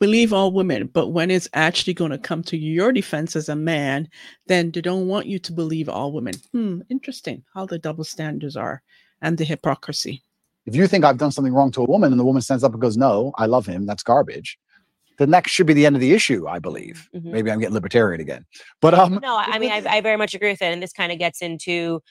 Believe 0.00 0.32
all 0.32 0.50
women, 0.52 0.88
but 0.92 1.08
when 1.08 1.30
it's 1.30 1.48
actually 1.54 1.94
going 1.94 2.10
to 2.10 2.18
come 2.18 2.42
to 2.44 2.56
your 2.56 2.92
defense 2.92 3.36
as 3.36 3.48
a 3.48 3.56
man, 3.56 4.08
then 4.48 4.70
they 4.72 4.80
don't 4.80 5.06
want 5.06 5.26
you 5.26 5.38
to 5.38 5.52
believe 5.52 5.88
all 5.88 6.12
women. 6.12 6.34
Hmm, 6.52 6.80
interesting 6.90 7.44
how 7.54 7.66
the 7.66 7.78
double 7.78 8.04
standards 8.04 8.56
are 8.56 8.82
and 9.22 9.38
the 9.38 9.44
hypocrisy. 9.44 10.22
If 10.66 10.74
you 10.74 10.86
think 10.88 11.04
I've 11.04 11.18
done 11.18 11.30
something 11.30 11.52
wrong 11.54 11.70
to 11.72 11.82
a 11.82 11.86
woman 11.86 12.12
and 12.12 12.18
the 12.18 12.24
woman 12.24 12.42
stands 12.42 12.64
up 12.64 12.72
and 12.72 12.80
goes, 12.82 12.96
No, 12.96 13.32
I 13.36 13.46
love 13.46 13.66
him, 13.66 13.86
that's 13.86 14.02
garbage, 14.02 14.58
then 15.18 15.30
that 15.30 15.48
should 15.48 15.66
be 15.66 15.74
the 15.74 15.86
end 15.86 15.96
of 15.96 16.00
the 16.00 16.12
issue, 16.12 16.46
I 16.48 16.58
believe. 16.58 17.08
Mhm. 17.14 17.24
Maybe 17.32 17.50
I'm 17.50 17.60
getting 17.60 17.74
libertarian 17.74 18.20
again. 18.20 18.44
But 18.80 18.94
um 18.94 19.18
No, 19.22 19.36
I 19.36 19.44
I 19.52 19.58
mean, 19.58 19.70
I, 19.72 19.82
I 19.88 20.00
very 20.00 20.16
much 20.16 20.34
agree 20.34 20.50
with 20.50 20.62
it. 20.62 20.72
And 20.72 20.82
this 20.82 20.92
kind 20.92 21.12
of 21.12 21.18
gets 21.18 21.40
into, 21.42 22.02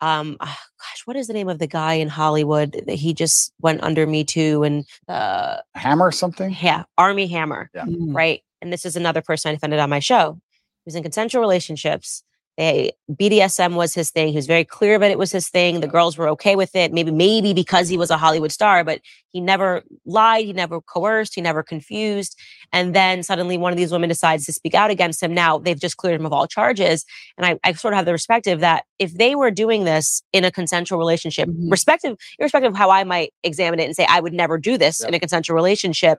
um, 0.00 0.36
ah, 0.40 0.58
gosh, 0.78 1.02
what 1.06 1.16
is 1.16 1.26
the 1.26 1.32
name 1.32 1.48
of 1.48 1.58
the 1.58 1.66
guy 1.66 1.94
in 1.94 2.08
Hollywood 2.08 2.72
that 2.86 2.94
he 2.94 3.12
just 3.12 3.52
went 3.60 3.82
under 3.82 4.06
Me 4.06 4.22
Too 4.24 4.62
and, 4.62 4.84
uh, 5.08 5.56
hammer 5.74 6.12
something. 6.12 6.56
yeah, 6.60 6.84
Armie 6.96 7.26
Hammer, 7.26 7.70
Yeah. 7.74 7.84
Mm. 7.86 8.14
right? 8.14 8.42
And 8.62 8.72
this 8.72 8.84
is 8.84 8.94
another 8.96 9.22
person 9.22 9.50
I 9.50 9.54
defended 9.54 9.80
on 9.80 9.90
my 9.90 9.98
show. 9.98 10.38
He 10.84 10.88
was 10.88 10.94
in 10.94 11.02
consensual 11.02 11.40
relationships. 11.40 12.22
They 12.58 12.90
BDSM 13.10 13.74
was 13.76 13.94
his 13.94 14.10
thing. 14.10 14.28
He 14.28 14.34
was 14.36 14.48
very 14.48 14.64
clear 14.64 14.96
about 14.96 15.12
it 15.12 15.18
was 15.18 15.30
his 15.30 15.48
thing. 15.48 15.78
The 15.80 15.86
girls 15.86 16.18
were 16.18 16.28
okay 16.30 16.56
with 16.56 16.74
it. 16.74 16.92
Maybe, 16.92 17.12
maybe 17.12 17.54
because 17.54 17.88
he 17.88 17.96
was 17.96 18.10
a 18.10 18.18
Hollywood 18.18 18.50
star, 18.50 18.82
but 18.82 19.00
he 19.30 19.40
never 19.40 19.84
lied. 20.04 20.44
He 20.44 20.52
never 20.52 20.80
coerced. 20.80 21.36
He 21.36 21.40
never 21.40 21.62
confused. 21.62 22.36
And 22.72 22.96
then 22.96 23.22
suddenly 23.22 23.56
one 23.56 23.72
of 23.72 23.76
these 23.76 23.92
women 23.92 24.08
decides 24.08 24.44
to 24.46 24.52
speak 24.52 24.74
out 24.74 24.90
against 24.90 25.22
him. 25.22 25.32
Now 25.32 25.58
they've 25.58 25.78
just 25.80 25.96
cleared 25.98 26.18
him 26.18 26.26
of 26.26 26.32
all 26.32 26.48
charges. 26.48 27.04
And 27.38 27.46
I, 27.46 27.58
I 27.62 27.72
sort 27.74 27.94
of 27.94 27.96
have 27.98 28.06
the 28.06 28.12
perspective 28.12 28.58
that 28.58 28.84
if 28.98 29.14
they 29.14 29.36
were 29.36 29.52
doing 29.52 29.84
this 29.84 30.20
in 30.32 30.44
a 30.44 30.50
consensual 30.50 30.98
relationship, 30.98 31.48
Mhm. 31.48 31.70
respective, 31.70 32.16
irrespective 32.40 32.72
of 32.72 32.76
how 32.76 32.90
I 32.90 33.04
might 33.04 33.32
examine 33.44 33.78
it 33.78 33.84
and 33.84 33.94
say, 33.94 34.04
I 34.08 34.18
would 34.18 34.32
never 34.34 34.58
do 34.58 34.76
this 34.76 34.98
Yep. 35.00 35.08
in 35.10 35.14
a 35.14 35.20
consensual 35.20 35.54
relationship, 35.54 36.18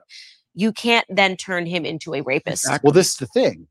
you 0.54 0.72
can't 0.72 1.04
then 1.10 1.36
turn 1.36 1.66
him 1.66 1.84
into 1.84 2.14
a 2.14 2.22
rapist. 2.22 2.64
Exactly. 2.64 2.88
Well, 2.88 2.94
this 2.94 3.08
is 3.08 3.16
the 3.16 3.26
thing. 3.26 3.68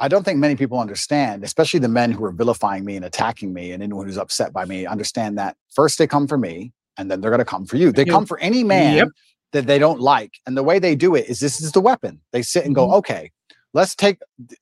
I 0.00 0.08
don't 0.08 0.24
think 0.24 0.38
many 0.38 0.56
people 0.56 0.78
understand, 0.80 1.44
especially 1.44 1.78
the 1.80 1.88
men 1.88 2.10
who 2.10 2.24
are 2.24 2.32
vilifying 2.32 2.84
me 2.84 2.96
and 2.96 3.04
attacking 3.04 3.52
me 3.52 3.72
and 3.72 3.82
anyone 3.82 4.06
who's 4.06 4.16
upset 4.16 4.52
by 4.52 4.64
me, 4.64 4.86
understand 4.86 5.36
that 5.38 5.56
first 5.70 5.98
they 5.98 6.06
come 6.06 6.26
for 6.26 6.38
me 6.38 6.72
and 6.96 7.10
then 7.10 7.20
they're 7.20 7.30
going 7.30 7.38
to 7.38 7.44
come 7.44 7.66
for 7.66 7.76
you. 7.76 7.92
They 7.92 8.04
come 8.06 8.24
for 8.26 8.38
any 8.40 8.64
man 8.64 8.96
Yep. 8.96 9.08
that 9.52 9.66
they 9.66 9.78
don't 9.78 10.00
like. 10.00 10.32
And 10.46 10.56
the 10.56 10.62
way 10.62 10.78
they 10.78 10.96
do 10.96 11.14
it 11.14 11.28
is 11.28 11.38
this 11.40 11.60
is 11.60 11.72
the 11.72 11.80
weapon. 11.80 12.20
They 12.32 12.40
sit 12.42 12.64
and 12.64 12.74
go, 12.74 12.88
Mhm. 12.88 12.94
okay, 12.94 13.30
let's 13.74 13.94
take 13.94 14.18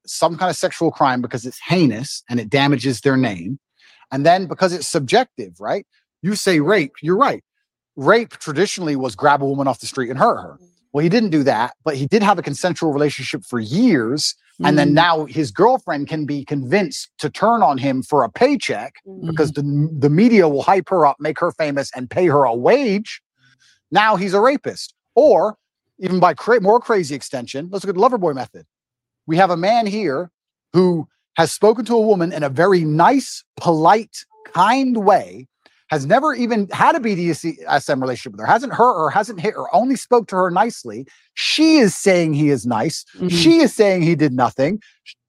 some 0.07 0.37
kind 0.37 0.51
of 0.51 0.57
sexual 0.57 0.91
crime 0.91 1.23
because 1.23 1.47
it's 1.47 1.61
heinous 1.61 2.23
and 2.29 2.41
it 2.41 2.51
damages 2.51 3.01
their 3.03 3.17
name. 3.17 3.61
And 4.11 4.27
then 4.27 4.47
because 4.47 4.73
it's 4.73 4.89
subjective, 4.89 5.61
right? 5.61 5.87
You 6.21 6.35
say 6.35 6.59
rape, 6.61 6.95
you're 7.01 7.17
right. 7.17 7.45
Rape 7.95 8.31
traditionally 8.39 8.97
was 8.97 9.15
grab 9.15 9.43
a 9.43 9.47
woman 9.47 9.69
off 9.69 9.79
the 9.81 9.87
street 9.87 10.11
and 10.11 10.19
hurt 10.19 10.41
her. 10.43 10.59
Well, 10.93 11.03
he 11.03 11.09
didn't 11.09 11.31
do 11.31 11.45
that, 11.45 11.75
but 11.85 11.95
he 11.97 12.07
did 12.07 12.23
have 12.25 12.39
a 12.39 12.43
consensual 12.43 12.93
relationship 12.93 13.45
for 13.45 13.61
years. 13.61 14.35
And 14.65 14.79
then 14.79 14.91
Mm. 14.91 14.95
now 14.95 15.25
his 15.27 15.51
girlfriend 15.53 16.09
can 16.09 16.27
be 16.27 16.45
convinced 16.45 17.11
to 17.19 17.31
turn 17.31 17.63
on 17.63 17.79
him 17.79 18.03
for 18.03 18.25
a 18.25 18.31
paycheck 18.31 18.95
because 19.27 19.53
the, 19.53 19.63
the 19.99 20.11
media 20.11 20.49
will 20.49 20.63
hype 20.63 20.89
her 20.89 21.07
up, 21.07 21.17
make 21.21 21.39
her 21.39 21.53
famous, 21.53 21.91
and 21.95 22.11
pay 22.11 22.27
her 22.27 22.45
a 22.45 22.55
wage. 22.55 23.23
Now 23.91 24.17
he's 24.17 24.35
a 24.35 24.41
rapist. 24.41 24.95
Or 25.15 25.57
even 25.99 26.21
by 26.21 26.35
cra- 26.35 26.61
more 26.61 26.81
crazy 26.81 27.15
extension, 27.15 27.69
let's 27.71 27.85
look 27.85 27.97
at 27.97 28.01
the 28.01 28.19
Loverboy 28.19 28.35
method. 28.35 28.67
We 29.27 29.37
have 29.37 29.51
a 29.51 29.57
man 29.57 29.87
here 29.87 30.31
who 30.73 31.09
has 31.37 31.53
spoken 31.53 31.85
to 31.87 31.95
a 31.95 32.01
woman 32.01 32.33
in 32.33 32.43
a 32.43 32.49
very 32.49 32.85
nice, 32.85 33.45
polite, 33.57 34.25
kind 34.53 34.97
way, 34.97 35.47
has 35.89 36.07
never 36.07 36.35
even 36.35 36.69
had 36.73 36.95
a 36.95 37.01
BDSM 37.01 38.01
relationship 38.01 38.33
with 38.33 38.41
her, 38.41 38.47
hasn't 38.47 38.73
hurt 38.73 38.95
her, 38.99 39.11
hasn't 39.11 39.41
hit 39.41 39.55
her, 39.55 39.75
only 39.75 39.97
spoke 39.97 40.29
to 40.29 40.37
her 40.37 40.51
nicely. 40.51 41.07
She 41.35 41.79
is 41.79 41.97
saying 41.97 42.35
he 42.35 42.51
is 42.51 42.67
nice. 42.67 43.05
Mhm. 43.17 43.31
She 43.31 43.59
is 43.59 43.75
saying 43.75 44.03
he 44.03 44.15
did 44.15 44.33
nothing. 44.33 44.81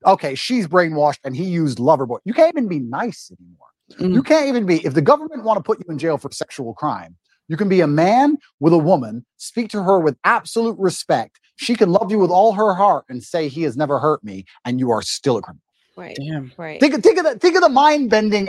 Okay, 0.06 0.36
she's 0.36 0.68
brainwashed 0.68 1.20
and 1.24 1.36
he 1.36 1.46
used 1.46 1.78
Loverboy. 1.78 2.20
You 2.26 2.34
can't 2.34 2.54
even 2.54 2.68
be 2.68 2.80
nice 2.80 3.32
anymore. 3.40 3.68
Mm. 4.00 4.14
You 4.14 4.24
can't 4.24 4.48
even 4.48 4.66
be, 4.66 4.86
if 4.86 4.94
the 4.94 5.02
government 5.02 5.44
want 5.44 5.58
to 5.58 5.64
put 5.64 5.80
you 5.80 5.86
in 5.90 5.98
jail 5.98 6.18
for 6.18 6.32
sexual 6.32 6.74
crime, 6.74 7.18
you 7.48 7.58
can 7.58 7.68
be 7.70 7.82
a 7.82 7.88
man 7.88 8.38
with 8.60 8.74
a 8.74 8.78
woman, 8.78 9.26
speak 9.38 9.70
to 9.70 9.82
her 9.84 10.00
with 10.00 10.16
absolute 10.24 10.78
respect. 10.78 11.40
She 11.56 11.76
can 11.76 11.92
love 11.92 12.12
you 12.12 12.20
with 12.20 12.30
all 12.30 12.54
her 12.54 12.74
heart 12.74 13.06
and 13.10 13.24
say 13.24 13.48
he 13.48 13.64
has 13.64 13.76
never 13.76 14.00
hurt 14.00 14.24
me, 14.24 14.46
and 14.64 14.80
you 14.80 14.92
are 14.92 15.02
still 15.02 15.38
a 15.38 15.42
criminal. 15.42 15.64
Right. 15.98 16.16
Damn. 16.18 16.52
Right. 16.58 16.80
Think, 16.80 16.94
of- 16.94 17.04
think 17.04 17.18
of 17.18 17.26
the 17.26 17.38
think 17.40 17.56
of 17.56 17.62
the 17.62 17.70
mind 17.70 18.10
bending. 18.10 18.48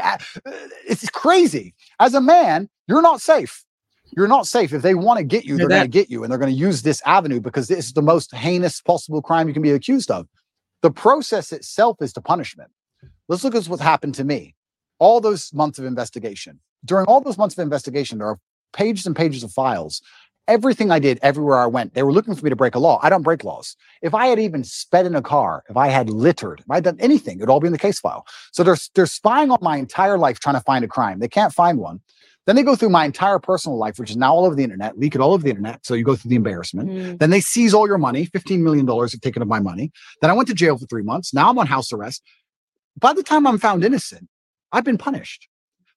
It's 0.87 1.09
crazy. 1.11 1.75
As 1.99 2.15
a 2.15 2.21
man, 2.21 2.69
you're 2.87 3.03
not 3.03 3.21
safe. 3.21 3.65
You're 4.17 4.29
not 4.29 4.47
safe. 4.47 4.73
If 4.73 4.83
they 4.83 4.95
want 4.95 5.19
to 5.19 5.25
get 5.25 5.45
you, 5.45 5.57
they're 5.57 5.69
going 5.69 5.83
to 5.83 5.89
get 5.89 6.11
you, 6.11 6.23
and 6.23 6.31
they're 6.31 6.39
going 6.39 6.53
to 6.53 6.59
use 6.59 6.83
this 6.83 7.01
avenue 7.07 7.41
because 7.41 7.69
this 7.69 7.87
is 7.87 7.93
the 7.93 8.03
most 8.03 8.35
heinous 8.35 8.81
possible 8.81 9.23
crime 9.23 9.47
you 9.49 9.55
can 9.55 9.63
be 9.63 9.71
accused 9.71 10.11
of. 10.11 10.27
The 10.83 10.91
process 10.91 11.53
itself 11.53 11.99
is 12.01 12.13
the 12.13 12.21
punishment. 12.21 12.71
Let's 13.29 13.45
look 13.45 13.55
at 13.55 13.67
what 13.67 13.81
happened 13.81 14.15
to 14.17 14.25
me. 14.25 14.55
All 14.99 15.21
those 15.21 15.53
months 15.55 15.79
of 15.79 15.85
investigation. 15.85 16.59
During 16.85 17.07
all 17.07 17.21
those 17.21 17.39
months 17.39 17.57
of 17.57 17.63
investigation, 17.63 18.19
there 18.19 18.29
are 18.29 18.39
pages 18.73 19.07
and 19.07 19.15
pages 19.15 19.45
of 19.45 19.53
files. 19.53 20.03
Everything 20.51 20.91
I 20.91 20.99
did, 20.99 21.21
everywhere 21.23 21.61
I 21.61 21.67
went, 21.67 21.95
they 21.95 22.03
were 22.03 22.13
looking 22.13 22.35
for 22.35 22.45
me 22.45 22.51
to 22.51 22.57
break 22.57 22.75
a 22.75 22.81
law. 22.81 22.99
I 23.05 23.09
don't 23.09 23.23
break 23.23 23.45
laws. 23.45 23.77
If 24.03 24.15
I 24.15 24.27
had 24.27 24.41
even 24.41 24.65
sped 24.65 25.07
in 25.07 25.15
a 25.15 25.23
car, 25.23 25.63
if 25.71 25.77
I 25.77 25.87
had 25.87 26.11
littered, 26.11 26.59
if 26.59 26.69
I 26.69 26.75
had 26.75 26.85
done 26.85 26.97
anything, 26.99 27.39
it 27.39 27.43
would 27.43 27.51
all 27.51 27.61
be 27.61 27.69
in 27.69 27.73
the 27.73 27.79
case 27.79 28.01
file. 28.01 28.27
So 28.51 28.65
they're, 28.65 28.77
they're 28.97 29.07
spying 29.07 29.53
on 29.53 29.59
my 29.63 29.77
entire 29.77 30.19
life 30.19 30.41
trying 30.41 30.57
to 30.57 30.61
find 30.63 30.85
a 30.85 30.89
crime. 30.89 31.21
They 31.21 31.29
can't 31.29 31.53
find 31.53 31.79
one. 31.79 32.01
Then 32.47 32.57
they 32.57 32.65
go 32.65 32.75
through 32.75 32.89
my 32.89 33.05
entire 33.05 33.39
personal 33.39 33.79
life, 33.79 34.01
which 34.01 34.11
is 34.11 34.17
now 34.17 34.35
all 34.35 34.45
over 34.45 34.57
the 34.57 34.65
internet, 34.65 34.99
leak 34.99 35.15
it 35.15 35.21
all 35.21 35.35
over 35.35 35.45
the 35.45 35.51
internet. 35.51 35.87
So 35.87 35.95
you 35.95 36.03
go 36.03 36.17
through 36.17 36.31
the 36.31 36.37
embarrassment. 36.37 36.91
Mm. 36.91 37.19
Then 37.21 37.31
they 37.31 37.41
seize 37.41 37.73
all 37.73 37.87
your 37.87 37.99
money, 37.99 38.27
$15 38.27 38.59
million 38.59 38.91
are 38.91 39.07
taken 39.07 39.43
of 39.43 39.47
my 39.47 39.61
money. 39.61 39.93
Then 40.21 40.31
I 40.31 40.33
went 40.33 40.49
to 40.49 40.55
jail 40.55 40.77
for 40.77 40.87
three 40.87 41.05
months. 41.05 41.33
Now 41.33 41.51
I'm 41.51 41.59
on 41.61 41.69
house 41.69 41.93
arrest. 41.93 42.25
By 42.99 43.13
the 43.13 43.23
time 43.23 43.47
I'm 43.47 43.59
found 43.59 43.85
innocent, 43.85 44.29
I've 44.73 44.83
been 44.85 44.99
punished. 44.99 45.47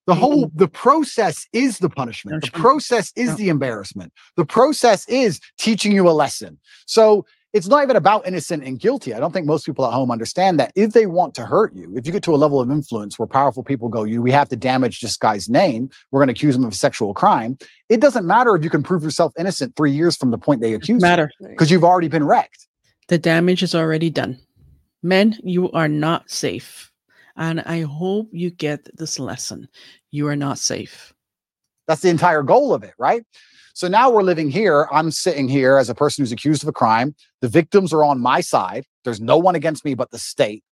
The 0.06 0.16
whole 0.16 0.52
the 0.54 0.68
process 0.68 1.48
is 1.54 1.80
the 1.80 1.90
punishment. 1.90 2.44
The 2.44 2.52
process 2.52 3.14
is 3.16 3.36
the 3.38 3.50
embarrassment. 3.50 4.12
The 4.36 4.46
process 4.46 5.08
is 5.08 5.40
teaching 5.58 5.94
you 5.94 6.10
a 6.10 6.12
lesson. 6.12 6.60
So 6.86 7.26
it's 7.54 7.68
not 7.68 7.84
even 7.84 7.96
about 7.96 8.28
innocent 8.28 8.64
and 8.64 8.80
guilty. 8.80 9.14
I 9.14 9.20
don't 9.20 9.32
think 9.32 9.46
most 9.46 9.66
people 9.66 9.86
at 9.86 9.94
home 9.94 10.10
understand 10.10 10.60
that 10.60 10.72
if 10.76 10.92
they 10.94 11.06
want 11.06 11.36
to 11.36 11.46
hurt 11.46 11.74
you, 11.76 11.94
if 11.96 12.08
you 12.08 12.12
get 12.12 12.24
to 12.24 12.34
a 12.34 12.36
level 12.36 12.60
of 12.60 12.72
influence 12.72 13.20
where 13.20 13.28
powerful 13.28 13.64
people 13.64 13.90
go, 13.90 14.04
you 14.04 14.22
we 14.22 14.32
have 14.32 14.50
to 14.50 14.56
damage 14.56 15.00
this 15.02 15.16
guy's 15.16 15.48
name, 15.48 15.90
we're 16.12 16.20
going 16.20 16.28
to 16.28 16.34
accuse 16.34 16.56
him 16.56 16.66
of 16.66 16.74
sexual 16.74 17.14
crime. 17.14 17.58
It 17.90 18.02
doesn't 18.02 18.26
matter 18.26 18.56
if 18.56 18.64
you 18.64 18.72
can 18.72 18.82
prove 18.82 19.04
yourself 19.04 19.34
innocent 19.38 19.76
three 19.76 19.92
years 19.92 20.18
from 20.18 20.32
the 20.32 20.38
point 20.38 20.62
they 20.62 20.74
accuse 20.74 21.02
you 21.02 21.08
Matter. 21.08 21.30
because 21.48 21.70
you've 21.70 21.84
already 21.84 22.08
been 22.08 22.24
wrecked. 22.26 22.68
The 23.08 23.20
damage 23.20 23.62
is 23.62 23.76
already 23.76 24.10
done. 24.10 24.40
Men, 25.04 25.38
you 25.44 25.72
are 25.72 25.88
not 25.88 26.32
safe. 26.32 26.92
And 27.36 27.62
I 27.62 27.82
hope 27.82 28.30
you 28.32 28.52
get 28.52 28.88
this 28.98 29.20
lesson. 29.20 29.68
You 30.12 30.28
are 30.28 30.36
not 30.36 30.60
safe. 30.60 31.14
That's 31.88 32.02
the 32.02 32.10
entire 32.10 32.44
goal 32.44 32.74
of 32.74 32.84
it, 32.84 32.94
right? 32.98 33.24
So 33.74 33.88
now 33.88 34.12
we're 34.12 34.22
living 34.22 34.50
here. 34.50 34.88
I'm 34.92 35.10
sitting 35.10 35.50
here 35.50 35.78
as 35.78 35.90
a 35.90 35.96
person 35.96 36.22
who's 36.22 36.32
accused 36.32 36.64
of 36.64 36.70
a 36.70 36.74
crime. 36.74 37.16
The 37.42 37.48
victims 37.48 37.92
are 37.92 38.04
on 38.04 38.20
my 38.20 38.42
side. 38.42 38.86
There's 39.04 39.20
no 39.20 39.38
one 39.38 39.56
against 39.56 39.84
me 39.84 39.96
but 39.96 40.12
the 40.12 40.20
state. 40.20 40.64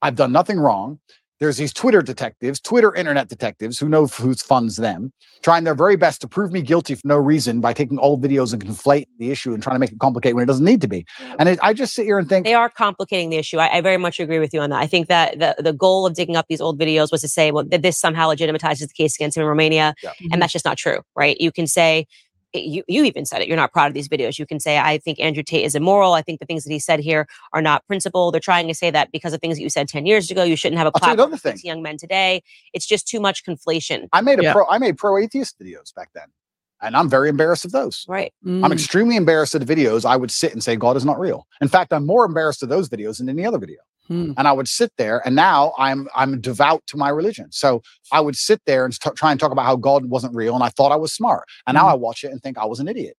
I've 0.00 0.16
done 0.16 0.32
nothing 0.32 0.58
wrong. 0.58 0.98
There's 1.40 1.56
these 1.56 1.72
Twitter 1.72 2.02
detectives, 2.02 2.60
Twitter 2.60 2.94
internet 2.94 3.28
detectives 3.28 3.78
who 3.78 3.88
know 3.88 4.06
who 4.06 4.34
funds 4.34 4.76
them, 4.76 5.12
trying 5.42 5.64
their 5.64 5.74
very 5.74 5.96
best 5.96 6.20
to 6.22 6.28
prove 6.28 6.50
me 6.50 6.62
guilty 6.62 6.96
for 6.96 7.06
no 7.06 7.16
reason 7.16 7.60
by 7.60 7.72
taking 7.72 7.98
old 8.00 8.22
videos 8.22 8.52
and 8.52 8.64
conflate 8.64 9.06
the 9.18 9.30
issue 9.30 9.54
and 9.54 9.62
trying 9.62 9.76
to 9.76 9.80
make 9.80 9.92
it 9.92 10.00
complicated 10.00 10.34
when 10.34 10.42
it 10.42 10.46
doesn't 10.46 10.64
need 10.64 10.80
to 10.80 10.88
be. 10.88 11.06
Mm. 11.18 11.36
And 11.38 11.48
it, 11.50 11.58
I 11.62 11.74
just 11.74 11.94
sit 11.94 12.06
here 12.06 12.18
and 12.18 12.28
think, 12.28 12.44
They 12.44 12.54
are 12.54 12.68
complicating 12.68 13.30
the 13.30 13.36
issue. 13.36 13.58
I, 13.58 13.76
I 13.76 13.80
very 13.80 13.98
much 13.98 14.18
agree 14.18 14.40
with 14.40 14.52
you 14.52 14.60
on 14.60 14.70
that. 14.70 14.80
I 14.80 14.88
think 14.88 15.06
that 15.08 15.38
the, 15.38 15.54
the 15.58 15.72
goal 15.72 16.06
of 16.06 16.14
digging 16.14 16.34
up 16.34 16.46
these 16.48 16.60
old 16.60 16.78
videos 16.78 17.12
was 17.12 17.20
to 17.20 17.28
say, 17.28 17.52
well, 17.52 17.64
that 17.64 17.82
this 17.82 17.98
somehow 17.98 18.28
legitimizes 18.28 18.80
the 18.80 18.94
case 18.96 19.14
against 19.14 19.36
him 19.36 19.42
in 19.42 19.48
Romania. 19.48 19.94
Yeah. 20.02 20.10
And 20.18 20.30
mm-hmm. 20.30 20.40
that's 20.40 20.52
just 20.52 20.64
not 20.64 20.76
true, 20.76 21.02
right? 21.14 21.40
You 21.40 21.52
can 21.52 21.68
say, 21.68 22.06
you, 22.54 22.82
you 22.88 23.04
even 23.04 23.24
said 23.26 23.42
it, 23.42 23.48
you're 23.48 23.56
not 23.56 23.72
proud 23.72 23.88
of 23.88 23.94
these 23.94 24.08
videos. 24.08 24.38
You 24.38 24.46
can 24.46 24.58
say, 24.60 24.78
I 24.78 24.98
think 24.98 25.20
Andrew 25.20 25.42
Tate 25.42 25.64
is 25.64 25.74
immoral. 25.74 26.14
I 26.14 26.22
think 26.22 26.40
the 26.40 26.46
things 26.46 26.64
that 26.64 26.72
he 26.72 26.78
said 26.78 27.00
here 27.00 27.26
are 27.52 27.60
not 27.62 27.86
principled. 27.86 28.32
They're 28.34 28.40
trying 28.40 28.68
to 28.68 28.74
say 28.74 28.90
that 28.90 29.12
because 29.12 29.32
of 29.32 29.40
things 29.40 29.56
that 29.56 29.62
you 29.62 29.68
said 29.70 29.88
10 29.88 30.06
years 30.06 30.30
ago, 30.30 30.42
you 30.44 30.56
shouldn't 30.56 30.78
have 30.78 30.86
a 30.86 30.92
I'll 30.94 31.00
tell 31.00 31.10
you 31.10 31.16
platform 31.16 31.32
another 31.32 31.52
to 31.56 31.58
thing. 31.58 31.66
young 31.66 31.82
men 31.82 31.98
today. 31.98 32.42
It's 32.72 32.86
just 32.86 33.06
too 33.06 33.20
much 33.20 33.44
conflation, 33.44 34.08
I 34.12 34.20
made 34.22 34.38
a 34.40 34.42
Yeah. 34.42 34.52
pro 34.52 34.66
I 34.68 34.78
made 34.78 34.96
pro 34.98 35.18
atheist 35.18 35.58
videos 35.58 35.94
back 35.94 36.08
then. 36.14 36.28
And 36.80 36.96
I'm 36.96 37.08
very 37.08 37.28
embarrassed 37.28 37.64
of 37.64 37.72
those. 37.72 38.04
right? 38.08 38.32
I'm 38.46 38.62
Mm. 38.62 38.72
extremely 38.72 39.16
embarrassed 39.16 39.54
of 39.56 39.66
the 39.66 39.74
videos. 39.74 40.04
I 40.04 40.16
would 40.16 40.30
sit 40.30 40.52
and 40.52 40.62
say, 40.62 40.76
God 40.76 40.96
is 40.96 41.04
not 41.04 41.18
real. 41.18 41.44
In 41.60 41.66
fact, 41.68 41.92
I'm 41.92 42.06
more 42.06 42.24
embarrassed 42.24 42.62
of 42.62 42.68
those 42.68 42.88
videos 42.88 43.18
than 43.18 43.28
any 43.28 43.44
other 43.44 43.58
video. 43.58 43.78
Mm. 44.10 44.34
And 44.38 44.48
I 44.48 44.52
would 44.52 44.68
sit 44.68 44.92
there, 44.96 45.20
and 45.26 45.36
now 45.36 45.72
I'm 45.78 46.08
I'm 46.14 46.40
devout 46.40 46.82
to 46.88 46.96
my 46.96 47.10
religion. 47.10 47.52
So 47.52 47.82
I 48.10 48.20
would 48.20 48.36
sit 48.36 48.62
there 48.64 48.84
and 48.84 48.98
t- 48.98 49.10
try 49.16 49.30
and 49.30 49.38
talk 49.38 49.52
about 49.52 49.66
how 49.66 49.76
God 49.76 50.06
wasn't 50.06 50.34
real, 50.34 50.54
and 50.54 50.64
I 50.64 50.70
thought 50.70 50.92
I 50.92 50.96
was 50.96 51.12
smart. 51.12 51.44
And 51.66 51.74
now 51.74 51.84
Mhm. 51.84 51.90
I 51.90 51.94
watch 51.94 52.24
it 52.24 52.32
and 52.32 52.42
think 52.42 52.56
I 52.58 52.64
was 52.64 52.80
an 52.80 52.88
idiot. 52.88 53.16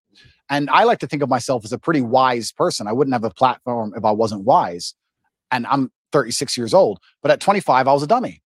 And 0.49 0.67
I 0.71 0.83
like 0.85 0.97
to 0.99 1.07
think 1.07 1.21
of 1.21 1.29
myself 1.29 1.63
as 1.63 1.71
a 1.71 1.77
pretty 1.77 2.01
wise 2.01 2.51
person. 2.51 2.87
I 2.87 2.91
wouldn't 2.91 3.13
have 3.13 3.23
a 3.23 3.29
platform 3.29 3.93
if 3.95 4.03
I 4.03 4.11
wasn't 4.11 4.45
wise. 4.45 4.95
And 5.51 5.67
I'm 5.67 5.91
36 6.11 6.57
years 6.57 6.73
old, 6.73 6.99
but 7.21 7.29
at 7.31 7.39
25, 7.39 7.87
I 7.87 7.93
was 7.93 8.01
a 8.01 8.07
dummy. 8.07 8.41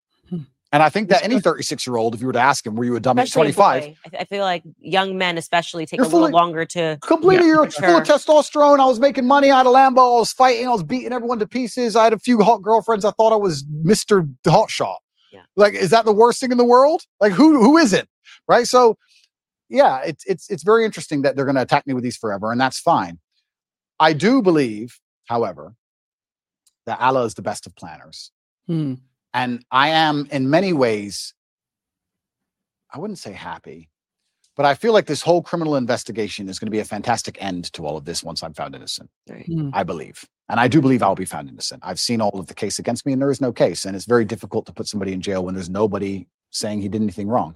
And 0.71 0.83
I 0.83 0.91
think 0.91 1.09
that 1.09 1.25
any 1.25 1.41
36 1.41 1.87
year 1.87 1.97
old, 1.97 2.14
if 2.14 2.21
you 2.21 2.27
were 2.27 2.33
to 2.35 2.41
ask 2.41 2.66
him, 2.66 2.75
were 2.77 2.85
you 2.85 2.95
a 2.97 3.01
dummy 3.01 3.23
at 3.23 3.29
Especially 3.29 3.53
25? 3.55 3.97
I, 4.12 4.19
I 4.19 4.25
feel 4.25 4.45
like 4.45 4.62
young 4.79 5.16
men, 5.16 5.39
especially, 5.39 5.87
take 5.87 5.97
You're 5.97 6.07
a 6.07 6.11
little 6.11 6.29
longer 6.29 6.66
to. 6.66 6.99
Completely, 7.01 7.47
Yeah. 7.47 7.55
you're 7.55 7.71
full 7.71 7.97
of 7.97 8.05
testosterone. 8.07 8.79
I 8.79 8.85
was 8.85 9.01
making 9.01 9.27
money. 9.27 9.49
out 9.51 9.64
of 9.66 9.73
Lambo. 9.73 10.16
I 10.16 10.19
was 10.21 10.33
fighting. 10.33 10.69
I 10.69 10.71
was 10.71 10.83
beating 10.83 11.12
everyone 11.12 11.39
to 11.39 11.47
pieces. 11.49 11.97
I 11.97 12.05
had 12.05 12.12
a 12.12 12.19
few 12.19 12.43
hot 12.43 12.61
girlfriends. 12.61 13.07
I 13.07 13.12
thought 13.12 13.33
I 13.33 13.37
was 13.37 13.64
Mr. 13.64 14.31
Hotshot. 14.45 14.97
Yeah. 15.33 15.41
Like, 15.57 15.73
is 15.73 15.89
that 15.91 16.05
the 16.05 16.12
worst 16.12 16.39
thing 16.41 16.53
in 16.53 16.59
the 16.59 16.64
world? 16.64 17.03
Like, 17.19 17.33
who 17.33 17.62
who 17.62 17.79
is 17.79 17.95
it? 17.95 18.07
Right. 18.47 18.66
So, 18.66 18.99
yeah, 19.71 20.01
it's 20.05 20.25
it's 20.27 20.51
it's 20.51 20.62
very 20.62 20.85
interesting 20.85 21.23
that 21.23 21.35
they're 21.35 21.47
going 21.47 21.55
to 21.57 21.62
attack 21.62 21.87
me 21.87 21.95
with 21.95 22.05
these 22.05 22.16
forever, 22.16 22.53
and 22.53 22.61
that's 22.61 22.79
fine. 22.79 23.19
I 23.99 24.12
do 24.12 24.43
believe, 24.43 25.01
however, 25.27 25.75
that 26.85 27.01
Allah 27.01 27.25
is 27.25 27.35
the 27.35 27.43
best 27.43 27.66
of 27.66 27.75
planners. 27.75 28.33
Hmm. 28.66 28.95
And 29.39 29.64
I 29.70 29.91
am 29.91 30.26
in 30.32 30.51
many 30.51 30.72
ways, 30.72 31.32
I 32.93 32.99
wouldn't 32.99 33.20
say 33.20 33.30
happy, 33.30 33.89
but 34.57 34.66
I 34.66 34.74
feel 34.74 34.93
like 34.93 35.07
this 35.07 35.22
whole 35.22 35.43
criminal 35.43 35.76
investigation 35.76 36.49
is 36.49 36.59
going 36.59 36.66
to 36.66 36.72
be 36.72 36.80
a 36.80 36.84
fantastic 36.84 37.41
end 37.41 37.72
to 37.74 37.86
all 37.86 37.97
of 37.97 38.05
this 38.05 38.24
once 38.24 38.43
I'm 38.43 38.53
found 38.53 38.74
innocent. 38.74 39.09
Right. 39.30 39.47
Hmm. 39.47 39.70
I 39.72 39.84
believe. 39.84 40.24
And 40.49 40.59
I 40.59 40.66
do 40.66 40.80
believe 40.80 41.05
I'll 41.05 41.14
be 41.14 41.24
found 41.24 41.49
innocent. 41.49 41.84
I've 41.84 42.01
seen 42.01 42.20
all 42.20 42.41
of 42.41 42.49
the 42.49 42.55
case 42.55 42.80
against 42.80 43.07
me 43.07 43.12
and 43.12 43.22
there 43.22 43.30
is 43.30 43.41
no 43.41 43.53
case. 43.53 43.84
And 43.84 43.95
it's 43.95 44.07
very 44.07 44.24
difficult 44.24 44.66
to 44.66 44.72
put 44.72 44.89
somebody 44.89 45.12
in 45.12 45.20
jail 45.20 45.45
when 45.45 45.55
there's 45.55 45.70
nobody 45.70 46.26
saying 46.51 46.80
he 46.80 46.89
did 46.89 47.01
anything 47.01 47.28
wrong. 47.28 47.55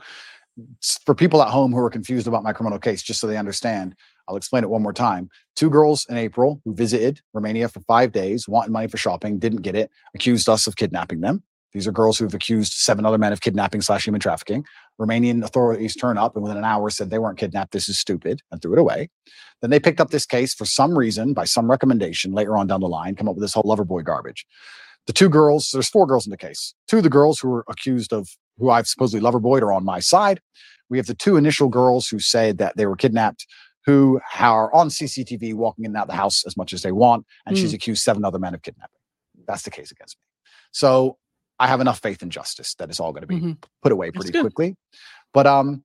For 1.05 1.17
people 1.17 1.43
at 1.43 1.49
home 1.49 1.73
who 1.73 1.79
are 1.79 1.91
confused 1.91 2.29
about 2.29 2.45
my 2.45 2.53
criminal 2.53 2.79
case, 2.79 3.03
just 3.03 3.19
so 3.19 3.27
they 3.27 3.39
understand, 3.39 3.97
I'll 4.29 4.37
explain 4.37 4.63
it 4.63 4.71
one 4.71 4.83
more 4.83 4.93
time. 4.93 5.31
Two 5.57 5.69
girls 5.69 6.07
in 6.09 6.17
April 6.17 6.61
who 6.65 6.77
visited 6.77 7.23
Romania 7.33 7.69
for 7.69 7.81
five 7.81 8.13
days, 8.13 8.47
wanted 8.47 8.71
money 8.71 8.87
for 8.87 8.99
shopping, 8.99 9.41
didn't 9.41 9.63
get 9.63 9.75
it, 9.75 9.91
accused 10.15 10.49
us 10.49 10.69
of 10.69 10.77
kidnapping 10.77 11.23
them. 11.23 11.43
These 11.73 11.87
are 11.87 11.93
girls 11.93 12.19
who 12.19 12.25
have 12.25 12.35
accused 12.35 12.75
seven 12.75 13.07
other 13.07 13.19
men 13.19 13.33
of 13.33 13.41
kidnapping 13.41 13.81
slash 13.81 14.07
human 14.07 14.21
trafficking. 14.21 14.65
Romanian 15.01 15.43
authorities 15.43 15.97
turn 15.97 16.19
up 16.19 16.35
and 16.35 16.43
within 16.43 16.59
an 16.59 16.65
hour 16.65 16.91
said 16.91 17.11
they 17.11 17.19
weren't 17.19 17.39
kidnapped. 17.39 17.73
This 17.73 17.89
is 17.89 17.99
stupid 17.99 18.43
and 18.51 18.61
threw 18.61 18.75
it 18.75 18.79
away. 18.79 19.09
Then 19.61 19.71
they 19.71 19.81
picked 19.81 20.01
up 20.01 20.11
this 20.11 20.27
case 20.27 20.55
for 20.55 20.67
some 20.67 20.97
reason, 20.97 21.33
by 21.33 21.45
some 21.45 21.71
recommendation 21.71 22.33
later 22.33 22.57
on 22.57 22.67
down 22.67 22.81
the 22.81 22.89
line, 22.89 23.15
come 23.15 23.29
up 23.29 23.37
with 23.37 23.43
this 23.43 23.55
whole 23.55 23.65
lover 23.65 23.85
boy 23.85 24.03
garbage. 24.03 24.47
The 25.07 25.13
two 25.13 25.29
girls, 25.29 25.71
there's 25.73 25.89
four 25.89 26.07
girls 26.07 26.27
in 26.27 26.31
the 26.31 26.37
case. 26.37 26.75
Two 26.89 26.99
of 26.99 27.03
the 27.03 27.11
girls 27.11 27.41
who 27.41 27.49
were 27.49 27.65
accused 27.69 28.13
of 28.13 28.29
who 28.59 28.71
I've 28.71 28.87
supposedly 28.87 29.21
lover 29.21 29.41
boyed 29.41 29.63
are 29.63 29.73
on 29.73 29.85
my 29.85 29.99
side. 29.99 30.41
We 30.91 30.99
have 30.99 31.07
the 31.07 31.15
two 31.15 31.37
initial 31.37 31.69
girls 31.69 32.09
who 32.09 32.19
said 32.19 32.59
that 32.59 32.77
they 32.77 32.87
were 32.87 32.97
kidnapped, 32.97 33.47
who 33.87 34.21
are 34.39 34.73
on 34.75 34.91
CCTV 34.91 35.55
walking 35.55 35.85
in 35.85 35.93
and 35.93 35.97
out 35.97 36.07
the 36.07 36.13
house 36.13 36.45
as 36.47 36.57
much 36.57 36.73
as 36.73 36.83
they 36.83 36.93
want, 36.93 37.27
and 37.47 37.57
she's 37.57 37.71
hmm. 37.71 37.77
accused 37.77 38.03
seven 38.03 38.25
other 38.25 38.39
men 38.39 38.55
of 38.55 38.63
kidnapping. 38.63 38.99
That's 39.47 39.63
the 39.63 39.71
case 39.71 39.91
against 39.91 40.19
me. 40.19 40.23
So 40.71 41.17
I 41.63 41.69
have 41.69 41.81
enough 41.81 42.01
faith 42.01 42.23
in 42.25 42.31
justice 42.31 42.75
that 42.75 42.91
it's 42.91 42.99
all 42.99 43.13
going 43.13 43.21
to 43.23 43.27
be 43.29 43.37
Mhm. 43.41 43.57
put 43.83 43.93
away 43.93 44.11
pretty 44.11 44.33
quickly. 44.39 44.77
But 45.33 45.47
um, 45.47 45.85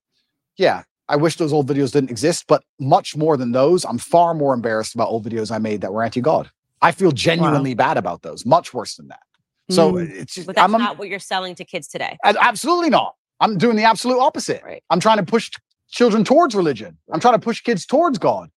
yeah, 0.57 0.83
I 1.07 1.15
wish 1.17 1.35
those 1.37 1.53
old 1.53 1.67
videos 1.69 1.91
didn't 1.93 2.09
exist. 2.09 2.45
But 2.47 2.63
much 2.79 3.15
more 3.15 3.37
than 3.37 3.51
those, 3.51 3.85
I'm 3.85 3.99
far 3.99 4.33
more 4.33 4.53
embarrassed 4.55 4.95
about 4.95 5.09
old 5.09 5.23
videos 5.23 5.51
I 5.51 5.59
made 5.59 5.81
that 5.81 5.93
were 5.93 6.03
anti-God. 6.03 6.49
I 6.81 6.91
feel 6.91 7.11
genuinely 7.11 7.75
bad 7.75 7.95
about 7.97 8.23
those, 8.23 8.43
much 8.45 8.73
worse 8.73 8.95
than 8.95 9.07
that. 9.09 9.21
So 9.69 9.93
Mm. 9.93 10.09
it's 10.09 10.33
just, 10.33 10.47
But 10.47 10.55
that's 10.55 10.73
I'm 10.73 10.79
not 10.81 10.97
what 10.97 11.09
you're 11.09 11.19
selling 11.19 11.53
to 11.55 11.63
kids 11.65 11.87
today. 11.87 12.17
absolutely 12.23 12.89
not. 12.89 13.15
I'm 13.39 13.57
doing 13.59 13.75
the 13.75 13.83
absolute 13.83 14.19
opposite. 14.19 14.63
Right. 14.63 14.83
I'm 14.89 14.99
trying 14.99 15.17
to 15.17 15.23
push 15.23 15.51
children 15.89 16.23
towards 16.23 16.55
religion. 16.55 16.97
I'm 17.13 17.19
trying 17.19 17.35
to 17.35 17.39
push 17.39 17.61
kids 17.61 17.85
towards 17.85 18.17
God. 18.17 18.49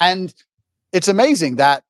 And 0.00 0.32
it's 0.92 1.08
amazing 1.08 1.56
that 1.56 1.84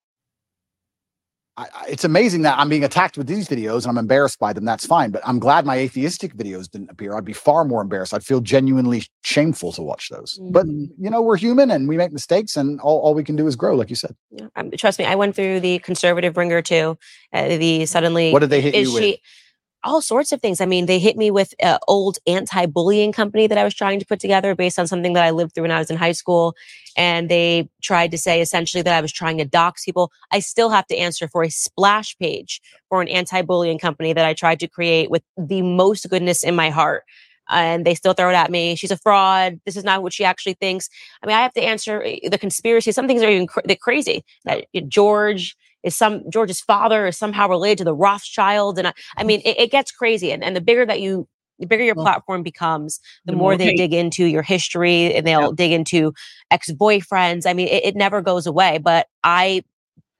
I, 1.57 1.69
it's 1.89 2.03
amazing 2.05 2.43
that 2.43 2.59
I'm 2.59 2.69
being 2.69 2.83
attacked 2.83 3.17
with 3.17 3.29
these 3.29 3.49
videos 3.49 3.83
and 3.83 3.87
I'm 3.87 3.99
embarrassed 3.99 4.41
by 4.41 4.53
them. 4.53 4.65
That's 4.65 4.85
fine. 4.87 5.11
But 5.13 5.23
I'm 5.25 5.39
glad 5.39 5.65
my 5.65 5.77
atheistic 5.77 6.35
videos 6.37 6.69
didn't 6.69 6.91
appear. 6.91 7.15
I'd 7.17 7.25
be 7.25 7.33
far 7.33 7.65
more 7.65 7.81
embarrassed. 7.81 8.13
I'd 8.13 8.25
feel 8.25 8.41
genuinely 8.41 9.05
shameful 9.23 9.71
to 9.73 9.83
watch 9.83 10.09
those. 10.09 10.41
But 10.51 10.67
Mhm. 10.67 10.89
you 10.99 11.11
know, 11.11 11.23
we're 11.23 11.37
human 11.37 11.71
and 11.71 11.89
we 11.89 11.97
make 11.97 12.13
mistakes, 12.13 12.57
and 12.57 12.81
all, 12.81 12.99
all 13.01 13.15
we 13.15 13.23
can 13.23 13.37
do 13.37 13.47
is 13.47 13.55
grow, 13.55 13.77
like 13.77 13.89
you 13.89 13.97
said. 13.97 14.17
Yeah. 14.33 14.47
Um, 14.57 14.73
trust 14.73 14.99
me, 14.99 15.05
I 15.05 15.15
went 15.15 15.37
through 15.37 15.61
the 15.61 15.79
conservative 15.79 16.37
wringer 16.37 16.61
too. 16.61 16.99
Uh, 17.33 17.57
the 17.57 17.87
suddenly 17.87 18.33
What 18.33 18.41
did 18.41 18.51
they 18.51 18.61
hit 18.61 18.75
you 18.75 18.93
with? 18.93 19.17
All 19.85 20.03
sorts 20.03 20.33
of 20.33 20.41
things. 20.41 20.61
I 20.61 20.67
mean, 20.67 20.87
they 20.87 20.99
hit 20.99 21.17
me 21.17 21.31
with 21.31 21.55
an 21.61 21.79
old 21.87 22.19
anti-bullying 22.27 23.13
company 23.13 23.47
that 23.47 23.59
I 23.59 23.65
was 23.65 23.75
trying 23.75 24.01
to 24.01 24.07
put 24.07 24.19
together 24.19 24.55
based 24.55 24.79
on 24.79 24.87
something 24.87 25.13
that 25.13 25.25
I 25.25 25.31
lived 25.31 25.55
through 25.55 25.63
when 25.63 25.71
I 25.71 25.79
was 25.79 25.91
in 25.91 25.97
high 25.97 26.13
school, 26.13 26.55
and 26.97 27.29
they 27.29 27.69
tried 27.83 28.11
to 28.11 28.19
say 28.19 28.41
essentially 28.41 28.83
that 28.83 28.97
I 28.97 29.01
was 29.01 29.13
trying 29.13 29.39
to 29.39 29.45
dox 29.45 29.85
people. 29.85 30.11
I 30.33 30.41
still 30.41 30.71
have 30.71 30.87
to 30.89 30.97
answer 30.97 31.29
for 31.29 31.43
a 31.43 31.51
splash 31.51 32.17
page 32.19 32.61
for 32.89 33.03
an 33.03 33.09
anti-bullying 33.09 33.79
company 33.79 34.13
that 34.13 34.25
I 34.25 34.35
tried 34.35 34.61
to 34.61 34.69
create 34.69 35.11
with 35.11 35.23
the 35.37 35.63
most 35.63 36.09
goodness 36.09 36.43
in 36.43 36.57
my 36.57 36.71
heart. 36.71 37.05
And 37.51 37.85
they 37.85 37.95
still 37.95 38.15
throw 38.15 38.31
it 38.31 38.35
at 38.35 38.51
me. 38.51 38.75
She's 38.75 38.91
a 38.91 38.97
fraud. 38.97 39.61
This 39.67 39.77
is 39.77 39.85
not 39.85 40.03
what 40.03 40.15
she 40.15 40.25
actually 40.25 40.55
thinks. 40.55 40.89
I 41.23 41.27
mean, 41.27 41.37
I 41.37 41.43
have 41.43 41.53
to 41.53 41.61
answer 41.61 42.03
uh, 42.03 42.31
the 42.31 42.39
conspiracy. 42.39 42.91
Some 42.91 43.07
things 43.07 43.23
are 43.23 43.29
even 43.29 43.47
cr- 43.47 43.61
crazy. 43.83 44.25
That 44.47 44.65
George 44.89 45.55
is 45.85 45.95
some 45.95 46.29
George's 46.31 46.61
father 46.61 47.07
is 47.07 47.17
somehow 47.19 47.49
related 47.49 47.79
to 47.79 47.85
the 47.85 47.95
Rothschild, 47.95 48.79
and 48.79 48.89
I, 48.89 48.95
I 49.17 49.25
mean, 49.25 49.41
it, 49.45 49.59
it 49.59 49.71
gets 49.71 49.93
crazy. 49.93 50.33
And 50.33 50.43
and 50.43 50.57
the 50.57 50.61
bigger 50.61 50.87
that 50.87 51.01
you, 51.01 51.29
the 51.59 51.67
bigger 51.67 51.85
your 51.85 51.95
Well, 51.95 52.05
platform 52.05 52.43
becomes, 52.43 53.01
the, 53.27 53.33
the 53.33 53.37
more, 53.37 53.51
more 53.51 53.57
they 53.57 53.69
hate. 53.69 53.77
dig 53.77 53.95
into 53.95 54.25
your 54.27 54.43
history, 54.43 55.15
and 55.15 55.27
they'll 55.27 55.53
dig 55.53 55.73
into 55.73 56.13
ex 56.51 56.71
boyfriends. 56.73 57.47
I 57.47 57.53
mean, 57.53 57.69
it, 57.69 57.85
it 57.85 57.97
never 57.97 58.23
goes 58.23 58.47
away. 58.47 58.79
But 58.79 59.07
I. 59.23 59.63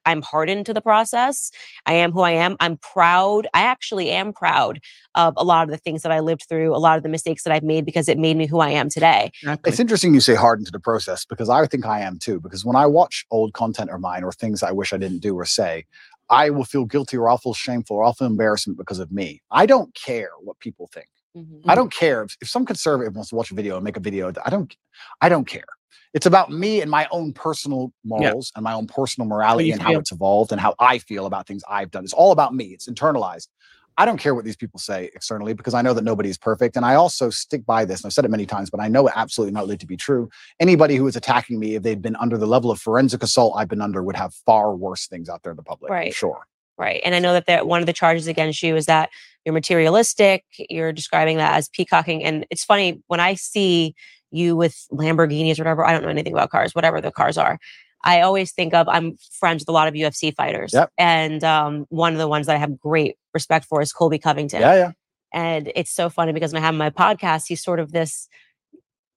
I'm 0.07 0.23
hardened 0.23 0.67
to 0.67 0.75
the 0.75 0.81
process. 0.81 1.51
I 1.87 1.95
am 1.95 2.13
who 2.13 2.21
I 2.21 2.33
am. 2.33 2.57
I'm 2.61 2.77
proud. 2.79 3.47
I 3.55 3.63
actually 3.63 4.11
am 4.11 4.33
proud 4.33 4.81
of 5.15 5.35
a 5.37 5.45
lot 5.45 5.65
of 5.65 5.71
the 5.71 5.79
things 5.79 6.03
that 6.03 6.13
I 6.13 6.21
lived 6.21 6.47
through, 6.49 6.75
a 6.75 6.79
lot 6.79 6.97
of 6.97 7.03
the 7.03 7.09
mistakes 7.09 7.45
that 7.45 7.53
I've 7.53 7.63
made 7.63 7.85
because 7.85 8.09
it 8.09 8.19
made 8.19 8.37
me 8.37 8.47
who 8.47 8.61
I 8.61 8.71
am 8.71 8.89
today. 8.89 9.31
Exactly. 9.43 9.71
It's 9.71 9.81
interesting 9.81 10.15
you 10.15 10.21
say 10.21 10.35
hardened 10.35 10.67
to 10.67 10.73
the 10.73 10.81
process 10.81 11.25
because 11.25 11.49
I 11.49 11.67
think 11.67 11.87
I 11.87 12.01
am 12.01 12.19
too. 12.19 12.41
Because 12.41 12.65
when 12.65 12.77
I 12.77 12.87
watch 12.87 13.25
old 13.31 13.53
content 13.53 13.91
of 13.91 14.01
mine 14.01 14.25
or 14.25 14.33
things 14.33 14.63
I 14.63 14.73
wish 14.73 14.93
I 14.93 14.99
didn't 14.99 15.21
do 15.21 15.35
or 15.35 15.45
say, 15.45 15.85
I 16.31 16.51
will 16.51 16.65
feel 16.65 16.85
guilty 16.85 17.17
or 17.17 17.29
I'll 17.29 17.39
feel 17.39 17.55
shameful 17.55 17.97
or 17.97 18.05
I'll 18.05 18.15
feel 18.15 18.27
embarrassment 18.27 18.79
because 18.79 18.99
of 18.99 19.13
me. 19.13 19.43
I 19.51 19.67
don't 19.67 19.95
care 19.95 20.31
what 20.41 20.59
people 20.59 20.89
think. 20.93 21.07
Mhm. 21.37 21.63
I 21.67 21.75
don't 21.75 21.93
care 21.93 22.23
if, 22.23 22.37
if 22.41 22.49
some 22.49 22.65
conservative 22.65 23.15
wants 23.15 23.31
to 23.31 23.37
watch 23.37 23.51
a 23.51 23.55
video 23.55 23.77
and 23.77 23.85
make 23.85 23.97
a 23.97 24.01
video. 24.01 24.33
I 24.45 24.51
don't. 24.51 24.75
I 25.21 25.29
don't 25.29 25.47
care. 25.47 25.65
It's 26.13 26.27
about 26.27 26.51
me 26.51 26.81
and 26.81 26.89
my 26.91 27.09
own 27.11 27.33
personal 27.33 27.93
morals 28.05 28.53
and 28.55 28.63
my 28.63 28.73
own 28.73 28.87
personal 28.87 29.27
morality 29.29 29.73
and 29.73 29.83
how 29.83 29.95
it's 29.95 30.13
evolved 30.13 30.53
and 30.53 30.61
how 30.61 30.75
I 30.79 30.99
feel 30.99 31.27
about 31.27 31.47
things 31.49 31.65
I've 31.69 31.91
done. 31.91 32.05
It's 32.05 32.13
all 32.13 32.31
about 32.31 32.55
me. 32.55 32.67
It's 32.67 32.89
internalized. 32.89 33.49
I 33.97 34.05
don't 34.05 34.19
care 34.19 34.35
what 34.35 34.45
these 34.45 34.57
people 34.57 34.79
say 34.79 35.11
externally 35.15 35.55
because 35.55 35.75
I 35.75 35.83
know 35.83 35.93
that 35.93 36.03
nobody 36.05 36.29
is 36.29 36.39
perfect. 36.39 36.77
And 36.77 36.85
I 36.85 36.95
also 36.95 37.31
stick 37.31 37.65
by 37.67 37.85
this. 37.85 38.01
And 38.03 38.09
I've 38.09 38.13
said 38.13 38.25
it 38.25 38.31
many 38.31 38.47
times, 38.47 38.71
but 38.71 38.81
I 38.81 38.89
know 38.89 39.07
it 39.09 39.13
absolutely 39.17 39.53
not 39.55 39.67
lived 39.67 39.81
to 39.81 39.87
be 39.87 39.97
true. 39.97 40.29
Anybody 40.61 40.97
who 40.97 41.07
is 41.07 41.17
attacking 41.17 41.59
me, 41.59 41.75
if 41.77 41.83
they'd 41.83 42.03
been 42.03 42.17
under 42.17 42.39
the 42.39 42.47
level 42.47 42.71
of 42.71 42.81
forensic 42.81 43.23
assault 43.23 43.55
I've 43.57 43.69
been 43.69 43.81
under, 43.83 44.03
would 44.03 44.17
have 44.17 44.35
far 44.47 44.75
worse 44.75 45.07
things 45.09 45.29
out 45.29 45.43
there 45.43 45.53
in 45.53 45.57
the 45.57 45.63
public. 45.63 45.91
Right. 45.91 46.15
sure. 46.15 46.47
Right. 46.77 47.01
And 47.05 47.15
I 47.15 47.21
know 47.21 47.33
that 47.35 47.47
there, 47.47 47.65
one 47.65 47.81
of 47.81 47.87
the 47.87 47.93
charges 47.93 48.27
against 48.27 48.63
you 48.63 48.75
is 48.75 48.87
that 48.87 49.11
you're 49.45 49.53
materialistic. 49.53 50.45
You're 50.71 50.93
describing 50.93 51.37
that 51.37 51.55
as 51.55 51.69
peacocking. 51.69 52.25
And 52.25 52.47
it's 52.51 52.65
funny 52.65 53.03
when 53.07 53.21
I 53.21 53.35
see 53.35 53.95
you 54.31 54.57
with 54.57 54.87
Lamborghinis 54.93 55.59
or 55.59 55.63
whatever, 55.63 55.85
I 55.85 55.93
don't 55.93 56.03
know 56.03 56.09
anything 56.09 56.33
about 56.33 56.51
cars, 56.51 56.75
whatever 56.75 57.01
the 57.01 57.13
cars 57.13 57.39
are. 57.39 57.59
I 58.05 58.21
always 58.21 58.53
think 58.53 58.75
of 58.75 58.89
I'm 58.89 59.17
friends 59.39 59.63
with 59.63 59.69
a 59.69 59.73
lot 59.73 59.89
of 59.89 59.95
UFC 59.95 60.35
fighters. 60.35 60.73
Yep. 60.75 60.91
And 60.99 61.43
um, 61.43 61.87
one 61.89 62.13
of 62.13 62.19
the 62.19 62.29
ones 62.29 62.47
that 62.47 62.57
I 62.57 62.59
have 62.59 62.79
great 62.79 63.17
respect 63.33 63.65
for 63.65 63.81
is 63.81 63.93
Colby 63.93 64.19
Covington. 64.19 64.61
Yeah, 64.61 64.75
yeah. 64.75 64.93
And 65.33 65.73
it's 65.75 65.91
so 65.91 66.11
funny 66.11 66.33
because 66.33 66.53
when 66.53 66.63
I 66.63 66.67
have 66.67 66.75
my 66.75 66.91
podcast, 66.91 67.45
he's 67.49 67.63
sort 67.63 67.81
of 67.81 67.93
this 67.93 68.29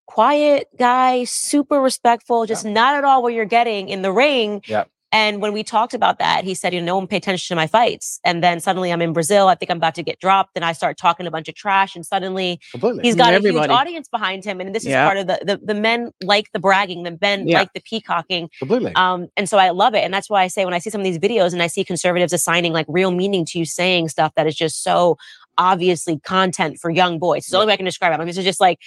quiet 0.08 0.68
guy, 0.80 1.26
super 1.26 1.80
respectful, 1.80 2.46
just 2.46 2.66
not 2.66 2.96
at 2.96 3.04
all 3.04 3.22
what 3.22 3.34
you're 3.34 3.46
getting 3.46 3.90
in 3.90 4.02
the 4.02 4.12
ring. 4.12 4.62
Yeah. 4.66 4.86
And 5.14 5.42
when 5.42 5.54
we 5.54 5.64
talked 5.64 5.94
about 5.94 6.20
that, 6.20 6.44
he 6.44 6.54
said, 6.54 6.74
you 6.74 6.82
know, 6.82 6.86
no 6.88 6.96
one 6.98 7.08
pay 7.08 7.16
attention 7.18 7.54
to 7.54 7.56
my 7.56 7.66
fights. 7.66 8.20
And 8.26 8.44
then 8.44 8.60
suddenly 8.60 8.92
I'm 8.92 9.02
in 9.02 9.14
Brazil. 9.14 9.48
I 9.48 9.56
think 9.56 9.72
I'm 9.72 9.78
about 9.78 9.96
to 9.96 10.04
get 10.04 10.20
dropped. 10.20 10.52
And 10.56 10.66
I 10.66 10.74
start 10.74 10.98
talking 10.98 11.26
a 11.26 11.32
bunch 11.32 11.48
of 11.48 11.56
trash. 11.56 11.96
And 11.96 12.06
suddenly 12.06 12.60
Completely. 12.72 13.04
he's 13.04 13.16
got 13.16 13.34
a 13.34 13.40
huge 13.40 13.56
audience 13.70 14.10
behind 14.10 14.44
him. 14.44 14.60
And 14.60 14.76
this 14.76 14.84
is 14.84 14.90
Yeah. 14.90 15.06
part 15.06 15.18
of 15.18 15.28
the, 15.28 15.40
the 15.44 15.60
the 15.64 15.74
men 15.74 16.12
like 16.22 16.52
the 16.52 16.60
bragging, 16.60 17.04
the 17.04 17.18
men 17.22 17.48
Yeah. 17.48 17.60
like 17.60 17.72
the 17.74 17.80
peacocking. 17.82 18.50
Completely. 18.60 18.94
Um, 18.96 19.30
and 19.38 19.48
so 19.48 19.58
I 19.58 19.70
love 19.70 19.96
it. 19.96 20.04
And 20.04 20.14
that's 20.14 20.30
why 20.30 20.44
I 20.44 20.48
say 20.48 20.66
when 20.66 20.74
I 20.74 20.80
see 20.80 20.90
some 20.90 21.00
of 21.00 21.06
these 21.06 21.20
videos 21.20 21.54
and 21.54 21.64
I 21.64 21.68
see 21.68 21.86
conservatives 21.86 22.34
assigning 22.34 22.74
like 22.74 22.86
real 22.90 23.12
meaning 23.12 23.46
to 23.46 23.60
you 23.60 23.64
saying 23.66 24.10
stuff 24.10 24.34
that 24.36 24.46
is 24.46 24.56
just 24.56 24.84
so 24.84 25.18
obviously 25.58 26.20
content 26.20 26.80
for 26.80 26.92
young 26.92 27.18
boys. 27.18 27.44
It's 27.44 27.52
the 27.52 27.58
only 27.58 27.68
way 27.68 27.74
I 27.74 27.78
can 27.78 27.86
describe 27.86 28.12
it. 28.12 28.16
I 28.16 28.18
mean, 28.18 28.28
this 28.28 28.38
is 28.38 28.46
just 28.46 28.60
like 28.60 28.80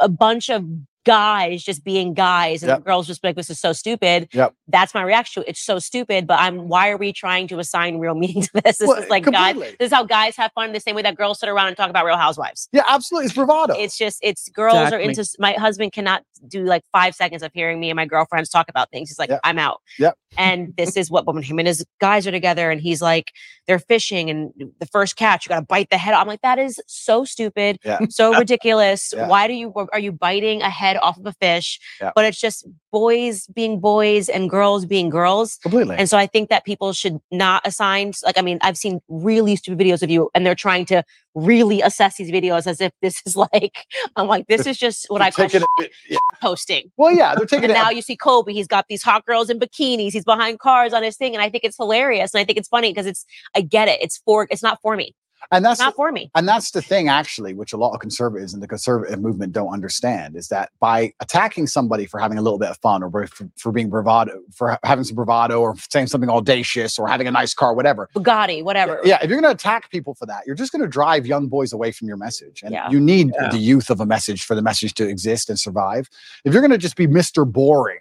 a 0.00 0.08
bunch 0.08 0.50
of 0.50 0.64
guys 1.04 1.62
just 1.62 1.84
being 1.84 2.14
guys 2.14 2.62
and 2.62 2.68
Yep. 2.68 2.78
the 2.78 2.84
girls 2.84 3.06
just 3.06 3.22
be 3.22 3.28
like 3.28 3.36
this 3.36 3.50
is 3.50 3.58
so 3.60 3.72
stupid 3.72 4.28
Yep. 4.32 4.54
that's 4.68 4.94
my 4.94 5.02
reaction 5.02 5.42
to 5.42 5.48
it. 5.48 5.50
it's 5.52 5.60
so 5.60 5.78
stupid 5.78 6.26
but 6.26 6.38
i'm 6.38 6.68
why 6.68 6.90
are 6.90 6.96
we 6.96 7.12
trying 7.12 7.48
to 7.48 7.58
assign 7.58 7.98
real 7.98 8.14
meaning 8.22 8.42
to 8.42 8.50
this 8.64 8.78
this 8.78 8.88
Well, 8.88 8.98
is 9.02 9.08
like 9.10 9.24
guys 9.24 9.56
this 9.56 9.74
is 9.80 9.92
how 9.92 10.04
guys 10.04 10.36
have 10.36 10.52
fun 10.54 10.72
the 10.72 10.80
same 10.80 10.94
way 10.94 11.02
that 11.02 11.16
girls 11.16 11.40
sit 11.40 11.48
around 11.48 11.68
and 11.68 11.76
talk 11.76 11.90
about 11.90 12.04
real 12.04 12.16
housewives 12.16 12.68
Yeah, 12.72 12.82
absolutely. 12.88 13.26
It's 13.26 13.34
bravado. 13.34 13.74
it's 13.76 13.98
just 13.98 14.18
it's 14.22 14.48
girls 14.48 14.92
are 14.92 14.98
into 14.98 15.26
my 15.38 15.52
husband 15.52 15.92
cannot 15.92 16.22
do 16.48 16.64
like 16.64 16.82
five 16.92 17.14
seconds 17.14 17.42
of 17.42 17.50
hearing 17.54 17.80
me 17.80 17.90
and 17.90 17.96
my 17.96 18.06
girlfriends 18.06 18.48
talk 18.48 18.68
about 18.68 18.90
things 18.90 19.08
he's 19.08 19.18
like 19.18 19.30
Yep. 19.30 19.40
i'm 19.44 19.58
out 19.58 19.80
Yep. 19.98 20.16
and 20.38 20.74
this 20.76 20.96
is 20.96 21.10
what 21.10 21.26
when 21.26 21.42
him 21.42 21.58
and 21.58 21.68
his 21.68 21.84
guys 22.00 22.26
are 22.26 22.30
together 22.32 22.70
and 22.70 22.80
he's 22.80 23.00
like 23.02 23.32
they're 23.66 23.78
fishing 23.78 24.28
and 24.30 24.50
the 24.80 24.86
first 24.86 25.16
catch 25.16 25.46
you 25.46 25.48
gotta 25.50 25.64
bite 25.66 25.88
the 25.90 25.98
head 25.98 26.14
off. 26.14 26.22
i'm 26.22 26.28
like 26.28 26.42
that 26.42 26.58
is 26.58 26.80
so 26.86 27.24
stupid 27.24 27.78
Yeah. 27.84 27.98
so 28.08 28.34
ridiculous 28.38 29.12
Yeah. 29.16 29.26
why 29.28 29.46
do 29.46 29.54
you 29.54 29.72
are 29.92 29.98
you 29.98 30.12
biting 30.12 30.62
a 30.62 30.70
head 30.70 30.91
off 31.02 31.18
of 31.18 31.26
a 31.26 31.32
fish 31.34 31.78
Yeah. 32.00 32.12
but 32.14 32.24
it's 32.24 32.40
just 32.40 32.66
boys 32.90 33.46
being 33.48 33.80
boys 33.80 34.28
and 34.28 34.50
girls 34.50 34.84
being 34.84 35.08
girls 35.08 35.58
completely. 35.62 35.96
and 35.96 36.08
so 36.08 36.18
I 36.18 36.26
think 36.26 36.50
that 36.50 36.64
people 36.64 36.92
should 36.92 37.18
not 37.30 37.66
assign, 37.66 38.12
like, 38.24 38.36
I 38.36 38.42
mean, 38.42 38.58
I've 38.60 38.76
seen 38.76 39.00
really 39.08 39.56
stupid 39.56 39.78
videos 39.84 40.02
of 40.02 40.10
you 40.10 40.30
and 40.34 40.44
they're 40.44 40.54
trying 40.54 40.84
to 40.86 41.02
really 41.34 41.80
assess 41.80 42.16
these 42.18 42.30
videos 42.30 42.66
as 42.66 42.80
if 42.82 42.92
this 43.00 43.22
is 43.24 43.34
like, 43.36 43.86
I'm 44.16 44.26
like, 44.26 44.46
this 44.48 44.66
is 44.66 44.76
just 44.76 45.06
what 45.08 45.22
I 45.22 45.30
call 45.30 45.46
it- 45.50 45.90
yeah. 46.10 46.18
posting. 46.42 46.92
Well, 46.98 47.12
yeah, 47.12 47.34
they're 47.34 47.46
taking 47.46 47.64
And 47.64 47.70
it. 47.72 47.74
now 47.74 47.88
you 47.90 48.02
see 48.02 48.16
Colby, 48.16 48.52
he's 48.52 48.66
got 48.66 48.86
these 48.88 49.02
hot 49.02 49.24
girls 49.24 49.48
in 49.48 49.58
bikinis, 49.58 50.12
he's 50.12 50.24
behind 50.24 50.58
cars 50.58 50.92
on 50.92 51.02
his 51.02 51.16
thing. 51.16 51.34
And 51.34 51.42
I 51.42 51.48
think 51.48 51.64
it's 51.64 51.76
hilarious. 51.78 52.34
And 52.34 52.40
I 52.40 52.44
think 52.44 52.58
it's 52.58 52.68
funny 52.68 52.90
because 52.90 53.06
it's, 53.06 53.24
I 53.56 53.62
get 53.62 53.88
it. 53.88 54.00
It's 54.02 54.18
for, 54.26 54.46
it's 54.50 54.62
not 54.62 54.78
for 54.82 54.96
me. 54.96 55.14
And 55.50 55.64
that's 55.64 55.80
not 55.80 55.94
for 55.96 56.12
me. 56.12 56.30
And 56.34 56.46
that's 56.48 56.70
the 56.70 56.82
thing, 56.82 57.08
actually, 57.08 57.54
which 57.54 57.72
a 57.72 57.76
lot 57.76 57.92
of 57.92 58.00
conservatives 58.00 58.54
and 58.54 58.62
the 58.62 58.68
conservative 58.68 59.20
movement 59.20 59.52
don't 59.52 59.72
understand 59.72 60.36
is 60.36 60.48
that 60.48 60.70
by 60.80 61.12
attacking 61.20 61.66
somebody 61.66 62.06
for 62.06 62.20
having 62.20 62.38
a 62.38 62.42
little 62.42 62.58
bit 62.58 62.70
of 62.70 62.78
fun 62.78 63.02
or 63.02 63.26
for, 63.26 63.48
for 63.56 63.72
being 63.72 63.90
bravado, 63.90 64.40
for 64.54 64.78
having 64.84 65.04
some 65.04 65.16
bravado 65.16 65.60
or 65.60 65.74
saying 65.90 66.06
something 66.06 66.30
audacious 66.30 66.98
or 66.98 67.08
having 67.08 67.26
a 67.26 67.30
nice 67.30 67.54
car, 67.54 67.74
whatever. 67.74 68.08
Bugatti, 68.14 68.62
whatever. 68.62 69.00
Yeah, 69.04 69.18
if 69.22 69.28
you're 69.28 69.40
going 69.40 69.50
to 69.50 69.56
attack 69.56 69.90
people 69.90 70.14
for 70.14 70.26
that, 70.26 70.42
you're 70.46 70.56
just 70.56 70.72
going 70.72 70.82
to 70.82 70.88
drive 70.88 71.26
young 71.26 71.48
boys 71.48 71.72
away 71.72 71.92
from 71.92 72.08
your 72.08 72.16
message. 72.16 72.62
And 72.62 72.72
Yeah. 72.72 72.88
you 72.90 73.00
need 73.00 73.32
Yeah. 73.34 73.48
the 73.50 73.58
youth 73.58 73.90
of 73.90 74.00
a 74.00 74.06
message 74.06 74.44
for 74.44 74.54
the 74.54 74.62
message 74.62 74.94
to 74.94 75.08
exist 75.08 75.48
and 75.50 75.58
survive. 75.58 76.08
If 76.44 76.52
you're 76.52 76.62
going 76.62 76.70
to 76.72 76.78
just 76.78 76.96
be 76.96 77.06
Mr. 77.06 77.50
Boring 77.50 78.00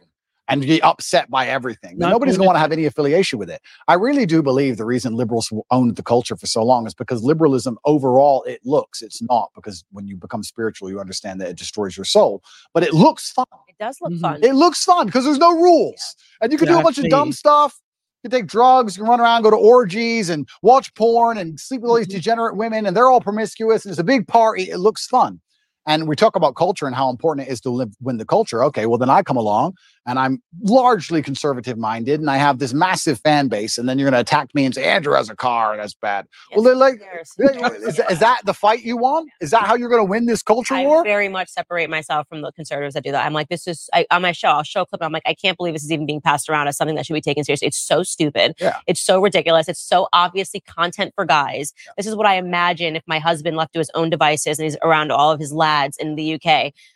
and 0.52 0.62
be 0.62 0.82
upset 0.82 1.30
by 1.30 1.48
everything, 1.48 1.98
Not 1.98 2.10
nobody's 2.10 2.38
going 2.38 2.40
going 2.40 2.46
to 2.46 2.48
want 2.48 2.56
to 2.58 2.60
have 2.60 2.72
any 2.72 2.86
affiliation 2.86 3.40
with 3.40 3.50
it. 3.50 3.62
I 3.88 3.94
really 3.96 4.26
do 4.26 4.42
believe 4.44 4.78
the 4.78 4.86
reason 4.86 5.16
liberals 5.16 5.52
owned 5.72 5.96
the 5.96 6.04
culture 6.04 6.36
for 6.36 6.48
so 6.48 6.64
long 6.64 6.86
is 6.86 6.94
because 6.94 7.24
liberalism 7.24 7.78
overall 7.86 8.44
it 8.44 8.60
looks, 8.66 9.02
it's 9.02 9.22
not 9.22 9.50
because 9.56 9.84
when 9.92 10.08
you 10.08 10.18
become 10.18 10.44
spiritual, 10.44 10.90
you 10.90 11.00
understand 11.00 11.40
that 11.42 11.50
it 11.50 11.58
destroys 11.58 11.96
your 11.98 12.06
soul, 12.06 12.44
but 12.74 12.84
it 12.84 12.94
looks 12.94 13.32
fun. 13.32 13.46
It 13.68 13.76
does 13.80 13.98
look 14.02 14.14
Mhm. 14.14 14.22
fun. 14.22 14.44
It 14.44 14.54
looks 14.54 14.84
fun 14.84 15.06
because 15.08 15.26
there's 15.26 15.38
no 15.38 15.56
rules. 15.56 16.16
And 16.42 16.52
you 16.52 16.58
can 16.58 16.68
do 16.68 16.80
a 16.80 16.84
bunch 16.84 16.98
of 16.98 17.10
dumb 17.10 17.32
stuff. 17.32 17.80
You 18.24 18.30
can 18.30 18.40
take 18.42 18.48
drugs, 18.48 18.96
you 18.96 19.04
can 19.04 19.10
run 19.10 19.20
around, 19.20 19.42
go 19.42 19.50
to 19.50 19.56
orgies 19.56 20.30
and 20.30 20.48
watch 20.62 20.94
porn 20.94 21.40
and 21.40 21.60
sleep 21.60 21.82
with 21.82 21.90
all 21.90 21.98
these 21.98 22.06
Mhm. 22.08 22.12
degenerate 22.12 22.56
women, 22.56 22.86
and 22.86 22.96
they're 22.96 23.08
all 23.10 23.22
promiscuous, 23.22 23.84
and 23.84 23.92
it's 23.92 24.00
a 24.00 24.04
big 24.04 24.28
party. 24.28 24.70
It 24.70 24.78
looks 24.78 25.08
fun. 25.08 25.42
And 25.88 26.08
we 26.08 26.16
talk 26.16 26.36
about 26.36 26.56
culture 26.56 26.86
and 26.86 26.96
how 26.96 27.10
important 27.10 27.48
it 27.48 27.52
is 27.52 27.60
to 27.62 27.70
live 27.70 27.94
win 28.02 28.18
the 28.18 28.26
culture. 28.26 28.64
Okay, 28.66 28.86
well, 28.86 28.98
then 28.98 29.10
I 29.10 29.24
come 29.24 29.38
along 29.38 29.76
and 30.06 30.18
I'm 30.18 30.42
largely 30.62 31.22
conservative 31.22 31.78
minded 31.78 32.20
and 32.20 32.30
I 32.30 32.38
have 32.38 32.60
this 32.60 32.74
massive 32.74 33.20
fan 33.20 33.48
base, 33.48 33.78
and 33.78 33.88
then 33.88 34.00
you're 34.00 34.10
gonna 34.10 34.22
attack 34.22 34.54
me 34.54 34.66
and 34.66 34.74
say, 34.74 34.84
Andrew 34.84 35.14
has 35.14 35.30
a 35.30 35.36
car, 35.36 35.74
and 35.74 35.82
that's 35.82 35.94
bad. 35.94 36.28
Well, 36.54 36.64
they're 36.64 36.76
like, 36.76 37.02
is, 37.30 38.00
is 38.10 38.20
that 38.20 38.42
the 38.46 38.54
fight 38.54 38.84
you 38.84 38.98
want? 38.98 39.30
Is 39.42 39.52
that 39.52 39.64
how 39.64 39.76
you're 39.76 39.90
gonna 39.90 40.04
win 40.04 40.26
this 40.26 40.42
culture 40.42 40.76
I 40.76 40.86
war? 40.86 41.04
very 41.04 41.28
much 41.30 41.50
separate 41.50 41.90
myself 41.90 42.28
from 42.28 42.42
the 42.42 42.52
conservatives 42.52 42.94
that 42.94 43.04
do 43.04 43.12
that. 43.12 43.26
I'm 43.26 43.34
like, 43.34 43.50
this 43.50 43.68
is 43.68 43.90
I, 43.94 44.06
on 44.12 44.22
my 44.22 44.32
show. 44.32 44.50
I'll 44.50 44.64
show 44.64 44.82
a 44.82 44.86
clip. 44.86 45.02
And 45.02 45.06
I'm 45.06 45.12
like, 45.12 45.24
I 45.26 45.34
can't 45.34 45.58
believe 45.58 45.74
this 45.74 45.84
is 45.84 45.92
even 45.92 46.06
being 46.06 46.22
passed 46.22 46.50
around 46.50 46.68
as 46.68 46.78
something 46.78 46.96
that 46.96 47.06
should 47.06 47.14
be 47.14 47.22
taken 47.22 47.44
seriously. 47.44 47.68
It's 47.68 47.78
so 47.78 48.04
stupid. 48.04 48.56
Yeah. 48.60 48.78
It's 48.88 49.02
so 49.02 49.22
ridiculous. 49.22 49.68
It's 49.68 49.82
so 49.82 50.08
obviously 50.14 50.62
content 50.62 51.14
for 51.16 51.26
guys. 51.26 51.74
This 51.98 52.08
is 52.08 52.16
what 52.16 52.26
I 52.26 52.36
imagine 52.36 52.96
if 52.96 53.04
my 53.08 53.20
husband 53.20 53.58
left 53.58 53.74
to 53.74 53.80
his 53.80 53.92
own 53.94 54.10
devices 54.10 54.60
and 54.60 54.64
he's 54.66 54.78
around 54.82 55.12
all 55.12 55.32
of 55.32 55.40
his 55.40 55.54
lads 55.72 55.98
in 55.98 56.16
the 56.16 56.34
UK. 56.36 56.48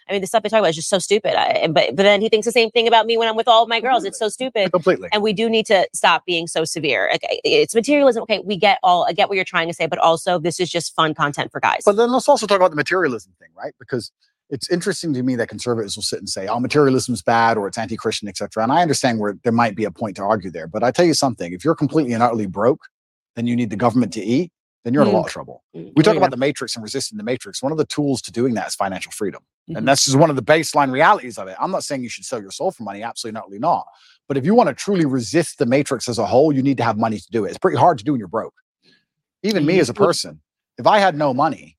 I 0.08 0.12
mean, 0.12 0.22
the 0.22 0.28
stuff 0.28 0.44
they 0.44 0.50
talk 0.50 0.60
about 0.60 0.70
is 0.70 0.76
just 0.76 0.90
so 0.90 1.00
stupid. 1.00 1.36
I, 1.36 1.68
but 1.68 1.96
but 1.96 2.04
then 2.04 2.22
he 2.22 2.30
thinks 2.30 2.46
the 2.46 2.52
same 2.52 2.70
thing 2.72 2.88
about 2.88 3.06
me 3.06 3.18
when 3.18 3.28
I'm 3.28 3.36
with 3.36 3.48
all 3.48 3.64
of 3.64 3.70
my 3.70 3.80
girls. 3.80 4.04
It's 4.04 4.20
so 4.20 4.30
stupid. 4.30 4.72
Completely. 4.72 5.10
And 5.12 5.24
we 5.24 5.34
do 5.34 5.50
need 5.50 5.66
to 5.68 5.88
stop 5.94 6.26
being 6.26 6.48
so 6.48 6.66
severe. 6.66 7.10
Okay, 7.16 7.40
it's 7.44 7.74
materialism. 7.74 8.24
Okay, 8.24 8.40
we 8.46 8.58
get 8.58 8.78
all. 8.84 9.06
I 9.10 9.14
get 9.14 9.30
what 9.30 9.36
you're 9.36 9.46
trying 9.46 9.68
to 9.68 9.74
say, 9.74 9.88
but 9.88 10.00
also 10.00 10.40
this 10.40 10.60
is 10.60 10.70
just 10.70 10.94
fun 10.96 11.14
content 11.14 11.52
for 11.52 11.60
guys. 11.60 11.84
But 11.86 11.96
then 11.96 12.12
let's 12.12 12.30
also 12.30 12.46
talk 12.46 12.58
about 12.58 12.72
the 12.72 12.78
materialism 12.78 13.34
thing, 13.40 13.50
right? 13.58 13.74
Because 13.80 14.12
it's 14.50 14.70
interesting 14.70 15.14
to 15.14 15.24
me 15.24 15.36
that 15.38 15.50
conservatives 15.50 15.96
will 15.96 16.04
sit 16.04 16.20
and 16.20 16.30
say, 16.30 16.48
"Oh, 16.48 16.60
materialism 16.60 17.14
is 17.14 17.22
bad," 17.22 17.58
or 17.58 17.68
"It's 17.68 17.78
anti-Christian," 17.78 18.28
etc. 18.28 18.64
And 18.64 18.72
I 18.72 18.82
understand 18.82 19.20
where 19.20 19.36
there 19.44 19.54
might 19.54 19.76
be 19.76 19.86
a 19.86 19.92
point 19.92 20.16
to 20.18 20.24
argue 20.24 20.52
there. 20.52 20.68
But 20.68 20.84
I 20.84 20.92
tell 20.92 21.06
you 21.06 21.16
something: 21.16 21.54
if 21.54 21.64
you're 21.66 21.76
completely 21.76 22.14
and 22.14 22.22
utterly 22.22 22.48
broke, 22.48 22.84
then 23.36 23.48
you 23.48 23.56
need 23.56 23.70
the 23.70 23.76
government 23.76 24.14
to 24.14 24.22
eat. 24.22 24.52
Then 24.86 24.94
you're 24.94 25.02
in 25.02 25.10
a 25.10 25.12
Mm. 25.12 25.16
lot 25.16 25.26
of 25.26 25.32
trouble. 25.32 25.64
We 25.74 26.04
talk 26.04 26.14
yeah. 26.14 26.20
about 26.20 26.30
the 26.32 26.38
matrix 26.38 26.76
and 26.76 26.84
resisting 26.84 27.18
the 27.18 27.24
matrix. 27.24 27.62
One 27.64 27.72
of 27.72 27.78
the 27.80 27.86
tools 27.86 28.22
to 28.22 28.32
doing 28.32 28.54
that 28.54 28.68
is 28.68 28.76
financial 28.76 29.12
freedom. 29.12 29.44
Mhm. 29.68 29.78
And 29.80 29.88
this 29.88 30.08
is 30.08 30.16
one 30.16 30.30
of 30.30 30.36
the 30.36 30.44
baseline 30.44 30.92
realities 30.92 31.40
of 31.40 31.48
it. 31.48 31.58
I'm 31.60 31.72
not 31.72 31.84
saying 31.84 32.04
you 32.04 32.10
should 32.10 32.24
sell 32.24 32.40
your 32.40 32.52
soul 32.52 32.70
for 32.72 32.84
money, 32.84 33.02
absolutely 33.02 33.34
not, 33.40 33.48
really 33.48 33.60
not. 33.60 33.88
But 34.28 34.38
if 34.38 34.46
you 34.46 34.54
want 34.54 34.70
to 34.70 34.76
truly 34.76 35.06
resist 35.06 35.58
the 35.58 35.66
matrix 35.66 36.08
as 36.08 36.20
a 36.20 36.26
whole, 36.26 36.54
you 36.54 36.62
need 36.62 36.78
to 36.78 36.84
have 36.84 36.98
money 37.00 37.18
to 37.18 37.28
do 37.32 37.46
it. 37.46 37.50
It's 37.50 37.58
pretty 37.58 37.78
hard 37.78 37.98
to 37.98 38.04
do 38.04 38.12
when 38.14 38.20
you're 38.20 38.28
broke. 38.28 38.54
Even 39.42 39.66
me 39.66 39.78
Mhm. 39.78 39.82
as 39.82 39.90
a 39.90 39.94
person, 39.96 40.42
if 40.78 40.86
I 40.86 41.00
had 41.00 41.16
no 41.18 41.34
money, 41.34 41.78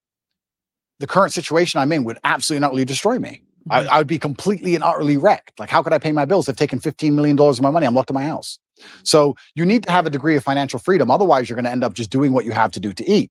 the 0.98 1.06
current 1.06 1.32
situation 1.32 1.78
I'm 1.80 1.92
in 1.92 2.02
would 2.04 2.18
absolutely 2.24 2.60
not 2.62 2.72
really 2.72 2.84
destroy 2.84 3.20
me. 3.20 3.42
I. 3.70 3.86
I 3.86 3.98
would 3.98 4.06
be 4.06 4.18
completely 4.18 4.74
and 4.74 4.84
utterly 4.84 5.16
wrecked. 5.16 5.58
Like, 5.58 5.70
how 5.70 5.82
could 5.82 5.92
I 5.92 5.98
pay 5.98 6.12
my 6.12 6.24
bills? 6.24 6.46
They've 6.46 6.56
taken 6.56 6.80
$15 6.80 7.12
million 7.12 7.38
of 7.38 7.60
my 7.60 7.70
money. 7.70 7.86
I'm 7.86 7.94
locked 7.94 8.10
in 8.10 8.14
my 8.14 8.24
house. 8.24 8.58
Mm-hmm. 8.78 9.00
So 9.04 9.36
you 9.54 9.64
need 9.64 9.84
to 9.84 9.92
have 9.92 10.06
a 10.06 10.10
degree 10.10 10.36
of 10.36 10.44
financial 10.44 10.78
freedom. 10.78 11.10
Otherwise, 11.10 11.48
you're 11.48 11.56
going 11.56 11.64
to 11.64 11.70
end 11.70 11.84
up 11.84 11.94
just 11.94 12.10
doing 12.10 12.32
what 12.32 12.44
you 12.44 12.52
have 12.52 12.70
to 12.72 12.80
do 12.80 12.92
to 12.92 13.10
eat. 13.10 13.30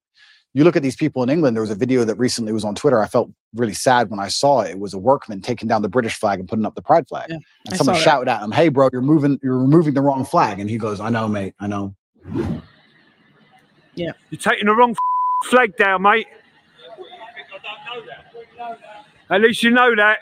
You 0.54 0.64
look 0.64 0.74
at 0.74 0.82
these 0.82 0.96
people 0.96 1.22
in 1.22 1.28
England. 1.28 1.54
There 1.54 1.60
was 1.60 1.70
a 1.70 1.74
video 1.74 2.04
that 2.04 2.14
recently 2.16 2.50
was 2.50 2.64
on 2.64 2.74
Twitter. 2.74 3.02
I 3.02 3.06
felt 3.08 3.30
really 3.54 3.74
sad 3.74 4.08
when 4.08 4.18
I 4.18 4.28
saw 4.28 4.62
it. 4.62 4.70
It 4.70 4.78
was 4.78 4.94
a 4.94 4.98
workman 4.98 5.42
taking 5.42 5.68
down 5.68 5.82
the 5.82 5.88
British 5.88 6.14
flag 6.14 6.40
and 6.40 6.48
putting 6.48 6.64
up 6.64 6.74
the 6.74 6.80
pride 6.80 7.06
flag. 7.06 7.26
Yeah, 7.28 7.36
and 7.66 7.74
I 7.74 7.76
someone 7.76 7.96
shouted 7.96 8.30
at 8.30 8.42
him, 8.42 8.52
"Hey, 8.52 8.70
bro, 8.70 8.88
you're 8.90 9.02
moving. 9.02 9.38
You're 9.42 9.58
removing 9.58 9.92
the 9.92 10.00
wrong 10.00 10.24
flag." 10.24 10.58
And 10.58 10.70
he 10.70 10.78
goes, 10.78 10.98
"I 10.98 11.10
know, 11.10 11.28
mate. 11.28 11.54
I 11.60 11.66
know." 11.66 11.94
Yeah. 13.94 14.12
You're 14.30 14.40
taking 14.40 14.66
the 14.66 14.74
wrong 14.74 14.92
f- 14.92 15.50
flag 15.50 15.76
down, 15.76 16.02
mate. 16.02 16.26
At 19.30 19.40
least 19.40 19.62
you 19.62 19.70
know 19.70 19.94
that. 19.96 20.18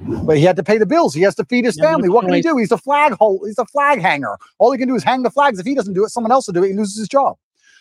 But 0.00 0.36
he 0.36 0.44
had 0.44 0.56
to 0.56 0.62
pay 0.62 0.78
the 0.78 0.86
bills. 0.86 1.14
He 1.14 1.22
has 1.22 1.34
to 1.36 1.44
feed 1.44 1.64
his 1.64 1.76
Yeah, 1.76 1.90
family. 1.90 2.08
What 2.08 2.24
can 2.24 2.34
he 2.34 2.40
do? 2.40 2.56
He's 2.56 2.70
a 2.70 2.78
flag 2.78 3.12
hole. 3.12 3.42
He's 3.44 3.58
a 3.58 3.66
flag 3.66 4.00
hanger. 4.00 4.36
All 4.58 4.70
he 4.70 4.78
can 4.78 4.88
do 4.88 4.94
is 4.94 5.02
hang 5.02 5.22
the 5.22 5.30
flags. 5.30 5.58
If 5.58 5.66
he 5.66 5.74
doesn't 5.74 5.94
do 5.94 6.04
it, 6.04 6.10
someone 6.10 6.30
else 6.30 6.46
will 6.46 6.54
do 6.54 6.62
it. 6.62 6.68
He 6.68 6.74
loses 6.74 6.98
his 6.98 7.08
job. 7.08 7.36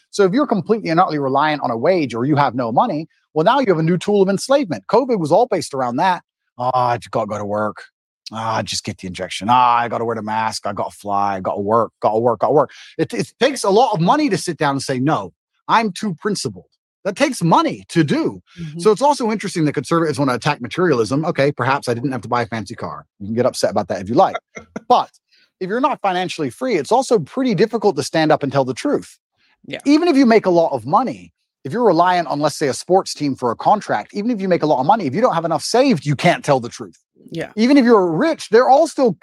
So 0.10 0.24
if 0.24 0.32
you're 0.34 0.48
completely 0.48 0.90
and 0.90 1.00
utterly 1.00 1.20
reliant 1.20 1.62
on 1.62 1.70
a 1.70 1.78
wage 1.78 2.16
or 2.16 2.26
you 2.26 2.36
have 2.36 2.56
no 2.56 2.72
money, 2.72 3.08
well, 3.34 3.44
now 3.44 3.60
you 3.60 3.68
have 3.68 3.78
a 3.78 3.84
new 3.84 3.98
tool 3.98 4.22
of 4.22 4.30
enslavement. 4.30 4.86
COVID 4.88 5.20
was 5.20 5.32
all 5.32 5.46
based 5.46 5.74
around 5.74 5.98
that. 5.98 6.24
Ah, 6.58 6.92
I 6.92 6.98
just 6.98 7.12
got 7.12 7.22
to 7.22 7.28
go 7.28 7.38
to 7.38 7.46
work. 7.46 7.84
Ah, 8.32 8.62
just 8.64 8.84
get 8.84 8.98
the 8.98 9.08
injection. 9.08 9.48
Ah, 9.50 9.78
I 9.78 9.88
got 9.88 10.00
to 10.00 10.06
wear 10.06 10.16
the 10.16 10.24
mask. 10.24 10.66
I 10.66 10.74
got 10.74 10.92
to 10.92 10.98
fly. 10.98 11.36
I 11.36 11.40
got 11.40 11.56
to 11.56 11.62
work. 11.62 11.92
Got 12.02 12.14
to 12.14 12.20
work. 12.20 12.40
Got 12.40 12.48
to 12.48 12.54
work. 12.54 12.72
It, 12.98 13.14
it 13.14 13.32
takes 13.40 13.64
a 13.64 13.70
lot 13.70 13.94
of 13.94 14.02
money 14.02 14.30
to 14.30 14.38
sit 14.38 14.58
down 14.58 14.72
and 14.72 14.82
say, 14.82 15.00
no, 15.00 15.34
I'm 15.68 15.92
too 15.92 16.16
principled. 16.16 16.66
That 17.04 17.16
takes 17.16 17.42
money 17.42 17.86
to 17.90 18.04
do. 18.04 18.42
Mhm. 18.60 18.82
So 18.82 18.92
it's 18.92 19.02
also 19.02 19.32
interesting 19.32 19.66
that 19.66 19.74
conservatives 19.74 20.20
want 20.20 20.30
to 20.32 20.36
attack 20.36 20.62
materialism. 20.62 21.24
Okay, 21.26 21.52
perhaps 21.52 21.88
I 21.88 21.94
didn't 21.94 22.12
have 22.12 22.22
to 22.22 22.28
buy 22.28 22.42
a 22.42 22.48
fancy 22.48 22.76
car. 22.76 23.06
You 23.20 23.28
can 23.28 23.36
get 23.36 23.46
upset 23.46 23.72
about 23.72 23.88
that 23.88 24.02
if 24.02 24.10
you 24.10 24.16
like. 24.16 24.36
but 24.90 25.12
if 25.60 25.70
you're 25.70 25.80
not 25.80 26.02
financially 26.02 26.50
free, 26.50 26.76
it's 26.76 26.92
also 26.92 27.18
pretty 27.20 27.56
difficult 27.56 27.96
to 27.96 28.04
stand 28.04 28.32
up 28.32 28.44
and 28.44 28.52
tell 28.52 28.66
the 28.66 28.74
truth. 28.74 29.18
Yeah. 29.66 29.80
Even 29.86 30.08
if 30.08 30.18
you 30.18 30.26
make 30.26 30.46
a 30.46 30.50
lot 30.50 30.72
of 30.74 30.86
money, 30.86 31.34
if 31.64 31.72
you're 31.74 31.86
reliant 31.86 32.28
on, 32.28 32.40
let's 32.40 32.56
say, 32.58 32.68
a 32.68 32.74
sports 32.74 33.14
team 33.14 33.36
for 33.36 33.52
a 33.52 33.56
contract, 33.56 34.14
even 34.14 34.30
if 34.32 34.40
you 34.42 34.48
make 34.48 34.64
a 34.64 34.68
lot 34.68 34.80
of 34.80 34.86
money, 34.86 35.06
if 35.06 35.16
you 35.16 35.22
don't 35.22 35.34
have 35.34 35.46
enough 35.46 35.64
saved, 35.64 36.06
you 36.06 36.16
can't 36.16 36.44
tell 36.46 36.60
the 36.60 36.70
truth. 36.70 36.98
yeah. 37.32 37.52
Even 37.56 37.78
if 37.78 37.84
you're 37.86 38.12
rich, 38.12 38.50
they're 38.50 38.70
all 38.70 38.88
still 38.88 39.14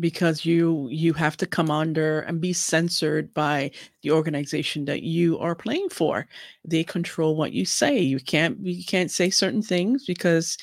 because 0.00 0.44
you 0.44 0.88
you 0.90 1.12
have 1.12 1.36
to 1.36 1.46
come 1.46 1.70
under 1.70 2.20
and 2.20 2.40
be 2.40 2.52
censored 2.52 3.32
by 3.34 3.70
the 4.02 4.10
organization 4.10 4.84
that 4.84 5.02
you 5.02 5.38
are 5.38 5.54
playing 5.54 5.88
for 5.88 6.26
they 6.64 6.82
control 6.82 7.36
what 7.36 7.52
you 7.52 7.64
say 7.64 7.98
you 7.98 8.18
can't 8.18 8.58
you 8.60 8.84
can't 8.84 9.10
say 9.10 9.30
certain 9.30 9.62
things 9.62 10.04
because 10.04 10.58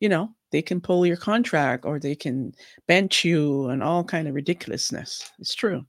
you 0.00 0.08
know 0.08 0.30
they 0.52 0.62
can 0.62 0.80
pull 0.80 1.04
your 1.04 1.16
contract 1.16 1.84
or 1.84 1.98
they 1.98 2.14
can 2.14 2.52
bench 2.86 3.24
you 3.24 3.68
and 3.68 3.82
all 3.82 4.04
kind 4.04 4.28
of 4.28 4.34
ridiculousness 4.34 5.30
it's 5.38 5.54
true 5.54 5.84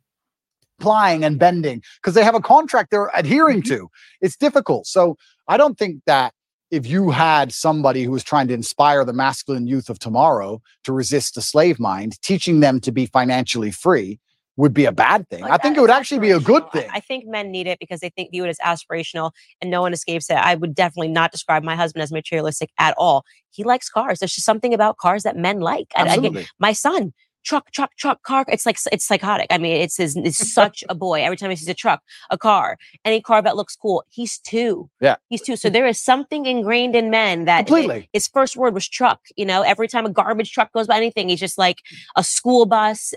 applying 0.80 1.24
and 1.24 1.40
bending 1.40 1.82
because 1.96 2.14
they 2.14 2.24
have 2.24 2.36
a 2.36 2.42
contract 2.42 2.92
they're 2.92 3.12
adhering 3.16 3.62
Mm-hmm. 3.62 3.76
to. 3.76 3.90
It's 4.22 4.38
difficult. 4.38 4.86
So 4.88 5.18
I 5.48 5.58
don't 5.58 5.78
think 5.78 6.04
that 6.06 6.34
if 6.72 6.86
you 6.86 7.12
had 7.12 7.52
somebody 7.52 8.04
who 8.04 8.12
was 8.12 8.24
trying 8.24 8.48
to 8.50 8.54
inspire 8.54 9.06
the 9.06 9.14
masculine 9.14 9.68
youth 9.68 9.90
of 9.90 10.00
tomorrow 10.00 10.62
to 10.84 10.94
resist 10.94 11.36
the 11.36 11.42
slave 11.42 11.80
mind, 11.80 12.22
teaching 12.22 12.60
them 12.60 12.80
to 12.82 12.92
be 12.92 13.06
financially 13.06 13.72
free, 13.72 14.20
would 14.58 14.74
be 14.74 14.86
a 14.86 14.92
bad 14.92 15.30
thing. 15.30 15.42
Like, 15.42 15.52
I 15.52 15.58
think 15.58 15.78
it 15.78 15.82
would 15.82 15.92
actually 15.92 16.20
be 16.20 16.32
a 16.32 16.40
good 16.40 16.70
thing. 16.72 16.90
I, 16.92 16.98
I 16.98 17.00
think 17.00 17.26
men 17.28 17.52
need 17.52 17.68
it 17.68 17.78
because 17.80 18.00
they 18.00 18.10
think 18.10 18.32
view 18.32 18.44
it 18.44 18.50
as 18.50 18.58
aspirational 18.58 19.32
and 19.62 19.70
no 19.70 19.82
one 19.82 19.94
escapes 19.94 20.30
it. 20.32 20.36
I 20.36 20.56
would 20.56 20.74
definitely 20.74 21.10
not 21.10 21.32
describe 21.32 21.64
my 21.64 21.76
husband 21.76 22.02
as 22.02 22.12
materialistic 22.12 22.72
at 22.80 22.96
all. 22.98 23.24
He 23.52 23.64
likes 23.64 23.88
cars. 23.88 24.20
There's 24.20 24.34
just 24.34 24.46
something 24.46 24.74
about 24.74 24.98
cars 24.98 25.24
that 25.24 25.38
men 25.38 25.60
like. 25.60 25.88
And 25.96 26.08
again, 26.08 26.18
Absolutely. 26.18 26.48
my 26.60 26.74
son, 26.74 27.14
truck, 27.48 27.72
truck, 27.72 27.96
truck, 27.96 28.22
car. 28.24 28.46
It's 28.50 28.66
like 28.66 28.78
it's 28.92 29.06
psychotic. 29.06 29.48
I 29.50 29.58
mean, 29.58 29.78
it's 29.78 29.98
his 29.98 30.16
it's 30.18 30.52
such 30.54 30.84
a 30.90 30.96
boy. 30.96 31.24
Every 31.24 31.38
time 31.38 31.50
he 31.50 31.56
sees 31.56 31.70
a 31.70 31.74
truck, 31.74 32.02
a 32.30 32.38
car, 32.38 32.78
any 33.06 33.22
car 33.22 33.42
that 33.42 33.56
looks 33.56 33.76
cool, 33.76 34.04
he's 34.10 34.38
two. 34.40 34.90
Yeah. 35.00 35.16
He's 35.30 35.42
two. 35.42 35.56
So 35.56 35.70
there 35.70 35.88
is 35.88 36.00
something 36.00 36.46
ingrained 36.46 36.96
in 36.96 37.10
men 37.10 37.46
that 37.46 37.68
Completely. 37.68 38.10
his 38.12 38.28
first 38.28 38.58
word 38.58 38.74
was 38.74 38.88
truck. 38.88 39.22
You 39.38 39.46
know, 39.46 39.62
every 39.62 39.88
time 39.88 40.06
a 40.06 40.10
garbage 40.10 40.52
truck 40.52 40.72
goes 40.74 40.88
by 40.88 40.98
anything, 40.98 41.30
he's 41.30 41.40
just 41.40 41.58
like 41.58 41.78
a 42.16 42.24
school 42.24 42.66
bus. 42.66 43.14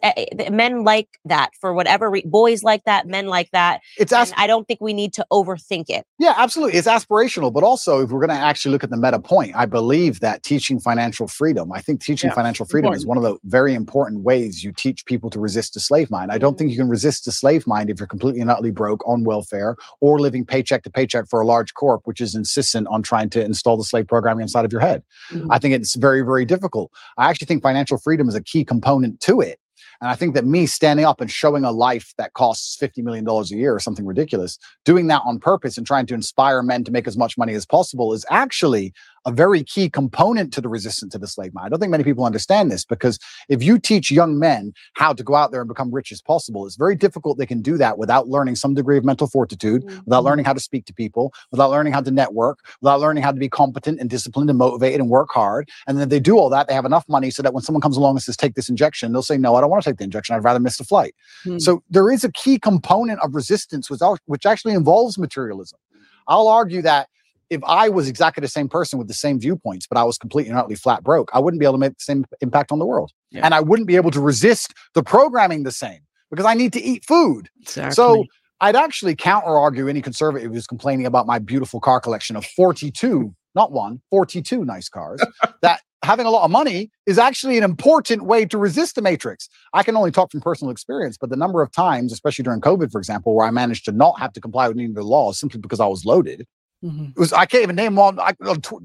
Men 0.50 0.84
like 0.84 1.08
that 1.24 1.50
for 1.60 1.74
whatever 1.74 2.08
re- 2.08 2.22
boys 2.24 2.62
like 2.62 2.84
that, 2.84 3.06
men 3.08 3.26
like 3.26 3.50
that. 3.50 3.80
It's 3.98 4.12
as- 4.12 4.32
I 4.36 4.46
don't 4.46 4.66
think 4.68 4.80
we 4.80 4.94
need 4.94 5.12
to 5.14 5.26
overthink 5.32 5.86
it. 5.88 6.06
Yeah, 6.18 6.34
absolutely. 6.36 6.78
It's 6.78 6.86
aspirational, 6.88 7.52
but 7.52 7.64
also 7.64 8.00
if 8.02 8.10
we're 8.10 8.24
going 8.24 8.38
to 8.38 8.44
actually 8.44 8.72
look 8.72 8.84
at 8.84 8.90
the 8.90 8.96
meta 8.96 9.18
point, 9.18 9.52
I 9.56 9.66
believe 9.66 10.20
that 10.20 10.42
teaching 10.44 10.78
financial 10.78 11.26
freedom, 11.26 11.72
I 11.72 11.80
think 11.80 12.00
teaching 12.00 12.28
Yeah, 12.28 12.34
financial 12.34 12.66
freedom 12.66 12.92
is 12.92 13.04
one 13.04 13.16
of 13.16 13.22
the 13.24 13.36
very 13.44 13.74
important 13.74 14.19
ways 14.22 14.62
you 14.64 14.72
teach 14.72 15.04
people 15.06 15.30
to 15.30 15.40
resist 15.40 15.76
a 15.76 15.80
slave 15.80 16.10
mind. 16.10 16.32
I 16.32 16.38
don't 16.38 16.56
think 16.58 16.70
you 16.70 16.76
can 16.76 16.88
resist 16.88 17.26
a 17.26 17.32
slave 17.32 17.66
mind 17.66 17.90
if 17.90 17.98
you're 17.98 18.06
completely 18.06 18.40
and 18.40 18.50
utterly 18.50 18.70
broke 18.70 19.06
on 19.06 19.24
welfare 19.24 19.76
or 20.00 20.18
living 20.18 20.44
paycheck 20.44 20.82
to 20.84 20.90
paycheck 20.90 21.28
for 21.28 21.40
a 21.40 21.46
large 21.46 21.74
corp, 21.74 22.02
which 22.04 22.20
is 22.20 22.34
insistent 22.34 22.86
on 22.88 23.02
trying 23.02 23.30
to 23.30 23.44
install 23.44 23.76
the 23.76 23.84
slave 23.84 24.06
programming 24.06 24.42
inside 24.42 24.64
of 24.64 24.72
your 24.72 24.80
head. 24.80 25.02
Mhm. 25.30 25.46
I 25.50 25.58
think 25.58 25.74
it's 25.74 25.94
very, 25.94 26.22
very 26.22 26.44
difficult. 26.44 26.90
I 27.18 27.28
actually 27.28 27.46
think 27.46 27.62
financial 27.62 27.98
freedom 27.98 28.28
is 28.28 28.34
a 28.34 28.42
key 28.42 28.64
component 28.64 29.20
to 29.20 29.40
it. 29.40 29.58
And 30.00 30.08
I 30.08 30.14
think 30.14 30.34
that 30.34 30.46
me 30.46 30.66
standing 30.66 31.04
up 31.04 31.20
and 31.20 31.30
showing 31.30 31.64
a 31.64 31.70
life 31.70 32.14
that 32.16 32.32
costs 32.32 32.76
$50 32.80 33.02
million 33.02 33.28
a 33.28 33.42
year 33.44 33.74
or 33.74 33.78
something 33.78 34.06
ridiculous, 34.06 34.58
doing 34.84 35.08
that 35.08 35.22
on 35.26 35.38
purpose 35.38 35.76
and 35.76 35.86
trying 35.86 36.06
to 36.06 36.14
inspire 36.14 36.62
men 36.62 36.84
to 36.84 36.90
make 36.90 37.06
as 37.06 37.18
much 37.18 37.36
money 37.36 37.52
as 37.52 37.66
possible 37.66 38.14
is 38.14 38.24
actually 38.30 38.94
a 39.26 39.32
very 39.32 39.62
key 39.62 39.88
component 39.88 40.52
to 40.54 40.60
the 40.60 40.68
resistance 40.68 41.12
to 41.12 41.18
the 41.18 41.26
slave 41.26 41.52
mind. 41.52 41.66
I 41.66 41.68
don't 41.68 41.80
think 41.80 41.90
many 41.90 42.04
people 42.04 42.24
understand 42.24 42.70
this 42.70 42.84
because 42.84 43.18
if 43.48 43.62
you 43.62 43.78
teach 43.78 44.10
young 44.10 44.38
men 44.38 44.72
how 44.94 45.12
to 45.12 45.22
go 45.22 45.34
out 45.34 45.52
there 45.52 45.60
and 45.60 45.68
become 45.68 45.92
rich 45.92 46.10
as 46.12 46.22
possible, 46.22 46.66
it's 46.66 46.76
very 46.76 46.94
difficult 46.94 47.38
they 47.38 47.46
can 47.46 47.62
do 47.62 47.76
that 47.76 47.98
without 47.98 48.28
learning 48.28 48.56
some 48.56 48.74
degree 48.74 48.96
of 48.96 49.04
mental 49.04 49.26
fortitude, 49.26 49.84
without 50.04 50.24
learning 50.24 50.44
how 50.44 50.52
to 50.52 50.60
speak 50.60 50.86
to 50.86 50.94
people, 50.94 51.32
without 51.50 51.70
learning 51.70 51.92
how 51.92 52.00
to 52.00 52.10
network, 52.10 52.60
without 52.80 53.00
learning 53.00 53.22
how 53.22 53.32
to 53.32 53.38
be 53.38 53.48
competent 53.48 54.00
and 54.00 54.08
disciplined 54.08 54.48
and 54.48 54.58
motivated 54.58 55.00
and 55.00 55.10
work 55.10 55.30
hard. 55.30 55.68
And 55.86 55.98
then 55.98 56.08
they 56.08 56.20
do 56.20 56.38
all 56.38 56.48
that, 56.50 56.68
they 56.68 56.74
have 56.74 56.84
enough 56.86 57.04
money 57.08 57.30
so 57.30 57.42
that 57.42 57.52
when 57.52 57.62
someone 57.62 57.82
comes 57.82 57.96
along 57.96 58.16
and 58.16 58.22
says, 58.22 58.36
take 58.36 58.54
this 58.54 58.68
injection, 58.68 59.12
they'll 59.12 59.22
say, 59.22 59.36
no, 59.36 59.54
I 59.54 59.60
don't 59.60 59.70
want 59.70 59.82
to 59.84 59.90
take 59.90 59.98
the 59.98 60.04
injection. 60.04 60.34
I'd 60.34 60.44
rather 60.44 60.60
miss 60.60 60.78
the 60.78 60.84
flight. 60.84 61.14
Hmm. 61.44 61.58
So 61.58 61.82
there 61.90 62.10
is 62.10 62.24
a 62.24 62.32
key 62.32 62.58
component 62.58 63.20
of 63.20 63.34
resistance 63.34 63.90
which 64.26 64.46
actually 64.46 64.74
involves 64.74 65.18
materialism. 65.18 65.78
I'll 66.26 66.48
argue 66.48 66.82
that 66.82 67.08
if 67.50 67.62
I 67.64 67.88
was 67.88 68.08
exactly 68.08 68.40
the 68.40 68.48
same 68.48 68.68
person 68.68 68.98
with 68.98 69.08
the 69.08 69.14
same 69.14 69.40
viewpoints, 69.40 69.86
but 69.86 69.98
I 69.98 70.04
was 70.04 70.16
completely 70.16 70.50
and 70.50 70.58
utterly 70.58 70.76
flat 70.76 71.02
broke, 71.02 71.30
I 71.34 71.40
wouldn't 71.40 71.58
be 71.60 71.66
able 71.66 71.74
to 71.74 71.78
make 71.78 71.98
the 71.98 72.04
same 72.04 72.24
impact 72.40 72.70
on 72.72 72.78
the 72.78 72.86
world. 72.86 73.12
Yeah. 73.30 73.44
And 73.44 73.54
I 73.54 73.60
wouldn't 73.60 73.88
be 73.88 73.96
able 73.96 74.12
to 74.12 74.20
resist 74.20 74.72
the 74.94 75.02
programming 75.02 75.64
the 75.64 75.72
same 75.72 76.00
because 76.30 76.46
I 76.46 76.54
need 76.54 76.72
to 76.74 76.80
eat 76.80 77.04
food. 77.04 77.48
Exactly. 77.60 77.94
So 77.94 78.24
I'd 78.60 78.76
actually 78.76 79.16
counter 79.16 79.48
argue 79.48 79.88
any 79.88 80.00
conservative 80.00 80.52
who's 80.52 80.66
complaining 80.66 81.06
about 81.06 81.26
my 81.26 81.38
beautiful 81.38 81.80
car 81.80 82.00
collection 82.00 82.36
of 82.36 82.44
42, 82.44 83.34
not 83.54 83.72
one, 83.72 84.00
42 84.10 84.64
nice 84.64 84.88
cars, 84.88 85.20
that 85.62 85.80
having 86.02 86.26
a 86.26 86.30
lot 86.30 86.44
of 86.44 86.50
money 86.50 86.90
is 87.06 87.18
actually 87.18 87.58
an 87.58 87.64
important 87.64 88.24
way 88.24 88.44
to 88.46 88.58
resist 88.58 88.94
the 88.94 89.02
matrix. 89.02 89.48
I 89.74 89.82
can 89.82 89.96
only 89.96 90.10
talk 90.10 90.30
from 90.30 90.40
personal 90.40 90.70
experience, 90.70 91.16
but 91.18 91.30
the 91.30 91.36
number 91.36 91.62
of 91.62 91.72
times, 91.72 92.12
especially 92.12 92.42
during 92.44 92.60
COVID, 92.60 92.92
for 92.92 92.98
example, 92.98 93.34
where 93.34 93.46
I 93.46 93.50
managed 93.50 93.84
to 93.86 93.92
not 93.92 94.18
have 94.18 94.32
to 94.34 94.40
comply 94.40 94.68
with 94.68 94.76
any 94.76 94.86
of 94.86 94.94
the 94.94 95.02
laws 95.02 95.38
simply 95.38 95.60
because 95.60 95.80
I 95.80 95.86
was 95.86 96.04
loaded, 96.04 96.46
Mhm. 96.84 97.10
it 97.10 97.18
was 97.18 97.32
I 97.32 97.46
can't 97.46 97.62
even 97.62 97.76
name 97.76 97.98
all 97.98 98.18
I, 98.20 98.32
tw- 98.32 98.84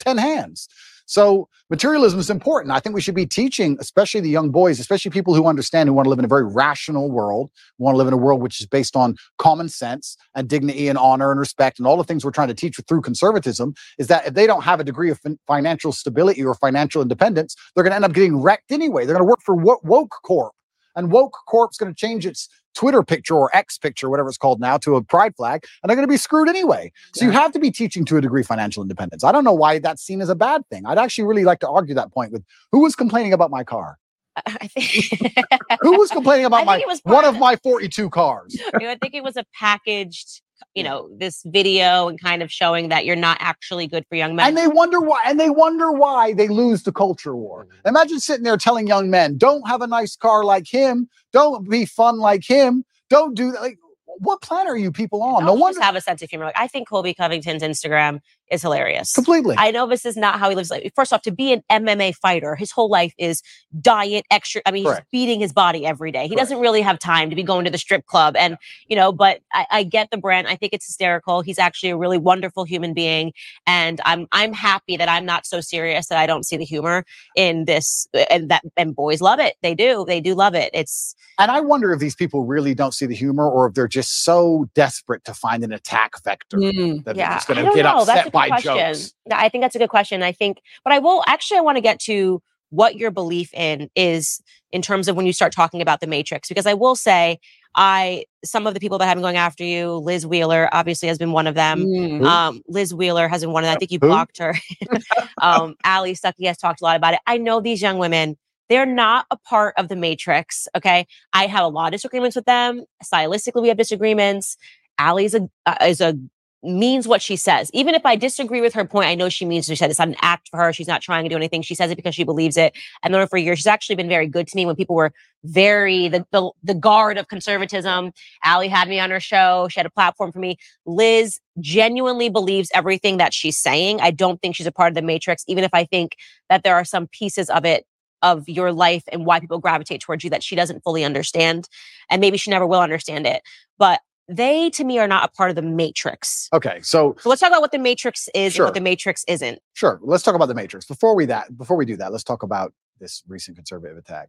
10 0.00 0.18
hands. 0.18 0.68
So 1.06 1.48
materialism 1.70 2.20
is 2.20 2.30
important. 2.30 2.72
I 2.72 2.78
think 2.78 2.94
we 2.94 3.00
should 3.00 3.16
be 3.16 3.26
teaching, 3.26 3.76
especially 3.80 4.20
the 4.20 4.30
young 4.30 4.50
boys, 4.50 4.78
especially 4.78 5.10
people 5.10 5.34
who 5.34 5.46
understand 5.46 5.88
who 5.88 5.92
want 5.92 6.06
to 6.06 6.10
live 6.10 6.20
in 6.20 6.24
a 6.24 6.28
very 6.28 6.44
rational 6.46 7.10
world, 7.10 7.50
want 7.78 7.94
to 7.94 7.98
live 7.98 8.06
in 8.06 8.12
a 8.12 8.16
world 8.16 8.40
which 8.40 8.60
is 8.60 8.66
based 8.66 8.94
on 8.94 9.16
common 9.36 9.68
sense 9.68 10.16
and 10.36 10.48
dignity 10.48 10.86
and 10.86 10.96
honor 10.96 11.32
and 11.32 11.40
respect 11.40 11.78
and 11.80 11.86
all 11.88 11.96
the 11.96 12.04
things 12.04 12.24
we're 12.24 12.30
trying 12.30 12.46
to 12.48 12.54
teach 12.54 12.78
through 12.86 13.00
conservatism. 13.00 13.74
Is 13.98 14.06
that 14.06 14.26
if 14.28 14.34
they 14.34 14.46
don't 14.46 14.62
have 14.62 14.78
a 14.78 14.84
degree 14.84 15.10
of 15.10 15.18
fin- 15.18 15.38
financial 15.48 15.90
stability 15.92 16.44
or 16.44 16.54
financial 16.54 17.02
independence, 17.02 17.56
they're 17.74 17.82
going 17.84 17.90
to 17.92 17.96
end 17.96 18.04
up 18.04 18.12
getting 18.12 18.36
wrecked 18.40 18.70
anyway. 18.70 19.04
They're 19.04 19.16
going 19.16 19.26
to 19.26 19.28
work 19.30 19.42
for 19.44 19.56
wo- 19.56 19.80
woke 19.82 20.14
corp, 20.24 20.52
and 20.96 21.10
woke 21.10 21.36
corp's 21.46 21.76
going 21.76 21.92
to 21.92 21.98
change 21.98 22.26
its 22.26 22.48
Twitter 22.74 23.02
picture 23.02 23.34
or 23.34 23.54
X 23.54 23.78
picture, 23.78 24.08
whatever 24.08 24.28
it's 24.28 24.38
called 24.38 24.60
now, 24.60 24.76
to 24.78 24.96
a 24.96 25.02
pride 25.02 25.34
flag, 25.36 25.64
and 25.82 25.88
they're 25.88 25.96
going 25.96 26.06
to 26.06 26.12
be 26.12 26.16
screwed 26.16 26.48
anyway. 26.48 26.92
So 27.14 27.24
you 27.24 27.30
have 27.32 27.52
to 27.52 27.58
be 27.58 27.70
teaching 27.70 28.04
to 28.06 28.16
a 28.16 28.20
degree 28.20 28.42
financial 28.42 28.82
independence. 28.82 29.24
I 29.24 29.32
don't 29.32 29.44
know 29.44 29.52
why 29.52 29.78
that's 29.78 30.02
seen 30.02 30.20
as 30.20 30.28
a 30.28 30.34
bad 30.34 30.62
thing. 30.68 30.86
I'd 30.86 30.98
actually 30.98 31.24
really 31.24 31.44
like 31.44 31.60
to 31.60 31.68
argue 31.68 31.94
that 31.96 32.12
point 32.12 32.32
with 32.32 32.44
who 32.72 32.80
was 32.80 32.94
complaining 32.94 33.32
about 33.32 33.50
my 33.50 33.64
car? 33.64 33.98
I 34.46 34.68
think 34.68 35.46
Who 35.80 35.98
was 35.98 36.10
complaining 36.10 36.44
about 36.46 36.64
my 36.64 36.78
one 36.78 36.98
part 37.00 37.24
of 37.24 37.38
my 37.38 37.56
42 37.56 38.10
cars? 38.10 38.54
you 38.54 38.70
know, 38.80 38.90
I 38.90 38.96
think 38.96 39.14
it 39.14 39.24
was 39.24 39.36
a 39.36 39.44
packaged, 39.58 40.42
you 40.74 40.82
know, 40.82 41.08
this 41.16 41.42
video 41.46 42.08
and 42.08 42.20
kind 42.20 42.42
of 42.42 42.50
showing 42.50 42.88
that 42.88 43.04
you're 43.04 43.16
not 43.16 43.36
actually 43.40 43.86
good 43.86 44.04
for 44.08 44.14
young 44.14 44.34
men. 44.34 44.48
And 44.48 44.56
they 44.56 44.68
wonder 44.68 45.00
why, 45.00 45.22
and 45.26 45.38
they 45.38 45.50
wonder 45.50 45.92
why 45.92 46.32
they 46.32 46.48
lose 46.48 46.82
the 46.82 46.92
culture 46.92 47.36
war. 47.36 47.64
Mm-hmm. 47.64 47.88
Imagine 47.88 48.20
sitting 48.20 48.44
there 48.44 48.56
telling 48.56 48.86
young 48.86 49.10
men, 49.10 49.36
don't 49.36 49.66
have 49.68 49.82
a 49.82 49.86
nice 49.86 50.16
car 50.16 50.44
like 50.44 50.66
him, 50.66 51.08
don't 51.32 51.68
be 51.68 51.84
fun 51.86 52.18
like 52.18 52.44
him, 52.44 52.84
don't 53.08 53.34
do 53.34 53.52
that. 53.52 53.60
Like, 53.60 53.78
what 54.18 54.42
planet 54.42 54.70
are 54.72 54.76
you 54.76 54.92
people 54.92 55.22
on? 55.22 55.44
No 55.44 55.52
Don't 55.52 55.60
wonder 55.60 55.80
have 55.80 55.96
a 55.96 56.00
sense 56.00 56.20
of 56.20 56.28
humor. 56.28 56.44
Like 56.44 56.58
I 56.58 56.66
think 56.66 56.88
Colby 56.88 57.14
Covington's 57.14 57.62
Instagram 57.62 58.20
is 58.50 58.62
hilarious. 58.62 59.12
completely. 59.12 59.54
I 59.58 59.70
know 59.70 59.86
this 59.86 60.04
is 60.04 60.16
not 60.16 60.38
how 60.38 60.48
he 60.50 60.56
lives. 60.56 60.70
Like, 60.70 60.92
first 60.94 61.12
off, 61.12 61.22
to 61.22 61.30
be 61.30 61.52
an 61.52 61.62
MMA 61.70 62.14
fighter, 62.16 62.56
his 62.56 62.70
whole 62.70 62.88
life 62.90 63.14
is 63.18 63.42
diet, 63.80 64.24
extra. 64.30 64.60
I 64.66 64.70
mean, 64.70 64.84
he's 64.84 64.92
Correct. 64.92 65.10
beating 65.12 65.40
his 65.40 65.52
body 65.52 65.86
every 65.86 66.10
day. 66.12 66.22
He 66.24 66.30
Correct. 66.30 66.40
doesn't 66.40 66.58
really 66.60 66.80
have 66.82 66.98
time 66.98 67.30
to 67.30 67.36
be 67.36 67.42
going 67.42 67.64
to 67.64 67.70
the 67.70 67.78
strip 67.78 68.06
club. 68.06 68.36
And, 68.36 68.56
you 68.88 68.96
know, 68.96 69.12
but 69.12 69.40
I, 69.52 69.66
I 69.70 69.82
get 69.84 70.10
the 70.10 70.18
brand. 70.18 70.48
I 70.48 70.56
think 70.56 70.72
it's 70.72 70.86
hysterical. 70.86 71.42
He's 71.42 71.58
actually 71.58 71.90
a 71.90 71.96
really 71.96 72.18
wonderful 72.18 72.64
human 72.64 72.94
being. 72.94 73.32
And 73.66 74.00
I'm 74.04 74.26
I'm 74.32 74.52
happy 74.52 74.96
that 74.96 75.08
I'm 75.08 75.24
not 75.24 75.46
so 75.46 75.60
serious 75.60 76.08
that 76.08 76.18
I 76.18 76.26
don't 76.26 76.44
see 76.44 76.56
the 76.56 76.64
humor 76.64 77.04
in 77.36 77.64
this. 77.66 78.06
And 78.30 78.48
that 78.50 78.62
and 78.76 78.94
boys 78.94 79.20
love 79.20 79.38
it. 79.40 79.54
They 79.62 79.74
do. 79.74 80.04
They 80.06 80.20
do 80.20 80.34
love 80.34 80.54
it. 80.54 80.70
It's 80.74 81.14
And 81.38 81.50
I 81.50 81.60
wonder 81.60 81.92
if 81.92 82.00
these 82.00 82.14
people 82.16 82.44
really 82.44 82.74
don't 82.74 82.92
see 82.94 83.06
the 83.06 83.14
humor 83.14 83.48
or 83.48 83.66
if 83.68 83.74
they're 83.74 83.88
just 83.88 84.24
so 84.24 84.68
desperate 84.74 85.24
to 85.24 85.34
find 85.34 85.62
an 85.64 85.72
attack 85.72 86.12
vector 86.24 86.56
Mm. 86.60 87.04
that 87.04 87.16
they're 87.16 87.26
just 87.26 87.46
gonna 87.48 87.62
get 87.74 87.82
know. 87.84 87.98
Upset 87.98 88.24
good 88.24 88.32
by 88.32 88.39
question. 88.48 88.74
jokes. 88.74 89.14
I 89.32 89.48
think 89.48 89.62
that's 89.62 89.74
a 89.74 89.78
good 89.78 89.90
question. 89.90 90.22
I 90.22 90.32
think, 90.32 90.60
but 90.84 90.92
I 90.92 90.98
will 90.98 91.22
actually, 91.26 91.58
I 91.58 91.62
want 91.62 91.76
to 91.76 91.82
get 91.82 92.00
to 92.00 92.42
what 92.70 92.96
your 92.96 93.10
belief 93.10 93.52
in 93.52 93.90
is 93.96 94.40
in 94.72 94.82
terms 94.82 95.08
of 95.08 95.16
when 95.16 95.26
you 95.26 95.32
start 95.32 95.52
talking 95.52 95.82
about 95.82 96.00
the 96.00 96.06
matrix, 96.06 96.48
because 96.48 96.66
I 96.66 96.74
will 96.74 96.94
say, 96.94 97.38
I 97.74 98.24
some 98.44 98.66
of 98.66 98.74
the 98.74 98.80
people 98.80 98.98
that 98.98 99.06
have 99.06 99.16
been 99.16 99.22
going 99.22 99.36
after 99.36 99.62
you, 99.62 99.94
Liz 99.94 100.26
Wheeler 100.26 100.68
obviously 100.72 101.08
has 101.08 101.18
been 101.18 101.32
one 101.32 101.46
of 101.46 101.54
them. 101.54 101.84
Mm. 101.84 102.18
Who? 102.18 102.24
Um, 102.24 102.62
Liz 102.68 102.92
Wheeler 102.92 103.28
has 103.28 103.42
been 103.42 103.52
one 103.52 103.62
of 103.62 103.68
them. 103.68 103.76
I 103.76 103.78
think 103.78 103.92
you 103.92 103.98
Who? 104.00 104.08
blocked 104.08 104.38
her. 104.38 104.54
um, 105.42 105.76
Allie 105.84 106.14
Stuckey 106.14 106.46
has 106.46 106.56
talked 106.56 106.80
a 106.80 106.84
lot 106.84 106.96
about 106.96 107.14
it. 107.14 107.20
I 107.26 107.38
know 107.38 107.60
these 107.60 107.82
young 107.82 107.98
women. 107.98 108.36
They're 108.68 108.86
not 108.86 109.26
a 109.32 109.36
part 109.36 109.74
of 109.78 109.88
the 109.88 109.96
matrix. 109.96 110.68
Okay. 110.76 111.06
I 111.32 111.46
have 111.46 111.64
a 111.64 111.68
lot 111.68 111.86
of 111.86 111.92
disagreements 111.92 112.36
with 112.36 112.44
them. 112.44 112.84
Stylistically, 113.04 113.62
we 113.62 113.68
have 113.68 113.76
disagreements. 113.76 114.56
Allie 114.98 115.24
is 115.24 115.34
a 115.34 115.48
uh, 115.66 115.76
is 115.82 116.00
a 116.00 116.16
means 116.62 117.08
what 117.08 117.22
she 117.22 117.36
says. 117.36 117.70
Even 117.72 117.94
if 117.94 118.04
I 118.04 118.16
disagree 118.16 118.60
with 118.60 118.74
her 118.74 118.84
point, 118.84 119.08
I 119.08 119.14
know 119.14 119.28
she 119.28 119.44
means 119.44 119.68
what 119.68 119.76
she 119.76 119.78
said. 119.78 119.90
It's 119.90 119.98
not 119.98 120.08
an 120.08 120.16
act 120.20 120.48
for 120.48 120.58
her. 120.58 120.72
She's 120.72 120.88
not 120.88 121.00
trying 121.00 121.24
to 121.24 121.28
do 121.30 121.36
anything. 121.36 121.62
She 121.62 121.74
says 121.74 121.90
it 121.90 121.96
because 121.96 122.14
she 122.14 122.24
believes 122.24 122.56
it. 122.56 122.76
I've 123.02 123.10
known 123.10 123.22
her 123.22 123.26
for 123.26 123.38
years. 123.38 123.58
She's 123.58 123.66
actually 123.66 123.96
been 123.96 124.08
very 124.08 124.26
good 124.26 124.46
to 124.48 124.56
me 124.56 124.66
when 124.66 124.76
people 124.76 124.96
were 124.96 125.12
very 125.44 126.08
the 126.08 126.26
the, 126.32 126.50
the 126.62 126.74
guard 126.74 127.16
of 127.16 127.28
conservatism. 127.28 128.12
Allie 128.44 128.68
had 128.68 128.88
me 128.88 129.00
on 129.00 129.10
her 129.10 129.20
show. 129.20 129.68
She 129.70 129.80
had 129.80 129.86
a 129.86 129.90
platform 129.90 130.32
for 130.32 130.38
me. 130.38 130.58
Liz 130.84 131.40
genuinely 131.60 132.28
believes 132.28 132.70
everything 132.74 133.16
that 133.16 133.32
she's 133.32 133.56
saying. 133.56 134.00
I 134.00 134.10
don't 134.10 134.40
think 134.42 134.54
she's 134.54 134.66
a 134.66 134.72
part 134.72 134.90
of 134.90 134.94
the 134.94 135.02
matrix, 135.02 135.44
even 135.48 135.64
if 135.64 135.70
I 135.72 135.84
think 135.84 136.16
that 136.50 136.62
there 136.62 136.74
are 136.74 136.84
some 136.84 137.06
pieces 137.06 137.48
of 137.48 137.64
it 137.64 137.86
of 138.22 138.46
your 138.48 138.70
life 138.70 139.02
and 139.10 139.24
why 139.24 139.40
people 139.40 139.58
gravitate 139.58 140.02
towards 140.02 140.22
you 140.22 140.30
that 140.30 140.42
she 140.42 140.54
doesn't 140.54 140.82
fully 140.84 141.04
understand. 141.04 141.68
And 142.10 142.20
maybe 142.20 142.36
she 142.36 142.50
never 142.50 142.66
will 142.66 142.80
understand 142.80 143.26
it. 143.26 143.42
But 143.78 144.00
they 144.30 144.70
to 144.70 144.84
me 144.84 144.98
are 144.98 145.08
not 145.08 145.24
a 145.24 145.28
part 145.28 145.50
of 145.50 145.56
the 145.56 145.62
matrix. 145.62 146.48
Okay, 146.52 146.78
so 146.82 147.16
So 147.18 147.28
let's 147.28 147.40
talk 147.40 147.50
about 147.50 147.60
what 147.60 147.72
the 147.72 147.78
matrix 147.78 148.28
is 148.34 148.56
and 148.56 148.64
what 148.64 148.74
the 148.74 148.80
matrix 148.80 149.24
isn't. 149.26 149.58
Sure. 149.74 149.98
Let's 150.02 150.22
talk 150.22 150.36
about 150.36 150.46
the 150.46 150.54
Matrix. 150.54 150.86
Before 150.86 151.14
we 151.16 151.26
that, 151.26 151.56
before 151.58 151.76
we 151.76 151.84
do 151.84 151.96
that, 151.96 152.12
let's 152.12 152.24
talk 152.24 152.42
about 152.42 152.72
this 153.00 153.22
recent 153.26 153.56
conservative 153.56 153.98
attack. 153.98 154.28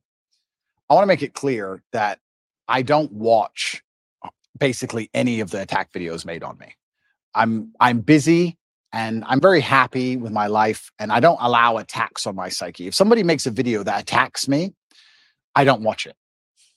I 0.89 0.95
want 0.95 1.03
to 1.03 1.07
make 1.07 1.21
it 1.21 1.33
clear 1.33 1.83
that 1.91 2.19
I 2.67 2.81
don't 2.81 3.11
watch 3.11 3.83
uh, 4.23 4.29
basically 4.57 5.09
any 5.13 5.39
of 5.39 5.51
the 5.51 5.61
attack 5.61 5.91
videos 5.93 6.25
made 6.25 6.43
on 6.43 6.57
me. 6.57 6.75
I'm 7.35 7.73
I'm 7.79 8.01
busy 8.01 8.57
and 8.91 9.23
I'm 9.27 9.39
very 9.39 9.61
happy 9.61 10.17
with 10.17 10.31
my 10.31 10.47
life 10.47 10.91
and 10.99 11.11
I 11.11 11.19
don't 11.19 11.39
allow 11.39 11.77
attacks 11.77 12.25
on 12.25 12.35
my 12.35 12.49
psyche. 12.49 12.87
If 12.87 12.95
somebody 12.95 13.23
makes 13.23 13.45
a 13.45 13.51
video 13.51 13.83
that 13.83 14.01
attacks 14.01 14.47
me, 14.47 14.73
I 15.55 15.63
don't 15.63 15.81
watch 15.81 16.07
it. 16.07 16.15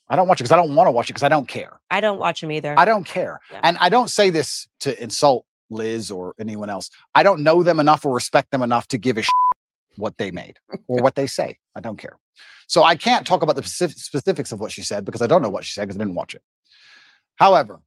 I 0.09 0.16
don't 0.16 0.28
watch 0.28 0.40
it 0.40 0.44
because 0.44 0.52
I 0.52 0.56
don't 0.56 0.74
want 0.74 0.86
to 0.86 0.90
watch 0.93 1.06
it 1.09 1.14
because 1.14 1.22
I 1.22 1.28
don't 1.28 1.48
care. 1.48 1.81
I 1.90 2.01
don't 2.01 2.18
watch 2.18 2.40
them 2.40 2.52
either. 2.52 2.78
I 2.78 2.85
don't 2.85 3.05
care. 3.05 3.40
Yeah. 3.51 3.60
And 3.62 3.78
I 3.81 3.89
don't 3.89 4.10
say 4.10 4.31
this 4.31 4.68
to 4.81 5.02
insult 5.02 5.47
Liz 5.70 6.10
or 6.10 6.35
anyone 6.39 6.68
else. 6.68 6.90
I 7.14 7.22
don't 7.22 7.40
know 7.40 7.62
them 7.62 7.81
enough 7.81 8.05
or 8.05 8.14
respect 8.14 8.51
them 8.51 8.62
enough 8.62 8.86
to 8.89 8.98
give 8.98 9.16
a 9.16 9.22
shit 9.22 9.31
what 9.97 10.18
they 10.18 10.31
made 10.31 10.59
or 10.89 11.02
what 11.02 11.14
they 11.14 11.26
say. 11.26 11.59
I 11.74 11.81
don't 11.81 11.97
care. 11.98 12.18
So 12.66 12.82
I 12.82 12.97
can't 12.97 13.26
talk 13.26 13.43
about 13.43 13.56
the 13.56 13.62
specifics 13.62 14.52
of 14.52 14.60
what 14.60 14.72
she 14.72 14.82
said 14.82 15.05
because 15.05 15.22
I 15.22 15.26
don't 15.26 15.43
know 15.43 15.48
what 15.51 15.64
she 15.64 15.72
said 15.72 15.86
because 15.86 15.97
I 15.97 16.01
didn't 16.05 16.14
watch 16.16 16.35
it. 16.35 16.43
However, 17.36 17.81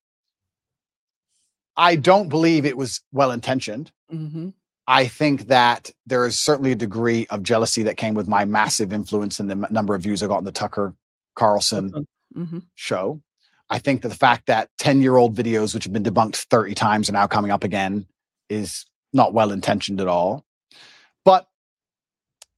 I 1.75 1.95
don't 1.95 2.29
believe 2.29 2.65
it 2.65 2.77
was 2.77 3.01
well 3.11 3.31
intentioned. 3.31 3.91
hmm 4.09 4.49
I 4.89 5.05
think 5.07 5.49
that 5.49 5.91
there 6.05 6.25
is 6.25 6.39
certainly 6.39 6.71
a 6.71 6.75
degree 6.75 7.27
of 7.29 7.43
jealousy 7.43 7.83
that 7.83 7.97
came 7.97 8.13
with 8.13 8.29
my 8.29 8.45
massive 8.45 8.93
influence 8.93 9.37
in 9.41 9.47
the 9.47 9.55
number 9.69 9.93
of 9.95 10.01
views 10.01 10.23
I 10.23 10.27
got 10.27 10.37
on 10.37 10.45
the 10.45 10.51
Tucker 10.53 10.93
Carlson 11.37 12.07
hmm 12.33 12.59
show. 12.75 13.21
I 13.69 13.79
think 13.79 14.01
that 14.01 14.09
the 14.09 14.15
fact 14.15 14.47
that 14.47 14.69
10 14.79 15.01
year 15.01 15.17
old 15.17 15.35
videos, 15.35 15.73
which 15.73 15.83
have 15.85 15.93
been 15.93 16.03
debunked 16.03 16.35
30 16.35 16.73
times, 16.73 17.09
are 17.09 17.13
now 17.13 17.27
coming 17.27 17.51
up 17.51 17.63
again 17.63 18.05
is 18.49 18.85
not 19.13 19.33
well 19.33 19.51
intentioned 19.51 19.99
at 19.99 20.07
all. 20.07 20.45
But 21.25 21.47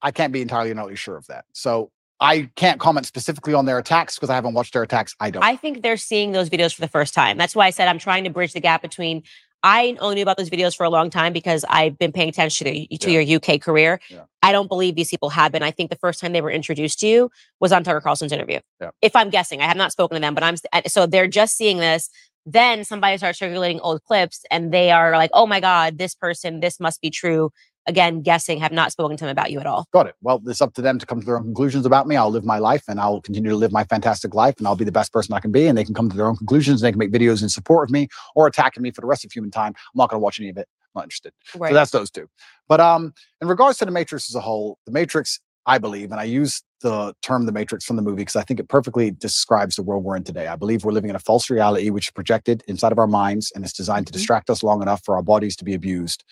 I 0.01 0.11
can't 0.11 0.33
be 0.33 0.41
entirely 0.41 0.71
and 0.71 0.79
utterly 0.79 0.95
sure 0.95 1.17
of 1.17 1.25
that. 1.27 1.45
So 1.53 1.91
I 2.19 2.49
can't 2.55 2.79
comment 2.79 3.05
specifically 3.05 3.53
on 3.53 3.65
their 3.65 3.77
attacks 3.77 4.15
because 4.15 4.29
I 4.29 4.35
haven't 4.35 4.53
watched 4.53 4.73
their 4.73 4.83
attacks. 4.83 5.15
I 5.19 5.31
don't. 5.31 5.43
I 5.43 5.55
think 5.55 5.81
they're 5.81 5.97
seeing 5.97 6.31
those 6.31 6.49
videos 6.49 6.73
for 6.73 6.81
the 6.81 6.87
first 6.87 7.13
time. 7.13 7.37
That's 7.37 7.55
why 7.55 7.67
I 7.67 7.69
said 7.69 7.87
I'm 7.87 7.99
trying 7.99 8.25
to 8.25 8.29
bridge 8.29 8.53
the 8.53 8.59
gap 8.59 8.81
between. 8.81 9.23
I 9.63 9.97
only 9.99 10.15
knew 10.15 10.21
about 10.21 10.37
those 10.37 10.49
videos 10.49 10.75
for 10.75 10.85
a 10.85 10.89
long 10.89 11.09
time 11.09 11.33
because 11.33 11.65
I've 11.69 11.97
been 11.97 12.11
paying 12.11 12.29
attention 12.29 12.65
to, 12.67 12.97
to 12.97 13.11
your 13.11 13.37
UK 13.37 13.59
career. 13.59 13.99
Yeah. 14.09 14.21
I 14.41 14.51
don't 14.51 14.67
believe 14.67 14.95
these 14.95 15.09
people 15.09 15.29
have 15.29 15.51
been. 15.51 15.63
I 15.63 15.71
think 15.71 15.89
the 15.89 15.97
first 15.97 16.21
time 16.21 16.31
they 16.31 16.41
were 16.41 16.51
introduced 16.51 16.99
to 16.99 17.07
you 17.07 17.29
was 17.59 17.71
on 17.71 17.83
Tucker 17.83 17.99
Carlson's 17.99 18.31
interview. 18.31 18.59
Yeah. 18.79 18.91
If 19.01 19.15
I'm 19.15 19.29
guessing, 19.29 19.61
I 19.61 19.65
have 19.65 19.77
not 19.77 19.91
spoken 19.91 20.15
to 20.15 20.21
them, 20.21 20.33
but 20.33 20.43
I'm 20.43 20.55
so 20.87 21.05
they're 21.05 21.27
just 21.27 21.57
seeing 21.57 21.77
this. 21.77 22.09
Then 22.45 22.85
somebody 22.85 23.17
starts 23.17 23.37
circulating 23.37 23.81
old 23.81 24.01
clips, 24.05 24.45
and 24.49 24.73
they 24.73 24.91
are 24.91 25.11
like, 25.11 25.29
"Oh 25.33 25.45
my 25.45 25.59
god, 25.59 25.97
this 25.97 26.15
person, 26.15 26.61
this 26.61 26.79
must 26.79 27.01
be 27.01 27.09
true." 27.09 27.51
Again, 27.89 28.21
guessing, 28.21 28.59
have 28.59 28.71
not 28.71 28.91
spoken 28.91 29.17
to 29.17 29.25
them 29.25 29.31
about 29.31 29.49
you 29.51 29.59
at 29.59 29.65
all. 29.65 29.87
Got 29.91 30.05
it. 30.05 30.15
Well, 30.21 30.39
it's 30.45 30.61
up 30.61 30.75
to 30.75 30.81
them 30.83 30.99
to 30.99 31.07
come 31.07 31.19
to 31.19 31.25
their 31.25 31.37
own 31.37 31.43
conclusions 31.43 31.87
about 31.87 32.07
me. 32.07 32.15
I'll 32.15 32.29
live 32.29 32.45
my 32.45 32.59
life 32.59 32.83
and 32.87 32.99
I'll 32.99 33.19
continue 33.19 33.49
to 33.49 33.55
live 33.55 33.71
my 33.71 33.83
fantastic 33.83 34.35
life 34.35 34.53
and 34.59 34.67
I'll 34.67 34.75
be 34.75 34.85
the 34.85 34.91
best 34.91 35.11
person 35.11 35.33
I 35.33 35.39
can 35.39 35.51
be. 35.51 35.65
And 35.65 35.75
they 35.75 35.83
can 35.83 35.95
come 35.95 36.07
to 36.07 36.15
their 36.15 36.27
own 36.27 36.35
conclusions 36.37 36.83
and 36.83 36.87
they 36.87 36.91
can 36.91 36.99
make 36.99 37.11
videos 37.11 37.41
in 37.41 37.49
support 37.49 37.89
of 37.89 37.91
me 37.91 38.07
or 38.35 38.45
attacking 38.45 38.83
me 38.83 38.91
for 38.91 39.01
the 39.01 39.07
rest 39.07 39.25
of 39.25 39.31
human 39.31 39.49
time. 39.49 39.73
I'm 39.75 39.97
not 39.97 40.09
going 40.11 40.19
to 40.19 40.23
watch 40.23 40.39
any 40.39 40.49
of 40.49 40.57
it. 40.57 40.67
I'm 40.95 40.99
not 40.99 41.03
interested. 41.05 41.33
Right. 41.57 41.69
So 41.69 41.73
that's 41.73 41.89
those 41.89 42.11
two. 42.11 42.29
But 42.67 42.79
um, 42.79 43.11
in 43.41 43.47
regards 43.47 43.79
to 43.79 43.85
the 43.85 43.91
Matrix 43.91 44.29
as 44.29 44.35
a 44.35 44.41
whole, 44.41 44.77
the 44.85 44.91
Matrix, 44.91 45.39
I 45.65 45.79
believe, 45.79 46.11
and 46.11 46.19
I 46.21 46.25
use 46.25 46.61
the 46.81 47.15
term 47.23 47.47
the 47.47 47.51
Matrix 47.51 47.85
from 47.85 47.95
the 47.95 48.01
movie 48.03 48.17
because 48.17 48.35
I 48.35 48.43
think 48.43 48.59
it 48.59 48.69
perfectly 48.69 49.09
describes 49.09 49.75
the 49.77 49.83
world 49.83 50.03
we're 50.03 50.15
in 50.15 50.23
today. 50.23 50.45
I 50.47 50.55
believe 50.55 50.85
we're 50.85 50.93
living 50.93 51.09
in 51.09 51.15
a 51.15 51.19
false 51.19 51.49
reality 51.49 51.89
which 51.89 52.07
is 52.07 52.11
projected 52.11 52.63
inside 52.67 52.91
of 52.91 52.99
our 52.99 53.07
minds 53.07 53.51
and 53.55 53.63
it's 53.63 53.73
designed 53.73 54.05
to 54.07 54.11
Mhm. 54.11 54.17
distract 54.17 54.49
us 54.51 54.61
long 54.63 54.81
enough 54.83 55.03
for 55.03 55.15
our 55.15 55.23
bodies 55.23 55.55
to 55.57 55.65
be 55.65 55.73
abused. 55.73 56.23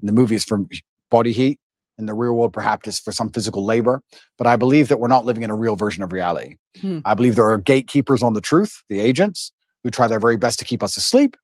And 0.00 0.08
the 0.08 0.12
movie 0.12 0.36
is 0.36 0.44
from 0.44 0.68
body 1.10 1.32
heat. 1.32 1.58
In 1.98 2.04
the 2.04 2.12
real 2.12 2.34
world, 2.34 2.52
perhaps 2.52 2.98
for 2.98 3.10
some 3.10 3.30
physical 3.30 3.64
labor. 3.64 4.02
But 4.36 4.46
I 4.46 4.56
believe 4.56 4.88
that 4.88 5.00
we're 5.00 5.08
not 5.08 5.24
living 5.24 5.42
in 5.42 5.48
a 5.48 5.54
real 5.54 5.76
version 5.76 6.02
of 6.02 6.12
reality. 6.12 6.56
Hmm. 6.82 6.98
I 7.06 7.14
believe 7.14 7.36
there 7.36 7.48
are 7.48 7.56
gatekeepers 7.56 8.22
on 8.22 8.34
the 8.34 8.42
truth, 8.42 8.82
the 8.90 9.00
agents, 9.00 9.50
who 9.82 9.90
try 9.90 10.06
their 10.06 10.20
very 10.20 10.36
best 10.36 10.58
to 10.58 10.66
keep 10.66 10.82
us 10.82 10.98
asleep. 10.98 11.38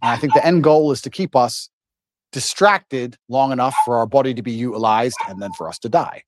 And 0.00 0.10
I 0.10 0.16
think 0.16 0.32
the 0.32 0.46
end 0.46 0.64
goal 0.64 0.92
is 0.92 1.02
to 1.02 1.10
keep 1.10 1.36
us 1.36 1.68
distracted 2.32 3.16
long 3.28 3.52
enough 3.52 3.74
for 3.84 3.98
our 3.98 4.06
body 4.06 4.32
to 4.34 4.42
be 4.42 4.52
utilized 4.52 5.16
and 5.28 5.42
then 5.42 5.52
for 5.58 5.68
us 5.68 5.78
to 5.80 5.88
die. 5.88 6.22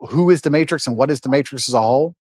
Who 0.00 0.30
is 0.30 0.42
the 0.42 0.50
Matrix 0.50 0.86
and 0.86 0.96
what 0.96 1.10
is 1.10 1.20
the 1.20 1.28
Matrix 1.28 1.68
as 1.68 1.74
a 1.74 1.82
whole? 1.82 2.14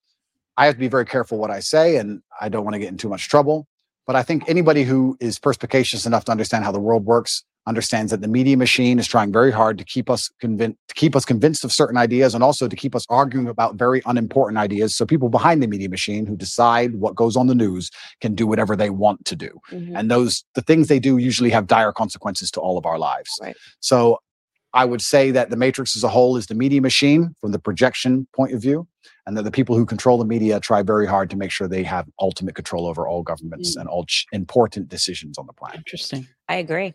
I 0.56 0.66
have 0.66 0.74
to 0.74 0.80
be 0.80 0.88
very 0.88 1.06
careful 1.06 1.38
what 1.38 1.50
I 1.50 1.60
say, 1.60 1.96
and 1.96 2.22
I 2.40 2.48
don't 2.48 2.64
want 2.64 2.74
to 2.74 2.78
get 2.78 2.88
in 2.88 2.98
too 2.98 3.08
much 3.08 3.28
trouble. 3.28 3.66
But 4.06 4.16
I 4.16 4.22
think 4.22 4.44
anybody 4.48 4.84
who 4.84 5.16
is 5.20 5.38
perspicacious 5.38 6.06
enough 6.06 6.24
to 6.26 6.32
understand 6.32 6.64
how 6.64 6.72
the 6.72 6.80
world 6.80 7.04
works 7.04 7.44
understands 7.68 8.10
that 8.10 8.20
the 8.20 8.26
media 8.28 8.56
machine 8.56 8.98
is 8.98 9.06
trying 9.06 9.30
very 9.32 9.52
hard 9.52 9.78
to 9.78 9.84
keep 9.84 10.10
us 10.10 10.28
convinced 10.40 10.76
to 10.88 10.94
keep 10.96 11.14
us 11.14 11.24
convinced 11.24 11.62
of 11.64 11.70
certain 11.70 11.96
ideas 11.96 12.34
and 12.34 12.42
also 12.42 12.66
to 12.66 12.74
keep 12.74 12.92
us 12.92 13.06
arguing 13.08 13.46
about 13.46 13.76
very 13.76 14.02
unimportant 14.06 14.58
ideas 14.58 14.96
so 14.96 15.06
people 15.06 15.28
behind 15.28 15.62
the 15.62 15.68
media 15.68 15.88
machine 15.88 16.26
who 16.26 16.34
decide 16.36 16.96
what 16.96 17.14
goes 17.14 17.36
on 17.36 17.46
the 17.46 17.54
news 17.54 17.88
can 18.20 18.34
do 18.34 18.48
whatever 18.48 18.74
they 18.74 18.90
want 18.90 19.24
to 19.24 19.36
do 19.36 19.60
Mhm. 19.70 19.96
and 19.96 20.10
those 20.10 20.42
the 20.56 20.60
things 20.62 20.88
they 20.88 20.98
do 20.98 21.18
usually 21.18 21.50
have 21.50 21.68
dire 21.68 21.92
consequences 21.92 22.50
to 22.50 22.58
all 22.60 22.76
of 22.76 22.84
our 22.84 22.98
lives 22.98 23.30
Right. 23.40 23.54
so 23.78 24.18
i 24.74 24.84
would 24.84 25.00
say 25.00 25.30
that 25.30 25.50
the 25.50 25.56
matrix 25.56 25.94
as 25.94 26.02
a 26.02 26.08
whole 26.08 26.36
is 26.36 26.48
the 26.48 26.56
media 26.56 26.80
machine 26.82 27.36
from 27.40 27.52
the 27.52 27.60
projection 27.60 28.26
point 28.34 28.52
of 28.52 28.60
view 28.60 28.88
and 29.26 29.36
that 29.36 29.42
the 29.44 29.50
people 29.50 29.76
who 29.76 29.86
control 29.86 30.18
the 30.18 30.24
media 30.24 30.58
try 30.60 30.82
very 30.82 31.06
hard 31.06 31.30
to 31.30 31.36
make 31.36 31.50
sure 31.50 31.68
they 31.68 31.82
have 31.84 32.06
ultimate 32.20 32.54
control 32.54 32.86
over 32.86 33.06
all 33.06 33.22
governments 33.22 33.76
Mm. 33.76 33.80
and 33.80 33.88
all 33.88 34.04
ch- 34.06 34.26
important 34.32 34.88
decisions 34.88 35.38
on 35.38 35.46
the 35.46 35.52
planet 35.52 35.78
Interesting. 35.78 36.26
I 36.48 36.56
agree. 36.56 36.94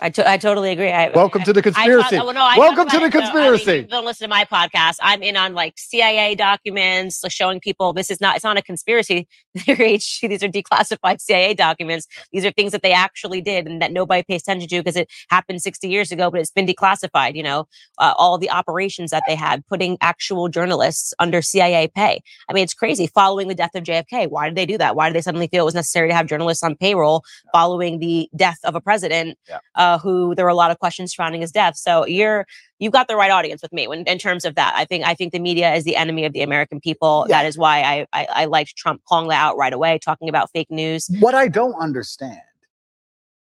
I, 0.00 0.10
to- 0.10 0.28
I 0.28 0.36
totally 0.38 0.70
agree. 0.70 0.90
I, 0.90 1.08
welcome 1.10 1.42
to 1.44 1.52
the 1.52 1.60
I 1.60 1.62
talk- 1.62 1.74
conspiracy 1.74 2.16
well, 2.16 2.32
no, 2.32 2.42
I 2.42 2.58
welcome 2.58 2.88
to 2.88 2.96
about 2.96 3.00
the 3.00 3.06
it, 3.06 3.12
though. 3.12 3.18
I 3.18 3.22
mean, 3.50 3.58
conspiracy 3.58 3.82
don't 3.88 4.04
listen 4.04 4.24
to 4.24 4.28
my 4.28 4.44
podcast. 4.44 4.96
I'm 5.00 5.22
in 5.22 5.36
on 5.36 5.54
like 5.54 5.74
CIA 5.76 6.34
documents, 6.34 7.22
like, 7.22 7.32
showing 7.32 7.60
people 7.60 7.92
this 7.92 8.10
is 8.10 8.20
not. 8.20 8.34
It's 8.36 8.44
not 8.44 8.56
a 8.56 8.62
conspiracy 8.62 9.28
theory. 9.58 9.98
These 10.22 10.42
are 10.42 10.48
declassified 10.48 11.20
CIA 11.20 11.54
documents. 11.54 12.06
These 12.32 12.44
are 12.44 12.50
things 12.50 12.72
that 12.72 12.82
they 12.82 12.92
actually 12.92 13.40
did 13.40 13.66
and 13.66 13.80
that 13.80 13.92
nobody 13.92 14.22
pays 14.24 14.42
attention 14.42 14.68
to 14.68 14.78
because 14.80 14.96
it 14.96 15.08
happened 15.30 15.62
60 15.62 15.88
years 15.88 16.10
ago, 16.10 16.30
but 16.30 16.40
it's 16.40 16.50
been 16.50 16.66
declassified. 16.66 17.34
You 17.36 17.44
know, 17.44 17.68
uh, 17.98 18.14
all 18.18 18.36
the 18.38 18.50
operations 18.50 19.10
that 19.10 19.22
they 19.28 19.36
had, 19.36 19.64
putting 19.68 19.96
actual 20.00 20.48
journalists 20.48 21.14
under 21.18 21.40
CIA 21.40 21.88
pay. 21.88 22.20
I 22.48 22.52
mean, 22.52 22.64
it's 22.64 22.74
crazy. 22.74 23.06
Following 23.06 23.48
the 23.48 23.54
death 23.54 23.74
of 23.74 23.84
JFK, 23.84 24.28
why 24.28 24.48
did 24.48 24.56
they 24.56 24.66
do 24.66 24.78
that? 24.78 24.96
Why 24.96 25.08
did 25.08 25.14
they 25.16 25.22
suddenly 25.22 25.46
feel 25.48 25.62
it 25.62 25.66
was 25.66 25.74
necessary 25.74 26.08
to 26.08 26.14
have 26.14 26.26
journalists 26.26 26.62
on 26.64 26.74
payroll 26.76 27.22
following 27.52 27.98
the 28.00 28.28
death 28.36 28.58
of 28.64 28.74
a 28.74 28.80
president 28.80 29.38
Yeah. 29.48 29.57
Uh, 29.74 29.98
who 29.98 30.34
there 30.34 30.44
were 30.44 30.50
a 30.50 30.54
lot 30.54 30.70
of 30.70 30.78
questions 30.78 31.14
surrounding 31.14 31.40
his 31.40 31.52
death? 31.52 31.76
So 31.76 32.06
you're 32.06 32.46
you've 32.78 32.92
got 32.92 33.08
the 33.08 33.16
right 33.16 33.30
audience 33.30 33.62
with 33.62 33.72
me 33.72 33.88
when, 33.88 34.00
in 34.04 34.18
terms 34.18 34.44
of 34.44 34.54
that. 34.54 34.72
I 34.76 34.84
think 34.84 35.04
I 35.04 35.14
think 35.14 35.32
the 35.32 35.38
media 35.38 35.74
is 35.74 35.84
the 35.84 35.96
enemy 35.96 36.24
of 36.24 36.32
the 36.32 36.42
American 36.42 36.80
people. 36.80 37.26
Yeah. 37.28 37.38
That 37.42 37.46
is 37.46 37.58
why 37.58 37.82
I, 37.82 38.06
I 38.12 38.26
I 38.42 38.44
liked 38.46 38.76
Trump 38.76 39.02
calling 39.08 39.28
that 39.28 39.42
out 39.42 39.56
right 39.56 39.72
away, 39.72 39.98
talking 39.98 40.28
about 40.28 40.50
fake 40.52 40.70
news. 40.70 41.08
what 41.20 41.34
i 41.34 41.48
don't 41.48 41.74
understand 41.80 42.40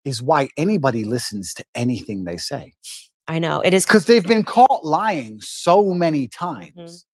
is 0.04 0.22
why 0.22 0.48
anybody 0.56 1.04
listens 1.04 1.54
to 1.54 1.64
anything 1.74 2.24
they 2.24 2.36
say 2.36 2.72
I 3.26 3.38
know 3.38 3.60
it 3.60 3.72
is 3.72 3.86
because 3.86 4.04
they've 4.04 4.26
been 4.34 4.44
caught 4.44 4.84
lying 4.84 5.40
so 5.40 5.94
many 5.94 6.28
times. 6.28 6.74
Mhm. 6.76 7.04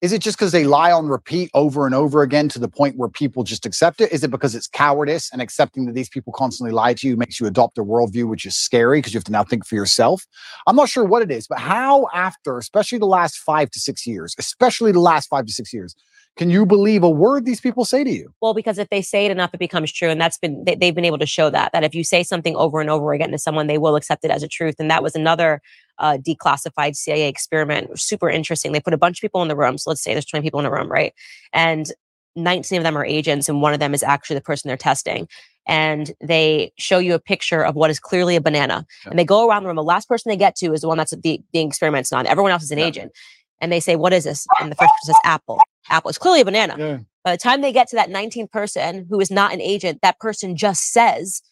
Is 0.00 0.12
it 0.12 0.22
just 0.22 0.38
because 0.38 0.52
they 0.52 0.62
lie 0.62 0.92
on 0.92 1.08
repeat 1.08 1.50
over 1.54 1.84
and 1.84 1.92
over 1.92 2.22
again 2.22 2.48
to 2.50 2.60
the 2.60 2.68
point 2.68 2.96
where 2.96 3.08
people 3.08 3.42
just 3.42 3.66
accept 3.66 4.00
it? 4.00 4.12
Is 4.12 4.22
it 4.22 4.30
because 4.30 4.54
it's 4.54 4.68
cowardice 4.68 5.28
and 5.32 5.42
accepting 5.42 5.86
that 5.86 5.94
these 5.96 6.08
people 6.08 6.32
constantly 6.32 6.72
lie 6.72 6.94
to 6.94 7.08
you 7.08 7.16
makes 7.16 7.40
you 7.40 7.48
adopt 7.48 7.78
a 7.78 7.82
worldview, 7.82 8.28
which 8.28 8.46
is 8.46 8.54
scary 8.54 8.98
because 8.98 9.12
you 9.12 9.18
have 9.18 9.24
to 9.24 9.32
now 9.32 9.42
think 9.42 9.66
for 9.66 9.74
yourself? 9.74 10.24
I'm 10.68 10.76
not 10.76 10.88
sure 10.88 11.04
what 11.04 11.22
it 11.22 11.32
is, 11.32 11.48
but 11.48 11.58
how, 11.58 12.06
after 12.14 12.58
especially 12.58 12.98
the 12.98 13.06
last 13.06 13.38
five 13.38 13.72
to 13.72 13.80
six 13.80 14.06
years, 14.06 14.36
especially 14.38 14.92
the 14.92 15.00
last 15.00 15.28
five 15.28 15.46
to 15.46 15.52
six 15.52 15.72
years, 15.72 15.96
can 16.38 16.50
you 16.50 16.64
believe 16.64 17.02
a 17.02 17.10
word 17.10 17.44
these 17.44 17.60
people 17.60 17.84
say 17.84 18.04
to 18.04 18.10
you? 18.10 18.32
Well, 18.40 18.54
because 18.54 18.78
if 18.78 18.88
they 18.88 19.02
say 19.02 19.26
it 19.26 19.30
enough, 19.32 19.52
it 19.52 19.58
becomes 19.58 19.92
true, 19.92 20.08
and 20.08 20.20
that's 20.20 20.38
been 20.38 20.64
they, 20.64 20.76
they've 20.76 20.94
been 20.94 21.04
able 21.04 21.18
to 21.18 21.26
show 21.26 21.50
that 21.50 21.72
that 21.72 21.84
if 21.84 21.94
you 21.94 22.04
say 22.04 22.22
something 22.22 22.54
over 22.56 22.80
and 22.80 22.88
over 22.88 23.12
again 23.12 23.32
to 23.32 23.38
someone, 23.38 23.66
they 23.66 23.76
will 23.76 23.96
accept 23.96 24.24
it 24.24 24.30
as 24.30 24.42
a 24.42 24.48
truth. 24.48 24.76
And 24.78 24.90
that 24.90 25.02
was 25.02 25.14
another 25.14 25.60
uh, 25.98 26.16
declassified 26.16 26.94
CIA 26.96 27.28
experiment. 27.28 28.00
Super 28.00 28.30
interesting. 28.30 28.72
They 28.72 28.80
put 28.80 28.94
a 28.94 28.98
bunch 28.98 29.18
of 29.18 29.20
people 29.20 29.42
in 29.42 29.48
the 29.48 29.56
room. 29.56 29.76
So 29.78 29.90
let's 29.90 30.00
say 30.02 30.14
there's 30.14 30.24
20 30.24 30.42
people 30.44 30.60
in 30.60 30.66
a 30.66 30.70
room, 30.70 30.88
right? 30.88 31.12
And 31.52 31.90
19 32.36 32.78
of 32.78 32.84
them 32.84 32.96
are 32.96 33.04
agents, 33.04 33.48
and 33.48 33.60
one 33.60 33.74
of 33.74 33.80
them 33.80 33.92
is 33.92 34.04
actually 34.04 34.34
the 34.36 34.42
person 34.42 34.68
they're 34.68 34.76
testing. 34.76 35.28
And 35.66 36.12
they 36.22 36.72
show 36.78 36.98
you 36.98 37.14
a 37.14 37.18
picture 37.18 37.62
of 37.62 37.74
what 37.74 37.90
is 37.90 37.98
clearly 37.98 38.36
a 38.36 38.40
banana. 38.40 38.86
Yeah. 39.04 39.10
And 39.10 39.18
they 39.18 39.24
go 39.24 39.46
around 39.46 39.64
the 39.64 39.66
room. 39.68 39.76
The 39.76 39.82
last 39.82 40.08
person 40.08 40.30
they 40.30 40.36
get 40.36 40.56
to 40.56 40.72
is 40.72 40.80
the 40.80 40.88
one 40.88 40.96
that's 40.96 41.14
be, 41.16 41.42
being 41.52 41.68
experimented 41.68 42.12
on. 42.14 42.26
Everyone 42.26 42.52
else 42.52 42.62
is 42.62 42.70
an 42.70 42.78
Yeah. 42.78 42.86
agent. 42.86 43.12
And 43.60 43.72
they 43.72 43.80
say, 43.80 43.96
What 43.96 44.12
is 44.12 44.24
this? 44.24 44.46
And 44.60 44.70
the 44.70 44.76
first 44.76 44.90
person 44.90 45.14
says, 45.14 45.20
Apple. 45.24 45.60
Apple. 45.88 46.08
It's 46.08 46.18
clearly 46.18 46.40
a 46.40 46.44
banana. 46.44 46.76
Yeah. 46.78 46.98
By 47.24 47.32
the 47.32 47.38
time 47.38 47.60
they 47.60 47.72
get 47.72 47.88
to 47.88 47.96
that 47.96 48.10
19th 48.10 48.50
person 48.50 49.06
who 49.10 49.20
is 49.20 49.30
not 49.30 49.52
an 49.52 49.60
agent, 49.60 50.00
that 50.02 50.18
person 50.18 50.56
just 50.56 50.92
says 50.92 51.42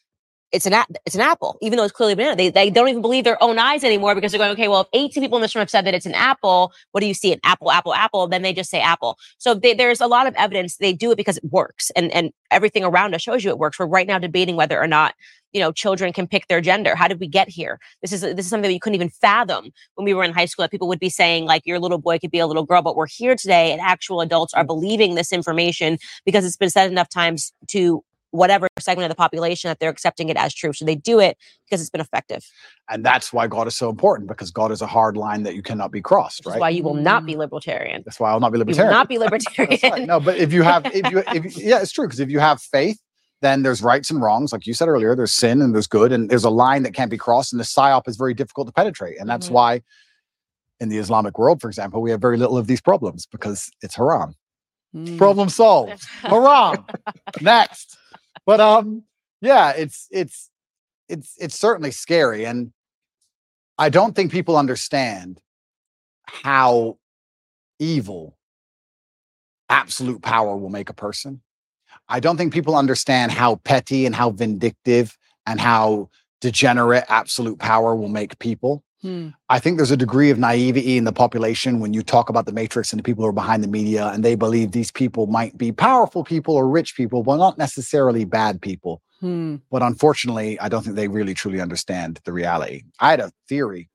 it's 0.53 0.65
an 0.65 0.73
a- 0.73 0.87
it's 1.05 1.15
an 1.15 1.21
apple, 1.21 1.59
even 1.61 1.77
though 1.77 1.85
it's 1.85 1.93
clearly 1.93 2.13
a 2.13 2.17
banana. 2.17 2.37
They, 2.37 2.51
they 2.51 2.71
don't 2.71 2.89
even 2.89 3.03
believe 3.03 3.25
their 3.25 3.43
own 3.43 3.59
eyes 3.59 3.83
anymore 3.83 4.15
because 4.15 4.33
they're 4.33 4.39
going, 4.39 4.53
okay, 4.53 4.69
well, 4.69 4.83
if 4.83 4.87
18 4.93 5.23
people 5.23 5.37
in 5.37 5.43
this 5.43 5.55
room 5.55 5.61
have 5.61 5.71
said 5.71 5.85
that 5.87 5.95
it's 5.95 6.07
an 6.07 6.15
apple, 6.15 6.73
what 6.93 7.01
do 7.01 7.07
you 7.07 7.15
see? 7.15 7.33
An 7.33 7.41
apple, 7.45 7.71
apple, 7.71 7.93
apple. 7.95 8.27
Then 8.29 8.43
they 8.43 8.53
just 8.53 8.71
say 8.71 8.81
apple. 8.81 9.19
So 9.39 9.55
they, 9.55 9.75
there's 9.75 10.01
a 10.01 10.07
lot 10.07 10.27
of 10.27 10.35
evidence 10.37 10.77
they 10.77 10.93
do 10.93 11.11
it 11.11 11.17
because 11.17 11.37
it 11.37 11.45
works, 11.51 11.91
and 11.97 12.11
and 12.13 12.33
everything 12.51 12.85
around 12.85 13.15
us 13.15 13.23
shows 13.23 13.45
you 13.45 13.51
it 13.51 13.59
works. 13.59 13.79
We're 13.79 13.87
right 13.87 14.07
now 14.07 14.19
debating 14.19 14.57
whether 14.57 14.81
or 14.81 14.87
not 14.87 15.15
you 15.57 15.63
know 15.63 15.73
children 15.73 16.13
can 16.13 16.29
pick 16.29 16.49
their 16.49 16.61
gender. 16.61 16.95
How 16.95 17.09
did 17.09 17.19
we 17.19 17.27
get 17.27 17.49
here? 17.49 17.81
This 18.03 18.13
is 18.13 18.21
this 18.21 18.45
is 18.45 18.49
something 18.49 18.69
that 18.69 18.75
you 18.75 18.81
couldn't 18.81 18.97
even 18.97 19.09
fathom 19.09 19.71
when 19.95 20.05
we 20.05 20.13
were 20.13 20.23
in 20.23 20.35
high 20.35 20.45
school. 20.45 20.63
That 20.65 20.71
people 20.71 20.87
would 20.89 21.01
be 21.01 21.09
saying 21.09 21.47
like 21.47 21.63
your 21.65 21.79
little 21.79 21.97
boy 21.97 22.19
could 22.19 22.31
be 22.31 22.39
a 22.39 22.47
little 22.47 22.67
girl, 22.67 22.83
but 22.83 22.95
we're 22.95 23.07
here 23.07 23.35
today, 23.35 23.73
and 23.73 23.81
actual 23.81 24.21
adults 24.21 24.53
are 24.53 24.65
believing 24.65 25.15
this 25.15 25.33
information 25.33 25.97
because 26.27 26.45
it's 26.45 26.59
been 26.59 26.69
said 26.69 26.91
enough 26.91 27.09
times 27.09 27.55
to 27.69 28.05
whatever 28.33 28.69
segment 28.79 29.07
of 29.07 29.09
the 29.09 29.17
population 29.17 29.69
that 29.69 29.81
they're 29.81 29.91
accepting 29.91 30.29
it 30.29 30.37
as 30.37 30.53
true. 30.53 30.73
So 30.73 30.85
they 30.85 30.95
do 30.95 31.19
it 31.19 31.39
because 31.65 31.81
it's 31.81 31.91
been 31.91 32.01
effective. 32.01 32.45
And 32.91 33.05
that's 33.05 33.33
why 33.33 33.47
God 33.47 33.67
is 33.67 33.77
so 33.77 33.89
important 33.89 34.29
because 34.29 34.51
God 34.51 34.71
is 34.71 34.83
a 34.83 34.87
hard 34.87 35.17
line 35.17 35.43
that 35.45 35.55
you 35.55 35.63
cannot 35.63 35.91
be 35.91 36.03
crossed, 36.03 36.41
Which 36.41 36.53
right? 36.53 36.57
is 36.57 36.61
why 36.61 36.69
you 36.71 36.83
will 36.83 36.95
not 36.95 37.25
be 37.25 37.35
mm. 37.35 37.39
libertarian. 37.39 38.03
That's 38.05 38.21
why 38.21 38.31
I'll 38.31 38.41
not 38.41 38.53
be 38.53 38.59
You 38.59 38.65
will 38.65 38.67
libertarian. 38.67 38.93
not 38.93 39.09
be 39.09 39.19
libertarian. 39.19 39.81
right. 39.91 40.07
No, 40.07 40.21
but 40.21 40.37
if 40.37 40.53
you 40.53 40.63
have, 40.63 40.85
if 40.87 41.11
you, 41.11 41.23
if 41.29 41.57
you, 41.57 41.69
yeah, 41.69 41.81
it's 41.81 41.93
true. 41.93 42.07
Because 42.07 42.21
if 42.21 42.31
you 42.31 42.39
have 42.39 42.61
faith, 42.61 43.01
then 43.43 43.63
there's 43.63 43.83
rights 43.83 44.11
and 44.11 44.21
wrongs. 44.21 44.53
Like 44.53 44.67
you 44.67 44.75
said 44.75 44.89
earlier, 44.89 45.15
there's 45.15 45.33
sin 45.33 45.61
and 45.63 45.75
there's 45.75 45.87
good, 45.87 46.13
and 46.13 46.29
there's 46.31 46.45
a 46.45 46.51
line 46.51 46.83
that 46.85 46.95
can't 46.95 47.11
be 47.11 47.19
crossed. 47.19 47.53
And 47.53 47.61
the 47.61 47.65
psyop 47.65 48.09
is 48.09 48.17
very 48.17 48.35
difficult 48.35 48.67
to 48.69 48.73
penetrate. 48.73 49.19
And 49.21 49.29
that's 49.29 49.49
Mhm. 49.49 49.53
why 49.53 49.83
in 50.81 50.89
the 50.89 50.99
Islamic 50.99 51.39
world, 51.39 51.61
for 51.61 51.69
example, 51.69 52.01
we 52.03 52.11
have 52.11 52.21
very 52.21 52.37
little 52.37 52.57
of 52.59 52.67
these 52.67 52.81
problems 52.81 53.27
because 53.27 53.71
it's 53.83 53.95
haram. 53.95 54.35
Mm. 54.95 55.19
Problem 55.19 55.49
solved. 55.49 56.05
haram. 56.21 56.85
Next. 57.41 57.97
But 58.47 58.61
um, 58.61 59.03
yeah, 59.41 59.71
it's 59.71 60.07
it's 60.11 60.51
it's 61.09 61.35
it's 61.39 61.59
certainly 61.59 61.91
scary. 61.91 62.45
And 62.47 62.73
I 63.79 63.89
don't 63.91 64.15
think 64.15 64.33
people 64.33 64.57
understand 64.57 65.41
how 66.27 66.99
evil 67.79 68.37
absolute 69.69 70.23
power 70.23 70.57
will 70.57 70.71
make 70.71 70.89
a 70.91 70.95
person. 70.95 71.43
I 72.09 72.21
don't 72.21 72.37
think 72.37 72.53
people 72.53 72.77
understand 72.77 73.33
how 73.33 73.57
petty 73.57 74.07
and 74.07 74.15
how 74.15 74.31
vindictive 74.31 75.17
and 75.47 75.61
how 75.61 76.11
degenerate 76.41 77.05
absolute 77.09 77.59
power 77.59 77.95
will 77.95 78.09
make 78.09 78.39
people. 78.39 78.83
Hmm. 79.03 79.29
I 79.49 79.59
think 79.59 79.77
there's 79.77 79.91
a 79.91 79.97
degree 79.97 80.31
of 80.31 80.39
naivety 80.39 80.97
in 80.97 81.05
the 81.05 81.13
population 81.13 81.81
when 81.81 81.93
you 81.93 82.03
talk 82.03 82.29
about 82.29 82.47
the 82.47 82.53
matrix 82.53 82.93
and 82.93 82.99
the 82.99 83.03
people 83.03 83.23
who 83.23 83.29
are 83.29 83.33
behind 83.33 83.63
the 83.63 83.69
media 83.69 84.09
and 84.09 84.25
they 84.25 84.35
believe 84.35 84.73
these 84.73 84.91
people 84.91 85.27
might 85.27 85.57
be 85.59 85.71
powerful 85.71 86.25
people 86.25 86.55
or 86.55 86.69
rich 86.69 86.97
people, 86.97 87.23
but 87.23 87.37
not 87.37 87.59
necessarily 87.59 88.25
bad 88.25 88.61
people. 88.61 89.03
Hmm. 89.21 89.57
But 89.71 89.83
unfortunately, 89.83 90.59
I 90.61 90.69
don't 90.69 90.83
think 90.83 90.97
they 90.97 91.09
really 91.09 91.35
truly 91.35 91.61
understand 91.61 92.21
the 92.25 92.33
reality. 92.33 92.83
I 93.01 93.11
had 93.11 93.21
a 93.21 93.33
theory 93.49 93.89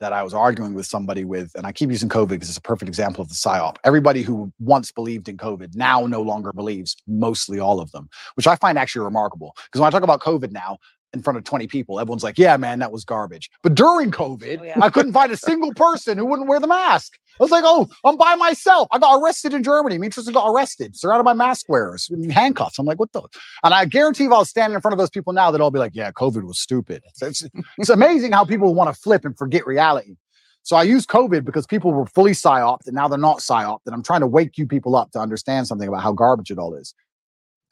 that 0.00 0.12
I 0.12 0.22
was 0.22 0.34
arguing 0.34 0.74
with 0.74 0.86
somebody 0.86 1.24
with, 1.24 1.52
and 1.54 1.66
I 1.66 1.72
keep 1.72 1.90
using 1.90 2.08
COVID 2.08 2.30
because 2.30 2.48
it's 2.48 2.58
a 2.58 2.62
perfect 2.62 2.88
example 2.88 3.22
of 3.22 3.28
the 3.28 3.34
psyop. 3.34 3.76
Everybody 3.84 4.22
who 4.22 4.52
once 4.58 4.90
believed 4.90 5.28
in 5.28 5.36
COVID 5.36 5.74
now 5.74 6.06
no 6.06 6.22
longer 6.22 6.52
believes, 6.52 6.96
mostly 7.06 7.60
all 7.60 7.80
of 7.80 7.92
them, 7.92 8.08
which 8.34 8.46
I 8.46 8.56
find 8.56 8.78
actually 8.78 9.04
remarkable. 9.04 9.54
Because 9.66 9.80
when 9.80 9.88
I 9.88 9.90
talk 9.90 10.02
about 10.02 10.20
COVID 10.20 10.52
now, 10.52 10.78
in 11.12 11.22
front 11.22 11.36
of 11.36 11.44
20 11.44 11.66
people, 11.66 11.98
everyone's 11.98 12.22
like, 12.22 12.38
yeah, 12.38 12.56
man, 12.56 12.78
that 12.78 12.92
was 12.92 13.04
garbage. 13.04 13.50
But 13.62 13.74
during 13.74 14.10
COVID, 14.10 14.60
Oh, 14.60 14.64
yeah. 14.64 14.78
I 14.80 14.90
couldn't 14.90 15.12
find 15.12 15.32
a 15.32 15.36
single 15.36 15.72
person 15.74 16.16
who 16.18 16.24
wouldn't 16.24 16.48
wear 16.48 16.60
the 16.60 16.66
mask. 16.66 17.18
I 17.38 17.42
was 17.42 17.50
like, 17.50 17.64
oh, 17.66 17.88
I'm 18.04 18.16
by 18.16 18.34
myself. 18.36 18.86
I 18.90 18.98
got 18.98 19.20
arrested 19.20 19.54
in 19.54 19.62
Germany. 19.62 19.98
Me 19.98 20.06
and 20.06 20.12
Tristan 20.12 20.34
got 20.34 20.48
arrested, 20.48 20.96
surrounded 20.96 21.24
by 21.24 21.32
mask 21.32 21.68
wearers, 21.68 22.08
in 22.12 22.28
handcuffs. 22.30 22.78
I'm 22.78 22.86
like, 22.86 22.98
what 22.98 23.12
the? 23.12 23.22
And 23.64 23.72
I 23.74 23.86
guarantee 23.86 24.24
if 24.24 24.32
I 24.32 24.38
was 24.38 24.50
standing 24.50 24.74
in 24.74 24.80
front 24.80 24.92
of 24.92 24.98
those 24.98 25.10
people 25.10 25.32
now, 25.32 25.50
they'd 25.50 25.60
all 25.60 25.70
be 25.70 25.78
like, 25.78 25.94
yeah, 25.94 26.10
COVID 26.12 26.42
was 26.42 26.60
stupid. 26.60 27.02
So 27.14 27.26
It's, 27.26 27.44
it's 27.78 27.88
amazing 27.88 28.32
how 28.32 28.44
people 28.44 28.74
want 28.74 28.94
to 28.94 29.00
flip 29.00 29.24
and 29.24 29.36
forget 29.36 29.66
reality. 29.66 30.16
So 30.62 30.76
I 30.76 30.82
use 30.82 31.06
COVID 31.06 31.44
because 31.44 31.66
people 31.66 31.92
were 31.92 32.06
fully 32.06 32.32
psyoped 32.32 32.86
and 32.86 32.94
now 32.94 33.08
they're 33.08 33.18
not 33.18 33.38
psyoped. 33.38 33.80
And 33.86 33.94
I'm 33.94 34.02
trying 34.02 34.20
to 34.20 34.26
wake 34.26 34.58
you 34.58 34.66
people 34.66 34.94
up 34.94 35.10
to 35.12 35.18
understand 35.18 35.66
something 35.66 35.88
about 35.88 36.02
how 36.02 36.12
garbage 36.12 36.50
it 36.50 36.58
all 36.58 36.74
is. 36.74 36.94